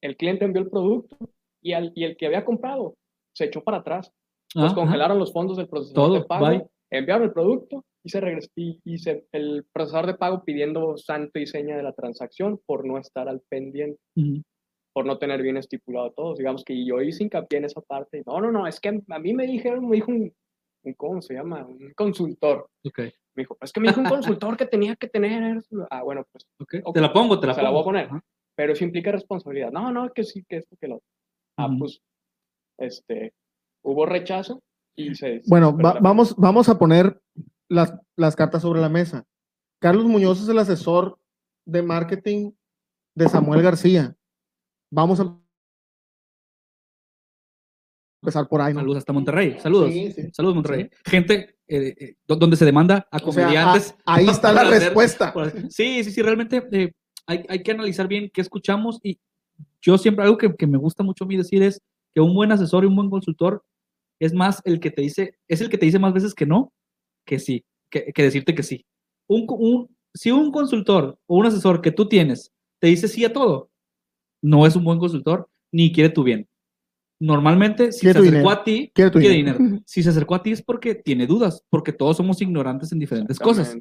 el 0.00 0.16
cliente 0.16 0.44
envió 0.44 0.62
el 0.62 0.70
producto 0.70 1.16
y, 1.60 1.72
al- 1.72 1.92
y 1.94 2.04
el 2.04 2.16
que 2.16 2.26
había 2.26 2.44
comprado 2.44 2.94
se 3.34 3.44
echó 3.46 3.62
para 3.62 3.78
atrás. 3.78 4.12
Pues 4.54 4.66
Ajá. 4.66 4.74
congelaron 4.74 5.18
los 5.18 5.32
fondos 5.32 5.56
del 5.56 5.68
procesador 5.68 5.94
Todo, 6.10 6.14
de 6.20 6.24
pago, 6.26 6.46
bye. 6.46 6.66
enviaron 6.90 7.24
el 7.24 7.32
producto 7.32 7.84
y 8.04 8.10
se 8.10 8.20
regresó 8.20 8.50
y, 8.54 8.80
y 8.84 8.98
se- 8.98 9.26
el 9.32 9.64
procesador 9.72 10.06
de 10.06 10.14
pago 10.14 10.44
pidiendo 10.44 10.96
santo 10.98 11.38
y 11.38 11.46
seña 11.46 11.76
de 11.76 11.82
la 11.82 11.92
transacción 11.94 12.60
por 12.66 12.84
no 12.86 12.98
estar 12.98 13.28
al 13.28 13.40
pendiente, 13.48 13.98
Ujú. 14.16 14.42
Por 14.92 15.06
no 15.06 15.18
tener 15.18 15.42
bien 15.42 15.56
estipulado 15.56 16.12
todo. 16.12 16.34
Digamos 16.34 16.64
que 16.64 16.84
yo 16.84 17.00
hice 17.00 17.24
hincapié 17.24 17.58
en 17.58 17.64
esa 17.64 17.80
parte. 17.80 18.22
No, 18.26 18.40
no, 18.40 18.52
no, 18.52 18.66
es 18.66 18.78
que 18.80 18.88
a 19.08 19.18
mí 19.18 19.32
me 19.34 19.46
dijeron, 19.46 19.88
me 19.88 19.96
dijo 19.96 20.10
un, 20.10 20.32
un 20.84 20.92
¿cómo 20.94 21.22
se 21.22 21.34
llama? 21.34 21.64
Un 21.66 21.92
consultor. 21.96 22.68
Ok, 22.84 22.98
Me 22.98 23.42
dijo, 23.42 23.56
es 23.60 23.72
que 23.72 23.80
me 23.80 23.88
dijo 23.88 24.00
un 24.00 24.06
consultor 24.08 24.56
que 24.56 24.66
tenía 24.66 24.94
que 24.96 25.08
tener. 25.08 25.56
eso". 25.56 25.86
Ah, 25.90 26.02
bueno, 26.02 26.24
pues. 26.30 26.46
Te 26.92 27.00
la 27.00 27.12
pongo, 27.12 27.40
te 27.40 27.46
la 27.46 27.54
Se 27.54 27.62
la 27.62 27.68
pongo. 27.70 27.84
voy 27.84 28.00
a 28.00 28.08
poner. 28.08 28.22
Pero 28.54 28.72
eso 28.74 28.84
implica 28.84 29.10
responsabilidad. 29.12 29.70
No, 29.72 29.90
no, 29.92 30.12
que 30.12 30.24
sí, 30.24 30.44
que 30.46 30.56
esto, 30.58 30.76
que 30.78 30.88
lo 30.88 30.96
otro. 30.96 31.06
Ah, 31.56 31.68
pues, 31.78 32.00
este, 32.78 33.32
hubo 33.82 34.04
rechazo 34.06 34.62
y 34.94 35.14
se. 35.14 35.40
Bueno, 35.46 35.74
va- 35.76 35.94
la- 35.94 36.00
vamos, 36.00 36.36
vamos 36.36 36.68
a 36.68 36.78
poner 36.78 37.20
las, 37.68 37.94
las 38.16 38.36
cartas 38.36 38.62
sobre 38.62 38.80
la 38.80 38.88
mesa. 38.90 39.24
Carlos 39.80 40.04
Muñoz 40.04 40.42
es 40.42 40.48
el 40.48 40.58
asesor 40.58 41.18
de 41.66 41.82
marketing 41.82 42.52
de 43.14 43.28
Samuel 43.28 43.62
García. 43.62 44.14
Vamos 44.94 45.18
a 45.20 45.38
empezar 48.22 48.48
por 48.48 48.60
ahí. 48.60 48.72
¿no? 48.74 48.80
Saludos 48.80 48.98
hasta 48.98 49.12
Monterrey. 49.12 49.56
Saludos. 49.58 49.92
Sí, 49.92 50.12
sí. 50.12 50.22
Saludos, 50.32 50.54
Monterrey. 50.56 50.90
Gente 51.04 51.56
eh, 51.66 51.94
eh, 51.98 52.14
do- 52.26 52.36
donde 52.36 52.56
se 52.56 52.64
demanda 52.64 53.06
a 53.10 53.16
O 53.16 53.32
sea, 53.32 53.44
comediantes. 53.46 53.94
a- 54.04 54.14
ahí 54.14 54.28
está 54.28 54.52
la 54.52 54.62
hacer- 54.68 54.80
respuesta. 54.82 55.32
Sí, 55.70 56.04
sí, 56.04 56.10
sí, 56.10 56.22
realmente 56.22 56.62
eh, 56.72 56.92
hay, 57.26 57.44
hay 57.48 57.62
que 57.62 57.70
analizar 57.72 58.06
bien 58.06 58.30
qué 58.32 58.40
escuchamos 58.40 58.98
y 59.02 59.18
yo 59.80 59.98
siempre, 59.98 60.24
algo 60.24 60.38
que, 60.38 60.54
que 60.54 60.66
me 60.66 60.78
gusta 60.78 61.02
mucho 61.02 61.24
a 61.24 61.26
mí 61.26 61.36
decir 61.36 61.62
es 61.62 61.80
que 62.14 62.20
un 62.20 62.34
buen 62.34 62.52
asesor 62.52 62.84
y 62.84 62.86
un 62.86 62.96
buen 62.96 63.10
consultor 63.10 63.64
es 64.20 64.32
más 64.34 64.60
el 64.64 64.78
que 64.78 64.90
te 64.90 65.02
dice, 65.02 65.36
es 65.48 65.60
el 65.60 65.68
que 65.70 65.78
te 65.78 65.86
dice 65.86 65.98
más 65.98 66.12
veces 66.12 66.34
que 66.34 66.46
no, 66.46 66.72
que 67.26 67.38
sí, 67.38 67.64
que, 67.90 68.12
que 68.12 68.22
decirte 68.22 68.54
que 68.54 68.62
sí. 68.62 68.84
Un, 69.28 69.46
co- 69.46 69.56
un- 69.56 69.96
si 70.14 70.30
un 70.30 70.52
consultor 70.52 71.18
o 71.26 71.36
un 71.36 71.46
asesor 71.46 71.80
que 71.80 71.90
tú 71.90 72.06
tienes 72.06 72.52
te 72.78 72.88
dice 72.88 73.08
sí 73.08 73.24
a 73.24 73.32
todo, 73.32 73.70
no 74.42 74.66
es 74.66 74.76
un 74.76 74.84
buen 74.84 74.98
consultor 74.98 75.48
ni 75.72 75.92
quiere 75.92 76.10
tu 76.10 76.22
bien. 76.24 76.48
Normalmente, 77.20 77.92
si 77.92 78.00
Quiere 78.00 78.14
se 78.14 78.18
acercó 78.28 78.38
dinero. 78.38 78.50
a 78.50 78.64
ti, 78.64 78.90
Quiere 78.94 79.10
tu 79.10 79.18
quiere 79.20 79.36
dinero. 79.36 79.58
dinero. 79.58 79.82
Si 79.86 80.02
se 80.02 80.08
acercó 80.08 80.34
a 80.34 80.42
ti 80.42 80.50
es 80.50 80.60
porque 80.62 80.94
tiene 80.96 81.26
dudas, 81.26 81.64
porque 81.70 81.92
todos 81.92 82.16
somos 82.16 82.42
ignorantes 82.42 82.90
en 82.92 82.98
diferentes 82.98 83.38
cosas. 83.38 83.76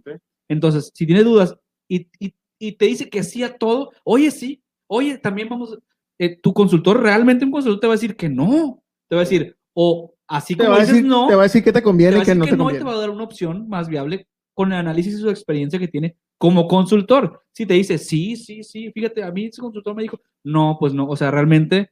Entonces, 0.48 0.92
si 0.94 1.06
tiene 1.08 1.24
dudas 1.24 1.56
y, 1.90 2.08
y- 2.20 2.36
y 2.60 2.74
te 2.74 2.86
dice 2.86 3.10
que 3.10 3.24
sí 3.24 3.42
a 3.42 3.58
todo, 3.58 3.92
oye, 4.04 4.30
sí, 4.30 4.62
oye, 4.88 5.18
también 5.18 5.50
vamos, 5.50 5.80
eh, 6.20 6.38
tu 6.40 6.54
consultor, 6.54 7.02
realmente 7.02 7.44
un 7.44 7.50
consultor 7.52 7.80
te 7.80 7.88
va 7.88 7.94
a 7.94 7.96
decir 7.96 8.16
que 8.16 8.30
no, 8.30 8.84
te 9.10 9.16
va 9.16 9.22
a 9.22 9.26
decir, 9.26 9.58
o 9.74 10.14
así 10.28 10.54
Te 10.56 10.60
como 10.60 10.70
va, 10.72 10.78
a 10.78 10.80
dices 10.82 10.96
decir, 10.98 11.10
no, 11.10 11.28
te 11.28 11.34
va 11.36 11.42
a 11.42 11.46
decir 11.46 11.64
que 11.64 11.72
te 11.72 11.80
te 11.80 11.84
conviene 11.84 12.18
va 12.18 12.20
a 12.20 12.22
y 12.22 12.26
que 12.26 12.32
decir 12.32 12.40
no 12.40 12.46
que 12.46 12.52
te 12.52 12.58
no 12.58 12.64
y 12.66 12.74
te 12.74 12.80
conviene. 12.80 12.86
va 12.92 12.98
a 12.98 13.02
dar 13.02 13.10
una 13.10 13.24
opción 13.24 13.68
más 13.68 13.88
viable 13.90 14.28
con 14.54 14.72
el 14.72 14.78
análisis 14.78 15.16
y 15.16 15.18
su 15.18 15.30
experiencia 15.32 15.80
que 15.80 15.88
tiene 15.88 16.16
como 16.42 16.68
consultor. 16.68 17.44
Si 17.52 17.68
te 17.68 17.76
dice, 17.76 18.00
sí, 18.00 18.36
sí, 18.36 18.64
sí, 18.64 18.92
fíjate, 18.92 19.22
a 19.22 19.32
mí 19.32 19.46
ese 19.46 19.62
consultor 19.62 19.94
me 19.94 20.02
dijo, 20.02 20.20
no, 20.44 20.76
pues 20.80 20.92
no, 20.92 21.06
o 21.08 21.16
sea, 21.16 21.30
realmente 21.30 21.92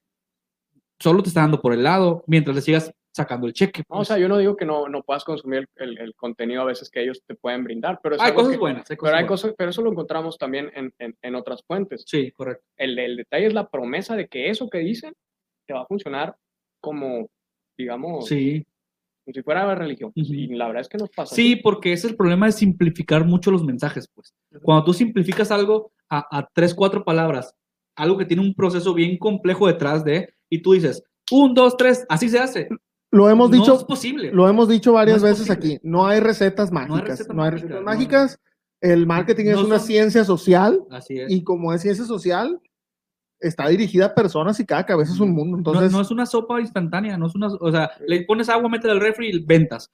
solo 1.00 1.22
te 1.22 1.30
está 1.30 1.42
dando 1.42 1.62
por 1.62 1.72
el 1.72 1.84
lado 1.84 2.24
mientras 2.26 2.56
le 2.56 2.64
sigas 2.64 2.92
sacando 3.16 3.46
el 3.46 3.54
cheque. 3.54 3.84
No, 3.88 3.96
o 3.96 3.98
pues. 4.00 4.08
sea, 4.08 4.18
yo 4.18 4.28
no 4.28 4.40
digo 4.40 4.56
que 4.56 4.66
no, 4.66 4.90
no 4.90 5.04
puedas 5.04 5.24
consumir 5.24 5.68
el, 5.76 5.90
el- 5.90 5.98
el 6.00 6.16
contenido 6.16 6.64
a 6.64 6.66
veces 6.66 6.90
que 6.90 7.04
ellos 7.04 7.22
te 7.28 7.36
pueden 7.36 7.64
brindar, 7.64 8.00
pero 8.02 8.16
es 8.16 8.22
hay 8.22 8.34
cosas 8.34 8.54
que- 8.54 8.58
buenas, 8.58 8.90
hay 8.90 8.98
cosas 8.98 9.10
Pero, 9.12 9.18
hay 9.18 9.24
buenas. 9.26 9.42
cosas, 9.42 9.56
pero 9.56 9.70
eso 9.70 9.82
lo 9.84 9.92
encontramos 9.92 10.38
también 10.40 10.72
en, 10.74 10.92
en- 10.98 11.16
en 11.22 11.36
otras 11.36 11.62
fuentes. 11.68 12.04
Sí, 12.08 12.32
correcto. 12.32 12.66
El, 12.76 12.98
el 12.98 13.18
detalle 13.18 13.46
es 13.46 13.54
la 13.54 13.70
promesa 13.70 14.16
de 14.16 14.28
que 14.28 14.50
eso 14.50 14.68
que 14.68 14.80
dicen 14.80 15.14
te 15.68 15.74
va 15.76 15.82
a 15.82 15.86
funcionar 15.86 16.36
como, 16.82 17.30
digamos, 17.78 18.28
Sí. 18.28 18.66
Como 19.30 19.34
si 19.34 19.44
fuera 19.44 19.66
la 19.68 19.76
religión. 19.76 20.12
Ujú. 20.16 20.34
Y 20.34 20.48
la 20.56 20.66
verdad 20.68 20.82
es 20.82 20.90
que 20.90 20.98
nos 20.98 21.10
pasa. 21.10 21.36
Sí, 21.36 21.56
porque 21.56 21.94
ese 21.94 22.08
es 22.08 22.12
el 22.12 22.18
problema 22.18 22.48
de 22.48 22.52
simplificar 22.52 23.26
mucho 23.26 23.52
los 23.52 23.64
mensajes, 23.64 24.08
pues. 24.14 24.34
Cuando 24.64 24.86
tú 24.86 24.94
simplificas 24.94 25.52
algo 25.52 25.92
a, 26.10 26.26
a 26.36 26.48
tres, 26.54 26.74
cuatro 26.74 27.04
palabras, 27.04 27.54
algo 27.96 28.18
que 28.18 28.26
tiene 28.26 28.42
un 28.42 28.56
proceso 28.56 28.94
bien 28.94 29.18
complejo 29.18 29.68
detrás 29.68 30.04
de, 30.04 30.30
y 30.50 30.62
tú 30.62 30.74
dices, 30.74 31.04
un, 31.32 31.54
dos, 31.54 31.78
tres, 31.78 32.06
así 32.10 32.28
se 32.30 32.40
hace. 32.40 32.70
Lo 33.12 33.30
hemos 33.30 33.50
no 33.52 33.58
dicho, 33.58 33.76
es 33.76 33.84
posible. 33.84 34.32
lo 34.32 34.48
hemos 34.48 34.68
dicho 34.68 34.94
varias 34.94 35.22
No 35.22 35.28
es 35.28 35.34
veces 35.40 35.48
posible. 35.48 35.76
aquí. 35.76 35.88
No 35.88 36.08
hay 36.08 36.20
recetas 36.20 36.70
hay 36.70 36.74
mágicas. 36.74 37.28
No 37.34 37.44
hay 37.44 37.52
recetas 37.52 37.76
no, 37.80 37.84
mágicas. 37.84 38.40
El 38.82 39.06
marketing 39.06 39.46
es 39.48 39.58
una 39.58 39.78
son- 39.78 39.88
ciencia 39.88 40.24
social 40.24 40.82
Así 40.90 41.20
es. 41.20 41.30
y 41.32 41.44
como 41.44 41.74
es 41.74 41.82
ciencia 41.82 42.06
social, 42.06 42.60
está 43.40 43.68
dirigida 43.70 44.08
a 44.08 44.16
personas 44.16 44.60
y 44.60 44.66
cada 44.66 44.86
cabeza 44.86 45.14
es 45.14 45.20
un 45.20 45.32
mundo. 45.34 45.52
No- 45.52 45.58
Entonces, 45.60 45.92
no, 45.92 46.02
es 46.02 46.12
una 46.12 46.26
sopa 46.26 46.60
instantánea, 46.60 47.18
no 47.18 47.28
es 47.28 47.36
una, 47.36 47.48
o 47.48 47.72
sea, 47.72 47.92
le 48.06 48.22
pones 48.26 48.50
agua, 48.50 48.70
metes 48.70 48.90
al 48.92 49.00
refri 49.00 49.30
y 49.30 49.46
ventas. 49.46 49.92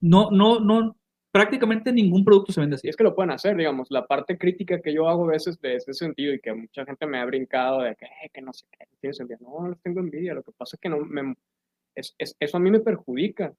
No, 0.00 0.30
no, 0.30 0.60
no, 0.60 0.96
prácticamente 1.32 1.92
ningún 1.92 2.24
producto 2.24 2.52
se 2.52 2.60
vende 2.60 2.76
así. 2.76 2.86
Y 2.86 2.90
es 2.90 2.96
que 2.96 3.04
lo 3.04 3.14
pueden 3.14 3.30
hacer, 3.32 3.56
digamos, 3.56 3.88
la 3.90 4.06
parte 4.06 4.38
crítica 4.38 4.80
que 4.80 4.92
yo 4.94 5.08
hago 5.08 5.24
a 5.24 5.32
veces 5.32 5.60
de 5.60 5.76
ese 5.76 5.92
sentido 5.94 6.32
y 6.34 6.40
que 6.40 6.52
mucha 6.54 6.84
gente 6.84 7.06
me 7.06 7.18
ha 7.18 7.24
brincado 7.24 7.80
de 7.82 7.96
que, 7.96 8.04
"Eh, 8.06 8.30
que 8.32 8.42
no 8.42 8.52
sé 8.52 8.64
qué, 8.70 8.86
tienes 9.00 9.18
envidia. 9.20 9.38
No, 9.42 9.60
no 9.62 9.68
les 9.70 9.80
tengo 9.82 10.00
envidia, 10.00 10.34
lo 10.34 10.42
que 10.42 10.52
pasa 10.52 10.76
es 10.76 10.80
que 10.80 10.88
no 10.88 10.98
me, 10.98 11.34
es, 11.94 12.14
es- 12.18 12.36
eso 12.38 12.56
a 12.56 12.60
mí 12.60 12.70
me 12.70 12.80
perjudica, 12.80 13.52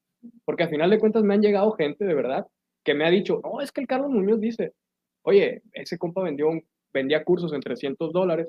porque 0.46 0.64
al 0.64 0.70
final 0.70 0.90
de 0.90 1.00
cuentas 1.00 1.24
me 1.24 1.34
han 1.34 1.42
llegado 1.42 1.72
gente 1.74 2.06
de 2.06 2.14
verdad 2.14 2.48
que 2.86 2.94
me 2.94 3.06
ha 3.06 3.10
dicho, 3.10 3.42
no, 3.44 3.60
es 3.62 3.72
que 3.72 3.82
el 3.82 3.88
Carlos 3.88 4.10
Muñoz 4.12 4.40
dice, 4.40 4.74
oye, 5.24 5.62
ese 5.74 5.98
compa 5.98 6.22
vendió 6.24 6.50
un- 6.50 6.66
vendía 6.94 7.24
cursos 7.24 7.52
en 7.54 7.60
300 7.62 8.12
dólares 8.14 8.48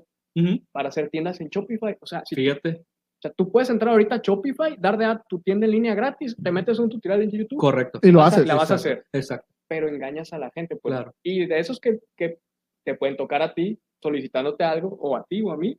Para 0.73 0.89
hacer 0.89 1.11
tiendas 1.11 1.41
en 1.41 1.49
Shopify. 1.49 1.97
O 2.01 2.07
sea, 2.07 2.23
si, 2.27 2.35
Fíjate, 2.35 2.71
o 2.81 3.21
sea, 3.23 3.33
tú 3.33 3.51
puedes 3.51 3.71
entrar 3.71 3.93
ahorita 3.93 4.17
a 4.17 4.21
Shopify, 4.23 4.77
dar 4.79 4.99
de 4.99 5.05
a 5.05 5.23
tu 5.29 5.41
tienda 5.41 5.67
en 5.67 5.73
línea 5.73 5.95
gratis, 5.95 6.37
te 6.43 6.51
metes 6.51 6.79
un 6.79 6.89
tutorial 6.91 7.23
en 7.23 7.31
YouTube 7.31 7.59
correcto. 7.59 8.01
y 8.03 8.11
lo 8.11 8.19
vas 8.19 8.33
a- 8.33 8.37
haces. 8.37 8.47
la 8.49 8.55
vas 8.55 8.71
a 8.71 8.75
hacer. 8.75 9.05
Exacto. 9.13 9.47
pero 9.67 9.89
engañas 9.89 10.33
a 10.33 10.39
la 10.39 10.51
gente. 10.55 10.77
Pues. 10.77 10.95
Claro. 10.95 11.15
Y 11.23 11.47
de 11.47 11.59
esos 11.59 11.81
que, 11.81 11.99
que 12.17 12.39
te 12.85 12.95
pueden 12.97 13.17
tocar 13.17 13.41
a 13.43 13.55
ti 13.55 13.79
solicitándote 14.03 14.63
algo, 14.65 14.89
o 15.01 15.17
a 15.17 15.25
ti 15.25 15.41
o 15.43 15.51
a 15.53 15.57
mí, 15.57 15.77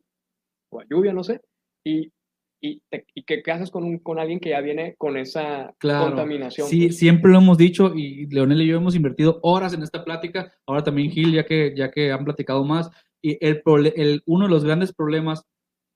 o 0.71 0.79
a 0.79 0.85
lluvia, 0.89 1.13
no 1.13 1.23
sé, 1.23 1.39
y, 1.85 2.11
y, 2.59 2.81
te- 2.89 3.05
y 3.13 3.23
que, 3.23 3.43
¿qué 3.43 3.51
haces 3.51 3.69
con, 3.69 3.83
un, 3.83 3.99
con 3.99 4.17
alguien 4.17 4.39
que 4.39 4.49
ya 4.49 4.61
viene 4.61 4.95
con 4.97 5.15
esa 5.17 5.71
Claro. 5.77 6.07
contaminación. 6.07 6.67
Sí, 6.67 6.87
pues? 6.87 6.97
siempre 6.97 7.31
lo 7.31 7.37
hemos 7.37 7.59
dicho 7.59 7.93
y 7.95 8.25
Leonel 8.33 8.63
y 8.63 8.67
yo 8.67 8.77
hemos 8.77 8.95
invertido 8.95 9.39
horas 9.43 9.73
en 9.75 9.83
esta 9.83 10.03
plática, 10.03 10.51
ahora 10.65 10.83
también 10.83 11.11
Gil, 11.11 11.31
ya 11.33 11.45
que, 11.45 11.73
ya 11.77 11.91
que 11.91 12.11
han 12.11 12.25
platicado 12.25 12.63
más, 12.65 12.89
y 13.25 13.37
el, 13.41 14.21
uno 14.27 14.45
de 14.45 14.51
los 14.51 14.63
grandes 14.63 14.93
problemas 14.93 15.45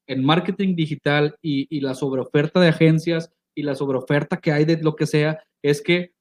en 0.08 0.26
marketing 0.26 0.76
digital 0.76 1.36
y, 1.44 1.68
y 1.70 1.82
la 1.82 1.94
sobreoferta 1.94 2.60
de 2.60 2.70
agencias 2.70 3.32
y 3.56 3.62
la 3.62 3.76
sobreoferta 3.76 4.38
que 4.38 4.52
hay 4.52 4.66
de 4.66 4.82
lo 4.82 4.96
que 4.96 5.06
sea, 5.06 5.44
es 5.62 5.84
que 5.84 6.14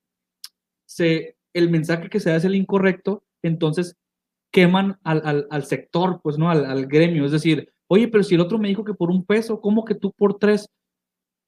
se, 0.87 1.37
el 1.55 1.71
mensaje 1.71 2.11
que 2.11 2.21
se 2.21 2.29
da 2.29 2.37
es 2.37 2.45
el 2.45 2.55
incorrecto, 2.55 3.25
entonces 3.43 3.97
queman 4.53 4.99
al, 5.03 5.23
al, 5.25 5.47
al 5.51 5.65
sector, 5.65 6.21
pues, 6.23 6.37
¿no? 6.37 6.51
Al, 6.51 6.67
al 6.67 6.87
gremio, 6.87 7.25
es 7.25 7.33
decir, 7.33 7.73
oye, 7.87 8.09
pero 8.09 8.23
si 8.23 8.35
el 8.35 8.43
otro 8.43 8.59
me 8.59 8.69
dijo 8.69 8.85
que 8.85 8.95
por 8.95 9.11
un 9.11 9.25
peso, 9.25 9.63
¿cómo 9.63 9.87
que 9.87 9.95
tú 9.95 10.13
por 10.13 10.39
tres? 10.39 10.69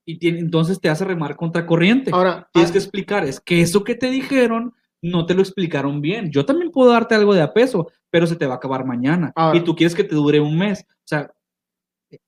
Y 0.07 0.17
tiene, 0.17 0.39
entonces 0.39 0.79
te 0.79 0.89
hace 0.89 1.05
remar 1.05 1.35
contra 1.35 1.67
corriente 1.67 2.09
Ahora, 2.11 2.49
tienes 2.51 2.71
ah, 2.71 2.73
que 2.73 2.79
explicar, 2.79 3.25
es 3.25 3.39
que 3.39 3.61
eso 3.61 3.83
que 3.83 3.93
te 3.93 4.09
dijeron 4.09 4.73
no 5.01 5.25
te 5.25 5.33
lo 5.33 5.41
explicaron 5.41 6.01
bien. 6.01 6.31
Yo 6.31 6.45
también 6.45 6.71
puedo 6.71 6.91
darte 6.91 7.15
algo 7.15 7.33
de 7.33 7.41
a 7.41 7.53
peso, 7.53 7.89
pero 8.09 8.27
se 8.27 8.35
te 8.35 8.45
va 8.45 8.53
a 8.53 8.57
acabar 8.57 8.85
mañana. 8.85 9.33
Y 9.53 9.61
tú 9.61 9.75
quieres 9.75 9.95
que 9.95 10.03
te 10.03 10.15
dure 10.15 10.39
un 10.39 10.57
mes. 10.57 10.85
O 10.89 11.07
sea, 11.07 11.31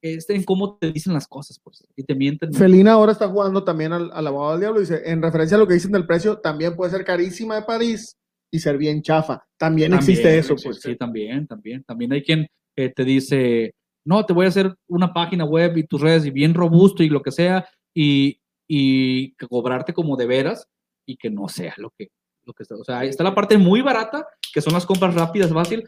es 0.01 0.29
en 0.29 0.43
cómo 0.43 0.77
te 0.77 0.91
dicen 0.91 1.13
las 1.13 1.27
cosas, 1.27 1.59
pues, 1.61 1.85
y 1.95 2.03
te 2.03 2.15
mienten. 2.15 2.53
Felina 2.53 2.93
ahora 2.93 3.11
está 3.11 3.27
jugando 3.27 3.63
también 3.63 3.93
al, 3.93 4.11
al 4.13 4.27
abogado 4.27 4.53
del 4.53 4.61
diablo. 4.61 4.79
Dice, 4.79 5.01
en 5.05 5.21
referencia 5.21 5.57
a 5.57 5.59
lo 5.59 5.67
que 5.67 5.73
dicen 5.73 5.91
del 5.91 6.07
precio, 6.07 6.39
también 6.39 6.75
puede 6.75 6.91
ser 6.91 7.03
carísima 7.03 7.55
de 7.55 7.63
París 7.63 8.17
y 8.51 8.59
ser 8.59 8.77
bien 8.77 9.01
chafa. 9.01 9.43
También, 9.57 9.91
También 9.91 10.09
existe 10.09 10.37
eso, 10.37 10.53
existe. 10.53 10.69
pues. 10.69 10.81
Sí, 10.81 10.95
también, 10.95 11.47
también. 11.47 11.83
También 11.83 12.13
hay 12.13 12.23
quien 12.23 12.47
eh, 12.77 12.93
te 12.95 13.03
dice, 13.03 13.73
no, 14.05 14.25
te 14.25 14.33
voy 14.33 14.45
a 14.45 14.49
hacer 14.49 14.73
una 14.87 15.13
página 15.13 15.43
web 15.45 15.77
y 15.77 15.85
tus 15.85 16.01
redes 16.01 16.25
y 16.25 16.31
bien 16.31 16.53
robusto 16.53 17.03
y 17.03 17.09
lo 17.09 17.21
que 17.21 17.31
sea, 17.31 17.67
y, 17.93 18.39
y 18.67 19.33
cobrarte 19.35 19.93
como 19.93 20.15
de 20.15 20.25
veras 20.27 20.67
y 21.05 21.17
que 21.17 21.29
no 21.29 21.47
sea 21.49 21.73
lo 21.77 21.91
que, 21.97 22.07
lo 22.45 22.53
que 22.53 22.63
está. 22.63 22.75
O 22.75 22.83
sea, 22.83 22.99
ahí 22.99 23.09
está 23.09 23.23
la 23.23 23.35
parte 23.35 23.57
muy 23.57 23.81
barata, 23.81 24.27
que 24.53 24.61
son 24.61 24.73
las 24.73 24.85
compras 24.85 25.13
rápidas, 25.15 25.51
fácil. 25.53 25.87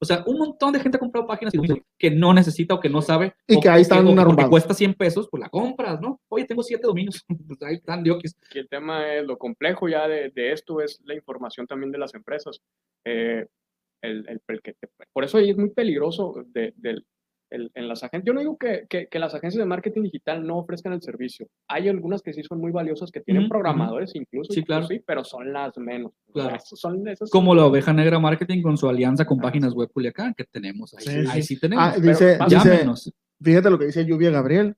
O 0.00 0.04
sea, 0.04 0.24
un 0.26 0.36
montón 0.36 0.72
de 0.72 0.80
gente 0.80 0.96
ha 0.96 1.00
comprado 1.00 1.28
páginas 1.28 1.52
que 1.96 2.10
no 2.10 2.34
necesita 2.34 2.74
o 2.74 2.80
que 2.80 2.88
no 2.88 3.00
sabe. 3.02 3.36
Y 3.46 3.60
que 3.60 3.68
ahí 3.68 3.82
están 3.82 4.06
o 4.08 4.24
porque 4.24 4.48
cuesta 4.48 4.74
100 4.74 4.94
pesos, 4.94 5.28
pues 5.30 5.40
la 5.40 5.48
compras, 5.48 6.00
¿no? 6.00 6.20
Oye, 6.28 6.44
tengo 6.44 6.62
siete 6.64 6.86
dominios. 6.88 7.24
Pues 7.46 7.62
ahí 7.62 7.74
están, 7.76 8.02
diokis. 8.02 8.34
Aquí 8.44 8.58
el 8.58 8.68
tema 8.68 9.14
es, 9.14 9.24
lo 9.24 9.38
complejo 9.38 9.88
ya 9.88 10.08
de, 10.08 10.30
de 10.30 10.52
esto 10.52 10.80
es 10.80 11.00
la 11.04 11.14
información 11.14 11.68
también 11.68 11.92
de 11.92 11.98
las 11.98 12.14
empresas. 12.14 12.60
Eh, 13.04 13.46
el, 14.02 14.28
el- 14.28 14.42
el 14.48 14.60
que 14.62 14.72
te- 14.72 14.88
por 15.12 15.22
eso 15.22 15.38
ahí 15.38 15.50
es 15.50 15.56
muy 15.56 15.70
peligroso 15.70 16.34
de, 16.46 16.72
del- 16.76 17.06
el- 17.52 17.70
en 17.74 17.88
las 17.88 18.02
agencias. 18.02 18.24
Yo 18.26 18.32
no 18.32 18.40
digo 18.40 18.56
que, 18.56 18.86
que- 18.88 19.06
que 19.08 19.18
las 19.18 19.34
agencias 19.34 19.58
de 19.60 19.66
marketing 19.66 20.02
digital 20.02 20.46
no 20.46 20.58
ofrezcan 20.58 20.92
el 20.92 21.02
servicio. 21.02 21.46
Hay 21.68 21.88
algunas 21.88 22.22
que 22.22 22.32
sí 22.32 22.42
son 22.42 22.60
muy 22.60 22.72
valiosas, 22.72 23.10
que 23.10 23.20
tienen 23.20 23.48
programadores 23.48 24.14
incluso, 24.14 24.52
Sí, 24.52 24.62
claro. 24.64 24.86
sí, 24.86 25.00
pero 25.06 25.22
son 25.24 25.52
las 25.52 25.76
menos. 25.78 26.12
O 26.32 26.38
sea, 26.40 26.48
Claro. 26.48 26.62
son 26.64 27.08
esas 27.08 27.30
Como 27.30 27.54
la 27.54 27.66
oveja 27.66 27.92
negra 27.92 28.18
marketing 28.18 28.62
con 28.62 28.76
su 28.76 28.88
alianza 28.88 29.24
con 29.24 29.38
Ah, 29.40 29.42
páginas 29.42 29.74
web 29.74 29.90
Culiacán, 29.92 30.34
que 30.34 30.44
tenemos 30.44 30.94
ahí. 30.94 31.04
Sí, 31.04 31.30
ahí 31.30 31.42
sí. 31.42 31.54
sí 31.54 31.60
tenemos. 31.60 31.84
Ah, 31.84 31.92
pero 31.96 32.08
dice, 32.08 32.38
dice- 32.48 33.10
fíjate 33.40 33.70
lo 33.70 33.78
que 33.78 33.86
dice 33.86 34.04
Lluvia 34.04 34.30
Gabriel. 34.30 34.74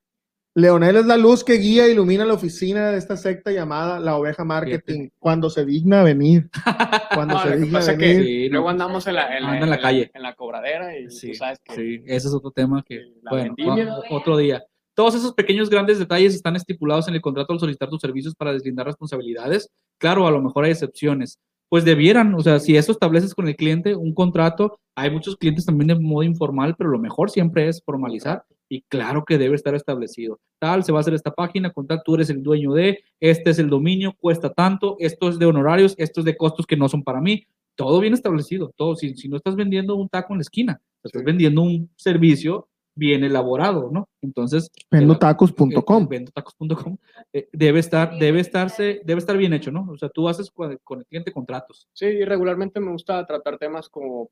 Leonel 0.56 0.96
es 0.96 1.06
la 1.06 1.16
luz 1.16 1.42
que 1.42 1.54
guía 1.54 1.86
e 1.86 1.90
ilumina 1.90 2.24
la 2.24 2.34
oficina 2.34 2.92
de 2.92 2.98
esta 2.98 3.16
secta 3.16 3.50
llamada 3.50 3.98
la 3.98 4.16
oveja 4.16 4.44
marketing. 4.44 5.08
Cuando 5.18 5.50
se 5.50 5.64
digna 5.64 6.00
a 6.00 6.04
venir. 6.04 6.48
Cuando 7.14 7.34
No, 7.34 7.42
se 7.42 7.48
lo 7.50 7.54
que 7.56 7.60
digna 7.62 7.78
a 7.78 7.80
pasa 7.80 7.92
es 7.92 7.98
que 7.98 8.06
venir. 8.06 8.24
Sí, 8.24 8.48
no, 8.48 8.52
luego 8.52 8.68
andamos 8.70 9.06
en 9.08 9.14
la, 9.16 9.36
en 9.36 9.44
Anda 9.44 9.64
en 9.64 9.70
la 9.70 9.80
calle. 9.80 10.10
en 10.14 10.22
la 10.22 10.34
cobradera 10.34 10.96
y 10.96 11.10
Sí, 11.10 11.32
tú 11.32 11.34
sabes 11.34 11.58
que 11.64 11.74
sí, 11.74 12.02
ese 12.06 12.28
es 12.28 12.34
otro 12.34 12.52
tema 12.52 12.84
que, 12.86 13.00
la 13.22 13.30
bueno, 13.30 13.54
vendimia. 13.56 13.94
otro 14.10 14.36
día. 14.36 14.62
Todos 14.94 15.16
esos 15.16 15.34
pequeños 15.34 15.68
grandes 15.68 15.98
detalles 15.98 16.36
están 16.36 16.54
estipulados 16.54 17.08
en 17.08 17.14
el 17.14 17.20
contrato 17.20 17.52
al 17.52 17.58
solicitar 17.58 17.88
tus 17.88 18.00
servicios 18.00 18.36
para 18.36 18.52
deslindar 18.52 18.86
responsabilidades. 18.86 19.68
Claro, 19.98 20.24
a 20.24 20.30
lo 20.30 20.40
mejor 20.40 20.66
hay 20.66 20.70
excepciones. 20.70 21.40
Pues 21.68 21.84
debieran, 21.84 22.32
o 22.34 22.40
sea, 22.40 22.60
si 22.60 22.76
eso 22.76 22.92
estableces 22.92 23.34
con 23.34 23.48
el 23.48 23.56
cliente 23.56 23.96
un 23.96 24.14
contrato, 24.14 24.78
hay 24.94 25.10
muchos 25.10 25.36
clientes 25.36 25.66
también 25.66 25.88
de 25.88 25.94
modo 25.96 26.22
informal, 26.22 26.76
pero 26.78 26.90
lo 26.90 27.00
mejor 27.00 27.28
siempre 27.28 27.66
es 27.68 27.82
formalizar 27.84 28.44
y 28.68 28.82
claro 28.82 29.24
que 29.24 29.38
debe 29.38 29.54
estar 29.56 29.74
establecido. 29.74 30.40
Tal, 30.58 30.84
se 30.84 30.92
va 30.92 30.98
a 30.98 31.00
hacer 31.00 31.14
esta 31.14 31.32
página, 31.32 31.70
con 31.72 31.86
tal, 31.86 32.02
tú 32.04 32.14
eres 32.14 32.30
el 32.30 32.42
dueño 32.42 32.72
de, 32.72 33.00
este 33.20 33.50
es 33.50 33.58
el 33.58 33.68
dominio, 33.68 34.14
cuesta 34.18 34.52
tanto, 34.52 34.96
esto 34.98 35.28
es 35.28 35.38
de 35.38 35.46
honorarios, 35.46 35.94
esto 35.98 36.20
es 36.20 36.24
de 36.24 36.36
costos 36.36 36.66
que 36.66 36.76
no 36.76 36.88
son 36.88 37.02
para 37.02 37.20
mí. 37.20 37.46
Todo 37.76 38.00
bien 38.00 38.14
establecido, 38.14 38.72
todo. 38.76 38.94
Si, 38.94 39.14
si 39.16 39.28
no 39.28 39.36
estás 39.36 39.56
vendiendo 39.56 39.96
un 39.96 40.08
taco 40.08 40.32
en 40.32 40.38
la 40.38 40.42
esquina, 40.42 40.80
estás 41.02 41.20
Sí. 41.20 41.24
vendiendo 41.26 41.62
un 41.62 41.90
servicio 41.96 42.68
bien 42.96 43.24
elaborado, 43.24 43.90
¿no? 43.92 44.08
Entonces, 44.22 44.70
Vendotacos.com. 44.90 46.06
vendotacos.com 46.08 46.96
eh, 47.32 47.48
debe 47.52 47.80
estar, 47.80 48.16
debe 48.18 48.38
estarse, 48.40 49.00
debe 49.04 49.18
estar 49.18 49.36
bien 49.36 49.52
hecho, 49.52 49.72
¿no? 49.72 49.88
O 49.90 49.98
sea, 49.98 50.08
tú 50.08 50.28
haces 50.28 50.50
con, 50.50 50.78
con 50.84 51.00
el 51.00 51.06
cliente 51.06 51.32
contratos. 51.32 51.88
Sí, 51.92 52.06
y 52.06 52.24
regularmente 52.24 52.78
me 52.78 52.92
gusta 52.92 53.26
tratar 53.26 53.58
temas 53.58 53.88
como, 53.88 54.30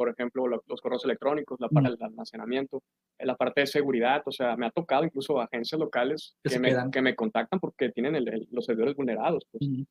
por- 0.00 0.08
ejemplo, 0.10 0.46
lo- 0.46 0.62
los 0.66 0.80
correos 0.80 1.04
electrónicos, 1.04 1.60
la 1.60 1.68
parte 1.68 1.90
Mm. 1.90 1.92
del 1.92 2.02
almacenamiento, 2.04 2.82
eh, 3.18 3.26
la 3.26 3.36
parte 3.36 3.60
de 3.60 3.66
seguridad. 3.66 4.22
O 4.24 4.32
sea, 4.32 4.56
me 4.56 4.64
ha 4.66 4.70
tocado 4.70 5.04
incluso 5.04 5.38
agencias 5.40 5.78
locales 5.78 6.36
Que 6.42 6.54
que, 6.54 6.58
me, 6.58 6.90
que 6.90 7.02
me 7.02 7.14
contactan 7.14 7.60
porque 7.60 7.90
tienen 7.90 8.14
el- 8.16 8.28
el- 8.28 8.48
los 8.50 8.64
servidores 8.64 8.96
vulnerados. 8.96 9.44
pues. 9.50 9.62
Ujú. 9.68 9.84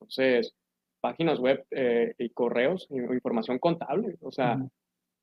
Entonces, 0.00 0.52
páginas 1.00 1.38
web 1.38 1.64
eh, 1.70 2.14
y 2.18 2.30
correos, 2.30 2.88
información 2.90 3.58
contable, 3.60 4.16
o 4.20 4.32
sea, 4.32 4.58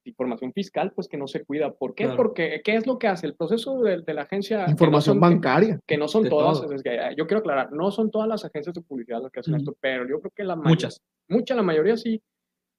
información 0.06 0.52
fiscal, 0.54 0.92
pues 0.94 1.08
que 1.08 1.18
no 1.18 1.28
se 1.28 1.44
cuida. 1.46 1.72
¿Por 1.74 1.96
qué? 1.96 2.04
Claro. 2.06 2.18
Porque, 2.18 2.62
¿qué 2.64 2.76
es 2.76 2.86
lo 2.88 2.98
que 3.00 3.08
hace? 3.08 3.26
El 3.28 3.36
proceso 3.36 3.82
de, 3.82 4.02
de 4.02 4.14
la 4.14 4.24
agencia... 4.24 4.60
que 4.60 4.66
no 4.66 4.72
Información 4.72 5.16
son- 5.16 5.22
bancaria. 5.22 5.80
que 5.88 5.98
no 5.98 6.08
son 6.08 6.28
todas, 6.30 6.64
es 6.72 6.82
que, 6.84 6.96
eh, 6.96 7.16
yo 7.18 7.26
quiero 7.28 7.40
aclarar, 7.40 7.72
no 7.72 7.90
son 7.92 8.10
todas 8.12 8.28
las 8.28 8.44
agencias 8.46 8.74
de 8.76 8.82
publicidad 8.82 9.22
las 9.22 9.32
que 9.32 9.40
hacen 9.42 9.56
esto, 9.56 9.76
pero 9.80 10.08
yo 10.08 10.20
creo 10.20 10.32
que 10.36 10.44
la 10.44 10.56
mayoría, 10.56 10.72
Muchas. 10.76 11.02
mucha, 11.30 11.56
la 11.56 11.64
mayoría 11.64 11.96
sí. 11.98 12.22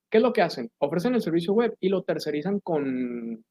¿Qué 0.09 0.17
es 0.17 0.23
lo 0.23 0.33
que 0.33 0.41
hacen? 0.41 0.69
Ofrecen 0.79 1.15
el 1.15 1.21
servicio 1.21 1.53
web 1.53 1.75
y 1.79 1.89
lo 1.89 2.03
tercerizan 2.03 2.59
con 2.59 3.43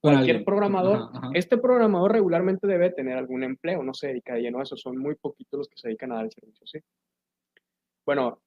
cualquier 0.00 0.36
alguien. 0.36 0.44
programador. 0.44 0.96
Ajá, 0.96 1.10
ajá. 1.14 1.30
Este 1.34 1.58
programador 1.58 2.12
regularmente 2.12 2.66
debe 2.66 2.90
tener 2.90 3.16
algún 3.16 3.42
empleo, 3.44 3.82
no 3.82 3.94
se 3.94 4.08
dedica 4.08 4.34
de 4.34 4.42
lleno 4.42 4.60
a 4.60 4.62
eso, 4.62 4.76
son 4.76 4.96
muy 4.98 5.14
poquitos 5.14 5.58
los 5.58 5.68
que 5.68 5.78
se 5.78 5.88
dedican 5.88 6.12
a 6.12 6.16
dar 6.16 6.24
el 6.24 6.32
servicio, 6.32 6.66
¿sí? 6.66 6.78
Bueno, 8.04 8.40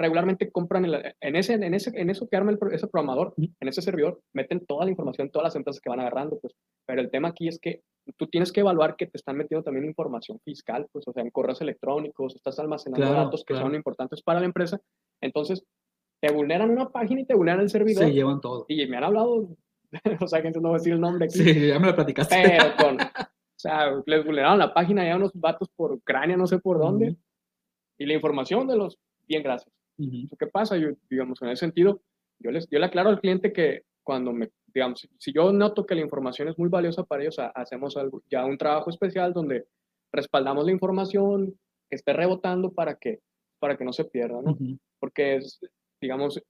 regularmente 0.00 0.50
compran 0.50 0.84
el- 0.84 1.14
en, 1.20 1.36
ese, 1.36 1.54
en, 1.54 1.74
ese, 1.74 1.90
en 1.94 2.10
eso 2.10 2.28
que 2.28 2.36
arma 2.36 2.50
el 2.50 2.58
ese 2.72 2.88
programador, 2.88 3.34
en 3.36 3.68
ese 3.68 3.82
servidor, 3.82 4.20
meten 4.32 4.64
toda 4.66 4.84
la 4.84 4.90
información, 4.90 5.30
todas 5.30 5.44
las 5.44 5.56
empresas 5.56 5.80
que 5.80 5.90
van 5.90 6.00
agarrando, 6.00 6.38
pues. 6.40 6.54
Pero 6.86 7.00
el 7.00 7.10
tema 7.10 7.28
aquí 7.28 7.46
es 7.48 7.58
que 7.60 7.82
tú 8.16 8.26
tienes 8.26 8.50
que 8.52 8.60
evaluar 8.60 8.96
que 8.96 9.06
te 9.06 9.16
están 9.16 9.36
metiendo 9.36 9.62
también 9.62 9.84
información 9.86 10.40
fiscal, 10.44 10.86
pues, 10.92 11.06
o 11.06 11.12
sea, 11.12 11.22
en 11.22 11.30
correos 11.30 11.60
electrónicos, 11.60 12.34
estás 12.34 12.58
almacenando 12.58 13.06
Claro, 13.06 13.24
datos 13.24 13.44
que 13.44 13.54
claro. 13.54 13.66
son 13.66 13.74
importantes 13.76 14.22
para 14.22 14.40
la 14.40 14.46
empresa. 14.46 14.80
Entonces, 15.20 15.62
te 16.20 16.32
vulneran 16.32 16.70
una 16.70 16.88
página 16.90 17.20
y 17.20 17.24
te 17.26 17.34
vulneran 17.34 17.60
el 17.60 17.70
servidor. 17.70 18.04
Se 18.04 18.12
llevan 18.12 18.40
todo. 18.40 18.64
Y 18.68 18.86
me 18.86 18.96
han 18.96 19.04
hablado, 19.04 19.48
o 20.20 20.26
sea, 20.26 20.42
gente 20.42 20.60
no 20.60 20.68
voy 20.68 20.76
a 20.76 20.78
decir 20.78 20.92
el 20.94 21.00
nombre 21.00 21.26
aquí, 21.26 21.38
Sí, 21.38 21.68
ya 21.68 21.78
me 21.78 21.86
lo 21.88 21.94
platicaste. 21.94 22.36
pero 22.42 22.64
con, 22.78 23.00
o 23.00 23.58
sea, 23.58 23.90
les 24.06 24.24
vulneraron 24.24 24.58
la 24.58 24.72
página 24.74 25.06
ya 25.06 25.16
unos 25.16 25.32
vatos 25.34 25.68
por 25.76 25.92
Ucrania, 25.92 26.36
no 26.36 26.46
sé 26.46 26.58
por 26.58 26.78
dónde, 26.78 27.10
Ujú. 27.10 27.18
y 27.98 28.06
la 28.06 28.14
información 28.14 28.66
de 28.66 28.76
los, 28.76 28.98
bien, 29.28 29.42
gracias. 29.42 29.72
Ujú. 30.00 30.36
¿Qué 30.38 30.46
pasa? 30.46 30.76
Yo, 30.76 30.88
digamos, 31.08 31.40
en 31.42 31.48
ese 31.48 31.60
sentido, 31.60 32.00
yo, 32.38 32.50
les, 32.50 32.68
yo 32.70 32.78
le 32.78 32.86
aclaro 32.86 33.10
al 33.10 33.20
cliente 33.20 33.52
que 33.52 33.82
cuando 34.02 34.32
me, 34.32 34.48
digamos, 34.72 35.08
si- 35.18 35.32
yo 35.32 35.52
noto 35.52 35.84
que 35.86 35.94
la 35.94 36.00
información 36.00 36.48
es 36.48 36.58
muy 36.58 36.68
valiosa 36.68 37.04
para 37.04 37.22
ellos, 37.22 37.38
ha- 37.38 37.48
hacemos 37.54 37.96
algo, 37.96 38.22
ya 38.30 38.44
un 38.46 38.56
trabajo 38.58 38.90
especial 38.90 39.32
donde 39.32 39.66
respaldamos 40.12 40.64
la 40.64 40.72
información, 40.72 41.54
que 41.88 41.96
esté 41.96 42.12
rebotando 42.12 42.72
para 42.72 42.94
que, 42.96 43.20
para 43.58 43.76
que 43.76 43.84
no 43.84 43.92
se 43.92 44.04
pierda, 44.04 44.40
¿no? 44.42 44.56
Porque 44.98 45.36
es, 45.36 45.60
digamos, 46.00 46.40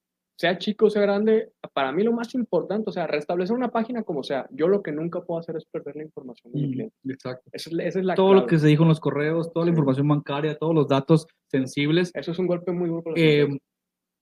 sea 0.40 0.56
chico 0.56 0.88
sea 0.88 1.02
grande, 1.02 1.52
para 1.74 1.92
mí 1.92 2.02
lo 2.02 2.12
más 2.12 2.34
importante, 2.34 2.88
o 2.88 2.92
sea, 2.94 3.06
restablecer 3.06 3.54
una 3.54 3.68
página 3.68 4.02
como 4.04 4.22
sea, 4.22 4.46
yo 4.50 4.68
lo 4.68 4.82
que 4.82 4.90
nunca 4.90 5.20
puedo 5.20 5.38
hacer 5.38 5.54
es 5.56 5.66
perder 5.66 5.96
la 5.96 6.02
información 6.04 6.50
de 6.54 6.58
mi 6.60 6.64
Ujú. 6.64 6.72
cliente. 6.72 6.94
Exacto. 7.08 7.50
Esa 7.52 7.68
es, 7.68 7.76
la- 7.76 7.84
esa 7.84 7.98
es 7.98 8.04
la 8.06 8.14
Todo 8.14 8.28
lo 8.32 8.40
clave. 8.40 8.48
que 8.48 8.58
se 8.58 8.66
dijo 8.68 8.82
en 8.84 8.88
los 8.88 9.00
correos, 9.00 9.52
toda 9.52 9.66
la 9.66 9.68
Sí. 9.68 9.72
información 9.72 10.08
bancaria, 10.08 10.56
todos 10.56 10.74
los 10.74 10.88
datos 10.88 11.26
sensibles. 11.50 12.10
Eso 12.14 12.32
es 12.32 12.38
un 12.38 12.46
golpe 12.46 12.72
muy 12.72 12.88
duro. 12.88 13.02
para 13.02 13.16
Eh, 13.20 13.48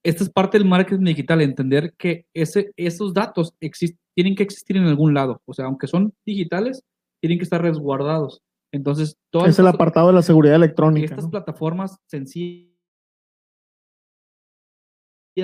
esta 0.03 0.23
es 0.25 0.29
parte 0.29 0.57
del 0.57 0.67
marketing 0.67 1.05
digital, 1.05 1.39
entender 1.41 1.93
que 1.97 2.25
ese, 2.35 2.71
esos 2.75 3.13
datos 3.13 3.53
exist- 3.61 3.97
tienen 4.13 4.35
que 4.35 4.43
existir 4.43 4.75
en 4.75 4.83
algún 4.83 5.13
lado. 5.13 5.41
O 5.45 5.53
sea, 5.53 5.65
aunque 5.67 5.87
son 5.87 6.11
digitales, 6.25 6.83
tienen 7.21 7.37
que 7.39 7.43
estar 7.45 7.61
resguardados. 7.61 8.41
Entonces, 8.73 9.15
todas 9.31 9.49
Es 9.51 9.59
el 9.59 9.67
apartado 9.67 10.07
de 10.07 10.13
la 10.15 10.21
seguridad 10.21 10.55
electrónica. 10.55 11.05
estas 11.05 11.23
¿no? 11.25 11.31
plataformas 11.31 11.97
sencillas, 12.07 12.69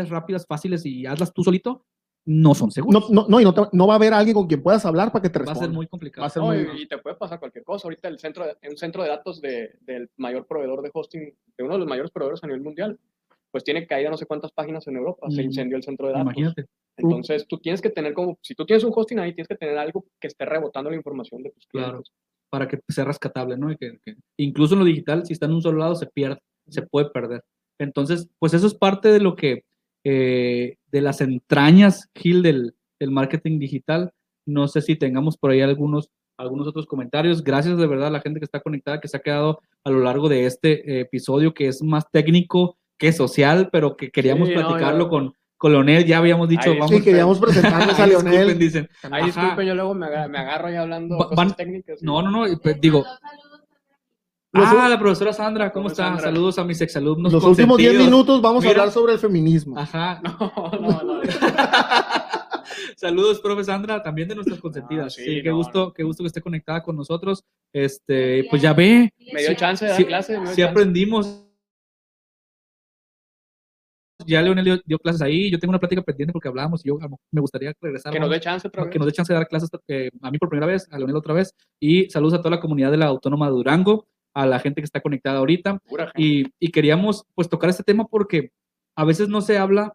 rápidas, 0.03 0.45
fáciles 0.47 0.85
y 0.85 1.05
hazlas 1.05 1.33
tú 1.33 1.43
solito, 1.43 1.83
no 2.27 2.55
son 2.55 2.67
No, 2.67 2.71
seguras. 2.71 3.09
no, 3.11 3.27
no, 3.27 3.39
y 3.39 3.43
no, 3.43 3.53
te- 3.53 3.69
no 3.71 3.85
va 3.87 3.93
a 3.93 3.95
haber 3.97 4.13
alguien 4.13 4.33
con 4.35 4.47
quien 4.47 4.63
puedas 4.63 4.83
hablar 4.85 5.11
para 5.11 5.21
que 5.21 5.29
te 5.29 5.39
Va 5.39 5.43
a 5.43 5.45
responda. 5.47 5.67
ser 5.67 5.75
muy 5.75 5.87
complicado. 5.87 6.23
Va 6.23 6.27
a 6.27 6.29
ser 6.31 6.41
No, 6.41 6.47
muy- 6.49 6.79
y, 6.79 6.83
y 6.83 6.87
te 6.87 6.97
puede 6.97 7.15
pasar 7.15 7.39
cualquier 7.39 7.63
cosa. 7.63 7.87
Ahorita 7.87 8.07
el 8.07 8.17
centro 8.19 8.45
de, 8.45 8.55
un 8.69 8.77
centro 8.77 9.03
de 9.03 9.09
datos 9.09 9.41
de- 9.41 9.75
del 9.81 10.09
mayor 10.17 10.47
proveedor 10.47 10.81
de 10.81 10.89
hosting, 10.93 11.21
de 11.57 11.63
uno 11.63 11.73
de 11.73 11.79
los 11.79 11.87
mayores 11.87 12.11
proveedores 12.11 12.43
a 12.43 12.47
nivel 12.47 12.61
mundial, 12.63 12.99
pues 13.51 13.63
tiene 13.63 13.85
caída 13.87 14.09
no 14.09 14.17
sé 14.17 14.25
cuántas 14.25 14.51
páginas 14.51 14.87
en 14.87 14.95
Europa. 14.97 15.29
Se 15.29 15.41
Mm. 15.41 15.45
incendió 15.45 15.77
el 15.77 15.83
centro 15.83 16.07
de 16.07 16.13
datos. 16.13 16.25
Imagínate. 16.25 16.65
Entonces, 16.97 17.45
tú 17.47 17.57
tienes 17.59 17.81
que 17.81 17.89
tener 17.89 18.13
como, 18.13 18.37
si 18.41 18.55
tú 18.55 18.65
tienes 18.65 18.83
un 18.83 18.91
hosting 18.95 19.19
ahí, 19.19 19.33
tienes 19.33 19.47
que 19.47 19.55
tener 19.55 19.77
algo 19.77 20.05
que 20.19 20.27
esté 20.27 20.45
rebotando 20.45 20.89
la 20.89 20.95
información 20.95 21.43
de 21.43 21.51
tus 21.51 21.65
Claro. 21.67 21.89
clientes. 22.01 22.11
para 22.51 22.67
que 22.69 22.79
sea 22.87 23.03
rescatable, 23.03 23.57
¿no? 23.57 23.69
Y 23.69 23.75
que, 23.75 23.99
que- 24.05 24.15
incluso 24.37 24.75
en 24.75 24.79
lo 24.79 24.85
digital, 24.85 25.25
si 25.25 25.33
está 25.33 25.45
en 25.45 25.53
un 25.53 25.61
solo 25.61 25.77
lado, 25.79 25.93
se 25.95 26.05
pierde, 26.05 26.39
se 26.69 26.83
puede 26.83 27.09
perder. 27.09 27.43
Entonces, 27.79 28.29
pues 28.39 28.53
eso 28.53 28.65
es 28.65 28.73
parte 28.75 29.09
de 29.11 29.19
lo 29.19 29.35
que, 29.35 29.63
eh, 30.06 30.78
de 30.91 31.01
las 31.01 31.20
entrañas, 31.20 32.10
Gil, 32.16 32.41
del, 32.41 32.76
del 32.99 33.12
marketing 33.12 33.60
digital. 33.60 34.12
No 34.45 34.68
sé 34.70 34.82
si 34.82 34.95
tengamos 34.95 35.36
por 35.38 35.51
ahí 35.51 35.60
algunos, 35.62 36.10
algunos 36.38 36.68
otros 36.68 36.86
comentarios. 36.86 37.43
Gracias 37.43 37.78
de 37.78 37.88
verdad 37.88 38.08
a 38.08 38.12
la 38.12 38.22
gente 38.22 38.39
que 38.39 38.45
está 38.45 38.62
conectada, 38.62 39.01
que 39.01 39.08
se 39.10 39.18
ha 39.18 39.22
quedado 39.22 39.60
a 39.84 39.89
lo 39.89 39.99
largo 39.99 40.30
de 40.30 40.45
este 40.45 40.72
eh, 40.89 40.99
episodio, 41.01 41.53
que 41.53 41.68
es 41.68 41.82
más 41.84 42.10
técnico 42.12 42.78
que 42.97 43.12
social, 43.12 43.70
pero 43.72 43.97
que 43.97 44.10
queríamos 44.12 44.47
Sí, 44.47 44.56
no, 44.56 44.62
platicarlo 44.62 45.06
yo- 45.06 45.10
con, 45.10 45.34
con 45.58 45.72
Leonel. 45.74 46.06
Ya 46.06 46.20
habíamos 46.20 46.47
dicho, 46.47 46.70
Ay, 46.72 46.78
vamos 46.80 46.91
Sí, 46.91 47.01
queríamos 47.01 47.39
presentarnos 47.39 47.99
a 47.99 48.03
Ay, 48.03 48.10
disculpen, 48.12 48.32
Leonel. 48.39 48.60
dicen. 48.60 48.89
Ay, 49.03 49.10
Ajá. 49.24 49.26
disculpe, 49.26 49.66
yo 49.66 49.76
luego 49.76 49.93
me 49.95 50.06
agarro, 50.06 50.30
me 50.30 50.38
agarro 50.38 50.68
ahí 50.68 50.76
hablando 50.76 51.18
Va- 51.18 51.30
cosas 51.30 51.36
van- 51.47 51.56
técnicas. 51.56 52.01
y- 52.01 52.06
No, 52.06 52.22
no, 52.22 52.32
no, 52.47 52.58
pues, 52.62 52.80
digo, 52.80 53.03
Los 54.56 54.68
ah, 54.68 54.88
la 54.88 54.97
profesora 54.97 55.34
Sandra, 55.34 55.72
¿cómo 55.72 55.84
¿Cómo 55.84 55.88
está? 55.91 56.06
Sandra? 56.06 56.24
Saludos 56.24 56.58
a 56.60 56.64
mis 56.64 56.80
exalumnos. 56.80 57.34
Los 57.34 57.43
últimos 57.43 57.78
10 57.78 57.89
consentidos. 57.91 58.06
minutos 58.22 58.41
vamos 58.41 58.64
Mira. 58.64 58.72
a 58.72 58.80
hablar 58.82 58.93
sobre 58.93 59.14
el 59.14 59.20
feminismo. 59.20 59.78
Ajá. 59.78 60.22
No, 60.24 60.72
no, 60.80 61.03
no. 61.03 61.22
Saludos, 62.95 63.39
profe 63.41 63.64
Sandra, 63.66 64.01
también 64.01 64.28
de 64.28 64.36
nuestras 64.36 64.60
consentidas. 64.60 65.14
sí, 65.14 65.24
sí, 65.24 65.43
qué 65.43 65.49
no, 65.49 65.58
gusto, 65.58 65.93
qué 65.93 66.03
gusto 66.03 66.24
que 66.24 66.28
esté 66.28 66.41
conectada 66.41 66.82
con 66.82 66.95
nosotros. 66.95 67.43
Este, 67.74 68.45
pues 68.49 68.62
ya 68.62 68.74
ve, 68.74 69.14
Me 69.34 69.41
dio 69.41 69.53
chance 69.56 69.84
de 69.86 69.91
dar 69.91 69.97
Sí, 69.99 70.06
clase. 70.06 70.36
sí 70.38 70.43
chance. 70.45 70.64
aprendimos. 70.64 71.41
Ya 74.26 74.41
Leonel 74.41 74.64
dio, 74.66 74.82
dio 74.86 74.97
clases 74.97 75.22
ahí, 75.22 75.51
yo 75.51 75.60
tengo 75.60 75.72
una 75.72 75.80
plática 75.80 76.01
pendiente 76.01 76.32
porque 76.34 76.47
hablábamos 76.47 76.84
y 76.86 76.88
yo 76.88 76.97
me 77.32 77.41
gustaría 77.41 77.74
regresar. 77.82 78.12
Que 78.14 78.20
nos 78.20 78.30
dé 78.30 78.39
chance 78.39 78.68
otra 78.68 78.84
vez. 78.84 78.91
que 78.93 78.99
nos 78.99 79.06
dé 79.06 79.12
chance 79.12 79.32
de 79.32 79.38
dar 79.38 79.47
clases 79.47 79.70
eh, 79.88 80.10
a 80.22 80.32
mí 80.32 80.38
por 80.39 80.47
primera 80.49 80.66
vez, 80.66 80.88
a 80.91 80.97
Leonel 80.97 81.18
otra 81.18 81.34
vez, 81.34 81.53
y 81.80 82.10
saludos 82.10 82.36
a 82.36 82.38
toda 82.38 82.51
la 82.51 82.60
comunidad 82.62 82.91
de 82.91 82.97
la 82.97 83.08
Autónoma 83.08 83.47
de 83.47 83.51
Durango, 83.51 84.08
a 84.36 84.45
la 84.45 84.59
gente 84.59 84.81
que 84.81 84.86
está 84.86 85.01
conectada 85.01 85.39
ahorita, 85.39 85.79
y, 86.15 86.45
y 86.59 86.71
queríamos 86.71 87.23
pues 87.33 87.49
tocar 87.49 87.69
este 87.69 87.83
tema 87.83 88.05
porque 88.07 88.51
a 88.95 89.03
veces 89.05 89.27
no 89.29 89.41
se 89.41 89.57
habla, 89.57 89.93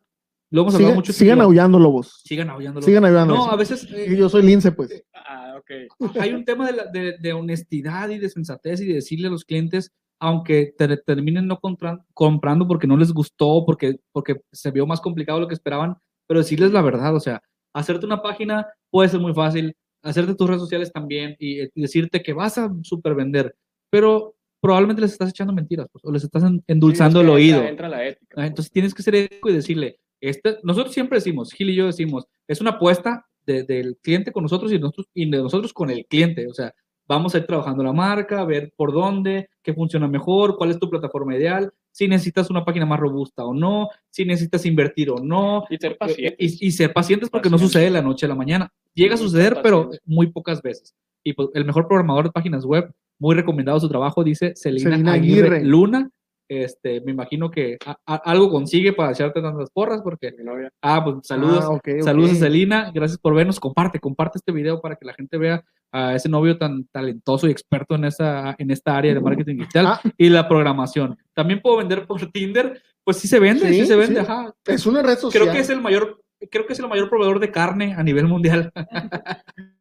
lo 0.50 0.62
hemos 0.62 0.74
hablado 0.74 0.88
Sigan, 0.92 0.96
mucho. 0.98 1.12
sigan 1.12 1.40
aullando, 1.40 1.78
lobos. 1.78 2.22
Sigan 2.24 2.50
aullando. 2.50 2.82
Sigan 2.82 3.04
aullando. 3.04 3.34
No, 3.36 3.50
a 3.50 3.56
veces 3.56 3.86
eh, 3.92 4.16
yo 4.16 4.28
soy 4.28 4.42
lince, 4.42 4.72
pues. 4.72 5.04
Ah, 5.14 5.54
ok. 5.58 6.18
hay 6.20 6.32
un 6.32 6.44
tema 6.44 6.66
de, 6.66 6.72
la- 6.76 6.86
de- 6.86 7.16
de 7.18 7.32
honestidad 7.32 8.08
y 8.08 8.18
de 8.18 8.28
sensatez 8.28 8.80
y 8.80 8.86
de 8.86 8.94
decirle 8.94 9.28
a 9.28 9.30
los 9.30 9.44
clientes, 9.44 9.92
aunque 10.18 10.74
te 10.76 10.96
terminen 10.96 11.46
no 11.46 11.60
compran- 11.60 12.04
comprando 12.14 12.66
porque 12.66 12.86
no 12.88 12.96
les 12.96 13.12
gustó, 13.12 13.64
porque, 13.64 14.00
porque 14.12 14.40
se 14.50 14.70
vio 14.70 14.86
más 14.86 15.00
complicado 15.00 15.38
lo 15.38 15.46
que 15.48 15.54
esperaban, 15.54 15.96
pero 16.26 16.40
decirles 16.40 16.72
la 16.72 16.82
verdad, 16.82 17.14
o 17.14 17.20
sea, 17.20 17.40
hacerte 17.74 18.06
una 18.06 18.20
página 18.22 18.66
puede 18.90 19.08
ser 19.08 19.20
muy 19.20 19.32
fácil, 19.34 19.74
hacerte 20.02 20.34
tus 20.34 20.48
redes 20.48 20.62
sociales 20.62 20.90
también 20.92 21.36
y, 21.38 21.60
y 21.62 21.68
decirte 21.82 22.22
que 22.22 22.32
vas 22.32 22.58
a 22.58 22.72
super 22.82 23.14
vender, 23.14 23.54
pero 23.90 24.34
probablemente 24.60 25.02
les 25.02 25.12
estás 25.12 25.30
echando 25.30 25.52
mentiras 25.52 25.86
pues, 25.90 26.04
o 26.04 26.12
les 26.12 26.22
estás 26.24 26.42
en- 26.44 26.62
endulzando 26.66 27.20
Sí, 27.20 27.24
es 27.24 27.28
el 27.28 27.30
que 27.30 27.34
oído. 27.34 27.56
Entra, 27.58 27.70
entra 27.70 27.88
la 27.88 28.06
ética. 28.06 28.42
Ah, 28.42 28.46
Entonces 28.46 28.70
tienes 28.72 28.94
que 28.94 29.02
ser 29.02 29.14
ético 29.14 29.48
y 29.50 29.54
decirle, 29.54 29.98
este, 30.20 30.58
nosotros 30.62 30.92
siempre 30.94 31.16
decimos, 31.18 31.52
Gil 31.52 31.70
y 31.70 31.74
yo 31.76 31.86
decimos, 31.86 32.26
es 32.46 32.60
una 32.60 32.70
apuesta 32.72 33.26
de- 33.46 33.64
del 33.64 33.96
cliente 34.02 34.32
con 34.32 34.42
nosotros 34.42 34.70
y, 34.72 34.78
nosotros 34.78 35.06
y 35.14 35.30
de 35.30 35.38
nosotros 35.38 35.72
con 35.72 35.88
el 35.90 36.04
cliente. 36.06 36.46
O 36.46 36.52
sea, 36.54 36.72
vamos 37.08 37.34
a 37.34 37.38
ir 37.38 37.46
trabajando 37.46 37.82
la 37.82 37.92
marca, 37.92 38.40
a 38.40 38.44
ver 38.44 38.72
por 38.76 38.92
dónde, 38.92 39.48
qué 39.62 39.72
funciona 39.74 40.06
mejor, 40.06 40.56
cuál 40.56 40.70
es 40.70 40.78
tu 40.78 40.88
plataforma 40.90 41.34
ideal, 41.34 41.72
si 41.90 42.06
necesitas 42.06 42.50
una 42.50 42.64
página 42.64 42.84
más 42.86 43.00
robusta 43.00 43.44
o 43.44 43.52
no, 43.54 43.88
si 44.10 44.24
necesitas 44.26 44.64
invertir 44.66 45.10
o 45.10 45.16
no. 45.18 45.64
Y 45.70 45.76
ser 45.78 45.92
Eh, 45.92 45.96
paciente. 45.98 46.36
Y, 46.38 46.66
y 46.66 46.70
ser 46.70 46.92
pacientes 46.92 47.30
porque 47.30 47.48
no 47.48 47.54
Pacientes. 47.56 47.72
sucede 47.72 47.84
de 47.86 47.90
la 47.90 48.02
noche 48.02 48.26
a 48.26 48.28
la 48.28 48.34
mañana. 48.36 48.70
Llega 48.94 49.14
a 49.14 49.18
suceder, 49.18 49.58
pero 49.62 49.90
muy 50.04 50.28
pocas 50.30 50.60
veces. 50.62 50.94
Y 51.24 51.32
pues, 51.32 51.48
el 51.54 51.64
mejor 51.64 51.88
programador 51.88 52.26
de 52.26 52.30
páginas 52.30 52.64
web, 52.64 52.92
muy 53.20 53.36
recomendado 53.36 53.78
su 53.78 53.88
trabajo, 53.88 54.24
dice 54.24 54.54
Celina, 54.56 54.90
Celina 54.90 55.12
Aguirre, 55.12 55.46
Aguirre. 55.56 55.64
Luna. 55.64 56.10
Este, 56.52 57.00
me 57.02 57.12
imagino 57.12 57.48
que 57.48 57.78
a- 57.86 57.96
a- 58.04 58.16
algo 58.28 58.50
consigue 58.50 58.92
para 58.92 59.12
echarte 59.12 59.40
tantas 59.40 59.70
porras, 59.70 60.00
porque, 60.02 60.34
ah, 60.82 61.04
pues 61.04 61.18
saludos, 61.22 61.64
Ah, 61.64 61.78
saludos 62.02 62.32
a 62.32 62.34
Celina, 62.34 62.90
gracias 62.92 63.20
por 63.20 63.36
vernos, 63.36 63.60
comparte, 63.60 64.00
comparte 64.00 64.38
este 64.38 64.50
video 64.50 64.80
para 64.80 64.96
que 64.96 65.04
la 65.06 65.14
gente 65.14 65.38
vea 65.38 65.62
a 65.92 66.16
ese 66.16 66.28
novio 66.28 66.58
tan 66.58 66.86
talentoso 66.90 67.46
y 67.46 67.52
experto 67.52 67.94
en 67.94 68.04
esa, 68.04 68.56
en 68.58 68.72
esta 68.72 68.96
área 68.96 69.14
de 69.14 69.20
marketing 69.20 69.58
digital 69.58 69.86
Ah. 69.86 70.00
y 70.18 70.28
la 70.28 70.48
programación. 70.48 71.16
También 71.34 71.60
puedo 71.62 71.76
vender 71.76 72.04
por 72.04 72.20
Tinder, 72.32 72.82
Pues 73.04 73.16
sí 73.18 73.28
se 73.28 73.38
vende, 73.38 73.68
sí, 73.68 73.80
Sí, 73.82 73.86
se 73.86 73.96
vende, 73.96 74.20
sí. 74.20 74.26
ajá. 74.28 74.52
Es 74.66 74.86
una 74.86 75.02
red 75.02 75.16
social. 75.18 75.42
Creo 75.42 75.54
que 75.54 75.60
es 75.60 75.70
el 75.70 75.80
mayor, 75.80 76.20
creo 76.50 76.66
que 76.66 76.72
es 76.72 76.78
el 76.80 76.88
mayor 76.88 77.08
proveedor 77.08 77.38
de 77.38 77.50
carne 77.52 77.94
a 77.94 78.02
nivel 78.02 78.26
mundial. 78.26 78.72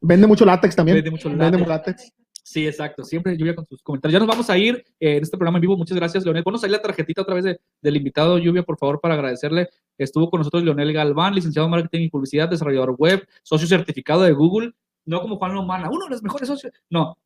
Vende 0.00 0.26
mucho 0.26 0.44
látex 0.44 0.74
también. 0.76 0.96
Vende 0.96 1.10
mucho 1.10 1.28
Vende 1.28 1.44
látex. 1.44 1.58
mucho 1.60 1.68
látex. 1.70 2.12
Sí, 2.46 2.66
exacto. 2.66 3.04
Siempre 3.04 3.36
Lluvia 3.38 3.54
con 3.54 3.66
sus 3.66 3.82
comentarios. 3.82 4.12
Ya 4.12 4.18
nos 4.18 4.28
vamos 4.28 4.50
a 4.50 4.58
ir 4.58 4.84
eh, 5.00 5.16
en 5.16 5.22
este 5.22 5.36
programa 5.38 5.56
en 5.58 5.62
vivo. 5.62 5.76
Muchas 5.78 5.96
gracias, 5.96 6.24
Leonel. 6.24 6.44
Ponos 6.44 6.62
ahí 6.62 6.70
la 6.70 6.82
tarjetita 6.82 7.22
otra 7.22 7.34
vez 7.34 7.44
de- 7.44 7.58
del 7.80 7.96
invitado 7.96 8.36
Lluvia, 8.38 8.62
por 8.62 8.76
favor, 8.76 9.00
para 9.00 9.14
agradecerle. 9.14 9.68
Estuvo 9.96 10.28
con 10.30 10.40
nosotros 10.40 10.62
Leonel 10.62 10.92
Galván, 10.92 11.34
licenciado 11.34 11.66
en 11.66 11.70
Marketing 11.70 12.02
y 12.02 12.10
Publicidad, 12.10 12.48
desarrollador 12.50 12.96
web, 12.98 13.26
socio 13.42 13.66
certificado 13.66 14.22
de 14.22 14.32
Google, 14.32 14.72
no 15.06 15.22
como 15.22 15.36
Juan 15.36 15.54
Lomana, 15.54 15.88
uno 15.90 16.04
de 16.04 16.10
los 16.10 16.22
mejores 16.22 16.48
socios. 16.48 16.72
No, 16.90 17.16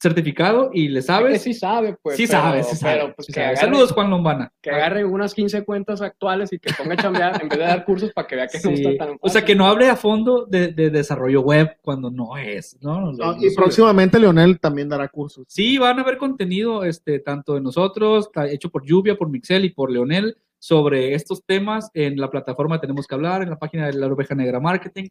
certificado 0.00 0.70
y 0.72 0.88
le 0.88 1.00
Que 1.00 1.02
sabes. 1.02 1.42
sí 1.42 1.52
sabe, 1.54 1.96
pues. 2.02 2.16
sí 2.16 2.26
pero- 2.26 2.40
sabes, 2.40 2.66
sí 2.68 2.76
pero, 2.82 3.00
sabes. 3.00 3.14
pues, 3.16 3.26
sí 3.26 3.32
que 3.32 3.40
sabes. 3.40 3.58
agarre- 3.58 3.66
Saludos, 3.72 3.92
Juan 3.92 4.10
Lombana. 4.10 4.52
Que 4.62 4.70
agarre 4.70 5.04
unas 5.04 5.34
15 5.34 5.62
cuentas 5.64 6.00
actuales 6.00 6.52
y 6.52 6.58
que 6.58 6.72
ponga 6.72 6.94
a 6.94 6.96
chambear 6.96 7.42
en 7.42 7.48
vez 7.48 7.58
de 7.58 7.64
dar 7.64 7.84
cursos 7.84 8.10
para 8.12 8.26
que 8.26 8.36
vea 8.36 8.46
que 8.48 8.58
no 8.64 8.76
Sí. 8.76 8.82
está 8.86 9.04
tan 9.06 9.16
O 9.20 9.28
sea, 9.28 9.44
que 9.44 9.54
no 9.54 9.66
hable 9.66 9.88
a 9.88 9.96
fondo 9.96 10.46
de, 10.46 10.68
de 10.68 10.90
desarrollo 10.90 11.42
web 11.42 11.76
cuando 11.82 12.10
no 12.10 12.36
es, 12.38 12.78
¿no? 12.80 13.12
No 13.12 13.36
y 13.40 13.54
próximamente 13.54 14.18
Leonel 14.18 14.58
también 14.58 14.88
dará 14.88 15.08
cursos. 15.08 15.44
Sí, 15.48 15.76
van 15.78 15.98
a 15.98 16.02
haber 16.02 16.16
contenido, 16.16 16.84
este, 16.84 17.18
tanto 17.18 17.54
de 17.54 17.60
nosotros, 17.60 18.30
hecho 18.50 18.70
por 18.70 18.84
Lluvia, 18.86 19.16
por 19.16 19.28
Mixel 19.28 19.64
y 19.64 19.70
por 19.70 19.90
Leonel, 19.90 20.36
sobre 20.58 21.14
estos 21.14 21.44
temas 21.46 21.90
en 21.94 22.18
la 22.18 22.28
plataforma 22.30 22.80
Tenemos 22.80 23.06
que 23.06 23.14
hablar, 23.14 23.42
en 23.42 23.50
la 23.50 23.58
página 23.58 23.86
de 23.86 23.94
la 23.94 24.06
Oveja 24.06 24.34
Negra 24.34 24.60
Marketing, 24.60 25.08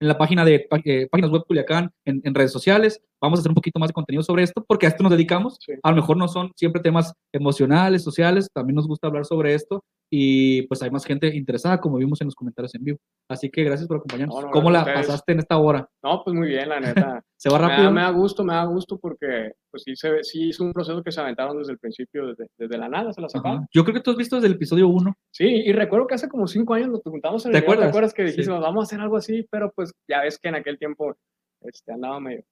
en 0.00 0.08
la 0.08 0.18
página 0.18 0.44
de 0.44 0.68
eh, 0.84 1.08
páginas 1.10 1.30
web 1.30 1.44
Culiacán, 1.46 1.92
en 2.04 2.34
redes 2.34 2.52
sociales. 2.52 3.02
Vamos 3.20 3.38
a 3.38 3.40
hacer 3.40 3.50
un 3.50 3.54
poquito 3.54 3.78
más 3.78 3.88
de 3.88 3.94
contenido 3.94 4.22
sobre 4.22 4.42
esto, 4.42 4.64
porque 4.66 4.86
a 4.86 4.90
esto 4.90 5.02
nos 5.02 5.12
dedicamos. 5.12 5.56
Sí. 5.60 5.72
A 5.82 5.90
lo 5.90 5.96
mejor 5.96 6.16
no 6.16 6.28
son 6.28 6.52
siempre 6.56 6.82
temas 6.82 7.12
emocionales, 7.32 8.02
sociales, 8.02 8.48
también 8.52 8.76
nos 8.76 8.86
gusta 8.86 9.06
hablar 9.08 9.24
sobre 9.24 9.54
esto 9.54 9.82
y 10.08 10.62
pues 10.68 10.82
hay 10.82 10.90
más 10.90 11.04
gente 11.04 11.34
interesada, 11.34 11.80
como 11.80 11.96
vimos 11.96 12.20
en 12.20 12.26
los 12.28 12.34
comentarios 12.36 12.74
en 12.76 12.84
vivo. 12.84 12.98
Así 13.28 13.50
que 13.50 13.64
gracias 13.64 13.88
por 13.88 13.96
acompañarnos. 13.96 14.36
No, 14.36 14.42
no, 14.42 14.50
¿Cómo 14.52 14.70
la 14.70 14.80
ustedes. 14.80 15.06
pasaste 15.06 15.32
en 15.32 15.38
esta 15.40 15.56
hora? 15.56 15.88
No, 16.02 16.22
pues 16.22 16.36
muy 16.36 16.46
bien, 16.48 16.68
la 16.68 16.78
neta. 16.78 17.22
¿Se 17.36 17.50
va 17.50 17.58
me, 17.58 17.68
rápido? 17.68 17.84
da, 17.84 17.90
me 17.90 18.00
da 18.02 18.10
gusto, 18.10 18.44
me 18.44 18.54
da 18.54 18.64
gusto 18.64 18.98
porque 18.98 19.52
pues 19.70 19.82
sí, 19.82 19.96
se, 19.96 20.22
sí 20.22 20.50
es 20.50 20.60
un 20.60 20.72
proceso 20.72 21.02
que 21.02 21.10
se 21.10 21.20
aventaron 21.20 21.58
desde 21.58 21.72
el 21.72 21.78
principio, 21.78 22.26
desde, 22.28 22.46
desde 22.56 22.78
la 22.78 22.88
nada, 22.88 23.12
se 23.12 23.20
la 23.20 23.28
sacaron. 23.28 23.66
Yo 23.72 23.82
creo 23.82 23.94
que 23.94 24.00
tú 24.00 24.12
has 24.12 24.16
visto 24.16 24.36
desde 24.36 24.46
el 24.48 24.54
episodio 24.54 24.86
1. 24.88 25.12
Sí, 25.32 25.44
y 25.46 25.72
recuerdo 25.72 26.06
que 26.06 26.14
hace 26.14 26.28
como 26.28 26.46
cinco 26.46 26.74
años 26.74 26.88
nos 26.90 27.00
preguntamos 27.02 27.44
en 27.46 27.52
¿Te 27.52 27.58
el 27.58 27.62
video, 27.64 27.72
acuerdas? 27.72 27.86
¿te 27.86 27.90
acuerdas 27.90 28.14
que 28.14 28.28
Sí. 28.30 28.36
dijimos, 28.36 28.60
vamos 28.60 28.82
a 28.82 28.86
hacer 28.86 29.00
algo 29.00 29.16
así? 29.16 29.46
Pero 29.50 29.72
pues 29.74 29.92
ya 30.08 30.20
ves 30.22 30.38
que 30.38 30.48
en 30.48 30.54
aquel 30.54 30.78
tiempo 30.78 31.16
este, 31.62 31.92
andaba 31.92 32.20
medio, 32.20 32.44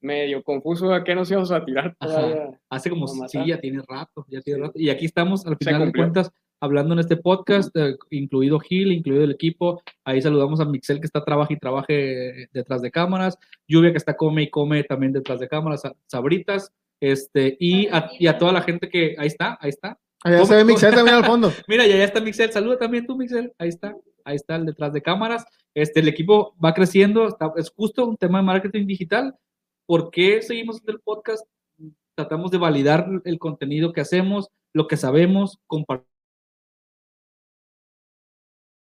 medio 0.00 0.42
confuso 0.42 0.92
a 0.92 1.02
qué 1.02 1.14
nos 1.14 1.30
íbamos 1.30 1.50
a 1.50 1.64
tirar 1.64 1.96
todavía. 1.98 2.50
Hace 2.68 2.90
como, 2.90 3.06
sí, 3.08 3.38
ya 3.46 3.58
tiene 3.60 3.82
rato, 3.88 4.26
ya 4.28 4.40
tiene 4.42 4.58
Sí. 4.58 4.62
rato. 4.66 4.78
Y 4.78 4.90
aquí 4.90 5.06
estamos, 5.06 5.46
al 5.46 5.56
final 5.56 5.86
de 5.86 5.92
cuentas, 5.92 6.30
hablando 6.60 6.92
en 6.94 7.00
este 7.00 7.16
podcast, 7.16 7.74
eh, 7.76 7.96
incluido 8.10 8.58
Gil, 8.60 8.92
incluido 8.92 9.24
el 9.24 9.30
equipo. 9.32 9.82
Ahí 10.04 10.20
saludamos 10.20 10.60
a 10.60 10.64
Mixel 10.66 11.00
que 11.00 11.06
está 11.06 11.24
trabaja 11.24 11.52
y 11.52 11.58
trabaje 11.58 12.48
detrás 12.52 12.82
de 12.82 12.90
cámaras. 12.90 13.38
Lluvia 13.66 13.92
que 13.92 13.98
está 13.98 14.16
come 14.16 14.42
y 14.42 14.50
come 14.50 14.84
también 14.84 15.12
detrás 15.12 15.40
de 15.40 15.48
cámaras. 15.48 15.80
Sa- 15.82 15.94
Sabritas. 16.06 16.70
Este, 17.00 17.56
y 17.60 17.88
a, 17.88 18.10
y 18.18 18.28
a 18.28 18.38
toda 18.38 18.52
la 18.52 18.62
gente 18.62 18.88
que, 18.88 19.14
ahí 19.18 19.26
está, 19.26 19.58
ahí 19.60 19.68
está. 19.70 19.98
Allá 20.24 20.36
¿Cómo- 20.38 20.46
se 20.46 20.56
ve 20.56 20.64
Mixel 20.64 20.94
también 20.94 21.16
al 21.16 21.24
fondo. 21.24 21.52
Mira, 21.68 21.86
ya, 21.86 21.96
ya 21.96 22.04
está 22.04 22.20
Mixel. 22.20 22.50
Saluda 22.50 22.78
también 22.78 23.06
tú, 23.06 23.16
Mixel. 23.16 23.52
Ahí 23.58 23.68
está. 23.68 23.94
Ahí 24.24 24.36
está 24.36 24.56
el 24.56 24.64
detrás 24.66 24.92
de 24.92 25.02
cámaras. 25.02 25.44
Este, 25.74 26.00
el 26.00 26.08
equipo 26.08 26.56
va 26.64 26.72
creciendo. 26.74 27.28
está- 27.28 27.52
es 27.56 27.70
justo 27.70 28.06
un 28.06 28.16
tema 28.16 28.38
de 28.38 28.44
marketing 28.44 28.86
digital. 28.86 29.34
¿Por 29.86 30.10
qué 30.10 30.40
seguimos 30.42 30.76
haciendo 30.76 30.92
el 30.92 31.00
podcast? 31.00 31.46
Tratamos 32.14 32.50
de 32.50 32.58
validar 32.58 33.06
el 33.24 33.38
contenido 33.38 33.92
que 33.92 34.00
hacemos, 34.00 34.48
lo 34.72 34.86
que 34.86 34.96
sabemos, 34.96 35.58
compartir 35.66 36.08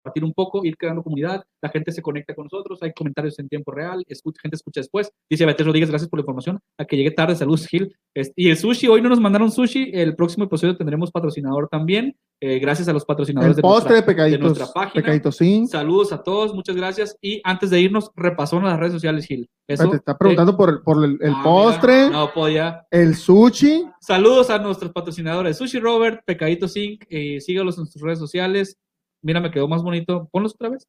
compartir 0.03 0.25
un 0.25 0.33
poco, 0.33 0.65
ir 0.65 0.77
creando 0.77 1.03
comunidad, 1.03 1.45
la 1.63 1.69
gente 1.71 1.93
se 1.93 2.03
conecta 2.03 2.35
con 2.35 2.45
nosotros, 2.45 2.83
hay 2.83 2.93
comentarios 2.93 3.39
en 3.39 3.49
tiempo 3.49 3.71
real, 3.73 4.03
escucha, 4.09 4.41
gente 4.43 4.57
escucha 4.57 4.81
después. 4.81 5.11
Dice 5.31 5.47
Beatriz 5.47 5.67
Rodríguez, 5.67 5.91
gracias 5.91 6.09
por 6.11 6.19
la 6.19 6.23
información, 6.23 6.59
a 6.79 6.85
que 6.85 6.97
llegue 6.97 7.13
tarde, 7.13 7.37
saludos 7.37 7.67
Gil. 7.67 7.95
Este, 8.15 8.33
y 8.37 8.51
el 8.51 8.57
sushi, 8.57 8.89
hoy 8.89 9.01
no 9.01 9.09
nos 9.09 9.21
mandaron 9.21 9.51
sushi, 9.51 9.91
el 9.95 10.17
próximo 10.17 10.45
episodio 10.45 10.77
tendremos 10.77 11.11
patrocinador 11.11 11.69
también, 11.69 12.17
eh, 12.41 12.59
gracias 12.59 12.89
a 12.89 12.93
los 12.93 13.05
patrocinadores 13.05 13.55
de 13.57 13.63
postre 13.63 13.93
nuestra, 14.03 14.25
de 14.25 14.39
nuestra 14.39 14.67
página. 14.67 14.95
Pecaditos 14.95 15.37
sí. 15.37 15.65
Saludos 15.69 16.13
a 16.13 16.23
todos, 16.25 16.53
muchas 16.55 16.75
gracias. 16.75 17.17
Y 17.23 17.41
antes 17.45 17.71
de 17.71 17.81
irnos, 17.81 18.11
repasó 18.17 18.57
en 18.57 18.65
las 18.65 18.81
redes 18.81 18.95
sociales, 18.95 19.27
Gil. 19.27 19.49
Eso, 19.69 19.89
Te 19.89 19.97
está 19.99 20.19
preguntando 20.19 20.57
por, 20.57 20.69
el- 20.69 20.81
por 20.83 21.05
el, 21.05 21.19
el 21.21 21.33
ah, 21.37 21.41
postre, 21.45 22.07
mira, 22.07 22.11
no 22.11 22.33
podía. 22.33 22.85
el 22.91 23.15
sushi. 23.15 23.85
Saludos 24.01 24.51
a 24.51 24.59
nuestros 24.59 24.91
patrocinadores, 24.91 25.57
Sushi 25.57 25.79
Robert, 25.79 26.23
Pecaditos 26.27 26.77
Inc. 26.77 27.05
Eh, 27.09 27.41
sígalos 27.41 27.79
en 27.79 27.87
sus 27.87 28.03
redes 28.03 28.19
sociales. 28.19 28.77
Mira, 29.23 29.41
me 29.41 29.51
quedó 29.51 29.69
más 29.69 29.83
bonito. 29.83 30.29
Ponlos 30.33 30.55
otra 30.55 30.69
vez. 30.71 30.87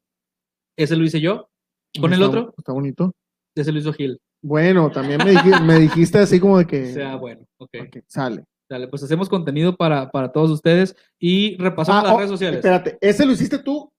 Ese 0.76 0.96
lo 0.96 1.04
hice 1.04 1.20
yo. 1.20 1.48
Con 2.00 2.12
el 2.12 2.22
otro, 2.22 2.52
Está 2.58 2.72
bonito. 2.72 3.12
ese 3.54 3.70
lo 3.72 3.78
hizo 3.78 3.92
Gil. 3.92 4.18
Bueno, 4.42 4.90
también 4.90 5.18
me 5.24 5.30
dijiste, 5.30 5.60
me 5.60 5.78
dijiste 5.78 6.18
así 6.18 6.40
como 6.40 6.58
de 6.58 6.64
O 6.64 6.66
que. 6.66 6.86
sea, 6.92 7.16
bueno, 7.16 7.46
ok. 7.58 7.70
ok, 7.86 7.96
sale. 8.06 8.44
Dale, 8.68 8.88
pues 8.88 9.02
hacemos 9.02 9.28
contenido 9.28 9.76
para, 9.76 10.10
para 10.10 10.32
todos 10.32 10.50
ustedes 10.50 10.96
y 11.20 11.56
repasamos 11.58 12.02
Ah, 12.02 12.06
las 12.06 12.14
oh, 12.14 12.18
redes 12.18 12.30
sociales. 12.30 12.56
Espérate, 12.58 12.98
ese 13.00 13.24
lo 13.26 13.32
hiciste 13.32 13.58
tú 13.58 13.92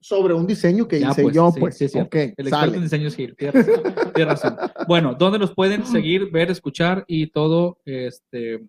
sobre 0.00 0.32
un 0.34 0.46
diseño 0.46 0.88
que 0.88 0.98
Ya, 0.98 1.10
hice 1.10 1.22
pues, 1.22 1.34
yo, 1.34 1.50
sí, 1.52 1.60
pues. 1.60 1.76
sí, 1.76 1.84
es 1.84 1.92
cierto. 1.92 2.08
ok, 2.08 2.14
El 2.16 2.24
experto 2.30 2.56
sale. 2.58 2.76
en 2.76 2.82
diseño 2.82 3.08
es 3.08 3.16
Gil. 3.16 3.36
Tienes 3.36 3.66
razón. 3.66 3.82
tienes 4.14 4.28
razón. 4.42 4.56
Bueno, 4.88 5.14
¿dónde 5.14 5.38
nos 5.38 5.54
pueden 5.54 5.84
seguir, 5.86 6.30
ver, 6.32 6.50
escuchar 6.50 7.04
y 7.06 7.28
todo? 7.30 7.78
Este, 7.84 8.66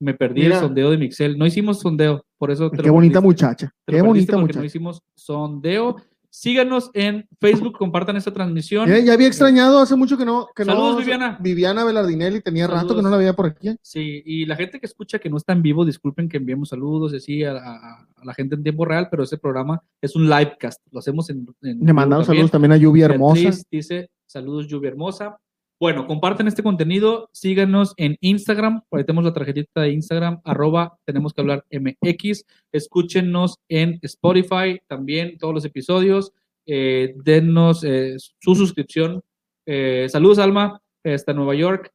me 0.00 0.14
perdí 0.14 0.42
Mira. 0.42 0.56
el 0.56 0.60
sondeo 0.62 0.90
de 0.90 0.98
Mixel. 0.98 1.38
No 1.38 1.46
hicimos 1.46 1.80
sondeo, 1.80 2.26
por 2.38 2.50
eso 2.50 2.70
te 2.70 2.78
Qué 2.78 2.86
lo 2.86 2.94
bonita 2.94 3.20
perdiste. 3.20 3.26
muchacha. 3.44 3.74
Te 3.84 3.92
Qué 3.92 4.02
bonita 4.02 4.36
muchacha. 4.38 4.58
No 4.60 4.64
hicimos 4.64 5.02
sondeo. 5.14 5.96
Síganos 6.30 6.90
en 6.92 7.26
Facebook, 7.40 7.78
compartan 7.78 8.14
esta 8.16 8.30
transmisión. 8.32 8.88
Eh, 8.92 9.02
ya 9.02 9.14
había 9.14 9.26
extrañado 9.26 9.78
hace 9.78 9.96
mucho 9.96 10.18
que 10.18 10.26
no. 10.26 10.46
Que 10.54 10.62
Saludos, 10.62 10.92
no, 10.92 10.98
Viviana. 10.98 11.38
Viviana 11.40 11.84
Velardinelli, 11.84 12.42
tenía 12.42 12.66
rato 12.66 12.94
que 12.94 13.00
no 13.02 13.08
la 13.08 13.16
veía 13.16 13.32
por 13.32 13.46
aquí. 13.46 13.74
Sí, 13.80 14.22
y 14.26 14.44
la 14.44 14.54
gente 14.54 14.78
que 14.78 14.84
escucha 14.84 15.18
que 15.18 15.30
no 15.30 15.38
está 15.38 15.54
en 15.54 15.62
vivo, 15.62 15.86
disculpen 15.86 16.28
que 16.28 16.36
enviemos 16.36 16.68
saludos 16.68 17.14
y 17.14 17.16
así 17.16 17.44
a, 17.44 17.52
a- 17.52 18.06
a 18.14 18.24
la 18.24 18.34
gente 18.34 18.56
en 18.56 18.62
tiempo 18.62 18.84
real, 18.84 19.08
pero 19.10 19.22
ese 19.22 19.38
programa 19.38 19.80
es 20.02 20.14
un 20.16 20.28
livecast. 20.28 20.82
Lo 20.92 20.98
hacemos 20.98 21.30
en. 21.30 21.46
en 21.62 21.80
Le 21.80 21.92
mandamos 21.94 22.26
saludos 22.26 22.50
también 22.50 22.72
a 22.72 22.76
Lluvia 22.76 23.06
Hermosa. 23.06 23.40
Beatriz 23.40 23.64
dice, 23.70 24.10
saludos 24.26 24.66
Lluvia 24.68 24.90
Hermosa. 24.90 25.38
Bueno, 25.80 26.08
comparten 26.08 26.48
este 26.48 26.64
contenido, 26.64 27.30
síganos 27.32 27.94
en 27.98 28.16
Instagram, 28.20 28.82
por 28.88 28.98
ahí 28.98 29.06
tenemos 29.06 29.24
la 29.24 29.32
tarjetita 29.32 29.82
de 29.82 29.92
Instagram, 29.92 30.40
arroba 30.42 30.98
tenemos 31.04 31.32
que 31.32 31.40
hablar 31.40 31.64
MX, 31.70 32.44
escúchenos 32.72 33.60
en 33.68 34.00
Spotify 34.02 34.80
también, 34.88 35.38
todos 35.38 35.54
los 35.54 35.64
episodios, 35.64 36.32
eh, 36.66 37.14
dennos 37.24 37.84
eh, 37.84 38.16
su 38.18 38.56
suscripción. 38.56 39.22
Eh, 39.66 40.08
saludos 40.08 40.40
Alma, 40.40 40.80
hasta 41.04 41.32
Nueva 41.32 41.54
York. 41.54 41.92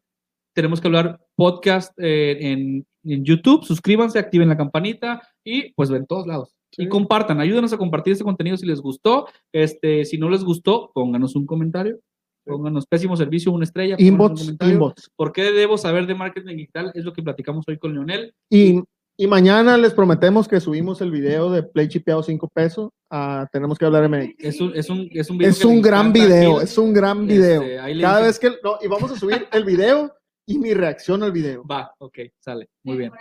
Tenemos 0.55 0.79
que 0.79 0.87
hablar 0.87 1.19
podcast 1.35 1.91
eh, 1.99 2.37
en, 2.39 2.87
en 3.03 3.25
YouTube, 3.25 3.65
suscríbanse, 3.65 4.17
activen 4.17 4.47
la 4.47 4.55
campanita 4.55 5.21
y 5.43 5.73
pues 5.73 5.89
ven 5.89 6.05
todos 6.05 6.25
lados. 6.25 6.55
Y 6.77 6.87
compartan, 6.87 7.41
ayúdenos 7.41 7.73
a 7.73 7.77
compartir 7.77 8.13
este 8.13 8.23
contenido 8.23 8.55
si 8.55 8.65
les 8.65 8.79
gustó. 8.79 9.27
Este, 9.51 10.05
si 10.05 10.17
no 10.17 10.29
les 10.29 10.43
gustó, 10.43 10.91
pónganos 10.93 11.35
un 11.35 11.45
comentario. 11.45 11.99
Pónganos 12.45 12.85
pésimo 12.85 13.15
servicio, 13.15 13.51
una 13.51 13.63
estrella. 13.63 13.95
Inbox, 13.97 14.55
inbox. 14.61 15.09
¿Por 15.15 15.31
qué 15.31 15.51
debo 15.51 15.77
saber 15.77 16.07
de 16.07 16.15
marketing 16.15 16.55
digital? 16.55 16.91
Es 16.93 17.05
lo 17.05 17.13
que 17.13 17.23
platicamos 17.23 17.65
hoy 17.67 17.77
con 17.77 17.93
Leonel. 17.93 18.33
Y, 18.49 18.81
y 19.17 19.27
mañana 19.27 19.77
les 19.77 19.93
prometemos 19.93 20.47
que 20.47 20.59
subimos 20.59 20.99
el 21.01 21.11
video 21.11 21.49
de 21.49 21.63
Play 21.63 21.87
Chipeado 21.87 22.21
5 22.21 22.49
pesos. 22.49 22.89
a 23.09 23.47
tenemos 23.51 23.77
que 23.77 23.85
hablar 23.85 24.09
MX. 24.09 24.35
Es 24.39 24.59
un, 24.59 24.75
es 24.75 24.89
un, 24.89 25.07
es 25.11 25.29
un 25.29 25.37
video. 25.37 25.51
Es 25.51 25.65
un 25.65 25.81
gran 25.81 26.07
a 26.07 26.11
video, 26.11 26.61
es 26.61 26.77
un 26.77 26.93
gran 26.93 27.29
Este, 27.29 27.59
video. 27.59 28.01
Cada 28.01 28.21
vez 28.21 28.39
que. 28.39 28.49
No, 28.63 28.77
y 28.81 28.87
vamos 28.87 29.11
a 29.11 29.17
subir 29.17 29.47
el 29.51 29.63
video 29.63 30.13
y 30.45 30.59
mi 30.59 30.73
reacción 30.73 31.23
al 31.23 31.31
video. 31.31 31.65
Va, 31.65 31.93
ok, 31.97 32.19
sale. 32.39 32.69
Muy 32.83 32.97
bien. 32.97 33.11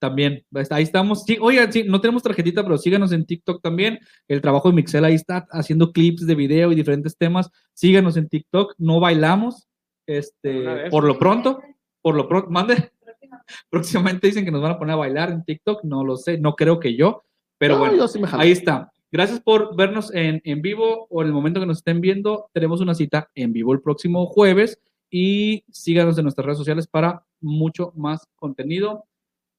También, 0.00 0.44
pues, 0.50 0.72
ahí 0.72 0.82
estamos. 0.82 1.24
Sí, 1.24 1.36
oigan, 1.40 1.70
sí, 1.72 1.84
no 1.84 2.00
tenemos 2.00 2.22
tarjetita, 2.22 2.62
pero 2.64 2.78
síganos 2.78 3.12
en 3.12 3.26
TikTok 3.26 3.62
también. 3.62 4.00
El 4.26 4.40
trabajo 4.40 4.68
de 4.70 4.74
Mixel 4.74 5.04
ahí 5.04 5.14
está 5.14 5.46
haciendo 5.50 5.92
clips 5.92 6.26
de 6.26 6.34
video 6.34 6.72
y 6.72 6.74
diferentes 6.74 7.16
temas. 7.16 7.50
Síganos 7.74 8.16
en 8.16 8.28
TikTok. 8.28 8.74
No 8.78 8.98
bailamos. 8.98 9.68
Este, 10.06 10.88
por 10.90 11.04
lo 11.04 11.18
pronto, 11.18 11.60
por 12.02 12.16
lo 12.16 12.26
pronto, 12.28 12.50
mande. 12.50 12.90
Próximamente 13.70 14.26
dicen 14.26 14.44
que 14.44 14.50
nos 14.50 14.62
van 14.62 14.72
a 14.72 14.78
poner 14.78 14.94
a 14.94 14.96
bailar 14.96 15.30
en 15.30 15.44
TikTok. 15.44 15.84
No 15.84 16.02
lo 16.02 16.16
sé, 16.16 16.38
no 16.38 16.54
creo 16.56 16.80
que 16.80 16.96
yo, 16.96 17.22
pero 17.58 17.74
No, 17.74 17.80
bueno. 17.80 17.96
yo 17.96 18.08
sí. 18.08 18.20
Ahí 18.32 18.52
está. 18.52 18.90
Gracias 19.12 19.40
por 19.40 19.76
vernos 19.76 20.14
en, 20.14 20.40
en 20.44 20.62
vivo 20.62 21.06
o 21.10 21.20
en 21.20 21.28
el 21.28 21.34
momento 21.34 21.60
que 21.60 21.66
nos 21.66 21.78
estén 21.78 22.00
viendo. 22.00 22.48
Tenemos 22.54 22.80
una 22.80 22.94
cita 22.94 23.28
en 23.34 23.52
vivo 23.52 23.74
el 23.74 23.82
próximo 23.82 24.24
jueves 24.26 24.80
y 25.10 25.64
síganos 25.70 26.16
en 26.16 26.24
nuestras 26.24 26.46
redes 26.46 26.58
sociales 26.58 26.86
para 26.86 27.24
mucho 27.40 27.92
más 27.96 28.26
contenido. 28.36 29.04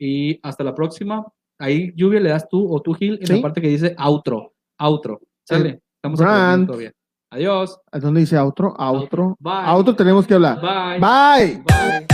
Y 0.04 0.40
hasta 0.42 0.64
la 0.64 0.74
próxima. 0.74 1.24
Ahí, 1.60 1.94
Lluvia, 1.96 2.20
le 2.20 2.30
das 2.30 2.50
tú 2.50 2.74
o 2.74 2.82
tú, 2.82 2.96
Gil, 2.96 3.20
en 3.22 3.28
¿Sí? 3.28 3.36
la 3.36 3.42
parte 3.42 3.62
que 3.62 3.68
dice 3.68 3.96
outro. 4.00 4.54
Outro. 4.80 5.22
Sale. 5.48 5.80
Estamos 5.96 6.20
en 6.20 6.66
todavía. 6.66 6.92
Adiós. 7.30 7.80
¿A 7.92 8.00
dónde 8.00 8.22
dice 8.22 8.36
outro? 8.40 8.74
Outro. 8.80 9.38
Bye. 9.40 9.68
Outro 9.68 9.96
tenemos 9.96 10.26
que 10.26 10.34
hablar. 10.34 10.60
Bye. 10.60 11.00
Bye. 11.00 11.64
Bye. 11.64 12.08